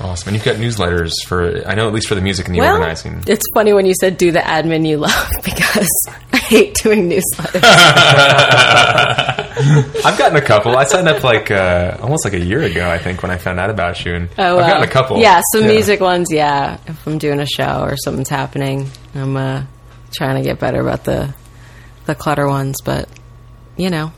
Awesome. 0.00 0.28
And 0.28 0.36
you've 0.36 0.44
got 0.44 0.56
newsletters 0.56 1.10
for, 1.26 1.66
I 1.66 1.74
know 1.74 1.88
at 1.88 1.92
least 1.92 2.06
for 2.08 2.14
the 2.14 2.20
music 2.20 2.46
and 2.46 2.54
the 2.54 2.60
Well, 2.60 2.74
organizing. 2.76 3.22
it's 3.26 3.44
funny 3.52 3.72
when 3.72 3.84
you 3.84 3.94
said 4.00 4.16
do 4.16 4.30
the 4.30 4.38
admin 4.38 4.86
you 4.86 4.98
love 4.98 5.28
because 5.44 5.88
I 6.32 6.36
hate 6.36 6.74
doing 6.82 7.10
newsletters. 7.10 7.62
I've 10.04 10.16
gotten 10.16 10.36
a 10.36 10.40
couple. 10.40 10.76
I 10.76 10.84
signed 10.84 11.08
up 11.08 11.24
like 11.24 11.50
uh, 11.50 11.96
almost 12.00 12.24
like 12.24 12.34
a 12.34 12.38
year 12.38 12.62
ago, 12.62 12.88
I 12.88 12.98
think, 12.98 13.22
when 13.22 13.32
I 13.32 13.38
found 13.38 13.58
out 13.58 13.70
about 13.70 14.04
you. 14.04 14.14
And 14.14 14.28
Oh, 14.38 14.58
I've 14.58 14.68
gotten 14.68 14.84
a 14.84 14.92
couple. 14.92 15.18
Yeah, 15.18 15.40
some 15.52 15.66
music 15.66 16.00
ones. 16.00 16.28
Yeah, 16.30 16.78
if 16.86 17.04
I'm 17.06 17.18
doing 17.18 17.40
a 17.40 17.46
show 17.46 17.80
or 17.82 17.96
something's 17.96 18.28
happening, 18.28 18.88
I'm 19.16 19.36
uh, 19.36 19.64
trying 20.12 20.36
to 20.36 20.42
get 20.48 20.60
better 20.60 20.80
about 20.80 21.02
the 21.04 21.34
the 22.06 22.14
clutter 22.14 22.46
ones. 22.46 22.76
But 22.84 23.08
you 23.76 23.90
know, 23.90 24.12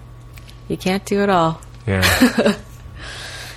you 0.68 0.76
can't 0.76 1.04
do 1.06 1.22
it 1.22 1.30
all. 1.30 1.60
Yeah. 1.86 2.56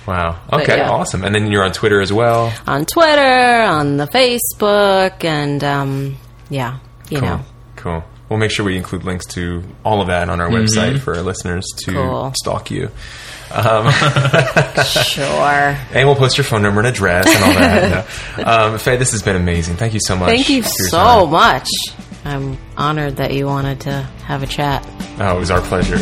wow. 0.06 0.40
Okay. 0.52 0.76
yeah. 0.78 0.90
Awesome. 0.90 1.24
And 1.24 1.34
then 1.34 1.50
you're 1.50 1.64
on 1.64 1.72
Twitter 1.72 2.00
as 2.00 2.12
well. 2.12 2.52
On 2.66 2.84
Twitter, 2.84 3.20
on 3.62 3.96
the 3.96 4.06
Facebook, 4.06 5.24
and 5.24 5.62
um, 5.64 6.16
yeah, 6.50 6.78
you 7.10 7.18
Cool. 7.20 7.28
know, 7.28 7.40
Cool. 7.76 8.04
We'll 8.28 8.38
make 8.38 8.50
sure 8.50 8.64
we 8.64 8.76
include 8.76 9.04
links 9.04 9.26
to 9.34 9.62
all 9.84 10.00
of 10.00 10.06
that 10.08 10.30
on 10.30 10.40
our 10.40 10.48
website 10.48 10.98
for 11.00 11.14
our 11.14 11.22
listeners 11.22 11.64
to 11.84 11.92
Cool. 11.92 12.32
stalk 12.36 12.70
you. 12.70 12.90
Um, 13.54 13.88
sure. 13.92 15.76
And 15.92 16.08
we'll 16.08 16.16
post 16.16 16.38
your 16.38 16.44
phone 16.44 16.62
number 16.62 16.80
and 16.80 16.88
address 16.88 17.26
and 17.28 17.44
all 17.44 17.52
that. 17.52 18.06
No. 18.38 18.44
um, 18.72 18.78
Faye, 18.78 18.96
this 18.96 19.12
has 19.12 19.22
been 19.22 19.36
amazing. 19.36 19.76
Thank 19.76 19.94
you 19.94 20.00
so 20.02 20.16
much. 20.16 20.28
Thank 20.28 20.48
you 20.48 20.62
so 20.64 20.96
time. 21.26 21.30
much. 21.30 21.68
I'm 22.24 22.58
honored 22.76 23.16
that 23.16 23.32
you 23.32 23.46
wanted 23.46 23.82
to 23.82 24.02
have 24.26 24.42
a 24.42 24.46
chat. 24.46 24.84
Oh, 25.20 25.36
it 25.36 25.38
was 25.38 25.52
our 25.52 25.60
pleasure. 25.60 25.98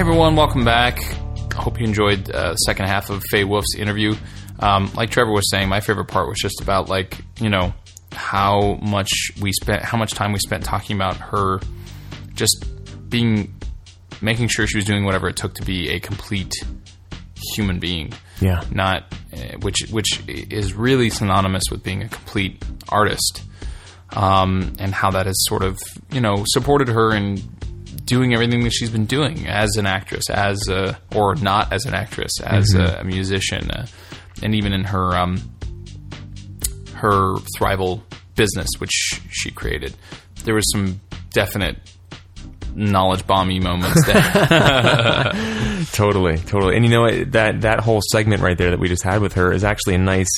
Hey 0.00 0.06
everyone, 0.08 0.34
welcome 0.34 0.64
back. 0.64 0.98
I 0.98 1.56
hope 1.56 1.78
you 1.78 1.84
enjoyed 1.86 2.30
uh, 2.30 2.52
the 2.52 2.56
second 2.56 2.86
half 2.86 3.10
of 3.10 3.22
Faye 3.30 3.44
Wolf's 3.44 3.74
interview. 3.76 4.14
Um, 4.58 4.90
like 4.94 5.10
Trevor 5.10 5.30
was 5.30 5.50
saying, 5.50 5.68
my 5.68 5.80
favorite 5.80 6.06
part 6.06 6.26
was 6.26 6.38
just 6.38 6.62
about 6.62 6.88
like 6.88 7.18
you 7.38 7.50
know 7.50 7.74
how 8.10 8.78
much 8.80 9.10
we 9.42 9.52
spent, 9.52 9.82
how 9.82 9.98
much 9.98 10.14
time 10.14 10.32
we 10.32 10.38
spent 10.38 10.64
talking 10.64 10.96
about 10.96 11.18
her, 11.18 11.60
just 12.32 12.64
being, 13.10 13.54
making 14.22 14.48
sure 14.48 14.66
she 14.66 14.78
was 14.78 14.86
doing 14.86 15.04
whatever 15.04 15.28
it 15.28 15.36
took 15.36 15.52
to 15.56 15.66
be 15.66 15.90
a 15.90 16.00
complete 16.00 16.54
human 17.54 17.78
being. 17.78 18.14
Yeah. 18.40 18.64
not 18.70 19.04
uh, 19.34 19.58
which 19.60 19.86
which 19.90 20.22
is 20.26 20.72
really 20.72 21.10
synonymous 21.10 21.64
with 21.70 21.82
being 21.82 22.02
a 22.02 22.08
complete 22.08 22.64
artist, 22.88 23.42
um, 24.16 24.72
and 24.78 24.94
how 24.94 25.10
that 25.10 25.26
has 25.26 25.36
sort 25.46 25.62
of 25.62 25.78
you 26.10 26.22
know 26.22 26.44
supported 26.46 26.88
her 26.88 27.14
in 27.14 27.36
doing 28.10 28.34
everything 28.34 28.64
that 28.64 28.72
she's 28.72 28.90
been 28.90 29.06
doing 29.06 29.46
as 29.46 29.76
an 29.76 29.86
actress, 29.86 30.28
as 30.28 30.68
a, 30.68 30.98
or 31.14 31.36
not 31.36 31.72
as 31.72 31.86
an 31.86 31.94
actress, 31.94 32.32
as 32.44 32.74
a, 32.74 32.98
a 33.00 33.04
musician, 33.04 33.70
uh, 33.70 33.86
and 34.42 34.54
even 34.54 34.72
in 34.72 34.82
her 34.84 35.16
um, 35.16 35.40
her 36.94 37.36
Thrival 37.56 38.02
business, 38.34 38.68
which 38.78 39.20
she 39.30 39.50
created. 39.50 39.94
There 40.44 40.54
was 40.54 40.70
some 40.72 41.00
definite 41.30 41.76
knowledge 42.74 43.26
bomby 43.26 43.62
moments 43.62 44.04
there. 44.06 44.22
Totally, 45.92 46.36
totally. 46.38 46.76
And 46.76 46.84
you 46.84 46.90
know 46.90 47.24
that 47.26 47.62
that 47.62 47.80
whole 47.80 48.00
segment 48.12 48.42
right 48.42 48.56
there 48.56 48.70
that 48.70 48.78
we 48.78 48.88
just 48.88 49.02
had 49.02 49.20
with 49.20 49.34
her 49.34 49.52
is 49.52 49.64
actually 49.64 49.94
a 49.94 49.98
nice 49.98 50.28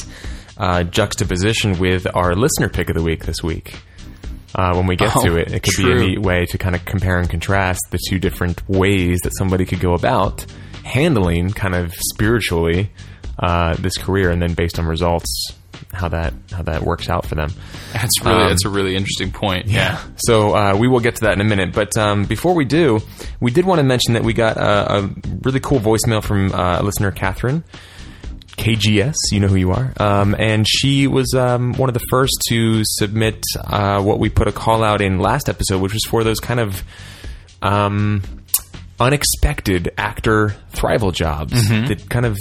uh, 0.56 0.82
juxtaposition 0.84 1.78
with 1.78 2.06
our 2.14 2.34
listener 2.34 2.68
pick 2.68 2.88
of 2.88 2.96
the 2.96 3.02
week 3.02 3.26
this 3.26 3.42
week. 3.42 3.80
Uh, 4.54 4.74
when 4.74 4.86
we 4.86 4.96
get 4.96 5.14
Oh, 5.16 5.24
to 5.24 5.36
it. 5.36 5.52
It 5.52 5.62
could 5.62 5.76
be 5.76 5.90
a 5.90 5.94
neat 5.94 6.18
way 6.20 6.46
to 6.46 6.58
kind 6.58 6.74
of 6.74 6.84
compare 6.84 7.18
and 7.18 7.28
contrast 7.28 7.80
the 7.90 7.98
two 8.08 8.18
different 8.18 8.66
ways 8.68 9.18
that 9.24 9.32
somebody 9.36 9.64
could 9.64 9.80
go 9.80 9.94
about 9.94 10.44
handling 10.84 11.50
kind 11.50 11.74
of 11.74 11.92
spiritually 11.94 12.90
uh, 13.38 13.74
this 13.74 13.96
career, 13.96 14.30
and 14.30 14.40
then 14.42 14.54
based 14.54 14.78
on 14.78 14.86
results, 14.86 15.52
how 15.92 16.08
that 16.08 16.32
how 16.52 16.62
that 16.62 16.82
works 16.82 17.08
out 17.08 17.26
for 17.26 17.34
them. 17.34 17.50
That's 17.92 18.10
really 18.24 18.42
Um, 18.42 18.48
that's 18.48 18.64
a 18.64 18.68
really 18.68 18.94
interesting 18.94 19.30
point. 19.32 19.66
Yeah. 19.66 20.00
So 20.18 20.54
uh, 20.54 20.76
we 20.76 20.86
will 20.88 21.00
get 21.00 21.16
to 21.16 21.20
that 21.22 21.32
in 21.34 21.40
a 21.40 21.44
minute. 21.44 21.72
But 21.72 21.96
um, 21.96 22.24
before 22.24 22.54
we 22.54 22.64
do, 22.64 23.00
we 23.40 23.50
did 23.50 23.64
want 23.64 23.78
to 23.78 23.82
mention 23.84 24.14
that 24.14 24.22
we 24.22 24.32
got 24.32 24.56
a, 24.58 24.98
a 24.98 25.10
really 25.42 25.60
cool 25.60 25.80
voicemail 25.80 26.22
from 26.22 26.52
uh, 26.52 26.80
a 26.80 26.82
listener, 26.82 27.10
Catherine. 27.10 27.64
KGS, 28.56 29.14
you 29.32 29.40
know 29.40 29.48
who 29.48 29.56
you 29.56 29.72
are. 29.72 29.92
Um, 29.96 30.34
and 30.38 30.66
she 30.68 31.06
was 31.06 31.34
um, 31.34 31.72
one 31.74 31.88
of 31.88 31.94
the 31.94 32.04
first 32.10 32.32
to 32.48 32.82
submit 32.84 33.42
uh, 33.64 34.02
what 34.02 34.18
we 34.18 34.28
put 34.28 34.48
a 34.48 34.52
call 34.52 34.82
out 34.84 35.00
in 35.00 35.18
last 35.18 35.48
episode, 35.48 35.80
which 35.80 35.92
was 35.92 36.04
for 36.04 36.22
those 36.24 36.40
kind 36.40 36.60
of 36.60 36.82
um, 37.60 38.22
unexpected 39.00 39.92
actor 39.98 40.54
thrival 40.72 41.12
jobs. 41.12 41.52
That 41.88 42.08
kind 42.08 42.26
of 42.26 42.36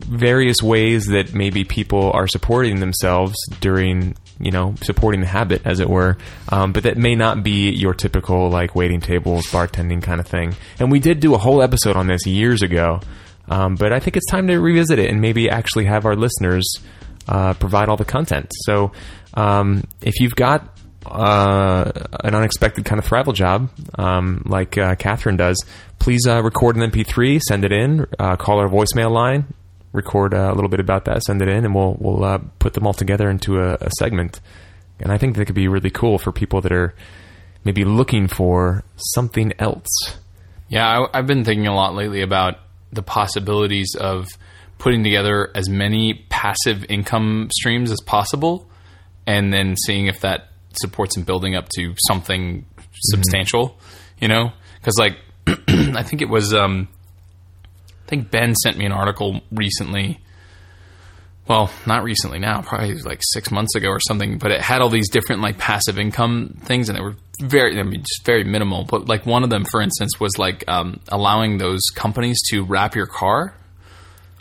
various 0.00 0.62
ways 0.62 1.06
that 1.06 1.32
maybe 1.32 1.64
people 1.64 2.10
are 2.12 2.26
supporting 2.26 2.80
themselves 2.80 3.34
during, 3.60 4.16
you 4.40 4.50
know, 4.50 4.74
supporting 4.82 5.20
the 5.20 5.26
habit, 5.26 5.62
as 5.64 5.78
it 5.80 5.88
were, 5.88 6.18
um, 6.48 6.72
but 6.72 6.82
that 6.82 6.96
may 6.96 7.14
not 7.14 7.42
be 7.44 7.70
your 7.70 7.94
typical 7.94 8.50
like 8.50 8.74
waiting 8.74 9.00
tables, 9.00 9.46
bartending 9.46 10.02
kind 10.02 10.18
of 10.20 10.26
thing. 10.26 10.54
And 10.78 10.90
we 10.90 10.98
did 10.98 11.20
do 11.20 11.34
a 11.34 11.38
whole 11.38 11.62
episode 11.62 11.96
on 11.96 12.08
this 12.08 12.26
years 12.26 12.60
ago. 12.62 13.00
Um, 13.50 13.74
but 13.74 13.92
I 13.92 13.98
think 13.98 14.16
it's 14.16 14.30
time 14.30 14.46
to 14.46 14.58
revisit 14.58 14.98
it 14.98 15.10
and 15.10 15.20
maybe 15.20 15.50
actually 15.50 15.84
have 15.86 16.06
our 16.06 16.14
listeners 16.14 16.72
uh, 17.28 17.54
provide 17.54 17.88
all 17.88 17.96
the 17.96 18.04
content. 18.04 18.50
So 18.64 18.92
um, 19.34 19.84
if 20.00 20.20
you've 20.20 20.36
got 20.36 20.78
uh, 21.04 21.90
an 22.22 22.34
unexpected 22.34 22.84
kind 22.84 22.98
of 23.00 23.04
thrival 23.04 23.34
job, 23.34 23.70
um, 23.98 24.42
like 24.46 24.78
uh, 24.78 24.94
Catherine 24.94 25.36
does, 25.36 25.64
please 25.98 26.26
uh, 26.26 26.42
record 26.42 26.76
an 26.76 26.90
MP3, 26.90 27.40
send 27.40 27.64
it 27.64 27.72
in, 27.72 28.06
uh, 28.18 28.36
call 28.36 28.60
our 28.60 28.68
voicemail 28.68 29.10
line, 29.10 29.52
record 29.92 30.32
uh, 30.32 30.50
a 30.52 30.54
little 30.54 30.68
bit 30.70 30.80
about 30.80 31.06
that, 31.06 31.22
send 31.24 31.42
it 31.42 31.48
in, 31.48 31.64
and 31.64 31.74
we'll 31.74 31.96
we'll 31.98 32.38
put 32.60 32.74
them 32.74 32.86
all 32.86 32.94
together 32.94 33.28
into 33.28 33.58
a, 33.58 33.74
a 33.80 33.90
segment. 33.98 34.40
And 35.00 35.10
I 35.10 35.18
think 35.18 35.36
that 35.36 35.46
could 35.46 35.54
be 35.54 35.66
really 35.66 35.90
cool 35.90 36.18
for 36.18 36.30
people 36.30 36.60
that 36.60 36.72
are 36.72 36.94
maybe 37.64 37.84
looking 37.84 38.28
for 38.28 38.84
something 38.96 39.52
else. 39.58 39.88
Yeah, 40.68 40.86
I, 40.86 41.18
I've 41.18 41.26
been 41.26 41.44
thinking 41.44 41.66
a 41.66 41.74
lot 41.74 41.94
lately 41.94 42.22
about 42.22 42.58
the 42.92 43.02
possibilities 43.02 43.94
of 43.98 44.26
putting 44.78 45.04
together 45.04 45.50
as 45.54 45.68
many 45.68 46.24
passive 46.28 46.84
income 46.88 47.48
streams 47.52 47.90
as 47.90 48.00
possible, 48.00 48.68
and 49.26 49.52
then 49.52 49.76
seeing 49.86 50.06
if 50.06 50.20
that 50.20 50.48
supports 50.72 51.16
and 51.16 51.26
building 51.26 51.54
up 51.54 51.68
to 51.76 51.94
something 52.08 52.64
substantial. 52.94 53.78
You 54.18 54.28
know, 54.28 54.52
because 54.74 54.94
like 54.98 55.16
I 55.46 56.02
think 56.02 56.22
it 56.22 56.28
was, 56.28 56.52
um, 56.54 56.88
I 58.06 58.08
think 58.08 58.30
Ben 58.30 58.54
sent 58.54 58.76
me 58.76 58.84
an 58.86 58.92
article 58.92 59.40
recently. 59.50 60.20
Well, 61.50 61.68
not 61.84 62.04
recently 62.04 62.38
now, 62.38 62.62
probably 62.62 62.94
like 63.02 63.20
six 63.32 63.50
months 63.50 63.74
ago 63.74 63.88
or 63.88 63.98
something. 63.98 64.38
But 64.38 64.52
it 64.52 64.60
had 64.60 64.80
all 64.80 64.88
these 64.88 65.10
different 65.10 65.42
like 65.42 65.58
passive 65.58 65.98
income 65.98 66.56
things, 66.62 66.88
and 66.88 66.96
they 66.96 67.02
were 67.02 67.16
very, 67.42 67.76
I 67.78 67.82
mean, 67.82 68.02
just 68.02 68.24
very 68.24 68.44
minimal. 68.44 68.84
But 68.84 69.08
like 69.08 69.26
one 69.26 69.42
of 69.42 69.50
them, 69.50 69.64
for 69.64 69.82
instance, 69.82 70.20
was 70.20 70.38
like 70.38 70.62
um, 70.68 71.00
allowing 71.08 71.58
those 71.58 71.80
companies 71.94 72.38
to 72.50 72.62
wrap 72.64 72.94
your 72.94 73.06
car. 73.06 73.52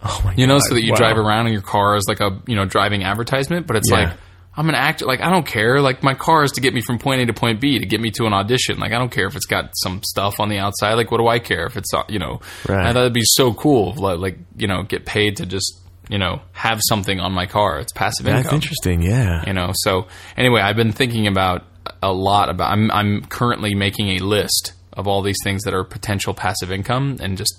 Oh 0.04 0.22
my 0.24 0.36
You 0.36 0.46
know, 0.46 0.60
God, 0.60 0.68
so 0.70 0.76
that 0.76 0.84
you 0.84 0.92
wow. 0.92 0.98
drive 0.98 1.18
around 1.18 1.48
in 1.48 1.54
your 1.54 1.64
car 1.64 1.96
as 1.96 2.04
like 2.08 2.20
a 2.20 2.40
you 2.46 2.56
know 2.56 2.66
driving 2.66 3.04
advertisement. 3.04 3.66
But 3.66 3.78
it's 3.78 3.90
Yeah. 3.90 3.98
like 3.98 4.14
I'm 4.56 4.70
an 4.70 4.76
actor. 4.76 5.06
Like 5.06 5.22
I 5.22 5.32
don't 5.32 5.48
care. 5.48 5.82
Like 5.82 6.04
my 6.04 6.14
car 6.14 6.44
is 6.44 6.52
to 6.54 6.62
get 6.62 6.76
me 6.76 6.82
from 6.82 7.00
point 7.00 7.22
A 7.22 7.26
to 7.26 7.34
point 7.34 7.60
B 7.60 7.80
to 7.80 7.86
get 7.88 8.00
me 8.02 8.12
to 8.12 8.26
an 8.28 8.34
audition. 8.34 8.78
Like 8.78 8.92
I 8.92 9.00
don't 9.00 9.12
care 9.12 9.26
if 9.26 9.36
it's 9.36 9.48
got 9.48 9.72
some 9.76 10.02
stuff 10.04 10.40
on 10.40 10.50
the 10.50 10.60
outside. 10.60 10.94
Like 10.94 11.10
what 11.10 11.18
do 11.18 11.28
I 11.28 11.40
care 11.40 11.66
if 11.66 11.76
it's 11.76 11.92
uh, 11.92 12.04
you 12.08 12.20
know? 12.20 12.42
Right. 12.68 12.86
I 12.86 12.94
thought 12.94 13.02
it'd 13.02 13.14
be 13.14 13.24
so 13.24 13.52
cool. 13.54 13.94
Like 13.96 14.38
you 14.58 14.68
know, 14.68 14.84
get 14.84 15.08
paid 15.08 15.38
to 15.38 15.48
just 15.48 15.80
you 16.10 16.18
know 16.18 16.42
have 16.52 16.80
something 16.90 17.20
on 17.20 17.32
my 17.32 17.46
car. 17.46 17.80
It's 17.80 17.94
passive 17.94 18.26
That's 18.26 18.40
income 18.46 18.56
interesting. 18.56 19.02
Yeah. 19.02 19.44
you 19.48 19.54
know 19.54 19.72
so 19.76 20.08
anyway 20.36 20.60
i've 20.62 20.76
been 20.76 20.92
thinking 20.92 21.28
about 21.28 21.64
a 22.04 22.12
lot 22.12 22.50
about 22.50 22.72
i'm 22.72 22.92
i'm 22.92 23.22
currently 23.26 23.74
making 23.76 24.10
a 24.10 24.20
list 24.20 24.74
of 24.94 25.08
all 25.08 25.22
these 25.22 25.38
things 25.44 25.64
that 25.64 25.74
are 25.74 25.84
potential 25.84 26.34
passive 26.34 26.72
income 26.72 27.18
and 27.22 27.38
just 27.38 27.54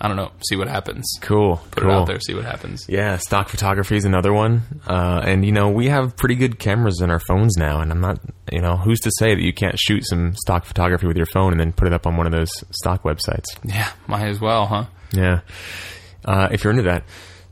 i 0.00 0.08
don't 0.08 0.16
know 0.16 0.30
see 0.48 0.56
what 0.56 0.68
happens 0.68 1.04
Cool. 1.20 1.56
put 1.70 1.82
cool. 1.82 1.90
it 1.90 1.94
out 1.94 2.06
there 2.06 2.20
see 2.20 2.34
what 2.34 2.44
happens 2.44 2.86
Yeah, 2.88 3.18
stock 3.18 3.48
photography 3.48 3.96
is 3.96 4.04
another 4.04 4.32
one. 4.32 4.62
Uh, 4.86 5.20
and, 5.24 5.44
you 5.44 5.52
know, 5.52 5.68
we 5.68 5.88
have 5.88 6.16
pretty 6.16 6.34
good 6.34 6.58
cameras 6.58 7.00
in 7.00 7.10
our 7.10 7.20
phones 7.20 7.56
now. 7.56 7.80
And 7.80 7.92
I'm 7.92 8.00
not, 8.00 8.18
you 8.50 8.60
know, 8.60 8.76
who's 8.76 8.98
to 9.00 9.10
say 9.18 9.34
that 9.34 9.40
you 9.42 9.52
can't 9.52 9.78
shoot 9.78 10.02
some 10.06 10.34
stock 10.36 10.64
photography 10.64 11.06
with 11.06 11.16
your 11.16 11.26
phone 11.26 11.52
and 11.52 11.60
then 11.60 11.72
put 11.72 11.86
it 11.86 11.92
up 11.92 12.06
on 12.06 12.16
one 12.16 12.26
of 12.26 12.32
those 12.32 12.50
stock 12.72 13.02
websites? 13.04 13.44
yeah 13.64 13.90
might 14.08 14.26
as 14.28 14.40
well 14.40 14.66
huh 14.66 14.86
Yeah. 15.12 15.40
Uh, 16.24 16.48
if 16.52 16.64
you're 16.64 16.70
into 16.72 16.84
that. 16.84 17.04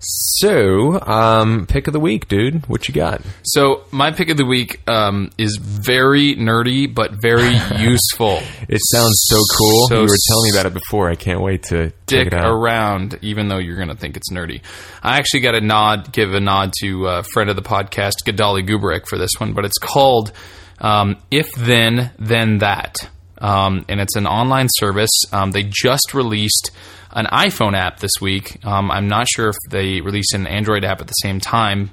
So, 0.02 0.98
um, 0.98 1.66
pick 1.66 1.86
of 1.86 1.92
the 1.92 2.00
week, 2.00 2.26
dude. 2.26 2.66
What 2.68 2.88
you 2.88 2.94
got? 2.94 3.20
so 3.42 3.84
my 3.90 4.10
pick 4.12 4.30
of 4.30 4.38
the 4.38 4.46
week 4.46 4.80
um, 4.88 5.30
is 5.36 5.56
very 5.56 6.34
nerdy 6.36 6.92
but 6.92 7.12
very 7.20 7.52
useful 7.78 8.38
It 8.68 8.80
sounds 8.90 9.24
so 9.28 9.36
cool. 9.58 9.88
So 9.88 9.94
you 9.96 10.02
were 10.02 10.16
telling 10.28 10.44
me 10.44 10.50
about 10.58 10.66
it 10.66 10.74
before. 10.74 11.10
I 11.10 11.16
can't 11.16 11.42
wait 11.42 11.64
to 11.64 11.92
check 12.08 12.28
it 12.28 12.34
out. 12.34 12.50
around, 12.50 13.18
even 13.20 13.48
though 13.48 13.58
you're 13.58 13.76
going 13.76 13.88
to 13.88 13.94
think 13.94 14.16
it's 14.16 14.32
nerdy. 14.32 14.62
I 15.02 15.18
actually 15.18 15.40
got 15.40 15.54
a 15.54 15.60
nod, 15.60 16.12
give 16.12 16.32
a 16.32 16.40
nod 16.40 16.72
to 16.80 17.06
a 17.06 17.22
friend 17.22 17.50
of 17.50 17.56
the 17.56 17.62
podcast, 17.62 18.24
Gadali 18.24 18.66
Gubrick, 18.66 19.06
for 19.06 19.18
this 19.18 19.32
one, 19.38 19.52
but 19.52 19.64
it's 19.66 19.78
called 19.78 20.32
um, 20.78 21.16
If 21.30 21.52
Then, 21.52 22.10
Then 22.18 22.58
That. 22.58 22.96
Um, 23.38 23.84
and 23.88 24.00
it's 24.00 24.16
an 24.16 24.26
online 24.26 24.68
service. 24.70 25.22
Um, 25.32 25.50
they 25.50 25.62
just 25.62 26.14
released 26.14 26.70
an 27.12 27.26
iPhone 27.26 27.76
app 27.76 28.00
this 28.00 28.12
week. 28.20 28.64
Um, 28.64 28.90
I'm 28.90 29.08
not 29.08 29.28
sure 29.28 29.48
if 29.48 29.56
they 29.68 30.00
release 30.00 30.32
an 30.34 30.46
Android 30.46 30.84
app 30.84 31.00
at 31.00 31.06
the 31.06 31.12
same 31.12 31.40
time, 31.40 31.90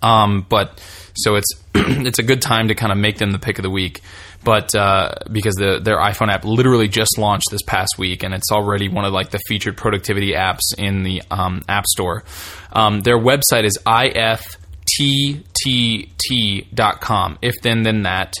um, 0.00 0.46
but 0.48 0.82
so 1.14 1.34
it's 1.36 1.48
it's 1.74 2.18
a 2.18 2.22
good 2.22 2.42
time 2.42 2.68
to 2.68 2.74
kind 2.74 2.92
of 2.92 2.98
make 2.98 3.18
them 3.18 3.32
the 3.32 3.38
pick 3.38 3.58
of 3.58 3.62
the 3.62 3.70
week. 3.70 4.00
But 4.44 4.74
uh, 4.74 5.14
because 5.30 5.54
the, 5.54 5.78
their 5.80 5.98
iPhone 5.98 6.28
app 6.32 6.44
literally 6.44 6.88
just 6.88 7.16
launched 7.16 7.46
this 7.50 7.62
past 7.62 7.96
week, 7.96 8.24
and 8.24 8.34
it's 8.34 8.50
already 8.50 8.88
one 8.88 9.04
of 9.04 9.12
like 9.12 9.30
the 9.30 9.38
featured 9.46 9.76
productivity 9.76 10.32
apps 10.32 10.74
in 10.76 11.04
the 11.04 11.22
um, 11.30 11.62
App 11.68 11.86
Store. 11.86 12.24
Um, 12.72 13.02
their 13.02 13.18
website 13.18 13.64
is 13.64 13.78
ifttt.com. 13.86 14.48
If 17.40 17.54
then 17.62 17.82
then 17.82 18.02
that. 18.02 18.34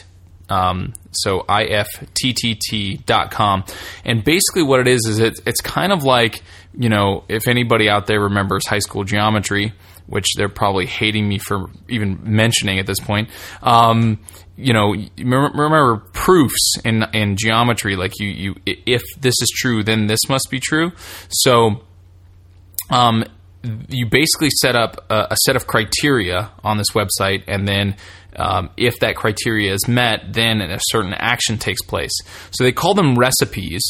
Um, 0.52 0.92
so 1.12 1.40
ifttt.com. 1.48 1.94
And 4.04 4.24
basically 4.24 4.62
what 4.62 4.80
it 4.80 4.88
is 4.88 5.06
is 5.08 5.18
it, 5.18 5.40
it's 5.46 5.60
kind 5.60 5.92
of 5.92 6.02
like, 6.02 6.42
you 6.76 6.88
know, 6.90 7.24
if 7.28 7.48
anybody 7.48 7.88
out 7.88 8.06
there 8.06 8.20
remembers 8.20 8.66
high 8.66 8.80
school 8.80 9.04
geometry, 9.04 9.72
which 10.06 10.34
they're 10.36 10.48
probably 10.48 10.84
hating 10.86 11.26
me 11.28 11.38
for 11.38 11.70
even 11.88 12.18
mentioning 12.22 12.78
at 12.78 12.86
this 12.86 13.00
point. 13.00 13.30
Um, 13.62 14.18
you 14.56 14.74
know, 14.74 14.94
remember, 15.16 15.96
proofs 16.12 16.74
in 16.84 17.04
in 17.14 17.36
geometry, 17.36 17.96
like 17.96 18.12
you 18.20 18.28
you 18.28 18.54
if 18.66 19.02
this 19.18 19.34
is 19.40 19.50
true, 19.56 19.82
then 19.82 20.08
this 20.08 20.20
must 20.28 20.48
be 20.50 20.60
true. 20.60 20.92
So 21.30 21.82
um, 22.90 23.24
you 23.88 24.06
basically 24.06 24.50
set 24.60 24.76
up 24.76 25.04
a, 25.10 25.28
a 25.30 25.36
set 25.44 25.56
of 25.56 25.66
criteria 25.66 26.50
on 26.64 26.78
this 26.78 26.88
website, 26.94 27.44
and 27.46 27.66
then 27.66 27.96
um, 28.36 28.70
if 28.76 29.00
that 29.00 29.16
criteria 29.16 29.72
is 29.72 29.86
met, 29.86 30.32
then 30.32 30.60
a 30.60 30.78
certain 30.80 31.14
action 31.14 31.58
takes 31.58 31.82
place. 31.82 32.12
So 32.50 32.64
they 32.64 32.72
call 32.72 32.94
them 32.94 33.14
recipes, 33.16 33.82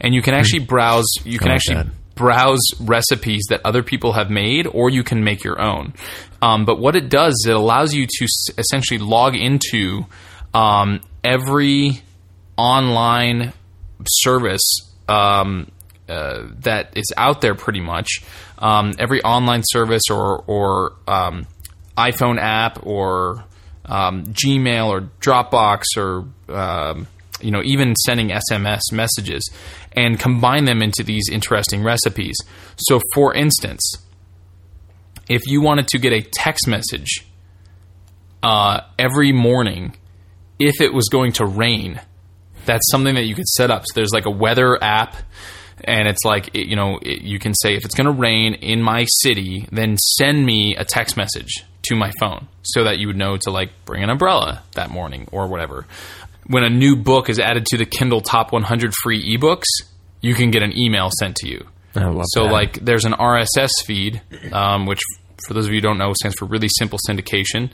and 0.00 0.14
you 0.14 0.22
can 0.22 0.34
actually 0.34 0.60
browse. 0.60 1.06
You 1.24 1.38
can 1.38 1.50
actually 1.52 1.76
browse 2.14 2.60
recipes 2.80 3.42
that 3.48 3.60
other 3.64 3.82
people 3.82 4.12
have 4.12 4.30
made, 4.30 4.66
or 4.66 4.90
you 4.90 5.02
can 5.02 5.24
make 5.24 5.44
your 5.44 5.60
own. 5.60 5.94
Um, 6.42 6.64
but 6.64 6.78
what 6.78 6.96
it 6.96 7.08
does 7.08 7.32
is 7.34 7.46
it 7.48 7.56
allows 7.56 7.94
you 7.94 8.06
to 8.06 8.24
s- 8.24 8.58
essentially 8.58 8.98
log 8.98 9.34
into 9.34 10.06
um, 10.52 11.00
every 11.22 12.02
online 12.56 13.52
service 14.06 14.62
um, 15.08 15.70
uh, 16.10 16.48
that 16.60 16.96
is 16.96 17.06
out 17.16 17.40
there 17.40 17.54
pretty 17.54 17.80
much. 17.80 18.22
Um, 18.58 18.94
every 18.98 19.22
online 19.22 19.62
service 19.64 20.02
or, 20.10 20.42
or 20.46 20.94
um, 21.06 21.46
iPhone 21.96 22.38
app 22.38 22.84
or 22.86 23.44
um, 23.86 24.24
Gmail 24.26 24.86
or 24.88 25.00
Dropbox 25.20 25.84
or 25.96 26.24
um, 26.54 27.06
you 27.40 27.50
know 27.50 27.62
even 27.64 27.94
sending 27.96 28.30
SMS 28.30 28.80
messages 28.92 29.48
and 29.92 30.18
combine 30.18 30.64
them 30.64 30.82
into 30.82 31.02
these 31.02 31.24
interesting 31.30 31.82
recipes. 31.82 32.36
So, 32.76 33.00
for 33.14 33.34
instance, 33.34 33.96
if 35.28 35.46
you 35.46 35.60
wanted 35.60 35.88
to 35.88 35.98
get 35.98 36.12
a 36.12 36.22
text 36.22 36.66
message 36.68 37.26
uh, 38.42 38.80
every 38.98 39.32
morning, 39.32 39.96
if 40.58 40.80
it 40.80 40.92
was 40.92 41.08
going 41.08 41.32
to 41.32 41.46
rain, 41.46 42.00
that's 42.66 42.88
something 42.90 43.14
that 43.14 43.24
you 43.24 43.34
could 43.34 43.48
set 43.48 43.70
up. 43.70 43.82
So 43.86 43.94
there's 43.94 44.12
like 44.12 44.26
a 44.26 44.30
weather 44.30 44.82
app, 44.82 45.16
and 45.84 46.08
it's 46.08 46.24
like 46.24 46.54
it, 46.54 46.66
you 46.66 46.76
know 46.76 46.98
it, 47.02 47.22
you 47.22 47.38
can 47.38 47.54
say 47.54 47.74
if 47.74 47.84
it's 47.84 47.94
going 47.94 48.06
to 48.06 48.12
rain 48.12 48.54
in 48.54 48.82
my 48.82 49.06
city, 49.22 49.66
then 49.72 49.96
send 49.96 50.44
me 50.44 50.76
a 50.76 50.84
text 50.84 51.16
message 51.16 51.64
to 51.88 51.96
my 51.96 52.10
phone 52.18 52.46
so 52.62 52.84
that 52.84 52.98
you 52.98 53.06
would 53.06 53.16
know 53.16 53.36
to 53.36 53.50
like 53.50 53.70
bring 53.84 54.02
an 54.02 54.10
umbrella 54.10 54.62
that 54.74 54.90
morning 54.90 55.28
or 55.32 55.46
whatever. 55.46 55.86
When 56.46 56.64
a 56.64 56.70
new 56.70 56.96
book 56.96 57.28
is 57.28 57.38
added 57.38 57.66
to 57.66 57.78
the 57.78 57.86
Kindle 57.86 58.20
Top 58.20 58.52
100 58.52 58.92
free 59.02 59.36
ebooks, 59.36 59.66
you 60.20 60.34
can 60.34 60.50
get 60.50 60.62
an 60.62 60.76
email 60.76 61.10
sent 61.18 61.36
to 61.36 61.48
you. 61.48 61.66
So 62.34 62.44
that. 62.44 62.52
like 62.52 62.72
there's 62.84 63.04
an 63.04 63.12
RSS 63.12 63.70
feed, 63.84 64.20
um, 64.52 64.86
which 64.86 65.00
for 65.46 65.54
those 65.54 65.66
of 65.66 65.72
you 65.72 65.78
who 65.78 65.82
don't 65.82 65.98
know 65.98 66.12
stands 66.14 66.36
for 66.38 66.46
really 66.46 66.68
simple 66.78 66.98
syndication. 67.08 67.70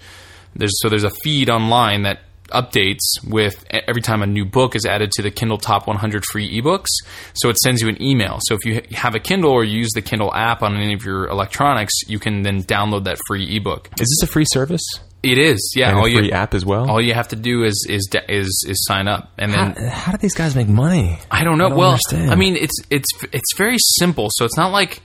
There's 0.55 0.81
so 0.81 0.89
there's 0.89 1.05
a 1.05 1.11
feed 1.23 1.51
online 1.51 2.03
that 2.03 2.21
updates 2.49 3.01
with 3.27 3.65
every 3.71 4.03
time 4.03 4.23
a 4.23 4.27
new 4.27 4.45
book 4.45 4.75
is 4.77 4.85
added 4.87 5.11
to 5.13 5.23
the 5.23 5.31
Kindle 5.31 5.59
Top 5.59 5.87
100 5.87 6.25
free 6.25 6.61
ebooks. 6.61 6.89
So 7.35 7.49
it 7.49 7.57
sends 7.59 7.83
you 7.83 7.89
an 7.89 8.01
email. 8.03 8.39
So 8.43 8.55
if 8.55 8.65
you 8.65 8.83
have 8.97 9.15
a 9.15 9.21
Kindle 9.21 9.51
or 9.51 9.65
use 9.65 9.91
the 9.95 10.03
Kindle 10.03 10.33
app 10.35 10.63
on 10.63 10.77
any 10.77 10.95
of 10.95 11.05
your 11.05 11.27
electronics, 11.29 11.93
you 12.07 12.19
can 12.19 12.43
then 12.43 12.63
download 12.63 13.05
that 13.05 13.19
free 13.27 13.57
ebook. 13.57 13.89
is 14.01 14.17
this 14.21 14.29
a 14.29 14.33
free 14.33 14.47
service 14.53 14.83
It 15.23 15.39
is, 15.39 15.73
yeah. 15.77 15.89
and 15.91 15.99
all 15.99 16.07
a 16.07 16.15
free 16.15 16.27
you 16.27 16.33
app 16.33 16.55
as 16.55 16.65
well? 16.65 16.89
all 16.89 17.01
you 17.01 17.15
have 17.15 17.29
to 17.29 17.37
do 17.37 17.65
is 17.65 17.87
is 17.89 18.09
is 18.29 18.65
is 18.69 18.85
sign 18.87 19.09
up, 19.09 19.33
and 19.39 19.53
then 19.53 19.73
how, 19.75 19.89
how 19.89 20.13
do 20.13 20.19
these 20.19 20.35
guys 20.35 20.55
make 20.55 20.69
money? 20.69 21.19
I 21.31 21.43
don't 21.45 21.59
know. 21.59 21.67
I 21.67 21.69
don't 21.71 21.79
well, 21.79 21.91
understand. 21.91 22.31
I 22.31 22.37
mean, 22.37 22.57
it's 22.57 22.79
it's 22.91 23.09
it's 23.33 23.57
very 23.57 23.77
simple. 23.79 24.29
So 24.31 24.45
it's 24.45 24.57
not 24.57 24.71
like 24.73 25.03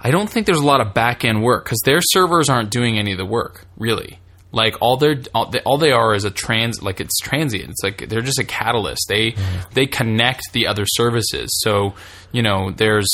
I 0.00 0.10
don't 0.10 0.30
think 0.30 0.46
there's 0.46 0.60
a 0.60 0.64
lot 0.66 0.80
of 0.80 0.94
back 0.94 1.24
end 1.24 1.42
work 1.42 1.64
because 1.64 1.80
their 1.84 2.00
servers 2.00 2.48
aren't 2.48 2.70
doing 2.70 2.98
any 2.98 3.12
of 3.12 3.18
the 3.18 3.26
work 3.26 3.66
really. 3.76 4.18
Like 4.50 4.76
all 4.80 4.96
they're 4.96 5.20
all 5.34 5.50
they, 5.50 5.60
all 5.60 5.76
they 5.78 5.90
are 5.92 6.14
is 6.14 6.24
a 6.24 6.30
trans 6.30 6.82
like 6.82 7.00
it's 7.00 7.18
transient. 7.20 7.70
It's 7.70 7.82
like 7.82 8.08
they're 8.08 8.22
just 8.22 8.38
a 8.38 8.44
catalyst. 8.44 9.06
They 9.08 9.32
Mm-hmm. 9.32 9.74
they 9.74 9.86
connect 9.86 10.52
the 10.52 10.66
other 10.66 10.84
services. 10.86 11.50
So 11.62 11.94
you 12.32 12.42
know 12.42 12.70
there's 12.70 13.08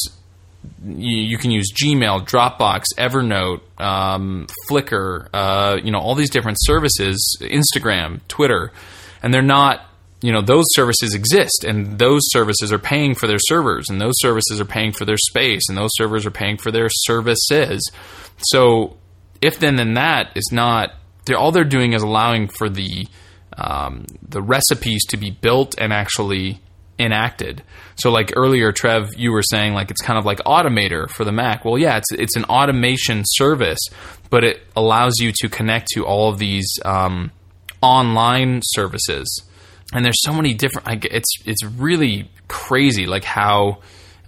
you, 0.87 1.19
you 1.19 1.37
can 1.39 1.51
use 1.51 1.73
Gmail, 1.73 2.27
Dropbox, 2.27 2.85
Evernote, 2.97 3.61
um, 3.81 4.47
Flickr, 4.71 5.29
uh, 5.35 5.79
you 5.83 5.91
know, 5.91 5.99
all 5.99 6.15
these 6.15 6.31
different 6.31 6.57
services, 6.61 7.37
Instagram, 7.41 8.21
Twitter, 8.29 8.73
and 9.23 9.35
they're 9.35 9.43
not, 9.43 9.83
you 10.23 10.33
know, 10.33 10.41
those 10.41 10.65
services 10.71 11.13
exist, 11.15 11.65
and 11.65 11.99
those 11.99 12.23
services 12.31 12.73
are 12.73 12.79
paying 12.79 13.15
for 13.15 13.27
their 13.27 13.39
servers, 13.39 13.91
and 13.91 14.01
those 14.01 14.15
services 14.19 14.59
are 14.59 14.65
paying 14.65 14.93
for 14.93 15.05
their 15.05 15.19
space, 15.19 15.69
and 15.69 15.77
those 15.77 15.91
servers 15.97 16.25
are 16.25 16.31
paying 16.31 16.57
for 16.57 16.71
their 16.71 16.89
services. 16.91 17.91
So, 18.39 18.97
if 19.43 19.59
then 19.59 19.77
then 19.77 19.95
that 19.95 20.31
is 20.35 20.49
not, 20.51 20.95
they're, 21.25 21.39
all 21.39 21.53
they're 21.53 21.65
doing 21.65 21.93
is 21.93 22.03
allowing 22.03 22.49
for 22.49 22.69
the 22.69 23.07
um, 23.57 24.07
the 24.29 24.43
recipes 24.43 25.05
to 25.07 25.17
be 25.17 25.31
built 25.31 25.77
and 25.79 25.93
actually 25.93 26.61
enacted. 26.99 27.63
So 27.97 28.11
like 28.11 28.33
earlier, 28.37 28.73
Trev, 28.73 29.11
you 29.17 29.33
were 29.33 29.43
saying 29.43 29.75
like 29.75 29.91
it's 29.91 30.03
kind 30.03 30.19
of 30.19 30.25
like 30.25 30.39
Automator 30.39 31.09
for 31.09 31.25
the 31.25 31.33
Mac. 31.33 31.65
Well, 31.65 31.79
yeah, 31.79 31.97
it's 31.97 32.13
it's 32.13 32.37
an 32.37 32.45
automation 32.45 33.23
service, 33.25 33.81
but 34.31 34.45
it 34.45 34.61
allows 34.77 35.15
you 35.19 35.33
to 35.37 35.49
connect 35.49 35.89
to 35.95 36.05
all 36.05 36.31
of 36.31 36.39
these 36.39 36.67
um, 36.85 37.31
online 37.81 38.61
services. 38.65 39.43
And 39.93 40.05
there's 40.05 40.23
so 40.23 40.33
many 40.33 40.55
different. 40.55 41.03
G- 41.03 41.09
it's 41.11 41.33
it's 41.45 41.65
really 41.65 42.31
crazy, 42.49 43.07
like 43.07 43.25
how 43.25 43.79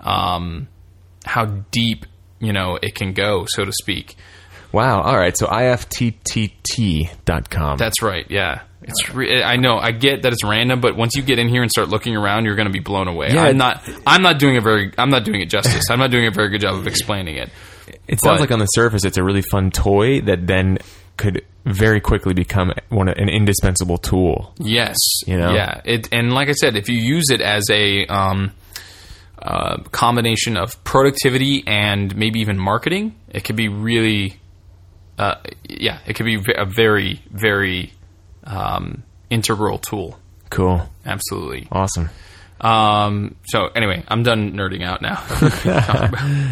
um, 0.01 0.69
how 1.25 1.47
deep 1.71 2.07
you 2.39 2.53
know 2.53 2.79
it 2.81 2.95
can 2.95 3.13
go, 3.13 3.47
so 3.49 3.65
to 3.65 3.73
speak. 3.73 4.17
Wow. 4.77 5.01
All 5.01 5.17
right. 5.17 5.35
So 5.35 5.47
ifttt.com. 5.47 6.59
That's 7.79 8.03
right. 8.03 8.27
Yeah. 8.31 8.61
It's 8.83 9.09
re- 9.15 9.43
I 9.43 9.57
know 9.57 9.79
I 9.79 9.93
get 9.93 10.21
that 10.23 10.35
it's 10.35 10.45
random, 10.45 10.83
but 10.83 10.95
once 10.99 11.13
you 11.17 11.23
get 11.23 11.39
in 11.39 11.49
here 11.49 11.63
and 11.63 11.71
start 11.71 11.89
looking 11.89 12.15
around, 12.15 12.45
you're 12.45 12.57
going 12.57 12.67
to 12.69 12.73
be 12.73 12.81
blown 12.81 13.09
away. 13.09 13.31
Yeah. 13.33 13.45
I'm 13.45 13.57
not. 13.57 13.83
I'm 14.07 14.21
not 14.21 14.39
doing 14.39 14.59
a 14.59 14.61
very. 14.61 14.93
I'm 14.99 15.09
not 15.09 15.25
doing 15.25 15.41
it 15.41 15.49
justice. 15.49 15.85
I'm 15.91 15.99
not 15.99 16.11
doing 16.11 16.27
a 16.27 16.31
very 16.31 16.51
good 16.51 16.61
job 16.61 16.75
of 16.75 16.87
explaining 16.87 17.37
it. 17.37 17.49
It 18.07 18.21
sounds 18.21 18.35
But- 18.35 18.41
like 18.41 18.51
on 18.51 18.59
the 18.59 18.67
surface 18.67 19.07
it's 19.07 19.17
a 19.17 19.25
really 19.25 19.41
fun 19.51 19.71
toy 19.71 20.21
that 20.21 20.47
then 20.47 20.77
could 21.17 21.43
very 21.65 22.01
quickly 22.03 22.35
become 22.35 22.75
one 22.91 23.09
an 23.09 23.31
indispensable 23.31 23.97
tool. 23.97 24.53
Yes. 24.59 24.97
You 25.27 25.39
know? 25.39 25.55
Yeah. 25.55 25.81
It 25.87 26.11
and 26.13 26.35
like 26.35 26.51
I 26.51 26.53
said, 26.53 26.77
if 26.77 26.91
you 26.91 26.99
use 26.99 27.31
it 27.31 27.41
as 27.41 27.65
a 27.71 28.05
um, 28.09 28.53
uh, 29.41 29.79
combination 29.91 30.59
of 30.59 30.85
productivity 30.85 31.65
and 31.67 32.15
maybe 32.15 32.41
even 32.41 32.59
marketing, 32.59 33.15
it 33.31 33.43
could 33.43 33.57
be 33.57 33.69
really. 33.69 34.37
Uh, 35.19 35.37
yeah, 35.69 35.99
it 36.07 36.15
could 36.15 36.27
be 36.27 36.43
a 36.55 36.65
very, 36.67 37.23
very 37.31 37.93
um, 38.45 39.03
integral 39.31 39.79
tool. 39.79 40.19
Cool. 40.51 40.89
Absolutely. 41.05 41.69
Awesome. 41.71 42.11
Um, 42.61 43.37
so 43.45 43.67
anyway, 43.69 44.05
I'm 44.09 44.23
done 44.23 44.53
nerding 44.53 44.85
out 44.85 45.03
now. 45.03 45.23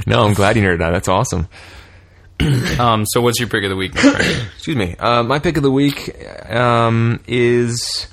No, 0.06 0.24
I'm 0.24 0.34
glad 0.34 0.56
you 0.56 0.62
nerded 0.62 0.82
out. 0.82 0.92
That's 0.92 1.08
awesome. 1.08 1.48
um, 2.78 3.06
so 3.06 3.20
what's 3.20 3.38
your 3.40 3.48
pick 3.48 3.64
of 3.64 3.70
the 3.70 3.76
week? 3.76 3.92
Excuse 4.56 4.76
me. 4.76 4.96
Uh, 4.96 5.22
my 5.22 5.38
pick 5.38 5.56
of 5.56 5.62
the 5.62 5.70
week 5.70 6.14
um, 6.50 7.20
is 7.26 8.08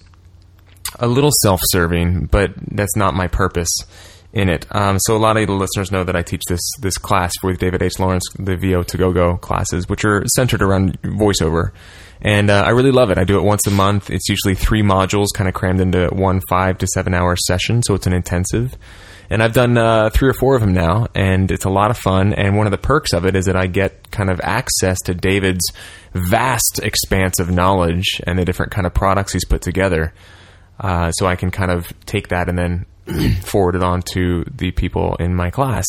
a 0.99 1.07
little 1.07 1.31
self-serving, 1.41 2.25
but 2.27 2.53
that's 2.71 2.95
not 2.95 3.13
my 3.13 3.27
purpose 3.27 3.69
in 4.33 4.49
it. 4.49 4.65
Um, 4.73 4.97
so 4.99 5.15
a 5.15 5.19
lot 5.19 5.37
of 5.37 5.47
the 5.47 5.53
listeners 5.53 5.91
know 5.91 6.03
that 6.03 6.15
I 6.15 6.21
teach 6.21 6.43
this 6.47 6.61
this 6.79 6.97
class 6.97 7.33
with 7.43 7.59
David 7.59 7.81
H. 7.81 7.99
Lawrence, 7.99 8.23
the 8.37 8.55
VO 8.55 8.83
to 8.83 8.97
Go 8.97 9.11
Go 9.11 9.37
classes, 9.37 9.89
which 9.89 10.05
are 10.05 10.23
centered 10.35 10.61
around 10.61 11.01
voiceover. 11.01 11.71
And 12.21 12.51
uh, 12.51 12.63
I 12.65 12.69
really 12.69 12.91
love 12.91 13.09
it. 13.09 13.17
I 13.17 13.23
do 13.23 13.37
it 13.37 13.43
once 13.43 13.65
a 13.65 13.71
month. 13.71 14.09
It's 14.09 14.29
usually 14.29 14.53
three 14.53 14.83
modules, 14.83 15.27
kind 15.33 15.47
of 15.47 15.55
crammed 15.55 15.81
into 15.81 16.07
one 16.09 16.41
five 16.49 16.77
to 16.79 16.87
seven 16.93 17.13
hour 17.13 17.35
session. 17.35 17.81
So 17.83 17.95
it's 17.95 18.07
an 18.07 18.13
intensive. 18.13 18.77
And 19.29 19.41
I've 19.41 19.53
done 19.53 19.77
uh, 19.77 20.09
three 20.09 20.27
or 20.27 20.33
four 20.33 20.55
of 20.55 20.61
them 20.61 20.73
now, 20.73 21.07
and 21.15 21.49
it's 21.51 21.63
a 21.63 21.69
lot 21.69 21.89
of 21.89 21.97
fun. 21.97 22.33
And 22.33 22.57
one 22.57 22.67
of 22.67 22.71
the 22.71 22.77
perks 22.77 23.13
of 23.13 23.25
it 23.25 23.33
is 23.33 23.45
that 23.45 23.55
I 23.55 23.67
get 23.67 24.11
kind 24.11 24.29
of 24.29 24.41
access 24.43 24.97
to 25.05 25.13
David's 25.13 25.63
vast 26.13 26.81
expanse 26.83 27.39
of 27.39 27.49
knowledge 27.49 28.19
and 28.27 28.37
the 28.37 28.43
different 28.43 28.73
kind 28.73 28.85
of 28.85 28.93
products 28.93 29.31
he's 29.31 29.45
put 29.45 29.61
together. 29.61 30.13
Uh, 30.81 31.11
so 31.11 31.27
I 31.27 31.37
can 31.37 31.49
kind 31.49 31.71
of 31.71 31.93
take 32.05 32.27
that 32.27 32.49
and 32.49 32.57
then 32.57 32.85
forward 33.43 33.75
it 33.75 33.83
on 33.83 34.01
to 34.13 34.43
the 34.55 34.71
people 34.71 35.15
in 35.15 35.35
my 35.35 35.49
class. 35.49 35.85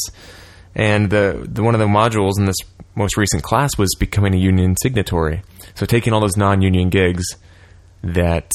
And 0.74 1.10
the, 1.10 1.46
the 1.48 1.62
one 1.62 1.74
of 1.74 1.80
the 1.80 1.86
modules 1.86 2.38
in 2.38 2.46
this 2.46 2.56
most 2.94 3.16
recent 3.16 3.42
class 3.42 3.76
was 3.78 3.94
becoming 3.98 4.34
a 4.34 4.38
union 4.38 4.76
signatory. 4.80 5.42
So 5.74 5.86
taking 5.86 6.12
all 6.12 6.20
those 6.20 6.36
non-union 6.36 6.90
gigs 6.90 7.24
that 8.02 8.50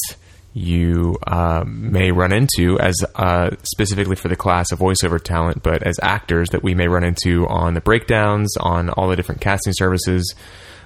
you 0.52 1.16
uh, 1.26 1.64
may 1.66 2.10
run 2.10 2.32
into 2.32 2.78
as 2.80 2.96
uh, 3.14 3.50
specifically 3.62 4.16
for 4.16 4.28
the 4.28 4.36
class 4.36 4.72
of 4.72 4.78
voiceover 4.78 5.22
talent, 5.22 5.62
but 5.62 5.82
as 5.82 5.98
actors 6.02 6.50
that 6.50 6.62
we 6.62 6.74
may 6.74 6.88
run 6.88 7.04
into 7.04 7.46
on 7.46 7.74
the 7.74 7.80
breakdowns, 7.80 8.56
on 8.58 8.90
all 8.90 9.08
the 9.08 9.16
different 9.16 9.40
casting 9.40 9.72
services, 9.72 10.34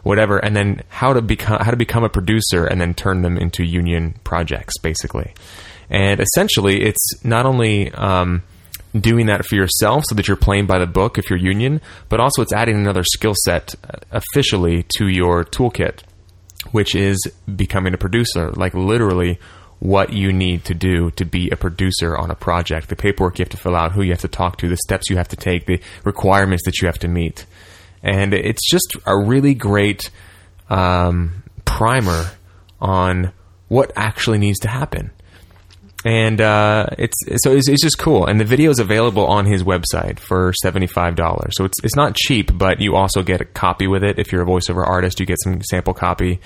whatever, 0.02 0.38
and 0.38 0.54
then 0.54 0.82
how 0.88 1.12
to 1.12 1.22
become 1.22 1.58
how 1.60 1.70
to 1.70 1.76
become 1.76 2.04
a 2.04 2.08
producer 2.08 2.64
and 2.64 2.80
then 2.80 2.92
turn 2.92 3.22
them 3.22 3.38
into 3.38 3.64
union 3.64 4.14
projects, 4.24 4.78
basically. 4.78 5.32
And 5.92 6.20
essentially, 6.20 6.82
it's 6.82 7.22
not 7.24 7.46
only 7.46 7.92
um, 7.92 8.42
doing 8.98 9.26
that 9.26 9.44
for 9.44 9.54
yourself 9.54 10.02
so 10.08 10.16
that 10.16 10.26
you're 10.26 10.36
playing 10.36 10.66
by 10.66 10.80
the 10.80 10.86
book 10.86 11.18
if 11.18 11.30
you're 11.30 11.38
union, 11.38 11.80
but 12.08 12.18
also 12.18 12.42
it's 12.42 12.52
adding 12.52 12.74
another 12.74 13.04
skill 13.04 13.34
set 13.44 13.76
uh, 13.84 13.98
officially 14.10 14.84
to 14.96 15.06
your 15.06 15.44
toolkit 15.44 16.00
which 16.70 16.94
is 16.94 17.18
becoming 17.54 17.94
a 17.94 17.98
producer, 17.98 18.52
like 18.52 18.74
literally 18.74 19.38
what 19.80 20.12
you 20.12 20.32
need 20.32 20.64
to 20.64 20.74
do 20.74 21.10
to 21.12 21.24
be 21.24 21.50
a 21.50 21.56
producer 21.56 22.16
on 22.16 22.30
a 22.30 22.36
project, 22.36 22.88
the 22.88 22.94
paperwork 22.94 23.38
you 23.38 23.42
have 23.42 23.50
to 23.50 23.56
fill 23.56 23.74
out, 23.74 23.92
who 23.92 24.02
you 24.02 24.12
have 24.12 24.20
to 24.20 24.28
talk 24.28 24.56
to, 24.58 24.68
the 24.68 24.76
steps 24.76 25.10
you 25.10 25.16
have 25.16 25.28
to 25.28 25.36
take, 25.36 25.66
the 25.66 25.80
requirements 26.04 26.64
that 26.64 26.80
you 26.80 26.86
have 26.86 26.98
to 27.00 27.08
meet. 27.08 27.46
And 28.02 28.32
it's 28.32 28.68
just 28.70 28.96
a 29.06 29.18
really 29.18 29.54
great 29.54 30.10
um, 30.70 31.42
primer 31.64 32.30
on 32.80 33.32
what 33.66 33.92
actually 33.96 34.38
needs 34.38 34.60
to 34.60 34.68
happen. 34.68 35.10
And 36.04 36.40
uh, 36.40 36.86
it's 36.98 37.16
so 37.44 37.52
it's, 37.52 37.68
it's 37.68 37.82
just 37.82 37.98
cool. 37.98 38.26
And 38.26 38.40
the 38.40 38.44
video 38.44 38.70
is 38.70 38.80
available 38.80 39.24
on 39.24 39.46
his 39.46 39.62
website 39.62 40.18
for 40.18 40.52
seventy 40.52 40.88
five 40.88 41.14
dollars. 41.14 41.52
So 41.56 41.64
it's 41.64 41.78
it's 41.84 41.94
not 41.94 42.16
cheap, 42.16 42.56
but 42.56 42.80
you 42.80 42.96
also 42.96 43.22
get 43.22 43.40
a 43.40 43.44
copy 43.44 43.86
with 43.86 44.02
it. 44.02 44.18
If 44.18 44.32
you're 44.32 44.42
a 44.42 44.46
voiceover 44.46 44.86
artist, 44.86 45.20
you 45.20 45.26
get 45.26 45.38
some 45.42 45.62
sample 45.62 45.94
copy 45.94 46.40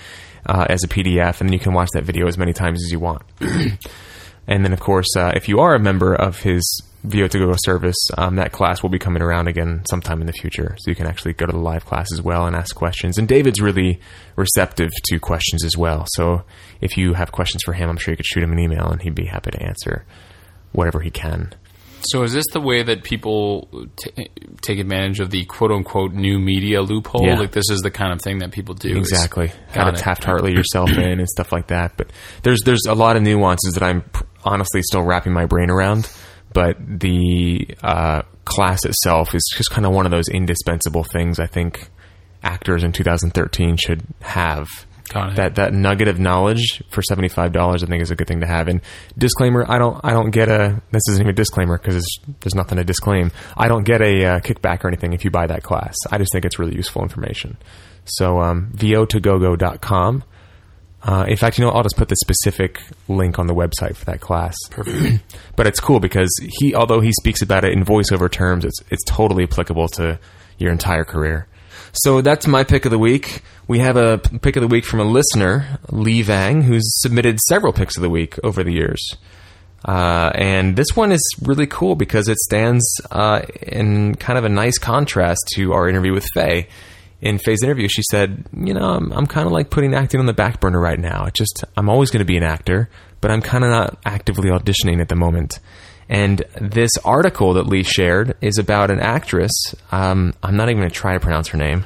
uh, 0.45 0.67
as 0.69 0.85
a 0.85 0.89
PDF, 0.89 1.41
and 1.41 1.49
then 1.49 1.55
you 1.55 1.59
can 1.59 1.73
watch 1.73 1.89
that 1.95 2.05
video 2.05 2.27
as 2.27 2.37
many 2.37 2.53
times 2.53 2.83
as 2.85 2.93
you 2.93 3.01
want. 3.01 3.23
and 3.41 4.65
then, 4.65 4.73
of 4.73 4.81
course, 4.81 5.17
uh, 5.17 5.33
if 5.35 5.49
you 5.49 5.61
are 5.61 5.75
a 5.75 5.81
member 5.81 6.15
of 6.15 6.41
his 6.41 6.83
VO 7.07 7.29
to 7.29 7.39
Go 7.39 7.53
service, 7.57 7.97
um, 8.19 8.37
that 8.37 8.53
class 8.53 8.83
will 8.83 8.91
be 8.91 8.99
coming 8.99 9.23
around 9.23 9.49
again 9.49 9.83
sometime 9.91 10.21
in 10.21 10.27
the 10.27 10.33
future. 10.33 10.77
So 10.79 10.91
you 10.91 10.95
can 10.95 11.07
actually 11.07 11.33
go 11.33 11.47
to 11.47 11.53
the 11.53 11.59
live 11.59 11.85
class 11.85 12.09
as 12.13 12.23
well 12.23 12.47
and 12.47 12.55
ask 12.55 12.75
questions. 12.75 13.19
And 13.19 13.27
David's 13.29 13.61
really 13.61 14.01
receptive 14.37 14.91
to 15.05 15.19
questions 15.19 15.65
as 15.65 15.77
well. 15.77 16.07
So 16.15 16.43
if 16.81 16.97
you 16.97 17.15
have 17.15 17.33
questions 17.33 17.63
for 17.65 17.73
him, 17.73 17.89
I'm 17.89 17.97
sure 17.97 18.13
you 18.13 18.17
could 18.17 18.27
shoot 18.27 18.43
him 18.43 18.53
an 18.53 18.59
email 18.59 18.89
and 18.91 19.01
he'd 19.01 19.15
be 19.15 19.27
happy 19.27 19.51
to 19.53 19.63
answer 19.63 20.05
whatever 20.73 21.01
he 21.01 21.11
can. 21.11 21.55
So 22.03 22.23
is 22.23 22.33
this 22.33 22.45
the 22.53 22.61
way 22.61 22.83
that 22.83 23.03
people 23.03 23.69
t- 23.97 24.29
take 24.61 24.79
advantage 24.79 25.19
of 25.19 25.31
the 25.31 25.45
quote 25.47 25.73
unquote 25.73 26.13
new 26.13 26.39
media 26.39 26.81
loophole? 26.83 27.27
Yeah. 27.27 27.39
Like 27.39 27.53
this 27.53 27.69
is 27.71 27.81
the 27.81 27.91
kind 27.91 28.13
of 28.13 28.21
thing 28.21 28.39
that 28.41 28.53
people 28.53 28.75
do. 28.75 28.97
Exactly. 28.97 29.49
Got 29.49 29.73
Kind 29.73 29.89
of 29.89 29.95
it. 29.95 29.99
Taft 29.99 30.25
Hartley 30.25 30.53
yourself 30.53 30.91
in 30.97 31.19
and 31.19 31.29
stuff 31.29 31.53
like 31.53 31.69
that. 31.69 31.97
But 31.97 32.11
there's 32.43 32.61
there's 32.65 32.85
a 32.87 32.95
lot 32.95 33.17
of 33.17 33.23
nuances 33.23 33.75
that 33.75 33.83
I'm 33.83 34.03
pr- 34.03 34.25
honestly 34.45 34.83
still 34.83 35.03
wrapping 35.03 35.33
my 35.33 35.47
brain 35.47 35.71
around. 35.71 36.09
But 36.57 36.79
the 36.81 37.69
uh, 37.83 38.23
class 38.47 38.87
itself 38.87 39.35
is 39.35 39.45
just 39.59 39.71
kind 39.71 39.85
of 39.85 39.93
one 39.93 40.07
of 40.07 40.11
those 40.11 40.27
indispensable 40.27 41.05
things. 41.05 41.39
I 41.39 41.47
think 41.47 41.91
actors 42.43 42.83
in 42.83 42.93
2013 42.93 43.77
should 43.77 44.03
have. 44.23 44.67
Got 45.11 45.33
it. 45.33 45.37
That 45.37 45.55
that 45.57 45.75
nugget 45.75 46.09
of 46.09 46.19
knowledge 46.19 46.83
for 46.89 47.03
seventy 47.03 47.29
five 47.29 47.53
dollars, 47.53 47.85
I 47.85 47.87
think, 47.89 48.03
is 48.03 48.11
a 48.11 48.17
good 48.17 48.27
thing 48.27 48.41
to 48.41 48.47
have. 48.47 48.69
And 48.69 48.81
disclaimer: 49.19 49.67
I 49.69 49.77
don't 49.77 50.01
I 50.03 50.15
don't 50.15 50.31
get 50.31 50.49
a 50.49 50.81
this 50.93 51.03
isn't 51.11 51.21
even 51.21 51.31
a 51.31 51.35
disclaimer 51.35 51.77
because 51.77 52.09
there's 52.41 52.55
nothing 52.55 52.79
to 52.79 52.85
disclaim. 52.85 53.33
I 53.55 53.69
don't 53.69 53.85
get 53.85 54.01
a 54.01 54.25
uh, 54.25 54.41
kickback 54.41 54.83
or 54.83 54.89
anything 54.89 55.13
if 55.13 55.27
you 55.27 55.31
buy 55.31 55.47
that 55.49 55.63
class. 55.63 55.95
I 56.11 56.17
just 56.17 56.33
think 56.33 56.47
it's 56.47 56.59
really 56.59 56.75
useful 56.75 57.03
information. 57.03 57.59
So 58.07 58.41
um, 58.41 58.73
vo2gogo.com. 58.75 60.25
Uh, 61.03 61.25
in 61.29 61.37
fact, 61.37 61.59
you 61.59 61.65
know, 61.65 61.71
I'll 61.71 61.83
just 61.83 61.97
put 61.97 62.09
the 62.09 62.17
specific 62.17 62.81
link 63.07 63.39
on 63.39 63.47
the 63.47 63.55
website 63.55 63.97
for 63.97 64.05
that 64.07 64.21
class. 64.21 64.57
Perfect. 64.71 65.23
but 65.57 65.67
it's 65.67 65.81
cool 65.81 66.01
because 66.01 66.31
he, 66.59 66.75
although 66.75 67.01
he 67.01 67.13
speaks 67.13 67.43
about 67.43 67.65
it 67.65 67.73
in 67.73 67.85
voiceover 67.85 68.31
terms, 68.31 68.65
it's 68.65 68.81
it's 68.91 69.05
totally 69.05 69.45
applicable 69.45 69.89
to 69.89 70.19
your 70.59 70.73
entire 70.73 71.05
career. 71.05 71.47
So 71.93 72.21
that's 72.21 72.47
my 72.47 72.65
pick 72.65 72.85
of 72.85 72.91
the 72.91 72.99
week. 72.99 73.43
We 73.69 73.79
have 73.79 73.97
a 73.97 74.19
pick 74.19 74.57
of 74.57 74.63
the 74.63 74.69
week 74.69 74.85
from 74.85 75.01
a 75.01 75.05
listener, 75.05 75.79
Lee 75.91 76.23
Vang, 76.23 76.63
who's 76.63 76.85
submitted 77.01 77.41
several 77.41 77.73
picks 77.73 77.97
of 77.97 78.03
the 78.03 78.11
week 78.11 78.39
over 78.45 78.63
the 78.63 78.73
years. 78.73 79.01
Uh, 79.85 80.31
and 80.35 80.77
this 80.77 80.89
one 80.95 81.13
is 81.13 81.23
really 81.43 81.67
cool 81.67 81.95
because 81.95 82.29
it 82.29 82.39
stands 82.39 82.85
uh, 83.11 83.43
in 83.63 84.15
kind 84.17 84.39
of 84.39 84.45
a 84.45 84.49
nice 84.49 84.79
contrast 84.79 85.41
to 85.55 85.73
our 85.73 85.89
interview 85.89 86.13
with 86.13 86.27
Faye. 86.35 86.69
In 87.27 87.39
Faye's 87.39 87.63
interview, 87.63 87.89
she 87.89 88.03
said, 88.11 88.45
"You 88.53 88.75
know, 88.75 88.89
I'm, 88.91 89.13
I'm 89.13 89.27
kind 89.27 89.47
of 89.47 89.53
like 89.53 89.71
putting 89.71 89.95
acting 89.95 90.21
on 90.21 90.27
the 90.27 90.33
back 90.33 90.61
burner 90.61 90.81
right 90.81 90.99
now. 90.99 91.25
It 91.25 91.35
just 91.35 91.65
I'm 91.77 91.89
always 91.89 92.11
going 92.11 92.21
to 92.21 92.25
be 92.27 92.37
an 92.37 92.43
actor, 92.45 92.89
but 93.21 93.31
I'm 93.31 93.43
kind 93.43 93.65
of 93.65 93.71
not 93.71 93.99
actively 94.05 94.51
auditioning 94.51 95.01
at 95.01 95.09
the 95.09 95.17
moment." 95.17 95.59
And 96.09 96.45
this 96.61 96.93
article 97.05 97.55
that 97.55 97.67
Lee 97.67 97.83
shared 97.83 98.37
is 98.41 98.59
about 98.59 98.93
an 98.93 99.01
actress. 99.01 99.51
Um, 99.91 100.35
I'm 100.43 100.57
not 100.57 100.69
even 100.69 100.79
going 100.83 100.89
to 100.91 100.95
try 100.95 101.15
to 101.15 101.21
pronounce 101.21 101.49
her 101.49 101.59
name. 101.59 101.85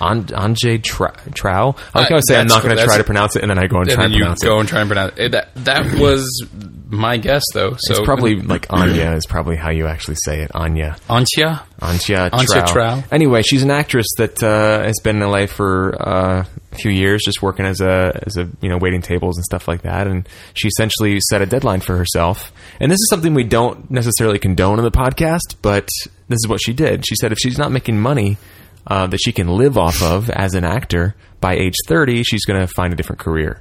An- 0.00 0.24
Anje 0.26 0.82
Tra- 0.84 1.16
Trow. 1.34 1.74
I 1.94 2.00
like 2.00 2.08
how 2.10 2.16
I 2.16 2.20
say 2.28 2.38
I'm 2.38 2.46
not 2.46 2.62
going 2.62 2.76
to 2.76 2.84
try 2.84 2.98
to 2.98 3.04
pronounce 3.04 3.36
it, 3.36 3.42
and 3.42 3.50
then 3.50 3.58
I 3.58 3.66
go 3.66 3.78
and, 3.78 3.88
and 3.88 3.94
try 3.96 4.04
then 4.04 4.12
and 4.12 4.14
you 4.14 4.20
pronounce 4.20 4.42
go 4.44 4.56
it. 4.56 4.60
and 4.60 4.68
try 4.68 4.80
and 4.80 4.88
pronounce 4.88 5.14
it. 5.16 5.32
That 5.32 5.48
that 5.64 5.98
was 5.98 6.46
my 6.90 7.18
guess, 7.18 7.42
though. 7.54 7.76
So 7.78 7.94
It's 7.94 8.04
probably 8.04 8.40
like 8.40 8.66
Anya 8.70 9.12
is 9.12 9.26
probably 9.26 9.56
how 9.56 9.70
you 9.70 9.86
actually 9.86 10.16
say 10.24 10.40
it. 10.40 10.50
Anya. 10.54 10.96
Antia. 11.08 11.62
Anja 11.80 12.30
Trow. 12.30 12.66
Trow. 12.66 13.02
Anyway, 13.12 13.42
she's 13.42 13.62
an 13.62 13.70
actress 13.70 14.06
that 14.16 14.42
uh, 14.42 14.82
has 14.82 14.98
been 15.04 15.22
in 15.22 15.30
LA 15.30 15.46
for 15.46 15.94
uh, 16.00 16.44
a 16.72 16.74
few 16.76 16.90
years, 16.90 17.22
just 17.24 17.42
working 17.42 17.66
as 17.66 17.80
a 17.80 18.20
as 18.26 18.36
a 18.36 18.48
you 18.60 18.68
know 18.68 18.78
waiting 18.78 19.02
tables 19.02 19.36
and 19.36 19.44
stuff 19.44 19.68
like 19.68 19.82
that. 19.82 20.06
And 20.06 20.28
she 20.54 20.68
essentially 20.68 21.20
set 21.30 21.42
a 21.42 21.46
deadline 21.46 21.80
for 21.80 21.96
herself. 21.96 22.52
And 22.80 22.90
this 22.90 22.96
is 22.96 23.08
something 23.10 23.34
we 23.34 23.44
don't 23.44 23.90
necessarily 23.90 24.38
condone 24.38 24.78
in 24.78 24.84
the 24.84 24.90
podcast, 24.90 25.56
but 25.62 25.88
this 26.28 26.36
is 26.36 26.48
what 26.48 26.60
she 26.62 26.72
did. 26.72 27.06
She 27.06 27.14
said 27.14 27.32
if 27.32 27.38
she's 27.38 27.58
not 27.58 27.70
making 27.70 28.00
money 28.00 28.38
uh, 28.86 29.06
that 29.08 29.18
she 29.18 29.32
can 29.32 29.48
live 29.48 29.76
off 29.76 30.02
of 30.02 30.30
as 30.30 30.54
an 30.54 30.64
actor 30.64 31.14
by 31.40 31.54
age 31.54 31.74
30, 31.86 32.22
she's 32.24 32.44
going 32.44 32.60
to 32.60 32.66
find 32.66 32.92
a 32.92 32.96
different 32.96 33.20
career. 33.20 33.60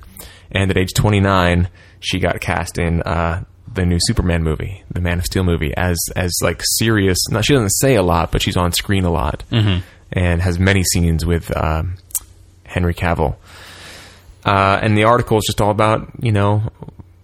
And 0.51 0.71
at 0.71 0.77
age 0.77 0.93
29, 0.95 1.67
she 1.99 2.19
got 2.19 2.39
cast 2.41 2.77
in 2.77 3.01
uh, 3.03 3.43
the 3.73 3.85
new 3.85 3.97
Superman 3.99 4.43
movie, 4.43 4.83
the 4.91 5.01
Man 5.01 5.19
of 5.19 5.25
Steel 5.25 5.43
movie, 5.43 5.73
as 5.75 5.97
as 6.15 6.33
like 6.41 6.61
serious. 6.77 7.17
Not 7.29 7.45
she 7.45 7.53
doesn't 7.53 7.69
say 7.69 7.95
a 7.95 8.03
lot, 8.03 8.31
but 8.31 8.41
she's 8.41 8.57
on 8.57 8.71
screen 8.71 9.03
a 9.05 9.11
lot, 9.11 9.43
and 10.11 10.41
has 10.41 10.59
many 10.59 10.83
scenes 10.83 11.25
with 11.25 11.55
um, 11.55 11.95
Henry 12.63 12.93
Cavill. 12.93 13.35
Uh, 14.45 14.79
and 14.81 14.97
the 14.97 15.03
article 15.03 15.37
is 15.37 15.43
just 15.45 15.59
all 15.61 15.71
about 15.71 16.09
you 16.21 16.31
know 16.31 16.63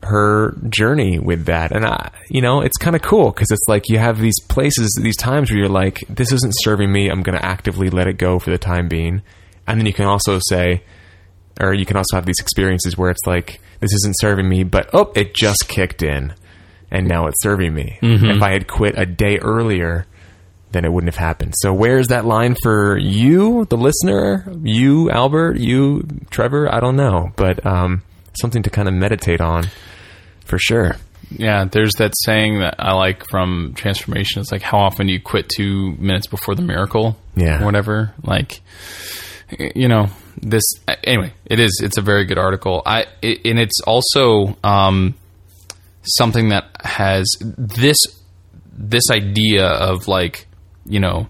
her 0.04 0.58
journey 0.70 1.18
with 1.20 1.46
that, 1.46 1.72
and 1.72 1.86
I, 1.86 2.12
you 2.30 2.42
know 2.42 2.62
it's 2.62 2.78
kind 2.78 2.96
of 2.96 3.02
cool 3.02 3.32
because 3.32 3.50
it's 3.52 3.66
like 3.68 3.88
you 3.88 3.98
have 4.00 4.20
these 4.20 4.40
places, 4.50 4.98
these 5.02 5.18
times 5.18 5.50
where 5.50 5.60
you're 5.60 5.70
like, 5.70 6.00
this 6.10 6.32
isn't 6.32 6.54
serving 6.58 6.92
me. 6.92 7.10
I'm 7.10 7.22
going 7.24 7.38
to 7.38 7.46
actively 7.46 7.90
let 7.90 8.08
it 8.08 8.18
go 8.18 8.40
for 8.40 8.52
the 8.52 8.58
time 8.58 8.88
being, 8.90 9.22
and 9.66 9.80
then 9.80 9.86
you 9.86 9.94
can 9.94 10.06
also 10.06 10.40
say, 10.50 10.84
or 11.62 11.74
you 11.74 11.86
can 11.86 11.96
also 11.96 12.18
have 12.18 12.26
these 12.26 12.40
experiences 12.40 12.98
where 12.98 13.12
it's 13.12 13.26
like 13.26 13.62
this 13.84 13.94
isn't 13.94 14.18
serving 14.20 14.48
me, 14.48 14.64
but 14.64 14.90
oh, 14.94 15.12
it 15.14 15.34
just 15.36 15.68
kicked 15.68 16.02
in, 16.02 16.34
and 16.90 17.06
now 17.06 17.28
it's 17.28 17.42
serving 17.44 17.74
me. 17.74 18.00
If 18.02 18.42
I 18.42 18.52
had 18.54 18.66
quit 18.66 18.98
a 18.98 19.06
day 19.06 19.40
earlier, 19.40 20.06
then 20.72 20.86
it 20.86 20.92
wouldn't 20.92 21.14
have 21.14 21.20
happened. 21.20 21.54
So 21.58 21.74
where's 21.74 22.08
that 22.08 22.24
line 22.26 22.56
for 22.64 22.98
you, 22.98 23.66
the 23.66 23.76
listener, 23.76 24.50
you, 24.64 25.12
Albert, 25.12 25.58
you, 25.58 26.08
Trevor? 26.30 26.74
I 26.74 26.80
don't 26.80 26.96
know, 26.96 27.32
but 27.36 27.66
um, 27.66 28.04
something 28.40 28.64
to 28.64 28.70
kind 28.70 28.88
of 28.88 28.94
meditate 28.94 29.42
on 29.42 29.66
for 30.46 30.58
sure. 30.58 30.96
Yeah, 31.30 31.66
there's 31.66 31.94
that 31.96 32.14
saying 32.26 32.60
that 32.60 32.76
I 32.80 32.94
like 32.94 33.28
from 33.30 33.74
transformation. 33.76 34.42
It's 34.42 34.52
like 34.52 34.62
how 34.62 34.78
often 34.80 35.08
do 35.08 35.14
you 35.14 35.20
quit 35.22 35.50
two 35.50 35.92
minutes 35.98 36.28
before 36.28 36.56
the 36.56 36.62
miracle? 36.62 37.18
Yeah. 37.36 37.62
or 37.62 37.66
whatever. 37.66 38.14
Like, 38.24 38.62
you 39.76 39.90
know, 39.90 40.08
this 40.38 40.64
anyway. 41.04 41.34
It 41.46 41.60
is. 41.60 41.82
It's 41.84 41.98
a 41.98 42.02
very 42.02 42.26
good 42.26 42.38
article. 42.38 42.82
I 42.86 43.06
it, 43.22 43.42
and 43.46 43.60
it's 43.60 43.82
also 43.82 44.58
um, 44.64 45.16
something 46.04 46.50
that 46.50 46.66
has 46.82 47.26
this 47.40 47.98
this 48.72 49.10
idea 49.12 49.68
of 49.68 50.08
like 50.08 50.48
you 50.86 51.00
know 51.00 51.30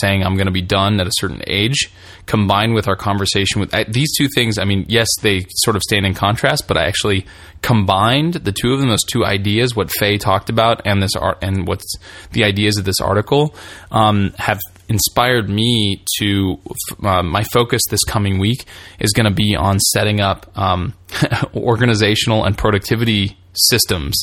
saying 0.00 0.22
I'm 0.22 0.36
going 0.36 0.46
to 0.46 0.52
be 0.52 0.62
done 0.62 1.00
at 1.00 1.06
a 1.06 1.12
certain 1.14 1.42
age, 1.46 1.90
combined 2.26 2.74
with 2.74 2.88
our 2.88 2.96
conversation 2.96 3.60
with 3.60 3.74
these 3.92 4.16
two 4.16 4.28
things. 4.34 4.58
I 4.58 4.64
mean, 4.64 4.86
yes, 4.88 5.08
they 5.20 5.44
sort 5.50 5.76
of 5.76 5.82
stand 5.82 6.06
in 6.06 6.14
contrast, 6.14 6.64
but 6.66 6.76
I 6.76 6.86
actually 6.86 7.26
combined 7.62 8.34
the 8.34 8.52
two 8.52 8.72
of 8.72 8.80
them, 8.80 8.88
those 8.88 9.04
two 9.04 9.24
ideas, 9.24 9.76
what 9.76 9.90
Faye 9.90 10.18
talked 10.18 10.50
about, 10.50 10.82
and 10.86 11.02
this 11.02 11.14
art, 11.16 11.38
and 11.42 11.66
what's 11.66 11.94
the 12.32 12.44
ideas 12.44 12.78
of 12.78 12.84
this 12.84 13.00
article, 13.00 13.54
um, 13.90 14.32
have 14.38 14.60
inspired 14.88 15.48
me 15.48 16.02
to. 16.18 16.58
Uh, 17.02 17.22
my 17.22 17.44
focus 17.52 17.82
this 17.90 18.04
coming 18.04 18.38
week 18.38 18.64
is 18.98 19.12
going 19.12 19.26
to 19.26 19.34
be 19.34 19.56
on 19.56 19.78
setting 19.78 20.20
up 20.20 20.46
um, 20.58 20.94
organizational 21.54 22.44
and 22.44 22.56
productivity 22.56 23.36
systems 23.54 24.20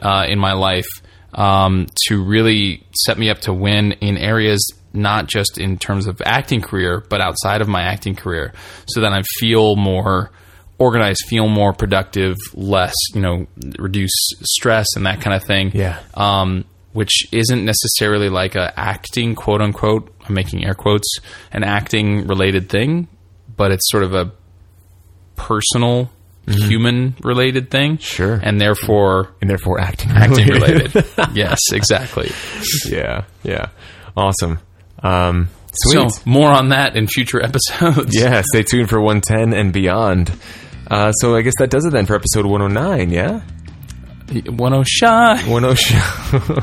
uh, 0.00 0.24
in 0.28 0.38
my 0.38 0.52
life 0.52 0.88
um, 1.34 1.86
to 2.06 2.22
really 2.22 2.84
set 2.92 3.18
me 3.18 3.30
up 3.30 3.38
to 3.40 3.52
win 3.52 3.92
in 3.92 4.16
areas 4.16 4.60
not 4.92 5.28
just 5.28 5.58
in 5.58 5.78
terms 5.78 6.06
of 6.06 6.20
acting 6.24 6.60
career, 6.60 7.04
but 7.08 7.20
outside 7.20 7.60
of 7.60 7.68
my 7.68 7.82
acting 7.82 8.16
career, 8.16 8.52
so 8.86 9.00
that 9.02 9.12
I 9.12 9.22
feel 9.38 9.76
more 9.76 10.30
organized, 10.78 11.20
feel 11.28 11.46
more 11.46 11.72
productive, 11.72 12.36
less, 12.54 12.94
you 13.14 13.20
know, 13.20 13.46
reduce 13.78 14.10
stress 14.42 14.86
and 14.96 15.06
that 15.06 15.20
kind 15.20 15.36
of 15.36 15.44
thing. 15.44 15.70
Yeah. 15.74 16.00
Um, 16.14 16.64
which 16.92 17.26
isn't 17.32 17.64
necessarily 17.64 18.28
like 18.28 18.54
a 18.56 18.72
acting 18.78 19.34
quote 19.34 19.60
unquote. 19.62 20.12
I'm 20.26 20.34
making 20.34 20.64
air 20.64 20.74
quotes 20.74 21.08
an 21.52 21.64
acting 21.64 22.26
related 22.26 22.68
thing, 22.68 23.08
but 23.56 23.70
it's 23.70 23.88
sort 23.90 24.02
of 24.04 24.14
a 24.14 24.32
personal, 25.36 26.10
human 26.46 27.14
related 27.22 27.70
thing. 27.70 27.98
Sure. 27.98 28.40
and 28.42 28.60
therefore 28.60 29.34
And 29.40 29.48
therefore 29.48 29.80
acting 29.80 30.10
acting 30.10 30.48
related. 30.48 30.92
yes, 31.32 31.58
exactly. 31.72 32.30
yeah, 32.88 33.24
yeah. 33.42 33.68
Awesome. 34.16 34.58
Um, 35.02 35.48
sweet. 35.72 36.10
So 36.10 36.20
more 36.24 36.50
on 36.50 36.70
that 36.70 36.96
in 36.96 37.06
future 37.06 37.40
episodes. 37.42 38.16
yeah, 38.18 38.42
stay 38.52 38.62
tuned 38.64 38.90
for 38.90 39.00
110 39.00 39.58
and 39.58 39.72
beyond. 39.72 40.32
Uh, 40.90 41.12
so 41.12 41.36
I 41.36 41.42
guess 41.42 41.54
that 41.60 41.70
does 41.70 41.84
it 41.84 41.92
then 41.92 42.06
for 42.06 42.16
episode 42.16 42.44
109, 42.46 43.10
yeah? 43.10 43.42
One 44.30 44.74
oh 44.74 44.84
shot. 44.86 45.40
10 45.40 45.74
show. 45.74 46.58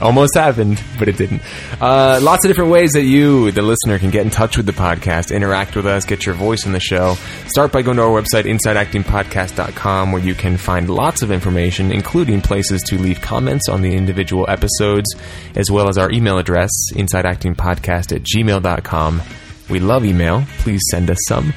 Almost 0.00 0.34
happened, 0.34 0.82
but 0.98 1.08
it 1.08 1.16
didn't. 1.16 1.42
Uh, 1.80 2.18
lots 2.20 2.44
of 2.44 2.48
different 2.48 2.70
ways 2.70 2.92
that 2.92 3.04
you, 3.04 3.52
the 3.52 3.62
listener, 3.62 3.98
can 4.00 4.10
get 4.10 4.24
in 4.24 4.30
touch 4.30 4.56
with 4.56 4.66
the 4.66 4.72
podcast, 4.72 5.34
interact 5.34 5.76
with 5.76 5.86
us, 5.86 6.04
get 6.04 6.26
your 6.26 6.34
voice 6.34 6.66
in 6.66 6.72
the 6.72 6.80
show. 6.80 7.14
Start 7.46 7.70
by 7.70 7.82
going 7.82 7.96
to 7.98 8.02
our 8.02 8.22
website, 8.22 8.44
insideactingpodcast.com, 8.44 10.10
where 10.10 10.22
you 10.22 10.34
can 10.34 10.56
find 10.56 10.90
lots 10.90 11.22
of 11.22 11.30
information, 11.30 11.92
including 11.92 12.40
places 12.40 12.82
to 12.82 12.98
leave 12.98 13.20
comments 13.20 13.68
on 13.68 13.82
the 13.82 13.94
individual 13.94 14.44
episodes, 14.48 15.14
as 15.54 15.70
well 15.70 15.88
as 15.88 15.98
our 15.98 16.10
email 16.10 16.38
address, 16.38 16.70
insideactingpodcast 16.92 18.16
at 18.16 18.22
gmail.com. 18.22 19.22
We 19.70 19.78
love 19.78 20.04
email. 20.04 20.44
Please 20.58 20.80
send 20.90 21.08
us 21.08 21.18
some. 21.28 21.52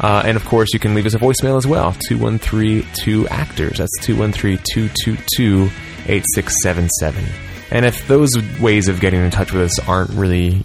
Uh, 0.00 0.22
and 0.24 0.36
of 0.36 0.44
course, 0.46 0.68
you 0.72 0.78
can 0.80 0.94
leave 0.94 1.06
us 1.06 1.14
a 1.14 1.18
voicemail 1.18 1.56
as 1.58 1.66
well 1.66 1.92
2132 2.08 3.28
Actors. 3.28 3.78
That's 3.78 3.98
213 4.00 4.58
222 4.72 5.64
8677. 6.08 7.24
And 7.70 7.84
if 7.84 8.06
those 8.08 8.30
ways 8.60 8.88
of 8.88 9.00
getting 9.00 9.20
in 9.22 9.30
touch 9.30 9.52
with 9.52 9.62
us 9.62 9.78
aren't 9.80 10.10
really 10.10 10.64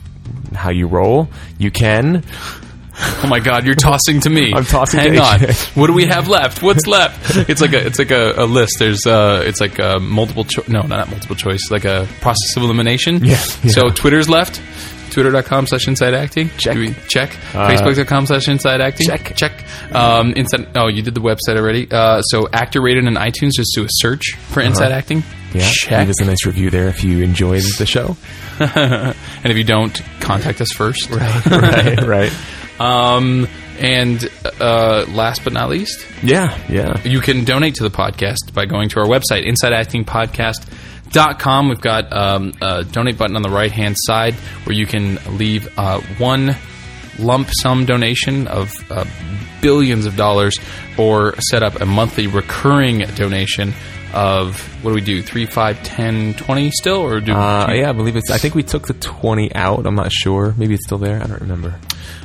how 0.53 0.71
you 0.71 0.87
roll, 0.87 1.29
you 1.57 1.69
can. 1.69 2.23
Oh 2.97 3.27
my 3.27 3.39
God, 3.39 3.65
you're 3.65 3.75
tossing 3.75 4.21
to 4.21 4.29
me. 4.29 4.53
I'm 4.55 4.63
tossing 4.63 5.01
Hang 5.01 5.13
to 5.15 5.21
on. 5.21 5.39
What 5.75 5.87
do 5.87 5.93
we 5.93 6.05
have 6.05 6.29
left? 6.29 6.63
What's 6.63 6.87
left? 6.87 7.49
It's 7.49 7.59
like 7.61 7.73
a 7.73 7.85
it's 7.85 7.99
like 7.99 8.11
a, 8.11 8.33
a 8.37 8.45
list. 8.45 8.77
There's 8.79 9.05
uh 9.05 9.43
it's 9.45 9.59
like 9.59 9.79
a 9.79 9.99
multiple 9.99 10.45
cho- 10.45 10.63
no 10.69 10.81
not 10.83 11.09
multiple 11.09 11.35
choice 11.35 11.69
like 11.71 11.83
a 11.83 12.07
process 12.21 12.55
of 12.55 12.63
elimination. 12.63 13.17
Yeah, 13.23 13.31
yeah. 13.63 13.71
So 13.71 13.89
Twitter's 13.89 14.29
left. 14.29 14.61
Twitter.com 15.15 15.65
slash 15.65 15.87
inside 15.87 16.13
acting. 16.13 16.49
Check. 16.57 16.75
Check. 17.07 17.29
Facebook.com 17.53 18.25
slash 18.25 18.49
inside 18.49 18.81
acting. 18.81 19.07
check. 19.07 19.33
Check. 19.37 19.63
Um, 19.95 20.33
inside, 20.33 20.67
oh, 20.75 20.87
you 20.89 21.01
did 21.01 21.15
the 21.15 21.21
website 21.21 21.57
already. 21.57 21.87
Uh, 21.89 22.21
so 22.21 22.49
actor 22.51 22.81
rated 22.81 23.05
in 23.05 23.13
iTunes, 23.13 23.51
just 23.55 23.71
do 23.73 23.85
a 23.85 23.87
search 23.89 24.35
for 24.49 24.61
inside 24.61 24.91
acting. 24.91 25.23
Yeah, 25.53 25.69
Check. 25.71 25.99
leave 25.99 26.09
us 26.09 26.21
a 26.21 26.25
nice 26.25 26.45
review 26.45 26.69
there 26.69 26.89
if 26.89 27.01
you 27.05 27.23
enjoyed 27.23 27.63
the 27.77 27.85
show. 27.85 28.17
and 28.59 29.45
if 29.45 29.55
you 29.55 29.63
don't, 29.63 29.93
contact 30.19 30.59
us 30.59 30.71
first. 30.73 31.09
right, 31.49 32.01
right. 32.01 32.33
Um, 32.77 33.47
and 33.79 34.29
uh, 34.59 35.05
last 35.07 35.45
but 35.45 35.53
not 35.53 35.69
least, 35.69 36.05
Yeah, 36.21 36.57
yeah. 36.69 36.99
you 37.05 37.21
can 37.21 37.45
donate 37.45 37.75
to 37.75 37.83
the 37.83 37.89
podcast 37.89 38.53
by 38.53 38.65
going 38.65 38.89
to 38.89 38.99
our 38.99 39.05
website, 39.07 39.47
insideactingpodcast.com. 41.15 41.69
We've 41.69 41.81
got 41.81 42.13
um, 42.13 42.53
a 42.61 42.83
donate 42.83 43.17
button 43.17 43.35
on 43.35 43.41
the 43.41 43.49
right 43.49 43.71
hand 43.71 43.95
side 43.97 44.33
where 44.65 44.75
you 44.75 44.85
can 44.85 45.19
leave 45.37 45.67
uh, 45.77 46.01
one 46.17 46.55
lump 47.17 47.49
sum 47.61 47.85
donation 47.85 48.47
of 48.47 48.73
uh, 48.91 49.05
billions 49.61 50.05
of 50.05 50.15
dollars 50.15 50.57
or 50.97 51.35
set 51.39 51.63
up 51.63 51.79
a 51.79 51.85
monthly 51.85 52.27
recurring 52.27 52.99
donation 53.15 53.73
of 54.15 54.57
what 54.83 54.91
do 54.91 54.95
we 54.95 55.01
do 55.01 55.21
3 55.21 55.45
5 55.45 55.83
10 55.83 56.33
20 56.35 56.71
still 56.71 57.01
or 57.01 57.19
do 57.19 57.33
Uh, 57.33 57.71
yeah, 57.73 57.89
I 57.89 57.91
believe 57.91 58.15
it's. 58.15 58.31
I 58.31 58.37
think 58.37 58.55
we 58.55 58.63
took 58.63 58.87
the 58.87 58.93
twenty 58.93 59.53
out. 59.53 59.85
I'm 59.85 59.95
not 59.95 60.11
sure. 60.11 60.55
Maybe 60.57 60.73
it's 60.73 60.85
still 60.85 60.97
there. 60.97 61.21
I 61.21 61.27
don't 61.27 61.41
remember. 61.41 61.79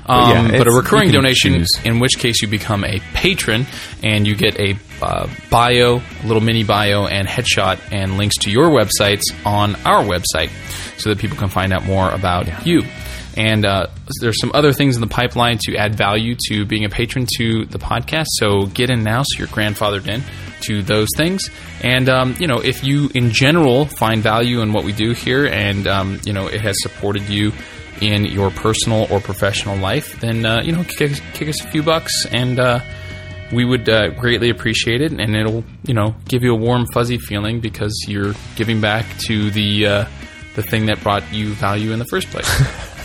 Um, 0.07 0.31
yeah, 0.31 0.59
but, 0.59 0.67
a 0.67 0.73
recurring 0.73 1.13
donation, 1.13 1.55
choose. 1.55 1.69
in 1.85 2.01
which 2.01 2.19
case 2.19 2.43
you 2.43 2.49
become 2.49 2.85
a 2.85 3.01
patron 3.15 3.67
and 4.03 4.27
you 4.27 4.35
get 4.35 4.59
a 4.59 4.77
uh, 5.03 5.29
bio, 5.51 5.97
a 5.99 6.27
little 6.27 6.41
mini 6.43 6.65
bio, 6.65 7.07
and 7.07 7.29
headshot 7.29 7.79
and 7.93 8.19
links 8.19 8.37
to 8.39 8.51
your 8.51 8.71
websites 8.71 9.23
on 9.45 9.77
our 9.85 10.03
website 10.03 10.51
so 10.99 11.11
that 11.11 11.19
people 11.19 11.37
can 11.37 11.49
find 11.49 11.73
out 11.73 11.85
more 11.85 12.11
about 12.11 12.67
you. 12.67 12.83
And 13.37 13.65
uh, 13.65 13.87
there's 14.21 14.41
some 14.41 14.51
other 14.55 14.73
things 14.73 14.97
in 14.97 15.01
the 15.01 15.07
pipeline 15.07 15.59
to 15.63 15.77
add 15.77 15.95
value 15.95 16.37
to 16.49 16.65
being 16.65 16.85
a 16.85 16.89
patron 16.89 17.27
to 17.39 17.65
the 17.67 17.79
podcast. 17.79 18.27
So 18.39 18.67
get 18.67 18.91
in 18.91 19.03
now 19.05 19.23
so 19.23 19.39
you're 19.39 19.49
grandfathered 19.49 20.09
in 20.09 20.23
to 20.63 20.83
those 20.83 21.09
things. 21.17 21.49
And, 21.83 22.09
um, 22.09 22.37
you 22.39 22.47
know, 22.47 22.61
if 22.61 22.85
you 22.85 23.11
in 23.15 23.31
general 23.31 23.87
find 23.87 24.23
value 24.23 24.61
in 24.61 24.73
what 24.73 24.85
we 24.85 24.93
do 24.93 25.13
here 25.13 25.47
and, 25.47 25.87
um, 25.87 26.21
you 26.25 26.33
know, 26.33 26.49
it 26.49 26.61
has 26.61 26.77
supported 26.83 27.29
you 27.29 27.53
in 28.01 28.25
your 28.25 28.51
personal 28.51 29.07
or 29.11 29.21
professional 29.21 29.77
life, 29.77 30.21
then 30.21 30.45
uh, 30.45 30.63
you 30.63 30.73
know 30.73 30.85
kick, 30.85 31.13
kick 31.35 31.49
us 31.49 31.63
a 31.63 31.69
few 31.69 31.83
bucks, 31.83 32.27
and 32.27 32.59
uh, 32.59 32.81
we 33.53 33.65
would 33.65 33.89
uh, 33.89 34.09
greatly 34.11 34.51
appreciate 34.51 35.01
it. 35.01 35.13
And 35.13 35.37
it'll 35.37 35.65
you 35.85 35.95
know 35.95 36.15
give 36.27 36.43
you 36.43 36.53
a 36.53 36.59
warm, 36.59 36.87
fuzzy 36.93 37.19
feeling 37.19 37.61
because 37.61 37.95
you're 38.09 38.35
giving 38.57 38.81
back 38.81 39.07
to 39.27 39.51
the 39.51 39.87
uh, 39.87 40.05
the 40.55 40.63
thing 40.63 40.87
that 40.87 41.03
brought 41.03 41.33
you 41.33 41.53
value 41.55 41.93
in 41.93 41.99
the 41.99 42.07
first 42.07 42.29
place. 42.29 42.49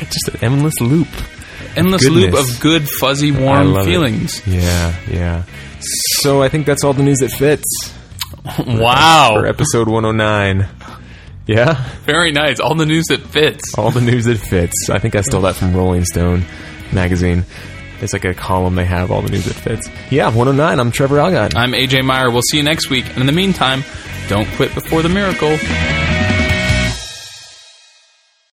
Just 0.10 0.28
an 0.28 0.36
endless 0.42 0.80
loop. 0.80 1.08
Endless 1.76 2.08
loop 2.08 2.34
of 2.34 2.60
good, 2.60 2.88
fuzzy, 3.00 3.32
warm 3.32 3.72
love 3.72 3.86
it. 3.86 3.90
feelings. 3.90 4.46
Yeah, 4.46 4.94
yeah. 5.10 5.42
So 6.22 6.42
I 6.42 6.48
think 6.48 6.66
that's 6.66 6.84
all 6.84 6.92
the 6.92 7.02
news 7.02 7.18
that 7.18 7.30
fits 7.32 7.64
Wow, 8.66 9.30
for 9.34 9.46
episode 9.46 9.88
109. 9.88 10.68
Yeah, 11.46 11.74
very 12.04 12.30
nice. 12.32 12.60
All 12.60 12.74
the 12.74 12.86
news 12.86 13.04
that 13.06 13.20
fits. 13.20 13.76
all 13.76 13.90
the 13.90 14.00
news 14.00 14.24
that 14.26 14.38
fits. 14.38 14.88
I 14.90 14.98
think 14.98 15.14
I 15.14 15.20
stole 15.22 15.42
that 15.42 15.56
from 15.56 15.74
Rolling 15.76 16.04
Stone 16.04 16.44
magazine. 16.92 17.44
It's 18.00 18.12
like 18.12 18.24
a 18.24 18.34
column 18.34 18.74
they 18.76 18.84
have 18.84 19.10
all 19.10 19.22
the 19.22 19.30
news 19.30 19.44
that 19.46 19.54
fits. 19.54 19.88
Yeah, 20.10 20.26
109. 20.26 20.78
I'm 20.80 20.90
Trevor 20.90 21.16
Algatt. 21.16 21.54
I'm 21.56 21.72
AJ 21.72 22.04
Meyer. 22.04 22.30
We'll 22.30 22.42
see 22.42 22.56
you 22.58 22.62
next 22.62 22.88
week. 22.90 23.08
And 23.10 23.18
in 23.18 23.26
the 23.26 23.32
meantime, 23.32 23.82
don't 24.28 24.48
quit 24.56 24.74
before 24.74 25.02
the 25.02 25.08
miracle. 25.08 25.56